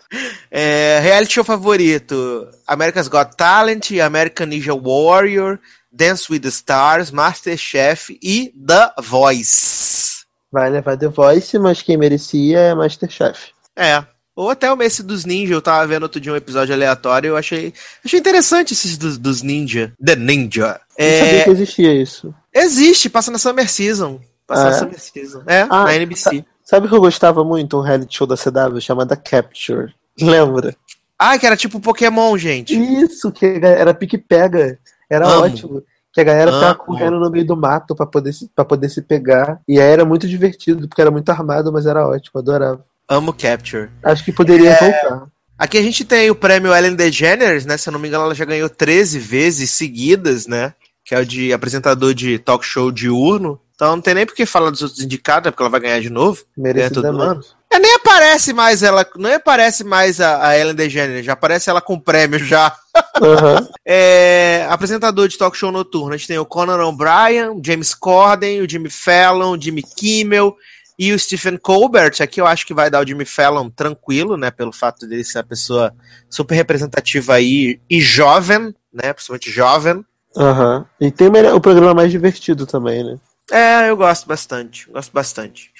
É, 0.51 0.99
reality 1.01 1.33
show 1.35 1.43
favorito: 1.43 2.47
America's 2.67 3.07
Got 3.07 3.35
Talent, 3.37 3.91
American 4.03 4.47
Ninja 4.47 4.73
Warrior, 4.73 5.59
Dance 5.91 6.29
with 6.29 6.39
the 6.41 6.49
Stars, 6.49 7.11
Masterchef 7.11 8.17
e 8.21 8.51
The 8.67 8.91
Voice. 9.03 10.25
Vai 10.51 10.69
levar 10.71 10.97
The 10.97 11.07
Voice, 11.09 11.57
mas 11.59 11.81
quem 11.81 11.95
merecia 11.95 12.57
é 12.59 12.73
Masterchef. 12.75 13.51
É. 13.75 14.03
Ou 14.35 14.49
até 14.49 14.71
o 14.71 14.75
Messi 14.75 15.01
dos 15.01 15.23
Ninja, 15.23 15.53
eu 15.53 15.61
tava 15.61 15.87
vendo 15.87 16.03
outro 16.03 16.19
dia 16.19 16.33
um 16.33 16.35
episódio 16.35 16.73
aleatório, 16.75 17.29
eu 17.29 17.37
achei, 17.37 17.73
achei 18.03 18.19
interessante 18.19 18.73
esses 18.73 18.97
dos, 18.97 19.17
dos 19.17 19.41
Ninja. 19.41 19.93
The 20.03 20.15
Ninja. 20.15 20.79
Eu 20.97 21.09
não 21.11 21.19
sabia 21.19 21.39
É, 21.39 21.43
que 21.45 21.49
existia 21.51 21.93
isso. 21.93 22.33
existe, 22.53 23.09
passa 23.09 23.31
na 23.31 23.37
Summer 23.37 23.69
Season. 23.69 24.19
Passa 24.45 24.61
Ah, 24.61 24.69
na 24.71 24.75
é? 24.75 24.79
Summer 24.79 24.99
Season. 24.99 25.43
É, 25.47 25.61
Ah, 25.69 25.85
na 25.85 25.95
NBC. 25.95 26.43
Sabe 26.63 26.87
o 26.87 26.89
que 26.89 26.95
eu 26.95 26.99
gostava 27.01 27.43
muito? 27.43 27.77
Um 27.77 27.81
reality 27.81 28.17
show 28.17 28.27
da 28.27 28.35
CW 28.35 28.79
chamada 28.81 29.15
Capture. 29.15 29.93
Lembra? 30.19 30.75
Ah, 31.17 31.37
que 31.39 31.45
era 31.45 31.55
tipo 31.55 31.79
Pokémon, 31.79 32.37
gente. 32.37 32.75
Isso, 32.75 33.31
que 33.31 33.45
era 33.45 33.93
pique-pega. 33.93 34.77
Era 35.09 35.27
Amo. 35.27 35.45
ótimo. 35.45 35.83
Que 36.11 36.21
a 36.21 36.23
galera 36.25 36.51
ficava 36.51 36.71
Amo. 36.71 36.79
correndo 36.85 37.19
no 37.19 37.29
meio 37.29 37.45
do 37.45 37.55
mato 37.55 37.95
pra 37.95 38.05
poder, 38.05 38.33
se- 38.33 38.49
pra 38.53 38.65
poder 38.65 38.89
se 38.89 39.01
pegar. 39.01 39.59
E 39.67 39.79
aí 39.79 39.87
era 39.91 40.03
muito 40.03 40.27
divertido, 40.27 40.87
porque 40.87 41.01
era 41.01 41.11
muito 41.11 41.29
armado, 41.29 41.71
mas 41.71 41.85
era 41.85 42.05
ótimo, 42.07 42.39
adorava. 42.39 42.83
Amo 43.07 43.33
Capture. 43.33 43.89
Acho 44.03 44.23
que 44.23 44.31
poderia 44.31 44.71
É. 44.71 44.79
voltar. 44.79 45.27
Aqui 45.57 45.77
a 45.77 45.81
gente 45.81 46.03
tem 46.03 46.29
o 46.29 46.35
prêmio 46.35 46.73
Ellen 46.75 46.95
DeGeneres, 46.95 47.65
né? 47.65 47.77
Se 47.77 47.87
eu 47.87 47.93
não 47.93 47.99
me 47.99 48.07
engano, 48.07 48.25
ela 48.25 48.35
já 48.35 48.43
ganhou 48.43 48.69
13 48.69 49.17
vezes 49.19 49.71
seguidas, 49.71 50.47
né? 50.47 50.73
Que 51.05 51.15
é 51.15 51.19
o 51.19 51.25
de 51.25 51.53
apresentador 51.53 52.13
de 52.13 52.37
talk 52.39 52.65
show 52.65 52.91
diurno. 52.91 53.59
Então 53.73 53.95
não 53.95 54.01
tem 54.01 54.13
nem 54.15 54.25
por 54.25 54.35
que 54.35 54.45
falar 54.45 54.69
dos 54.69 54.81
outros 54.81 55.01
indicados, 55.01 55.45
né? 55.45 55.51
Porque 55.51 55.61
ela 55.63 55.69
vai 55.69 55.79
ganhar 55.79 56.01
de 56.01 56.09
novo. 56.09 56.43
Merecidamente. 56.57 57.47
É, 57.71 57.79
nem 57.79 57.93
aparece 57.95 58.53
mais 58.53 58.83
ela, 58.83 59.05
nem 59.17 59.33
aparece 59.33 59.83
mais 59.83 60.19
a, 60.21 60.47
a 60.47 60.57
Ellen 60.57 60.75
DeGeneres, 60.75 61.25
já 61.25 61.33
aparece 61.33 61.69
ela 61.69 61.81
com 61.81 61.99
prêmio 61.99 62.39
já. 62.39 62.75
Aham. 63.21 63.67
É, 63.87 64.65
apresentador 64.69 65.27
de 65.27 65.37
talk 65.37 65.55
show 65.55 65.71
noturno, 65.71 66.13
a 66.13 66.17
gente 66.17 66.27
tem 66.27 66.39
o 66.39 66.45
Conan 66.45 66.83
O'Brien, 66.85 67.49
o 67.49 67.61
James 67.63 67.93
Corden, 67.93 68.61
o 68.61 68.69
Jimmy 68.69 68.89
Fallon, 68.89 69.51
o 69.51 69.61
Jimmy 69.61 69.83
Kimmel 69.83 70.55
e 70.97 71.11
o 71.11 71.19
Stephen 71.19 71.57
Colbert. 71.57 72.21
Aqui 72.21 72.39
eu 72.39 72.47
acho 72.47 72.65
que 72.65 72.73
vai 72.73 72.89
dar 72.89 73.03
o 73.03 73.07
Jimmy 73.07 73.25
Fallon 73.25 73.69
tranquilo, 73.69 74.37
né? 74.37 74.51
Pelo 74.51 74.71
fato 74.71 75.07
dele 75.07 75.23
ser 75.23 75.39
uma 75.39 75.43
pessoa 75.43 75.93
super 76.29 76.55
representativa 76.55 77.33
aí 77.33 77.79
e 77.89 77.99
jovem, 77.99 78.73
né? 78.93 79.13
Principalmente 79.13 79.51
jovem. 79.51 80.05
Aham. 80.37 80.85
E 80.99 81.11
tem 81.11 81.27
o 81.27 81.61
programa 81.61 81.93
mais 81.93 82.11
divertido 82.11 82.65
também, 82.65 83.03
né? 83.03 83.17
É, 83.51 83.89
eu 83.89 83.97
gosto 83.97 84.27
bastante. 84.27 84.89
Gosto 84.89 85.11
bastante. 85.11 85.71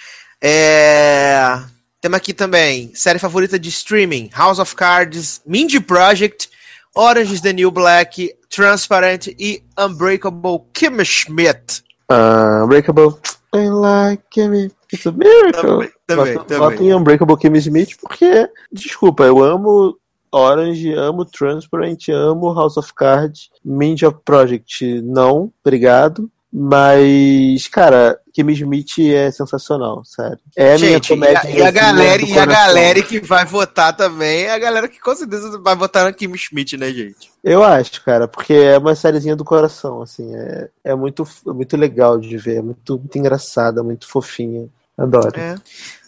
É... 0.41 1.59
Temos 2.01 2.17
aqui 2.17 2.33
também 2.33 2.91
série 2.93 3.17
favorita 3.17 3.57
de 3.57 3.69
streaming: 3.69 4.29
House 4.35 4.59
of 4.59 4.75
Cards, 4.75 5.41
Mindy 5.45 5.79
Project, 5.79 6.49
Orange 6.95 7.33
is 7.33 7.41
the 7.41 7.51
New 7.51 7.71
Black, 7.71 8.31
Transparent 8.49 9.27
e 9.39 9.63
Unbreakable 9.77 10.65
Kim 10.71 11.03
Schmidt. 11.03 11.83
Ah, 12.07 12.61
Unbreakable. 12.63 13.19
I 13.53 13.69
like 13.69 14.47
me. 14.47 14.71
It's 14.93 15.05
a 15.05 15.11
miracle. 15.11 15.91
Também, 16.07 16.33
também, 16.39 16.57
Voto- 16.57 16.83
em 16.83 16.93
Unbreakable 16.93 17.37
Kimmy 17.37 17.57
Smith 17.59 17.97
porque, 18.01 18.49
desculpa, 18.71 19.23
eu 19.23 19.43
amo 19.43 19.97
Orange, 20.31 20.93
amo 20.93 21.23
Transparent, 21.25 22.09
amo 22.09 22.53
House 22.53 22.77
of 22.77 22.93
Cards, 22.93 23.49
Ninja 23.63 24.11
Project, 24.11 25.01
não, 25.01 25.51
obrigado. 25.63 26.29
Mas, 26.57 27.67
cara, 27.67 28.17
Kimmy 28.33 28.53
Smith 28.53 28.99
é 28.99 29.29
sensacional, 29.29 30.05
sério. 30.05 30.39
É 30.55 30.75
a 30.75 30.77
minha 30.77 30.91
Gente, 30.91 31.07
e 31.07 31.09
comédia. 31.09 31.41
a, 31.43 31.49
e 31.49 31.61
a 31.61 31.69
galera, 31.69 32.23
e 32.23 32.39
a 32.39 32.45
galera 32.45 33.01
que 33.01 33.19
vai 33.19 33.43
votar 33.43 33.93
também 33.93 34.43
é 34.43 34.53
a 34.53 34.57
galera 34.57 34.87
que 34.87 34.97
com 34.97 35.13
certeza 35.13 35.59
vai 35.59 35.75
votar 35.75 36.05
na 36.05 36.13
Kim 36.13 36.33
Schmidt, 36.37 36.77
né, 36.77 36.93
gente? 36.93 37.29
Eu 37.43 37.61
acho, 37.61 38.01
cara, 38.05 38.25
porque 38.25 38.53
é 38.53 38.77
uma 38.77 38.95
sériezinha 38.95 39.35
do 39.35 39.43
coração, 39.43 40.01
assim, 40.01 40.33
é, 40.33 40.69
é 40.85 40.95
muito, 40.95 41.27
é 41.45 41.51
muito 41.51 41.75
legal 41.75 42.17
de 42.17 42.37
ver, 42.37 42.59
é 42.59 42.61
muito, 42.61 42.99
muito 42.99 43.17
engraçada, 43.17 43.83
muito 43.83 44.07
fofinha. 44.07 44.69
Adoro. 44.97 45.37
É. 45.37 45.55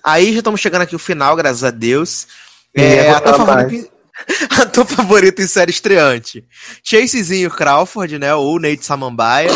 Aí 0.01 0.31
já 0.31 0.39
estamos 0.39 0.61
chegando 0.61 0.83
aqui 0.83 0.95
ao 0.95 0.99
final, 0.99 1.35
graças 1.35 1.65
a 1.65 1.71
Deus. 1.71 2.25
É, 2.73 3.07
em, 3.07 3.09
ator 4.61 4.85
favorito 4.85 5.41
em 5.41 5.47
série 5.47 5.71
estreante. 5.71 6.45
Chasezinho 6.81 7.51
Crawford, 7.51 8.17
né? 8.17 8.33
Ou 8.33 8.57
Nate 8.61 8.85
Samambaia. 8.85 9.51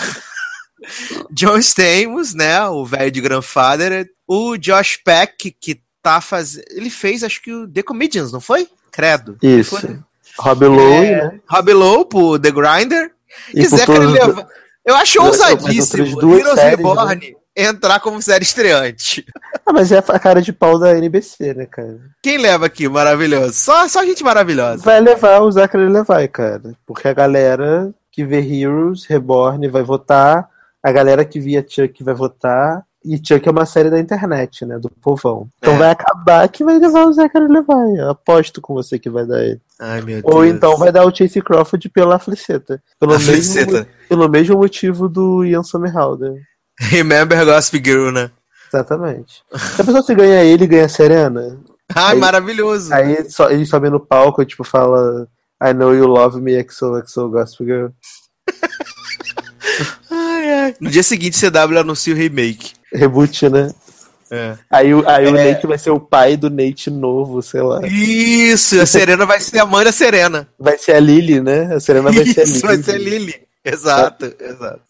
John 1.30 1.58
Stamos, 1.58 2.34
né? 2.34 2.62
O 2.68 2.84
velho 2.84 3.10
de 3.10 3.20
Grandfather. 3.20 4.08
O 4.26 4.56
Josh 4.56 4.96
Peck, 5.04 5.50
que 5.60 5.80
tá 6.02 6.20
fazendo. 6.20 6.64
Ele 6.70 6.90
fez, 6.90 7.22
acho 7.22 7.42
que 7.42 7.52
o 7.52 7.68
The 7.68 7.82
Comedians, 7.82 8.32
não 8.32 8.40
foi? 8.40 8.68
Credo. 8.90 9.36
Isso. 9.42 9.78
Foi. 9.80 9.98
Rob 10.38 10.64
Lowe, 10.66 11.04
É, 11.06 11.24
né? 11.24 11.40
Rob 11.48 11.72
Lowe 11.72 12.04
pro 12.06 12.38
The 12.38 12.50
Grinder. 12.50 13.10
E, 13.54 13.60
E 13.60 13.66
Zachary 13.66 13.86
todas- 14.06 14.12
Levi. 14.36 14.46
Eu 14.86 14.96
acho 14.96 15.22
ousadíssimo. 15.22 16.04
Heroes 16.34 16.54
séries, 16.58 16.76
Reborn 16.78 17.36
entrar 17.54 18.00
como 18.00 18.20
série 18.22 18.44
estreante. 18.44 19.24
Ah, 19.66 19.72
mas 19.72 19.92
é 19.92 19.98
a 19.98 20.18
cara 20.18 20.42
de 20.42 20.52
pau 20.52 20.80
da 20.80 20.96
NBC, 20.98 21.54
né, 21.54 21.64
cara? 21.64 22.00
Quem 22.22 22.38
leva 22.38 22.66
aqui, 22.66 22.88
maravilhoso? 22.88 23.52
Só, 23.52 23.86
só 23.86 24.04
gente 24.04 24.24
maravilhosa. 24.24 24.82
Vai 24.82 25.00
levar 25.00 25.40
o 25.42 25.52
Zachary 25.52 25.88
Levi, 25.88 26.26
cara. 26.28 26.74
Porque 26.84 27.06
a 27.06 27.12
galera 27.14 27.92
que 28.10 28.24
vê 28.24 28.40
Heroes, 28.40 29.04
Reborn 29.06 29.66
vai 29.68 29.82
votar, 29.82 30.48
a 30.82 30.92
galera 30.92 31.24
que 31.24 31.38
via 31.40 31.64
Chuck 31.66 32.02
vai 32.02 32.14
votar, 32.14 32.82
e 33.04 33.16
Chuck 33.16 33.46
é 33.48 33.50
uma 33.50 33.64
série 33.64 33.88
da 33.88 33.98
internet, 33.98 34.64
né, 34.66 34.78
do 34.78 34.90
povão. 34.90 35.48
Então 35.58 35.74
É. 35.74 35.78
vai 35.78 35.90
acabar 35.90 36.46
que 36.48 36.62
vai 36.64 36.78
levar 36.78 37.06
o 37.06 37.12
Zachary 37.12 37.46
Levi. 37.48 37.98
Eu 37.98 38.10
aposto 38.10 38.60
com 38.60 38.74
você 38.74 38.98
que 38.98 39.08
vai 39.08 39.24
dar 39.24 39.42
ele. 39.42 39.60
Ai, 39.78 40.02
meu 40.02 40.20
Ou 40.24 40.42
Deus. 40.42 40.54
então 40.54 40.76
vai 40.76 40.92
dar 40.92 41.06
o 41.06 41.14
Chase 41.14 41.40
Crawford 41.40 41.88
pela 41.88 42.18
Fliceta. 42.18 42.82
Pelo, 42.98 43.12
A 43.14 43.18
mesmo, 43.18 43.32
Fliceta. 43.32 43.88
pelo 44.08 44.28
mesmo 44.28 44.56
motivo 44.58 45.08
do 45.08 45.44
Ian 45.44 45.62
Somerhalder. 45.62 46.34
Remember 46.78 47.44
Gossip 47.46 47.82
Girl, 47.84 48.10
né? 48.10 48.30
Exatamente. 48.68 49.42
Se 49.56 49.80
a 49.80 49.84
pessoa 49.84 50.02
se 50.02 50.14
ganha 50.14 50.44
ele, 50.44 50.66
ganha 50.66 50.84
a 50.84 50.88
Serena, 50.88 51.58
Ai, 51.94 52.14
Aí- 52.14 52.20
maravilhoso. 52.20 52.92
Aí 52.94 53.28
só, 53.28 53.50
ele 53.50 53.66
sobe 53.66 53.90
no 53.90 53.98
palco 53.98 54.40
e 54.42 54.46
tipo 54.46 54.62
fala 54.62 55.26
I 55.62 55.72
know 55.74 55.92
you 55.94 56.06
love 56.06 56.40
me, 56.40 56.52
XOXO 56.64 57.28
Gospel 57.30 57.66
Girl. 57.66 57.88
Ai, 60.10 60.52
ai. 60.52 60.74
No 60.80 60.90
dia 60.90 61.02
seguinte, 61.02 61.38
CW 61.38 61.78
anuncia 61.78 62.14
o 62.14 62.16
remake. 62.16 62.72
Reboot, 62.92 63.48
né? 63.48 63.72
É. 64.30 64.56
Aí, 64.70 64.94
o- 64.94 65.06
aí 65.08 65.26
o 65.26 65.32
Nate 65.32 65.66
vai 65.66 65.76
ser 65.78 65.90
o 65.90 65.98
pai 66.00 66.36
do 66.36 66.48
Nate 66.48 66.88
novo, 66.90 67.42
sei 67.42 67.60
lá. 67.62 67.80
Isso, 67.86 68.80
a 68.80 68.86
Serena 68.86 69.26
vai 69.26 69.40
ser 69.40 69.58
a 69.58 69.66
mãe 69.66 69.84
da 69.84 69.92
Serena. 69.92 70.48
Vai 70.58 70.78
ser 70.78 70.92
a 70.92 71.00
Lily, 71.00 71.40
né? 71.40 71.74
A 71.74 71.80
Serena 71.80 72.12
vai 72.12 72.24
ser 72.26 72.40
a 72.40 72.44
Lily. 72.44 72.56
Isso, 72.56 72.66
vai 72.66 72.76
ser 72.82 72.98
Lily. 72.98 73.34
Exato, 73.64 74.32
exato. 74.40 74.80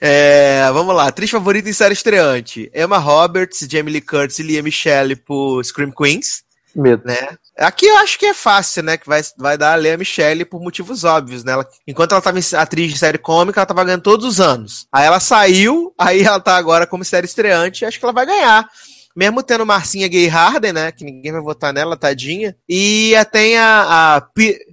É, 0.00 0.68
vamos 0.72 0.94
lá, 0.94 1.06
atriz 1.06 1.30
favorita 1.30 1.68
em 1.68 1.72
série 1.72 1.94
estreante: 1.94 2.70
Emma 2.74 2.98
Roberts, 2.98 3.66
Jamie 3.70 3.92
Lee 3.92 4.00
Curtis 4.02 4.38
e 4.38 4.42
Lia 4.42 4.62
Michele 4.62 5.16
por 5.16 5.64
Scream 5.64 5.90
Queens, 5.90 6.42
Medo. 6.74 7.02
né? 7.06 7.16
Aqui 7.58 7.86
eu 7.86 7.96
acho 7.98 8.18
que 8.18 8.26
é 8.26 8.34
fácil, 8.34 8.82
né? 8.82 8.96
Que 8.96 9.06
vai, 9.06 9.20
vai 9.38 9.58
dar 9.58 9.72
a 9.72 9.76
Lea 9.76 9.96
Michele 9.98 10.44
por 10.44 10.60
motivos 10.60 11.04
óbvios, 11.04 11.44
né? 11.44 11.52
Ela- 11.52 11.66
enquanto 11.86 12.12
ela 12.12 12.20
tava 12.22 12.38
em 12.38 12.42
atriz 12.56 12.92
de 12.92 12.98
série 12.98 13.18
cômica, 13.18 13.60
ela 13.60 13.66
tava 13.66 13.84
ganhando 13.84 14.02
todos 14.02 14.24
os 14.26 14.40
anos. 14.40 14.86
Aí 14.92 15.04
ela 15.06 15.20
saiu, 15.20 15.92
aí 15.98 16.22
ela 16.22 16.40
tá 16.40 16.56
agora 16.56 16.86
como 16.86 17.04
série 17.04 17.26
estreante, 17.26 17.82
e 17.82 17.86
acho 17.86 17.98
que 17.98 18.04
ela 18.04 18.12
vai 18.12 18.24
ganhar. 18.26 18.68
Mesmo 19.14 19.42
tendo 19.42 19.66
Marcinha 19.66 20.08
Gay 20.08 20.26
Harden, 20.26 20.72
né? 20.72 20.90
Que 20.90 21.04
ninguém 21.04 21.30
vai 21.32 21.42
votar 21.42 21.70
nela, 21.74 21.94
tadinha. 21.98 22.56
E 22.66 23.14
a- 23.14 23.24
tem 23.26 23.58
a, 23.58 24.16
a 24.16 24.20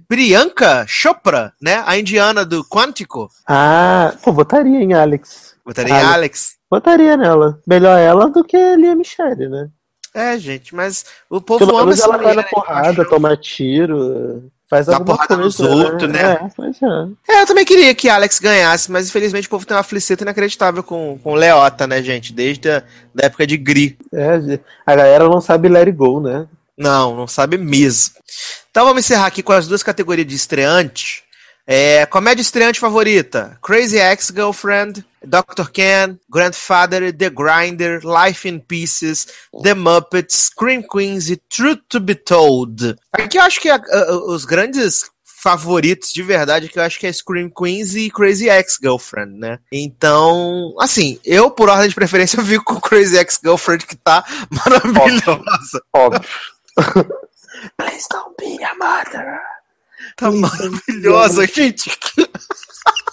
Priyanka 0.08 0.84
Chopra, 0.88 1.52
né? 1.60 1.82
A 1.86 1.98
indiana 1.98 2.44
do 2.44 2.64
Quantico. 2.64 3.28
Ah, 3.46 4.14
pô, 4.22 4.32
votaria 4.32 4.80
em 4.80 4.94
Alex. 4.94 5.54
Votaria 5.64 5.92
em 5.92 5.96
Alex. 5.96 6.12
Alex. 6.14 6.48
Votaria 6.70 7.16
nela. 7.16 7.58
Melhor 7.66 7.98
ela 7.98 8.30
do 8.30 8.42
que 8.42 8.56
a 8.56 8.76
Lia 8.76 8.94
Michelle, 8.96 9.48
né? 9.48 9.68
É, 10.14 10.38
gente, 10.38 10.74
mas 10.74 11.04
o 11.28 11.40
povo 11.40 11.64
Pelo 11.64 11.78
ama 11.78 11.92
essa 11.92 12.04
ela 12.04 12.16
vai 12.16 12.20
mulher, 12.22 12.36
na 12.36 12.42
né? 12.42 12.48
porrada, 12.50 13.02
Acho- 13.02 13.10
tomar 13.10 13.36
tiro, 13.36 14.50
Faz 14.70 14.86
Dá 14.86 14.94
alguma 14.94 15.16
porrada 15.16 15.36
nos 15.36 15.56
coisa, 15.56 15.74
outros, 15.74 16.08
né? 16.08 16.20
É, 16.34 16.48
pois 16.54 16.76
é. 16.80 17.32
É, 17.34 17.42
eu 17.42 17.46
também 17.46 17.64
queria 17.64 17.92
que 17.92 18.08
Alex 18.08 18.38
ganhasse, 18.38 18.88
mas 18.88 19.08
infelizmente 19.08 19.48
o 19.48 19.50
povo 19.50 19.66
tem 19.66 19.76
uma 19.76 19.82
fliceta 19.82 20.22
inacreditável 20.22 20.84
com, 20.84 21.18
com 21.20 21.32
o 21.32 21.34
Leota, 21.34 21.88
né, 21.88 22.00
gente? 22.00 22.32
Desde 22.32 22.70
a 22.70 22.84
da 23.12 23.26
época 23.26 23.44
de 23.48 23.56
Gri. 23.56 23.98
É, 24.14 24.60
a 24.86 24.94
galera 24.94 25.28
não 25.28 25.40
sabe 25.40 25.68
let 25.68 25.88
it 25.88 25.96
go, 25.98 26.20
né? 26.20 26.46
Não, 26.78 27.16
não 27.16 27.26
sabe 27.26 27.58
mesmo. 27.58 28.14
Então 28.70 28.84
vamos 28.86 29.04
encerrar 29.04 29.26
aqui 29.26 29.42
com 29.42 29.52
as 29.52 29.66
duas 29.66 29.82
categorias 29.82 30.28
de 30.28 30.36
estreante. 30.36 31.24
É, 31.66 32.06
comédia 32.06 32.40
estreante 32.40 32.78
favorita: 32.78 33.58
Crazy 33.60 33.98
Ex-Girlfriend, 33.98 35.04
Dr. 35.24 35.70
Ken, 35.72 36.18
Grandfather, 36.30 37.12
The 37.12 37.30
Grinder, 37.30 38.00
Life 38.04 38.48
in 38.48 38.58
Pieces, 38.60 39.26
The 39.62 39.74
Muppets, 39.74 40.50
Scream 40.50 40.82
Queens 40.82 41.28
e 41.30 41.36
Truth 41.36 41.80
to 41.88 42.00
Be 42.00 42.14
Told. 42.14 42.96
Aqui 43.12 43.38
eu 43.38 43.42
acho 43.42 43.60
que 43.60 43.68
a- 43.68 43.76
a- 43.76 44.14
os 44.32 44.44
grandes 44.44 45.10
favoritos 45.42 46.12
de 46.12 46.22
verdade 46.22 46.68
que 46.68 46.78
eu 46.78 46.82
acho 46.82 46.98
que 46.98 47.06
é 47.06 47.12
Scream 47.12 47.48
Queens 47.50 47.94
e 47.94 48.10
Crazy 48.10 48.48
Ex-Girlfriend, 48.50 49.38
né? 49.38 49.58
Então, 49.72 50.74
assim, 50.78 51.18
eu 51.24 51.50
por 51.50 51.68
ordem 51.70 51.88
de 51.88 51.94
preferência 51.94 52.38
eu 52.38 52.44
fico 52.44 52.64
com 52.64 52.80
Crazy 52.80 53.16
Ex-Girlfriend 53.16 53.86
que 53.86 53.96
tá 53.96 54.22
maravilhosa. 54.50 55.82
Óbvio. 55.94 56.28
Please 57.76 58.06
don't 58.10 58.34
be 58.38 58.62
a 58.62 58.74
mother. 58.74 59.38
Tá 60.20 60.30
maravilhosa, 60.30 61.46
gente. 61.46 61.90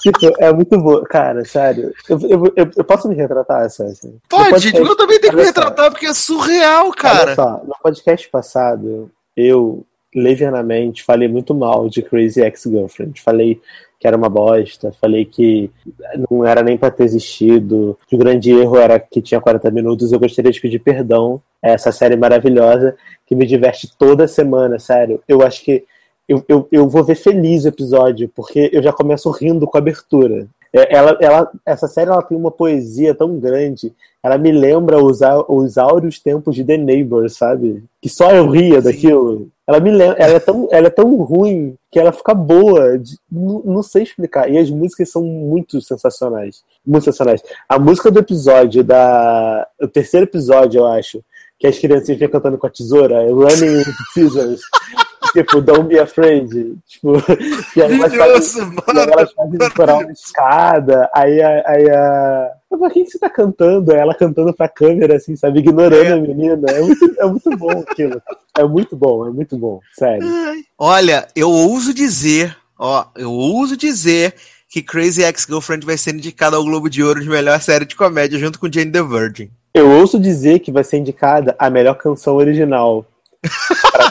Tipo, 0.01 0.33
é 0.39 0.53
muito 0.53 0.77
boa. 0.77 1.03
Cara, 1.05 1.43
sério. 1.45 1.93
Eu, 2.09 2.19
eu, 2.21 2.53
eu, 2.55 2.71
eu 2.77 2.83
posso 2.83 3.07
me 3.07 3.15
retratar? 3.15 3.67
No 3.79 4.19
Pode, 4.29 4.49
podcast- 4.51 4.77
eu 4.77 4.95
também 4.95 5.19
tenho 5.19 5.31
que 5.31 5.37
me 5.37 5.41
olha 5.43 5.53
só, 5.53 5.61
retratar 5.61 5.91
porque 5.91 6.05
é 6.05 6.13
surreal, 6.13 6.85
Olha 6.85 6.93
cara. 6.95 7.35
só, 7.35 7.61
no 7.65 7.73
podcast 7.81 8.29
passado, 8.29 9.09
eu 9.35 9.85
levianamente 10.13 11.03
falei 11.03 11.27
muito 11.27 11.53
mal 11.53 11.89
de 11.89 12.01
Crazy 12.01 12.41
Ex-Girlfriend. 12.41 13.21
Falei 13.21 13.59
que 13.99 14.07
era 14.07 14.15
uma 14.15 14.29
bosta, 14.29 14.93
falei 15.01 15.25
que 15.25 15.71
não 16.29 16.45
era 16.45 16.61
nem 16.61 16.77
pra 16.77 16.91
ter 16.91 17.03
existido, 17.03 17.97
que 18.07 18.15
o 18.15 18.19
grande 18.19 18.51
erro 18.51 18.77
era 18.77 18.99
que 18.99 19.21
tinha 19.21 19.41
40 19.41 19.71
minutos. 19.71 20.11
Eu 20.11 20.19
gostaria 20.19 20.51
de 20.51 20.61
pedir 20.61 20.79
perdão 20.79 21.41
a 21.63 21.69
essa 21.69 21.91
série 21.91 22.15
maravilhosa 22.15 22.95
que 23.25 23.35
me 23.35 23.45
diverte 23.45 23.91
toda 23.97 24.27
semana, 24.27 24.77
sério. 24.77 25.21
Eu 25.27 25.41
acho 25.41 25.63
que 25.63 25.83
eu, 26.27 26.43
eu, 26.47 26.67
eu 26.71 26.89
vou 26.89 27.03
ver 27.03 27.15
feliz 27.15 27.65
o 27.65 27.69
episódio, 27.69 28.29
porque 28.35 28.69
eu 28.73 28.81
já 28.81 28.91
começo 28.91 29.29
rindo 29.31 29.65
com 29.67 29.77
a 29.77 29.81
abertura. 29.81 30.47
É, 30.73 30.95
Ela, 30.95 31.17
ela, 31.21 31.51
essa 31.65 31.87
série 31.87 32.09
ela 32.09 32.21
tem 32.21 32.37
uma 32.37 32.51
poesia 32.51 33.15
tão 33.15 33.39
grande, 33.39 33.93
ela 34.21 34.37
me 34.37 34.51
lembra 34.51 35.01
os, 35.01 35.19
os 35.47 35.77
áureos 35.77 36.19
tempos 36.19 36.53
de 36.55 36.63
The 36.65 36.75
Neighbor, 36.75 37.29
sabe? 37.29 37.83
Que 38.01 38.09
só 38.09 38.31
eu 38.31 38.49
ria 38.49 38.81
daquilo. 38.81 39.47
Ela 39.65 39.79
me 39.79 39.91
lembra, 39.91 40.17
ela 40.21 40.33
é 40.33 40.39
tão, 40.39 40.67
ela 40.71 40.87
é 40.87 40.89
tão 40.89 41.15
ruim 41.17 41.75
que 41.91 41.97
ela 41.99 42.11
fica 42.11 42.33
boa, 42.33 42.97
de- 42.99 43.17
não, 43.31 43.61
não 43.65 43.83
sei 43.83 44.03
explicar. 44.03 44.49
E 44.51 44.57
as 44.57 44.69
músicas 44.69 45.09
são 45.09 45.23
muito 45.23 45.81
sensacionais, 45.81 46.61
muito 46.85 47.05
sensacionais. 47.05 47.41
A 47.69 47.79
música 47.79 48.11
do 48.11 48.19
episódio 48.19 48.83
da, 48.83 49.65
o 49.81 49.87
terceiro 49.87 50.25
episódio, 50.25 50.79
eu 50.79 50.87
acho, 50.87 51.23
que 51.57 51.65
as 51.67 51.79
crianças 51.79 52.07
ficam 52.07 52.29
cantando 52.29 52.57
com 52.57 52.67
a 52.67 52.69
tesoura, 52.69 53.23
é 53.23 53.29
Running 53.29 53.77
with 53.77 53.85
Scissors. 54.13 54.61
Tipo, 55.43 55.61
Don't 55.61 55.87
Be 55.87 55.99
Afraid. 55.99 56.75
Tipo, 56.87 57.13
e 57.75 57.81
aí 57.81 57.93
elas 58.01 58.53
fazem- 58.53 58.63
e 58.63 58.93
mano. 58.93 59.11
elas 59.11 59.31
fazem 59.33 59.57
decorar 59.57 59.97
uma 59.97 60.11
escada, 60.11 61.09
aí 61.13 61.41
a. 61.41 61.63
Aí 61.65 61.89
a... 61.89 62.51
Mas 62.69 62.79
pra 62.79 62.89
quem 62.89 63.05
que 63.05 63.11
você 63.11 63.19
tá 63.19 63.29
cantando? 63.29 63.91
Ela 63.93 64.13
cantando 64.13 64.53
pra 64.53 64.67
câmera, 64.67 65.15
assim, 65.15 65.35
sabe? 65.35 65.59
Ignorando 65.59 66.03
É. 66.05 66.11
a 66.11 66.17
menina. 66.17 66.69
É 66.69 66.81
muito, 66.81 67.15
é 67.19 67.25
muito 67.25 67.57
bom 67.57 67.71
aquilo. 67.87 68.21
É 68.57 68.63
muito 68.63 68.95
bom, 68.95 69.27
é 69.27 69.29
muito 69.31 69.57
bom. 69.57 69.79
Sério. 69.93 70.27
Olha, 70.77 71.27
eu 71.35 71.49
ouso 71.49 71.93
dizer, 71.93 72.55
ó, 72.77 73.05
eu 73.15 73.31
ouso 73.31 73.77
dizer 73.77 74.33
que 74.69 74.81
Crazy 74.81 75.23
Ex-Girlfriend 75.23 75.85
vai 75.85 75.97
ser 75.97 76.13
indicada 76.13 76.57
ao 76.57 76.63
Globo 76.63 76.89
de 76.89 77.01
Ouro 77.01 77.21
de 77.21 77.29
melhor 77.29 77.61
série 77.61 77.85
de 77.85 77.95
comédia 77.95 78.37
junto 78.37 78.59
com 78.59 78.69
Jane 78.71 78.91
the 78.91 79.01
Virgin. 79.01 79.49
Eu 79.73 79.89
ouso 79.91 80.19
dizer 80.19 80.59
que 80.59 80.71
vai 80.71 80.83
ser 80.83 80.97
indicada 80.97 81.55
a 81.57 81.69
melhor 81.69 81.93
canção 81.95 82.35
original. 82.35 83.05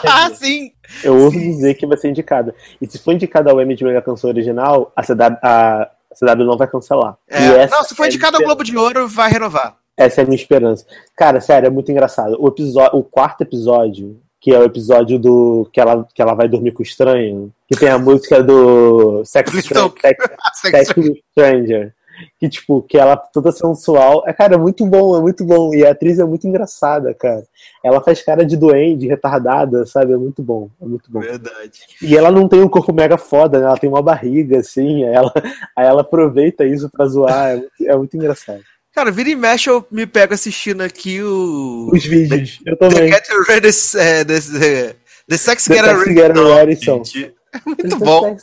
Ah, 0.05 0.29
sim! 0.35 0.71
Eu 1.03 1.15
ouso 1.15 1.37
dizer 1.39 1.73
que 1.75 1.85
vai 1.85 1.97
ser 1.97 2.09
indicada. 2.09 2.53
E 2.81 2.87
se 2.87 2.97
for 2.97 3.13
indicada 3.13 3.51
ao 3.51 3.61
Emmy 3.61 3.75
de 3.75 3.83
melhor 3.83 4.01
canção 4.01 4.29
original, 4.29 4.91
a 4.95 5.03
CW, 5.03 5.37
a 5.43 5.89
CW 6.13 6.45
não 6.45 6.57
vai 6.57 6.67
cancelar. 6.67 7.17
É, 7.27 7.67
não, 7.67 7.83
se 7.83 7.93
for 7.95 8.03
é 8.03 8.07
indicada 8.07 8.37
ao 8.37 8.43
Globo 8.43 8.63
de 8.63 8.75
Ouro, 8.77 9.07
vai 9.07 9.31
renovar. 9.31 9.75
Essa 9.95 10.21
é 10.21 10.23
a 10.23 10.27
minha 10.27 10.35
esperança. 10.37 10.85
Cara, 11.15 11.41
sério, 11.41 11.67
é 11.67 11.69
muito 11.69 11.91
engraçado. 11.91 12.37
O, 12.39 12.47
episódio, 12.47 12.99
o 12.99 13.03
quarto 13.03 13.41
episódio, 13.41 14.19
que 14.39 14.53
é 14.53 14.59
o 14.59 14.63
episódio 14.63 15.17
do. 15.17 15.67
que 15.73 15.79
ela, 15.81 16.07
que 16.13 16.21
ela 16.21 16.33
vai 16.35 16.47
dormir 16.47 16.71
com 16.71 16.81
o 16.81 16.85
estranho, 16.85 17.51
que 17.67 17.77
tem 17.77 17.89
a 17.89 17.97
música 17.97 18.41
do 18.43 19.23
Sex, 19.25 19.51
don't- 19.69 19.99
Sex, 20.01 20.87
Sex- 20.87 20.93
Stranger. 21.31 21.93
Que, 22.39 22.47
tipo, 22.47 22.81
que 22.83 22.97
ela 22.97 23.17
toda 23.17 23.51
sensual. 23.51 24.23
É, 24.27 24.33
cara, 24.33 24.55
é 24.55 24.57
muito 24.57 24.85
bom, 24.85 25.17
é 25.17 25.21
muito 25.21 25.43
bom. 25.43 25.73
E 25.73 25.85
a 25.85 25.91
atriz 25.91 26.19
é 26.19 26.23
muito 26.23 26.47
engraçada, 26.47 27.13
cara. 27.13 27.43
Ela 27.83 28.01
faz 28.01 28.21
cara 28.21 28.45
de 28.45 28.55
doente, 28.55 29.07
retardada, 29.07 29.85
sabe? 29.85 30.13
É 30.13 30.17
muito 30.17 30.43
bom, 30.43 30.69
é 30.81 30.85
muito 30.85 31.11
bom. 31.11 31.19
Verdade. 31.19 31.79
E 32.01 32.15
ela 32.15 32.31
não 32.31 32.47
tem 32.47 32.61
um 32.61 32.69
corpo 32.69 32.93
mega 32.93 33.17
foda, 33.17 33.59
né? 33.59 33.65
Ela 33.65 33.77
tem 33.77 33.89
uma 33.89 34.01
barriga, 34.01 34.59
assim. 34.59 35.03
Aí 35.03 35.13
ela, 35.13 35.33
aí 35.75 35.85
ela 35.87 36.01
aproveita 36.01 36.65
isso 36.65 36.89
pra 36.89 37.07
zoar. 37.07 37.51
É 37.51 37.55
muito, 37.55 37.71
é 37.81 37.95
muito 37.95 38.17
engraçado. 38.17 38.61
Cara, 38.93 39.11
vira 39.11 39.29
e 39.29 39.35
mexe, 39.35 39.69
eu 39.69 39.85
me 39.91 40.07
pego 40.07 40.33
assistindo 40.33 40.81
aqui 40.81 41.21
o. 41.21 41.89
Os 41.93 42.03
vídeos. 42.03 42.59
Eu 42.65 42.75
The 42.77 42.89
também. 42.89 43.11
Get 43.11 43.27
Ready. 43.47 43.69
é, 43.97 44.23
The, 44.25 44.41
the, 44.41 44.95
the 45.27 45.37
Sex 45.37 45.65
The 45.65 45.75
Get 45.75 45.85
Sex 45.85 45.99
Ready. 45.99 46.15
Get 46.15 46.35
Ready 46.35 46.83
Song. 46.83 47.03
gente. 47.03 47.33
É 47.53 47.59
muito 47.65 47.97
bom. 47.97 48.35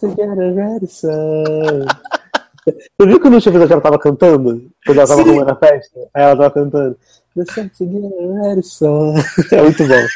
Você 2.99 3.07
viu 3.07 3.21
que 3.21 3.29
no 3.29 3.37
episódio 3.37 3.73
ela 3.73 3.81
tava 3.81 3.99
cantando? 3.99 4.71
Quando 4.85 4.99
ela 4.99 5.09
tava 5.09 5.23
Sim. 5.23 5.29
arrumando 5.29 5.51
a 5.51 5.57
festa? 5.57 6.01
Aí 6.15 6.23
ela 6.23 6.37
tava 6.37 6.51
cantando. 6.51 6.97
É 9.51 9.63
muito 9.63 9.85
bom. 9.87 10.07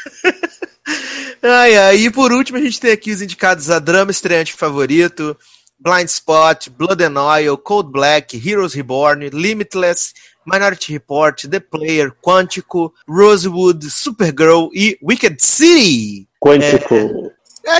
Ai, 1.43 1.77
ai. 1.77 1.97
E 1.97 2.09
por 2.09 2.31
último, 2.31 2.57
a 2.57 2.61
gente 2.61 2.79
tem 2.79 2.91
aqui 2.91 3.11
os 3.11 3.21
indicados 3.21 3.69
a 3.69 3.79
drama 3.79 4.11
estreante 4.11 4.53
favorito, 4.53 5.37
Blind 5.79 6.07
Spot, 6.07 6.69
Blood 6.77 7.03
and 7.03 7.21
Oil, 7.21 7.57
Cold 7.57 7.91
Black, 7.91 8.35
Heroes 8.35 8.73
Reborn, 8.73 9.29
Limitless, 9.29 10.13
Minority 10.45 10.93
Report, 10.93 11.47
The 11.47 11.59
Player, 11.59 12.11
Quântico, 12.21 12.93
Rosewood, 13.07 13.89
Supergirl 13.89 14.69
e 14.73 14.97
Wicked 15.01 15.37
City. 15.39 16.27
Quântico. 16.41 16.95
É 16.95 17.31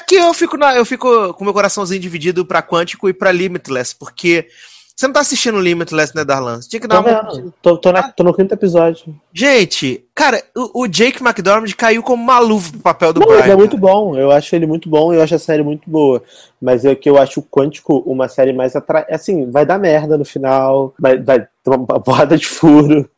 que 0.05 0.15
eu 0.15 0.33
fico, 0.33 0.57
na, 0.57 0.75
eu 0.75 0.85
fico 0.85 1.33
com 1.33 1.43
meu 1.43 1.53
coraçãozinho 1.53 2.01
dividido 2.01 2.45
pra 2.45 2.61
Quântico 2.61 3.07
e 3.09 3.13
pra 3.13 3.31
Limitless, 3.31 3.95
porque 3.97 4.47
você 4.95 5.07
não 5.07 5.13
tá 5.13 5.21
assistindo 5.21 5.57
Limitless, 5.61 6.13
né, 6.13 6.25
Darlan? 6.25 6.61
Você 6.61 6.67
tinha 6.67 6.79
que 6.81 6.87
dar 6.87 7.01
Tô, 7.01 7.09
uma... 7.09 7.21
vendo. 7.33 7.53
tô, 7.61 7.77
tô, 7.77 7.91
na- 7.93 8.11
tô 8.11 8.21
no 8.21 8.33
quinto 8.33 8.53
episódio. 8.53 9.15
Gente, 9.33 10.03
cara, 10.13 10.43
o, 10.53 10.81
o 10.83 10.87
Jake 10.87 11.23
McDormand 11.23 11.71
caiu 11.77 12.03
como 12.03 12.21
uma 12.21 12.37
luva 12.39 12.69
pro 12.71 12.79
papel 12.81 13.13
do 13.13 13.21
Não, 13.21 13.27
Brian. 13.27 13.39
ele 13.43 13.51
é 13.51 13.55
muito 13.55 13.77
bom. 13.77 14.17
Eu 14.17 14.29
acho 14.29 14.53
ele 14.53 14.65
muito 14.67 14.89
bom. 14.89 15.13
Eu 15.13 15.21
acho 15.21 15.35
a 15.35 15.39
série 15.39 15.63
muito 15.63 15.89
boa. 15.89 16.21
Mas 16.61 16.83
é 16.83 16.93
que 16.95 17.09
eu 17.09 17.17
acho 17.17 17.39
o 17.39 17.43
Quântico 17.43 18.03
uma 18.05 18.27
série 18.27 18.51
mais 18.51 18.75
atra... 18.75 19.07
Assim, 19.09 19.49
vai 19.49 19.65
dar 19.65 19.79
merda 19.79 20.17
no 20.17 20.25
final. 20.25 20.93
Vai, 20.99 21.17
vai 21.17 21.39
ter 21.39 21.47
uma 21.69 21.85
porrada 22.03 22.37
de 22.37 22.45
furo. 22.45 23.09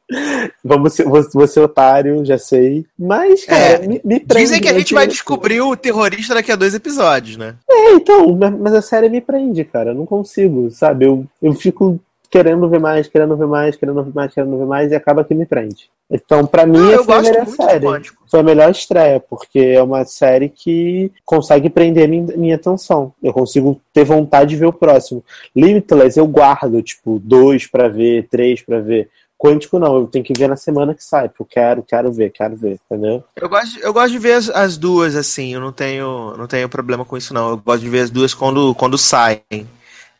Vamos 0.63 0.93
ser, 0.93 1.05
ser 1.47 1.59
otário, 1.61 2.23
já 2.25 2.37
sei. 2.37 2.85
Mas, 2.97 3.45
cara, 3.45 3.61
É, 3.61 3.87
me, 3.87 4.01
me 4.03 4.19
prende. 4.19 4.43
Dizem 4.43 4.61
que 4.61 4.69
a 4.69 4.73
gente 4.77 4.93
vai 4.93 5.07
descobrir 5.07 5.61
o 5.61 5.75
terrorista 5.75 6.33
daqui 6.33 6.51
a 6.51 6.55
dois 6.55 6.73
episódios, 6.75 7.37
né? 7.37 7.55
É, 7.69 7.93
então, 7.93 8.37
mas 8.59 8.73
a 8.73 8.81
série 8.81 9.09
me 9.09 9.21
prende, 9.21 9.63
cara. 9.63 9.91
Eu 9.91 9.95
não 9.95 10.05
consigo, 10.05 10.69
sabe? 10.71 11.05
Eu, 11.05 11.25
eu 11.41 11.53
fico 11.53 11.99
querendo 12.29 12.67
ver 12.69 12.79
mais, 12.79 13.07
querendo 13.07 13.35
ver 13.35 13.45
mais, 13.47 13.75
querendo 13.75 14.03
ver 14.03 14.13
mais, 14.13 14.33
querendo 14.33 14.57
ver 14.57 14.65
mais, 14.65 14.91
e 14.91 14.95
acaba 14.95 15.23
que 15.23 15.35
me 15.35 15.45
prende. 15.45 15.89
Então, 16.09 16.45
pra 16.45 16.65
mim, 16.65 16.93
Ah, 16.93 17.03
foi 17.03 17.15
a 17.15 17.21
melhor 17.21 17.47
série. 17.47 17.85
Foi 18.29 18.39
a 18.39 18.43
melhor 18.43 18.71
estreia, 18.71 19.19
porque 19.19 19.59
é 19.59 19.83
uma 19.83 20.05
série 20.05 20.47
que 20.47 21.11
consegue 21.25 21.69
prender 21.69 22.07
minha, 22.07 22.37
minha 22.37 22.55
atenção. 22.55 23.13
Eu 23.21 23.33
consigo 23.33 23.79
ter 23.93 24.05
vontade 24.05 24.51
de 24.51 24.55
ver 24.55 24.65
o 24.67 24.73
próximo. 24.73 25.23
Limitless 25.55 26.17
eu 26.17 26.27
guardo, 26.27 26.81
tipo, 26.81 27.19
dois 27.19 27.67
pra 27.67 27.89
ver, 27.89 28.27
três 28.29 28.61
pra 28.61 28.79
ver. 28.79 29.09
Quântico 29.41 29.79
não, 29.79 29.97
eu 29.97 30.05
tenho 30.05 30.23
que 30.23 30.37
ver 30.37 30.47
na 30.47 30.55
semana 30.55 30.93
que 30.93 31.03
sai, 31.03 31.27
porque 31.27 31.41
eu 31.41 31.45
quero, 31.47 31.81
quero 31.81 32.11
ver, 32.11 32.29
quero 32.29 32.55
ver, 32.55 32.79
entendeu? 32.85 33.23
Eu 33.35 33.49
gosto, 33.49 33.79
eu 33.79 33.91
gosto 33.91 34.11
de 34.11 34.19
ver 34.19 34.33
as, 34.33 34.49
as 34.51 34.77
duas, 34.77 35.15
assim, 35.15 35.55
eu 35.55 35.59
não 35.59 35.71
tenho, 35.71 36.37
não 36.37 36.45
tenho 36.45 36.69
problema 36.69 37.03
com 37.03 37.17
isso, 37.17 37.33
não. 37.33 37.49
Eu 37.49 37.57
gosto 37.57 37.81
de 37.81 37.89
ver 37.89 38.01
as 38.01 38.11
duas 38.11 38.35
quando, 38.35 38.75
quando 38.75 38.99
saem. 38.99 39.41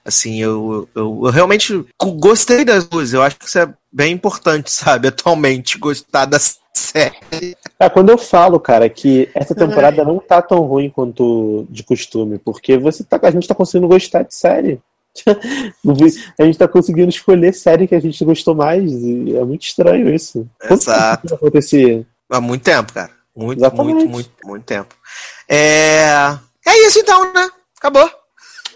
Assim, 0.03 0.41
eu, 0.41 0.89
eu, 0.95 1.22
eu 1.26 1.30
realmente 1.30 1.85
gostei 2.02 2.65
das 2.65 2.88
duas. 2.88 3.14
Eu 3.14 3.22
acho 3.22 3.38
que 3.38 3.45
isso 3.45 3.60
é 3.60 3.72
bem 3.91 4.11
importante, 4.11 4.72
sabe, 4.72 5.10
atualmente, 5.10 5.77
gostar 5.77 6.26
da 6.26 6.39
série. 6.73 7.56
É, 7.80 7.89
quando 7.89 8.10
eu 8.10 8.18
falo, 8.18 8.60
cara, 8.60 8.89
que 8.89 9.30
essa 9.35 9.53
temporada 9.53 10.03
não 10.03 10.18
tá 10.18 10.41
tão 10.41 10.61
ruim 10.61 10.89
quanto 10.89 11.68
de 11.69 11.84
costume, 11.84 12.39
porque 12.39 12.76
você 12.76 13.03
tá, 13.03 13.19
a 13.22 13.30
gente 13.30 13.48
tá 13.48 13.53
conseguindo 13.53 13.88
gostar 13.88 14.23
de 14.23 14.34
série. 14.34 14.81
a 16.39 16.43
gente 16.43 16.57
tá 16.57 16.67
conseguindo 16.67 17.09
escolher 17.09 17.53
série 17.53 17.88
que 17.88 17.95
a 17.95 17.99
gente 17.99 18.23
gostou 18.23 18.55
mais, 18.55 18.91
e 18.91 19.35
é 19.35 19.43
muito 19.43 19.63
estranho 19.63 20.13
isso. 20.13 20.47
Exato. 20.63 21.25
isso 21.25 21.35
acontecia? 21.35 22.05
Há 22.29 22.39
muito 22.39 22.63
tempo, 22.63 22.93
cara. 22.93 23.11
Muito, 23.35 23.59
Exatamente. 23.59 23.93
muito, 23.93 24.09
muito, 24.09 24.31
muito 24.43 24.63
tempo. 24.63 24.95
É... 25.47 26.38
é 26.65 26.88
isso 26.88 26.99
então, 26.99 27.33
né? 27.33 27.49
Acabou. 27.77 28.09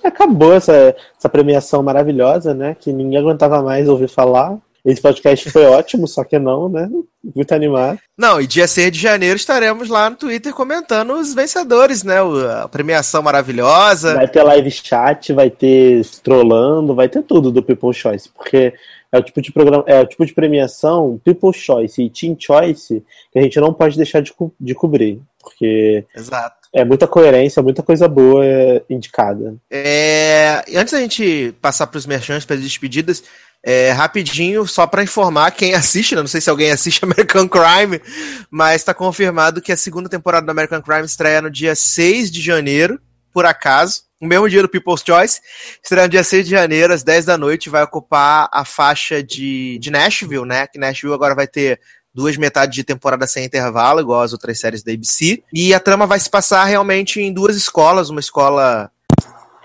Acabou 0.04 0.54
essa, 0.54 0.96
essa 1.18 1.30
premiação 1.30 1.82
maravilhosa, 1.82 2.54
né? 2.54 2.76
Que 2.80 2.94
ninguém 2.94 3.20
aguentava 3.20 3.62
mais 3.62 3.88
ouvir 3.88 4.08
falar. 4.08 4.58
Esse 4.86 5.02
podcast 5.02 5.50
foi 5.50 5.66
ótimo, 5.66 6.08
só 6.08 6.24
que 6.24 6.38
não, 6.38 6.70
né? 6.70 6.88
Muito 7.36 7.52
animado. 7.54 7.98
Não, 8.16 8.40
e 8.40 8.46
dia 8.46 8.68
6 8.68 8.92
de 8.92 9.00
janeiro 9.00 9.36
estaremos 9.36 9.90
lá 9.90 10.10
no 10.10 10.16
Twitter 10.16 10.54
comentando 10.54 11.14
os 11.14 11.34
vencedores, 11.34 12.04
né? 12.04 12.18
A 12.62 12.68
premiação 12.68 13.24
maravilhosa. 13.24 14.14
Vai 14.14 14.28
ter 14.28 14.44
live 14.44 14.70
chat, 14.70 15.34
vai 15.34 15.50
ter 15.50 16.06
trollando, 16.24 16.94
vai 16.94 17.10
ter 17.10 17.24
tudo 17.24 17.52
do 17.52 17.64
People's 17.64 17.98
Choice, 17.98 18.30
porque 18.30 18.74
é 19.12 19.18
o 19.18 19.24
tipo 19.24 19.42
de 19.42 19.52
programa, 19.52 19.84
é 19.88 20.00
o 20.02 20.06
tipo 20.06 20.26
de 20.26 20.34
premiação 20.34 21.20
People's 21.24 21.56
Choice 21.58 22.02
e 22.02 22.10
Teen 22.10 22.36
Choice 22.40 23.04
que 23.32 23.40
a 23.40 23.42
gente 23.42 23.60
não 23.60 23.74
pode 23.74 23.98
deixar 23.98 24.22
de, 24.22 24.34
co- 24.34 24.52
de 24.60 24.76
cobrir, 24.76 25.20
porque 25.42 26.06
Exato. 26.16 26.68
é 26.74 26.84
muita 26.84 27.08
coerência, 27.08 27.64
muita 27.64 27.82
coisa 27.82 28.08
boa 28.08 28.46
é, 28.46 28.84
indicada. 28.90 29.56
É, 29.72 30.64
antes 30.76 30.94
da 30.94 31.00
gente 31.00 31.54
passar 31.62 31.88
para 31.88 31.98
os 31.98 32.06
merchants, 32.06 32.46
para 32.46 32.56
as 32.56 32.62
despedidas, 32.62 33.24
é, 33.64 33.92
rapidinho, 33.92 34.68
só 34.68 34.86
para 34.86 35.04
informar 35.04 35.52
quem 35.52 35.74
assiste, 35.74 36.16
né? 36.16 36.22
não 36.22 36.28
sei 36.28 36.40
se 36.40 36.50
alguém 36.50 36.72
assiste 36.72 37.02
American 37.06 37.48
Crime, 37.48 38.02
mas 38.50 38.82
está 38.82 38.94
confirmado 38.94 39.62
que 39.62 39.72
a 39.72 39.78
segunda 39.78 40.08
temporada 40.08 40.46
do 40.46 40.52
American 40.52 40.82
Crime 40.82 41.06
estreia 41.06 41.42
no 41.42 41.50
dia 41.50 41.76
6 41.76 42.32
de 42.32 42.42
janeiro, 42.42 43.00
por 43.34 43.46
acaso, 43.46 44.04
no 44.22 44.28
mesmo 44.28 44.50
dia 44.50 44.62
do 44.62 44.70
People's 44.70 45.04
Choice, 45.06 45.42
estreia 45.84 46.06
no 46.06 46.12
dia 46.12 46.24
6 46.24 46.46
de 46.46 46.52
janeiro, 46.52 46.94
às 46.94 47.04
10 47.04 47.26
da 47.26 47.38
noite, 47.38 47.70
vai 47.70 47.84
ocupar 47.84 48.48
a 48.52 48.64
faixa 48.64 49.22
de, 49.22 49.78
de 49.80 49.92
Nashville, 49.92 50.46
né? 50.46 50.68
Que 50.68 50.80
Nashville 50.80 51.14
agora 51.14 51.36
vai 51.36 51.48
ter 51.48 51.80
duas 52.14 52.38
metades 52.38 52.74
de 52.74 52.84
temporada 52.84 53.28
sem 53.28 53.44
intervalo, 53.44 54.00
igual 54.00 54.22
as 54.22 54.32
outras 54.32 54.58
séries 54.58 54.84
da 54.84 54.94
ABC. 54.94 55.44
E 55.54 55.74
a 55.74 55.80
trama 55.82 56.08
vai 56.08 56.18
se 56.18 56.30
passar 56.30 56.64
realmente 56.64 57.20
em 57.20 57.34
duas 57.34 57.58
escolas, 57.58 58.10
uma 58.10 58.22
escola 58.22 58.90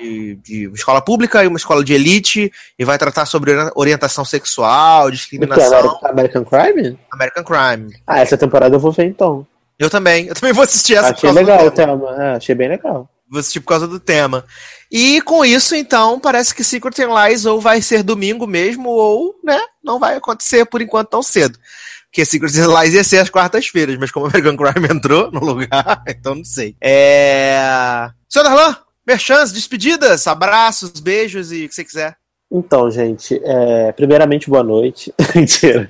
de, 0.01 0.35
de 0.37 0.71
escola 0.75 1.01
pública 1.03 1.45
e 1.45 1.47
uma 1.47 1.59
escola 1.59 1.85
de 1.85 1.93
elite, 1.93 2.51
e 2.79 2.85
vai 2.85 2.97
tratar 2.99 3.27
sobre 3.27 3.53
ori- 3.57 3.73
orientação 3.75 4.25
sexual, 4.25 5.07
O 5.07 5.11
que 5.11 5.17
discriminação, 5.17 5.79
American, 5.79 6.09
American 6.11 6.45
Crime? 6.45 6.99
American 7.13 7.45
Crime. 7.45 7.95
Ah, 8.07 8.21
essa 8.21 8.37
temporada 8.39 8.75
eu 8.75 8.81
vou 8.81 8.93
ver 8.93 9.07
então. 9.07 9.47
Eu 9.79 9.89
também, 9.91 10.27
eu 10.27 10.35
também 10.35 10.53
vou 10.53 10.65
assistir 10.65 10.95
essa 10.95 11.13
Achei 11.13 11.31
legal 11.33 11.65
o 11.67 11.71
tema. 11.71 11.97
tema, 11.99 12.23
é, 12.25 12.37
achei 12.37 12.55
bem 12.55 12.69
legal. 12.69 13.09
Vou 13.31 13.39
assistir 13.41 13.61
por 13.61 13.69
causa 13.69 13.87
do 13.87 14.01
tema. 14.01 14.45
E 14.91 15.21
com 15.23 15.45
isso, 15.45 15.75
então, 15.77 16.19
parece 16.19 16.53
que 16.55 16.65
Secret 16.65 16.99
and 17.05 17.15
Lies 17.29 17.47
ou 17.47 17.61
vai 17.61 17.81
ser 17.81 18.03
domingo 18.03 18.47
mesmo, 18.47 18.89
ou, 18.91 19.37
né, 19.45 19.59
não 19.85 19.99
vai 20.01 20.17
acontecer 20.17 20.65
por 20.67 20.83
enquanto 20.83 21.11
tão 21.11 21.23
cedo. 21.23 21.57
Porque 22.07 22.25
Secret 22.25 22.59
and 22.59 22.79
Lies 22.81 22.93
ia 22.95 23.05
ser 23.05 23.19
às 23.19 23.31
quartas-feiras, 23.31 23.97
mas 23.97 24.11
como 24.11 24.27
American 24.27 24.57
Crime 24.57 24.89
entrou 24.93 25.31
no 25.31 25.39
lugar, 25.45 26.03
então 26.09 26.35
não 26.35 26.45
sei. 26.45 26.75
É. 26.81 28.11
Senhor 28.29 28.43
Darlan, 28.45 28.77
merchans, 29.11 29.51
despedidas, 29.51 30.29
abraços, 30.29 31.01
beijos 31.01 31.51
e 31.51 31.65
o 31.65 31.69
que 31.69 31.75
você 31.75 31.85
quiser. 31.85 32.17
Então, 32.49 32.89
gente, 32.91 33.41
é, 33.45 33.91
primeiramente, 33.91 34.49
boa 34.49 34.63
noite. 34.63 35.13
Mentira. 35.35 35.89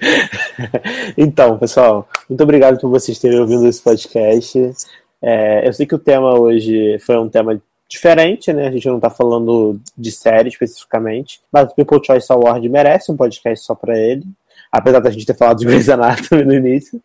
então, 1.19 1.59
pessoal, 1.59 2.09
muito 2.29 2.43
obrigado 2.43 2.81
por 2.81 2.89
vocês 2.89 3.19
terem 3.19 3.39
ouvido 3.39 3.67
esse 3.67 3.83
podcast. 3.83 4.73
É, 5.21 5.69
eu 5.69 5.73
sei 5.75 5.85
que 5.85 5.95
o 5.95 5.99
tema 5.99 6.39
hoje 6.39 6.99
foi 7.01 7.19
um 7.19 7.29
tema 7.29 7.61
diferente, 7.87 8.55
né? 8.55 8.69
A 8.69 8.71
gente 8.71 8.89
não 8.89 8.99
tá 8.99 9.11
falando 9.11 9.79
de 9.99 10.11
série 10.13 10.49
especificamente, 10.49 11.43
mas 11.53 11.71
o 11.71 11.75
People 11.75 12.01
Choice 12.03 12.33
Award 12.33 12.67
merece 12.71 13.13
um 13.13 13.17
podcast 13.17 13.67
só 13.67 13.75
pra 13.75 13.99
ele. 13.99 14.25
Apesar 14.73 15.01
da 15.01 15.11
gente 15.11 15.27
ter 15.27 15.37
falado 15.37 15.59
de 15.59 15.67
Grey's 15.67 15.89
Anatomy 15.89 16.45
no 16.45 16.55
início, 16.55 17.03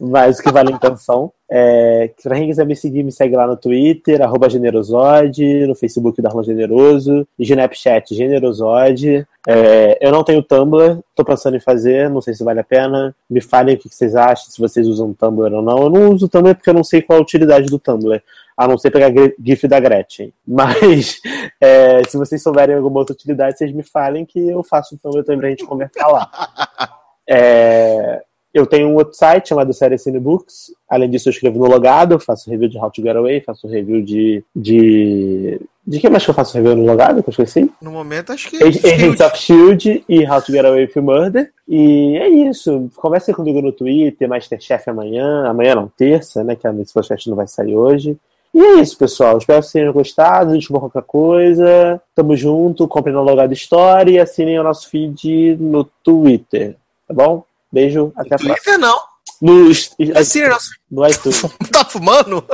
mas 0.00 0.38
o 0.38 0.42
que 0.42 0.50
vale 0.50 0.72
a 0.72 0.76
intenção. 0.76 1.32
É, 1.48 2.10
pra 2.22 2.34
quem 2.34 2.48
quiser 2.48 2.66
me 2.66 2.74
seguir, 2.74 3.04
me 3.04 3.12
segue 3.12 3.36
lá 3.36 3.46
no 3.46 3.56
Twitter, 3.56 4.20
arroba 4.20 4.50
Generosode, 4.50 5.66
no 5.66 5.74
Facebook 5.74 6.20
Darlan 6.20 6.42
Generoso, 6.42 7.26
e 7.38 7.44
Snapchat 7.44 8.14
Generosode. 8.14 9.26
É, 9.46 9.98
eu 10.00 10.10
não 10.10 10.24
tenho 10.24 10.42
Tumblr, 10.42 10.98
tô 11.14 11.24
pensando 11.24 11.56
em 11.56 11.60
fazer, 11.60 12.10
não 12.10 12.20
sei 12.20 12.34
se 12.34 12.42
vale 12.42 12.60
a 12.60 12.64
pena. 12.64 13.14
Me 13.30 13.40
falem 13.40 13.76
o 13.76 13.78
que 13.78 13.88
vocês 13.88 14.16
acham, 14.16 14.50
se 14.50 14.60
vocês 14.60 14.88
usam 14.88 15.14
Tumblr 15.14 15.54
ou 15.54 15.62
não. 15.62 15.84
Eu 15.84 15.90
não 15.90 16.10
uso 16.10 16.28
Tumblr 16.28 16.56
porque 16.56 16.70
eu 16.70 16.74
não 16.74 16.84
sei 16.84 17.00
qual 17.02 17.20
a 17.20 17.22
utilidade 17.22 17.66
do 17.66 17.78
Tumblr, 17.78 18.20
a 18.56 18.66
não 18.66 18.76
ser 18.76 18.90
pegar 18.90 19.12
GIF 19.40 19.68
da 19.68 19.78
Gretchen. 19.78 20.32
Mas 20.44 21.20
é, 21.60 22.02
se 22.08 22.16
vocês 22.16 22.42
souberem 22.42 22.74
alguma 22.74 22.98
outra 22.98 23.14
utilidade, 23.14 23.58
vocês 23.58 23.72
me 23.72 23.84
falem 23.84 24.24
que 24.24 24.48
eu 24.48 24.64
faço 24.64 24.96
o 24.96 24.98
Tumblr 24.98 25.22
também 25.22 25.38
pra 25.38 25.50
gente 25.50 25.64
conversar 25.64 26.08
lá. 26.08 26.28
É, 27.28 28.22
eu 28.54 28.66
tenho 28.66 28.88
um 28.88 28.94
outro 28.94 29.14
site 29.14 29.48
chamado 29.48 29.72
Série 29.72 29.98
Cine 29.98 30.20
Books. 30.20 30.72
Além 30.88 31.10
disso, 31.10 31.28
eu 31.28 31.32
escrevo 31.32 31.58
no 31.58 31.68
Logado, 31.68 32.20
faço 32.20 32.48
review 32.48 32.68
de 32.68 32.78
How 32.78 32.88
to 32.88 33.02
Get 33.02 33.16
Away, 33.16 33.40
faço 33.40 33.66
review 33.66 34.00
de. 34.00 34.44
De, 34.54 35.60
de 35.84 35.98
que 35.98 36.08
mais 36.08 36.24
que 36.24 36.30
eu 36.30 36.34
faço 36.34 36.56
review 36.56 36.76
no 36.76 36.86
Logado? 36.86 37.20
Que 37.20 37.30
eu 37.30 37.32
esqueci? 37.32 37.68
No 37.82 37.90
momento, 37.90 38.32
acho 38.32 38.48
que. 38.48 38.62
Agents 38.62 39.20
of 39.20 39.36
Shield 39.36 40.04
e 40.08 40.24
How 40.24 40.40
to 40.40 40.52
Get 40.52 40.64
Away 40.64 40.84
with 40.84 41.02
Murder. 41.02 41.50
E 41.68 42.16
é 42.16 42.28
isso. 42.28 42.88
Conversem 42.94 43.34
comigo 43.34 43.60
no 43.60 43.72
Twitter, 43.72 44.28
Masterchef 44.28 44.88
amanhã. 44.88 45.46
Amanhã 45.48 45.74
não, 45.74 45.88
terça, 45.88 46.44
né? 46.44 46.54
Que 46.54 46.68
esse 46.68 46.94
podcast 46.94 47.28
não 47.28 47.36
vai 47.36 47.48
sair 47.48 47.74
hoje. 47.74 48.16
E 48.54 48.60
é 48.60 48.74
isso, 48.74 48.96
pessoal. 48.96 49.36
Espero 49.36 49.58
que 49.58 49.66
vocês 49.66 49.72
tenham 49.72 49.92
gostado. 49.92 50.56
Desculpa 50.56 50.88
qualquer 50.88 51.06
coisa. 51.08 52.00
Tamo 52.14 52.36
junto. 52.36 52.86
Comprem 52.86 53.12
no 53.12 53.24
Logado 53.24 53.52
Story 53.52 54.12
e 54.12 54.20
assinem 54.20 54.60
o 54.60 54.62
nosso 54.62 54.88
feed 54.88 55.56
no 55.56 55.82
Twitter. 56.04 56.76
Tá 57.14 57.24
bom? 57.24 57.44
Beijo. 57.70 58.12
Até 58.16 58.34
a 58.34 58.38
próxima. 58.38 58.54
Twitter 58.54 58.78
não. 58.78 58.98
No, 59.40 59.68
nosso. 59.68 60.70
no 60.90 61.08
iTunes. 61.08 61.42
Tá 61.70 61.84
fumando? 61.84 62.44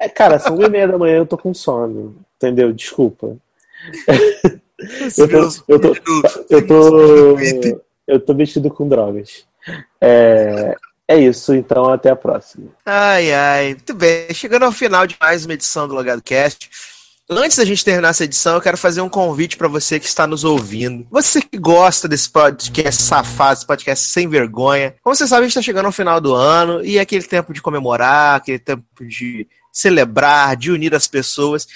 É, 0.00 0.08
cara, 0.08 0.38
são 0.38 0.54
uma 0.54 0.66
e 0.66 0.70
meia 0.70 0.88
da 0.88 0.98
manhã 0.98 1.16
eu 1.16 1.26
tô 1.26 1.36
com 1.36 1.52
sono. 1.52 2.16
Entendeu? 2.36 2.72
Desculpa. 2.72 3.36
Eu 5.16 5.28
tô, 5.28 5.38
eu 5.66 5.80
tô, 5.80 5.94
eu 6.48 6.66
tô, 6.66 7.80
eu 8.06 8.20
tô 8.20 8.34
vestido 8.34 8.70
com 8.70 8.88
drogas. 8.88 9.44
É, 10.00 10.76
é 11.08 11.18
isso, 11.18 11.52
então 11.52 11.86
até 11.86 12.10
a 12.10 12.16
próxima. 12.16 12.68
Ai, 12.86 13.32
ai. 13.32 13.68
Muito 13.70 13.94
bem. 13.94 14.32
Chegando 14.32 14.64
ao 14.64 14.72
final 14.72 15.06
de 15.06 15.16
mais 15.20 15.44
uma 15.44 15.54
edição 15.54 15.88
do 15.88 15.94
Logado 15.94 16.22
Cast. 16.22 16.70
Antes 17.30 17.58
da 17.58 17.64
gente 17.64 17.84
terminar 17.84 18.08
essa 18.08 18.24
edição, 18.24 18.54
eu 18.54 18.60
quero 18.60 18.78
fazer 18.78 19.02
um 19.02 19.08
convite 19.08 19.58
para 19.58 19.68
você 19.68 20.00
que 20.00 20.06
está 20.06 20.26
nos 20.26 20.44
ouvindo. 20.44 21.06
Você 21.10 21.42
que 21.42 21.58
gosta 21.58 22.08
desse 22.08 22.30
podcast 22.30 23.02
safado, 23.02 23.52
esse 23.52 23.66
podcast 23.66 24.06
sem 24.06 24.26
vergonha. 24.26 24.94
Como 25.02 25.14
você 25.14 25.28
sabe, 25.28 25.40
a 25.40 25.42
gente 25.42 25.50
está 25.50 25.60
chegando 25.60 25.84
ao 25.84 25.92
final 25.92 26.22
do 26.22 26.32
ano 26.34 26.82
e 26.82 26.96
é 26.96 27.02
aquele 27.02 27.24
tempo 27.24 27.52
de 27.52 27.60
comemorar, 27.60 28.36
aquele 28.36 28.58
tempo 28.58 28.82
de 29.02 29.46
celebrar, 29.70 30.56
de 30.56 30.70
unir 30.70 30.94
as 30.94 31.06
pessoas. 31.06 31.66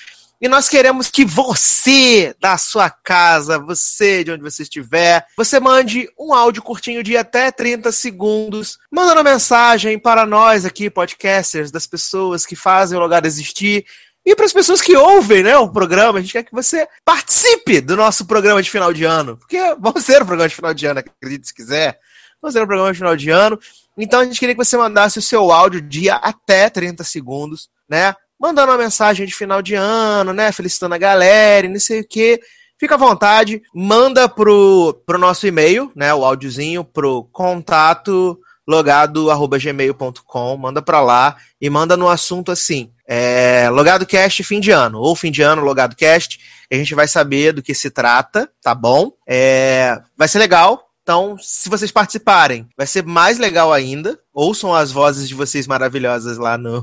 E 0.41 0.49
nós 0.49 0.71
queremos 0.71 1.11
que 1.11 1.23
você, 1.23 2.35
da 2.41 2.57
sua 2.57 2.89
casa, 2.89 3.59
você 3.59 4.25
de 4.25 4.33
onde 4.33 4.43
você 4.43 4.63
estiver, 4.63 5.27
você 5.37 5.61
mande 5.61 6.09
um 6.19 6.33
áudio 6.33 6.63
curtinho 6.63 7.03
de 7.03 7.15
até 7.15 7.53
30 7.53 7.93
segundos, 7.93 8.79
mandando 8.91 9.21
uma 9.21 9.31
mensagem 9.31 9.99
para 9.99 10.25
nós 10.25 10.65
aqui, 10.65 10.89
podcasters, 10.89 11.71
das 11.71 11.87
pessoas 11.87 12.47
que 12.47 12.57
fazem 12.57 12.99
o 12.99 13.03
lugar 13.03 13.27
existir. 13.27 13.85
E 14.25 14.37
para 14.37 14.45
as 14.45 14.53
pessoas 14.53 14.81
que 14.81 14.97
ouvem 14.97 15.43
né, 15.43 15.57
o 15.57 15.69
programa, 15.69 16.19
a 16.19 16.23
gente 16.23 16.33
quer 16.33 16.45
que 16.45 16.53
você 16.53 16.87
participe 17.05 17.81
do 17.81 17.97
nosso 17.97 18.25
programa 18.25 18.63
de 18.63 18.71
final 18.71 18.93
de 18.93 19.05
ano. 19.05 19.37
Porque 19.37 19.59
vamos 19.79 20.05
ter 20.07 20.23
um 20.23 20.27
programa 20.27 20.49
de 20.49 20.55
final 20.55 20.73
de 20.73 20.87
ano, 20.87 21.01
acredite 21.01 21.49
se 21.49 21.55
quiser. 21.55 21.99
Vamos 22.41 22.55
ter 22.55 22.63
um 22.63 22.67
programa 22.67 22.93
de 22.93 22.99
final 22.99 23.17
de 23.17 23.31
ano. 23.31 23.59
Então 23.97 24.21
a 24.21 24.25
gente 24.25 24.39
queria 24.39 24.55
que 24.55 24.65
você 24.65 24.77
mandasse 24.77 25.19
o 25.19 25.23
seu 25.23 25.51
áudio 25.51 25.81
de 25.81 26.09
até 26.09 26.71
30 26.71 27.03
segundos, 27.05 27.69
né? 27.89 28.15
Mandando 28.39 28.73
uma 28.73 28.79
mensagem 28.79 29.27
de 29.27 29.35
final 29.35 29.61
de 29.61 29.75
ano, 29.75 30.33
né? 30.33 30.51
Felicitando 30.53 30.95
a 30.95 30.99
galera, 30.99 31.67
e 31.67 31.71
não 31.71 31.81
sei 31.81 32.01
o 32.01 32.09
quê. 32.09 32.41
Fica 32.79 32.95
à 32.95 32.99
vontade, 32.99 33.63
manda 33.73 34.29
pro, 34.29 35.01
pro 35.07 35.19
nosso 35.19 35.47
e-mail, 35.47 35.93
né? 35.95 36.13
O 36.15 36.25
áudiozinho 36.25 36.85
pro 36.85 37.25
contato 37.33 38.39
logado@gmail.com, 38.67 40.57
manda 40.57 40.81
para 40.81 41.01
lá 41.01 41.37
e 41.61 41.69
manda 41.69 41.97
no 41.97 42.09
assunto 42.09 42.51
assim, 42.51 42.91
é, 43.15 43.69
logado 43.69 44.07
cast 44.07 44.43
fim 44.43 44.59
de 44.59 44.71
ano 44.71 44.99
ou 44.99 45.15
fim 45.15 45.31
de 45.31 45.43
ano 45.43 45.63
logado 45.63 45.95
cast, 45.95 46.41
a 46.73 46.75
gente 46.75 46.95
vai 46.95 47.07
saber 47.07 47.53
do 47.53 47.63
que 47.63 47.75
se 47.75 47.91
trata, 47.91 48.49
tá 48.63 48.75
bom? 48.75 49.13
É, 49.29 50.01
vai 50.17 50.27
ser 50.27 50.39
legal. 50.39 50.89
Então, 51.03 51.37
se 51.39 51.69
vocês 51.69 51.91
participarem, 51.91 52.67
vai 52.75 52.87
ser 52.87 53.05
mais 53.05 53.39
legal 53.39 53.71
ainda. 53.71 54.19
Ouçam 54.33 54.75
as 54.75 54.91
vozes 54.91 55.29
de 55.29 55.35
vocês 55.35 55.67
maravilhosas 55.67 56.39
lá 56.39 56.57
no, 56.57 56.81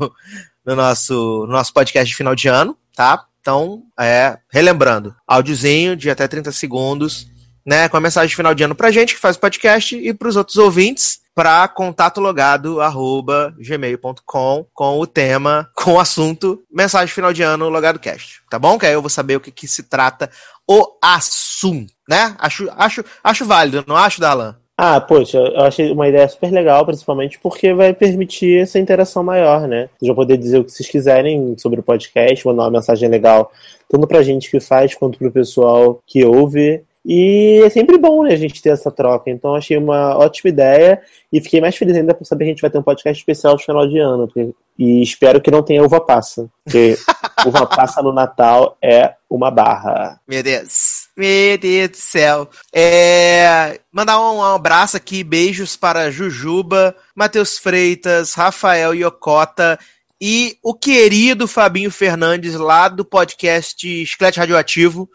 no 0.64 0.76
nosso, 0.76 1.48
no 1.48 1.54
nosso 1.54 1.74
podcast 1.74 2.08
de 2.08 2.16
final 2.16 2.36
de 2.36 2.48
ano, 2.48 2.78
tá? 2.96 3.26
Então, 3.42 3.82
é, 4.00 4.38
relembrando, 4.54 5.16
áudiozinho 5.28 5.96
de 5.96 6.12
até 6.12 6.28
30 6.28 6.52
segundos, 6.52 7.26
né, 7.66 7.90
com 7.90 7.98
a 7.98 8.02
mensagem 8.02 8.36
final 8.36 8.54
de 8.54 8.64
ano 8.64 8.76
pra 8.76 8.92
gente 8.92 9.16
que 9.16 9.20
faz 9.20 9.36
o 9.36 9.40
podcast 9.40 9.96
e 9.96 10.14
pros 10.14 10.36
outros 10.36 10.58
ouvintes 10.58 11.19
para 11.34 11.68
contato 11.68 12.20
logado 12.20 12.82
arroba 12.82 13.54
gmail.com 13.58 14.66
com 14.74 15.00
o 15.00 15.08
tema, 15.08 15.70
com 15.76 15.94
o 15.94 16.00
assunto 16.00 16.62
mensagem 16.72 17.14
final 17.14 17.32
de 17.32 17.42
ano 17.44 17.70
logado 17.70 18.00
cast, 18.00 18.42
tá 18.50 18.60
bom? 18.60 18.78
Que 18.78 18.86
aí 18.86 18.94
eu 18.94 19.02
vou 19.02 19.10
saber 19.10 19.36
o 19.36 19.40
que, 19.40 19.52
que 19.52 19.68
se 19.68 19.84
trata 19.84 20.30
o 20.68 20.98
assunto, 21.02 21.94
né? 22.08 22.36
Acho, 22.40 22.70
acho, 22.76 23.04
acho 23.24 23.46
válido, 23.46 23.84
não 23.88 23.96
acho, 23.96 24.22
Dalan? 24.22 24.56
Ah, 24.82 25.02
poxa, 25.02 25.38
eu 25.38 25.60
achei 25.60 25.92
uma 25.92 26.08
ideia 26.08 26.26
super 26.30 26.50
legal, 26.54 26.86
principalmente 26.86 27.38
porque 27.38 27.74
vai 27.74 27.94
permitir 27.94 28.62
essa 28.62 28.80
interação 28.80 29.22
maior, 29.22 29.68
né? 29.68 29.90
Vocês 30.00 30.08
vão 30.08 30.16
poder 30.16 30.38
dizer 30.38 30.58
o 30.58 30.64
que 30.64 30.72
vocês 30.72 30.88
quiserem 30.88 31.54
sobre 31.58 31.82
o 31.82 31.84
podcast, 31.84 32.48
mandar 32.48 32.64
uma 32.64 32.72
mensagem 32.72 33.10
legal, 33.10 33.52
tanto 33.90 34.08
pra 34.08 34.24
gente 34.24 34.50
que 34.50 34.62
faz 34.62 34.96
quanto 34.96 35.20
pro 35.20 35.34
pessoal 35.34 36.00
que 36.08 36.24
ouve. 36.24 36.82
E 37.06 37.62
é 37.64 37.70
sempre 37.70 37.98
bom, 37.98 38.24
né, 38.24 38.34
a 38.34 38.38
gente 38.38 38.62
ter 38.62 38.70
essa 38.70 38.92
troca. 38.92 39.30
Então 39.30 39.56
achei 39.56 39.78
uma 39.78 40.18
ótima 40.18 40.50
ideia 40.50 41.02
e 41.32 41.40
fiquei 41.42 41.62
mais 41.62 41.76
feliz 41.76 41.96
ainda 41.96 42.14
por 42.14 42.26
saber 42.26 42.44
que 42.46 42.50
a 42.52 42.54
gente 42.54 42.62
vai 42.62 42.70
ter 42.70 42.78
um 42.78 42.84
podcast 42.84 43.20
especial 43.20 43.56
de 43.56 43.66
final 43.66 43.88
de 43.88 43.98
ano. 43.98 44.28
porque- 44.28 44.52
E 44.78 45.02
espero 45.02 45.42
que 45.42 45.50
não 45.52 45.64
tenha 45.64 45.84
uva 45.84 46.00
passa, 46.02 46.50
porque 46.64 46.98
uva 47.46 47.66
passa 47.66 48.02
no 48.02 48.14
Natal 48.14 48.78
é 48.82 49.14
uma 49.30 49.50
barra. 49.50 50.20
Meu 50.28 50.44
Deus. 50.44 51.08
Meu 51.18 51.58
Deus 51.58 51.90
do 51.90 51.98
céu. 51.98 52.50
É, 52.74 53.80
mandar 53.92 54.20
um, 54.22 54.38
um 54.38 54.44
abraço 54.44 54.96
aqui, 54.96 55.24
beijos 55.24 55.76
para 55.76 56.10
Jujuba, 56.12 56.96
Matheus 57.16 57.58
Freitas, 57.58 58.34
Rafael 58.34 58.94
Yokota 58.94 59.78
e 60.22 60.58
o 60.64 60.74
querido 60.74 61.48
Fabinho 61.48 61.92
Fernandes, 61.92 62.56
lá 62.56 62.88
do 62.88 63.04
podcast 63.06 63.86
Esqueleto 64.04 64.40
Radioativo. 64.40 65.10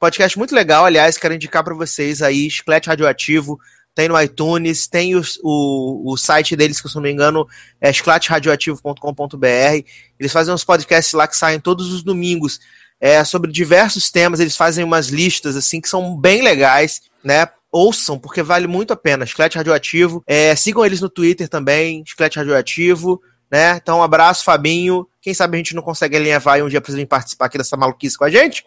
Podcast 0.00 0.38
muito 0.38 0.54
legal, 0.54 0.86
aliás, 0.86 1.18
quero 1.18 1.34
indicar 1.34 1.62
para 1.62 1.74
vocês 1.74 2.22
aí, 2.22 2.46
Esqueleto 2.46 2.88
Radioativo. 2.88 3.60
Tem 3.94 4.08
no 4.08 4.18
iTunes, 4.20 4.86
tem 4.88 5.14
os- 5.14 5.38
o, 5.42 6.12
o 6.12 6.16
site 6.16 6.56
deles, 6.56 6.80
que 6.80 6.88
se 6.88 6.94
não 6.94 7.02
me 7.02 7.10
engano, 7.12 7.46
é 7.80 7.90
esclateradioativo.com.br. 7.90 9.84
Eles 10.18 10.32
fazem 10.32 10.54
uns 10.54 10.64
podcasts 10.64 11.12
lá 11.12 11.26
que 11.28 11.36
saem 11.36 11.60
todos 11.60 11.92
os 11.92 12.02
domingos 12.02 12.60
é, 13.00 13.22
sobre 13.24 13.52
diversos 13.52 14.10
temas. 14.10 14.40
Eles 14.40 14.56
fazem 14.56 14.84
umas 14.84 15.08
listas 15.08 15.54
assim 15.56 15.80
que 15.80 15.88
são 15.88 16.16
bem 16.16 16.40
legais, 16.42 17.02
né? 17.22 17.46
Ouçam, 17.70 18.18
porque 18.18 18.42
vale 18.42 18.66
muito 18.66 18.92
a 18.92 18.96
pena. 18.96 19.24
Esqueleto 19.24 19.58
Radioativo. 19.58 20.22
É, 20.26 20.56
sigam 20.56 20.84
eles 20.84 21.00
no 21.00 21.08
Twitter 21.10 21.48
também, 21.48 22.02
Esqueleto 22.06 22.38
Radioativo. 22.38 23.20
Né? 23.50 23.76
Então, 23.82 23.98
um 23.98 24.02
abraço, 24.02 24.44
Fabinho. 24.44 25.06
Quem 25.20 25.34
sabe 25.34 25.56
a 25.56 25.58
gente 25.58 25.74
não 25.74 25.82
consegue 25.82 26.16
alinhavar 26.16 26.62
um 26.62 26.68
dia 26.68 26.80
pra 26.80 26.90
virem 26.92 27.06
participar 27.06 27.46
aqui 27.46 27.58
dessa 27.58 27.76
maluquice 27.76 28.16
com 28.16 28.24
a 28.24 28.30
gente. 28.30 28.64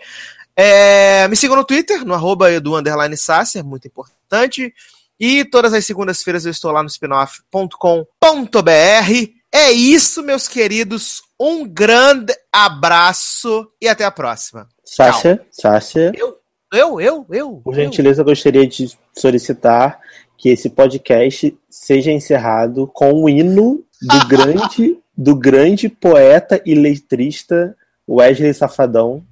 É, 0.56 1.28
me 1.28 1.36
sigam 1.36 1.56
no 1.56 1.66
Twitter, 1.66 2.06
no 2.06 2.14
arroba 2.14 2.52
edu 2.52 2.76
underline 2.78 3.18
Sasser, 3.18 3.64
muito 3.64 3.88
importante. 3.88 4.74
E 5.20 5.46
todas 5.46 5.74
as 5.74 5.86
segundas-feiras 5.86 6.46
eu 6.46 6.52
estou 6.52 6.72
lá 6.72 6.84
no 6.84 6.90
spinoff.com.br. 6.90 8.10
É 9.52 9.72
isso, 9.72 10.24
meus 10.24 10.48
queridos. 10.48 11.22
Um 11.40 11.68
grande 11.68 12.34
abraço 12.52 13.68
e 13.82 13.88
até 13.88 14.04
a 14.04 14.12
próxima. 14.12 14.68
Sácia, 14.84 15.46
Sácia, 15.52 16.12
Eu, 16.16 16.38
eu, 16.72 17.00
eu, 17.00 17.26
eu. 17.30 17.62
por 17.64 17.76
gentileza, 17.76 18.22
eu 18.22 18.26
gostaria 18.26 18.68
de 18.68 18.92
solicitar 19.16 20.00
que 20.38 20.50
esse 20.50 20.70
podcast 20.70 21.58
seja 21.70 22.12
encerrado 22.12 22.88
com 22.88 23.14
o 23.14 23.30
hino 23.30 23.84
do 24.02 24.26
grande, 24.28 24.98
do 25.16 25.36
grande 25.36 25.88
poeta 25.88 26.62
e 26.66 26.76
letrista 26.76 27.76
Wesley 28.10 28.54
Safadão, 28.54 29.24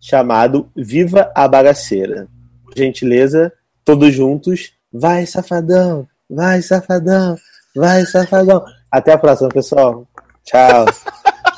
chamado 0.00 0.70
Viva 0.74 1.30
a 1.34 1.46
Bagaceira. 1.46 2.26
Por 2.64 2.76
gentileza, 2.76 3.52
todos 3.84 4.14
juntos. 4.14 4.72
Vai, 4.92 5.26
Safadão! 5.26 6.08
Vai, 6.28 6.62
Safadão! 6.62 7.36
Vai, 7.76 8.04
Safadão! 8.06 8.64
Até 8.90 9.12
a 9.12 9.18
próxima, 9.18 9.48
pessoal. 9.48 10.06
Tchau. 10.44 10.86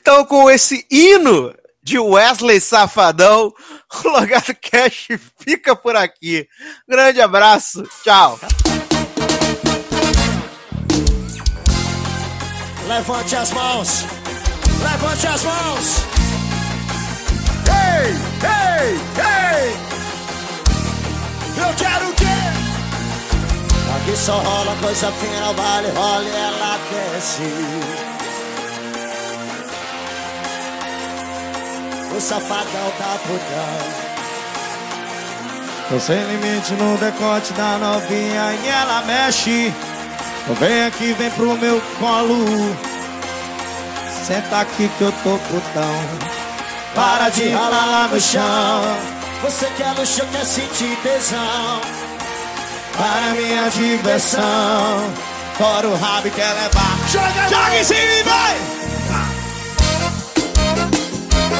Então, 0.00 0.24
com 0.24 0.50
esse 0.50 0.86
hino 0.90 1.54
de 1.82 1.98
Wesley 1.98 2.62
Safadão, 2.62 3.52
o 4.04 4.08
Logado 4.08 4.56
Cash 4.70 5.08
fica 5.38 5.76
por 5.76 5.94
aqui. 5.96 6.48
Grande 6.88 7.20
abraço. 7.20 7.82
Tchau. 8.02 8.40
Levante 12.88 13.36
as 13.36 13.50
mãos. 13.52 14.04
Levante 14.82 15.26
as 15.26 15.44
mãos. 15.44 16.27
Ei, 17.98 18.14
ei, 18.44 19.00
ei. 19.24 19.76
Eu 21.56 21.74
quero 21.74 22.08
o 22.08 22.14
quê? 22.14 22.38
Aqui 23.96 24.16
só 24.16 24.38
rola 24.38 24.76
coisa 24.80 25.10
fina, 25.12 25.50
o 25.50 25.54
baile 25.54 25.90
rola 25.90 26.24
e 26.24 26.30
ela 26.30 26.78
desce. 26.90 27.42
O 32.16 32.20
safadão 32.20 32.90
tá 32.98 33.18
putão. 33.26 34.08
Tô 35.88 35.98
sem 35.98 36.22
limite 36.24 36.74
no 36.74 36.96
decote 36.98 37.52
da 37.54 37.78
novinha 37.78 38.54
e 38.62 38.68
ela 38.68 39.02
mexe. 39.02 39.72
Então 40.42 40.54
Vem 40.56 40.84
aqui, 40.84 41.12
vem 41.14 41.30
pro 41.30 41.56
meu 41.56 41.80
colo. 41.98 42.76
Senta 44.26 44.60
aqui 44.60 44.88
que 44.98 45.02
eu 45.02 45.12
tô 45.22 45.38
putão. 45.38 46.37
Para 46.98 47.28
de 47.28 47.48
ralar 47.50 47.86
lá 47.86 48.08
no 48.08 48.20
chão. 48.20 48.82
Você 49.44 49.66
quer 49.76 49.94
luxo, 49.96 50.26
quer 50.32 50.44
sentir 50.44 50.98
tesão. 51.00 51.80
Para 52.96 53.34
minha 53.40 53.68
diversão. 53.68 54.42
Fora 55.56 55.86
o 55.86 55.96
rabo 55.96 56.26
e 56.26 56.30
quer 56.32 56.52
levar. 56.54 56.98
Joga, 57.08 57.48
joga 57.48 57.78
em 57.78 57.84
cima 57.84 58.00
e 58.00 58.22
vai! 58.24 58.56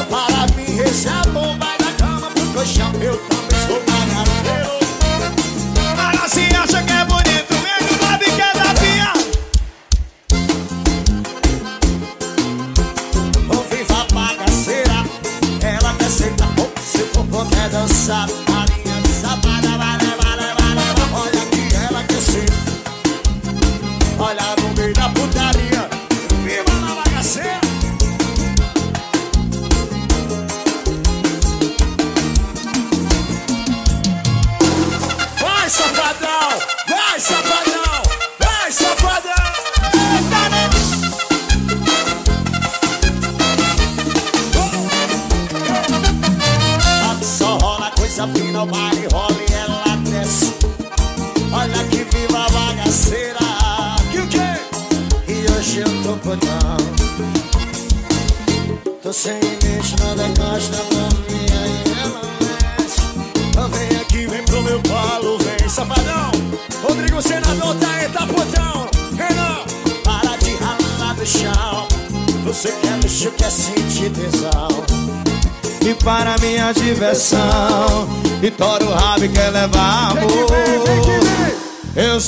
Para 0.09 0.55
mim, 0.57 0.77
esse 0.79 1.07
é 1.07 1.29
bom, 1.31 1.57
vai 1.57 1.77
da 1.77 1.93
cama 1.93 2.29
pro 2.31 2.45
colchão. 2.47 2.91
Eu 3.01 3.28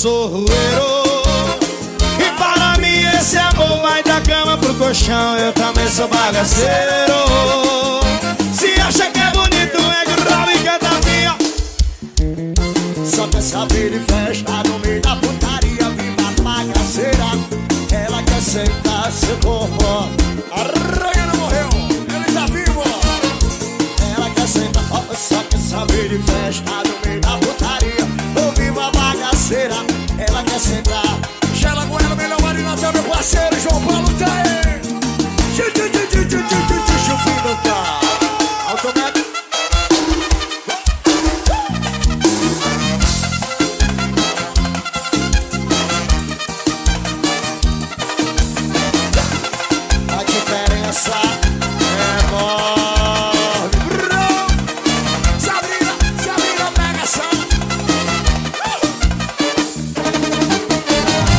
Rueiro. 0.09 1.23
E 2.19 2.31
para 2.37 2.75
mim 2.79 3.05
esse 3.15 3.37
amor 3.37 3.81
vai 3.81 4.01
da 4.03 4.19
cama 4.21 4.57
pro 4.57 4.73
colchão. 4.73 5.37
Eu 5.37 5.53
também 5.53 5.87
sou 5.87 6.07
bagaceiro. 6.07 7.80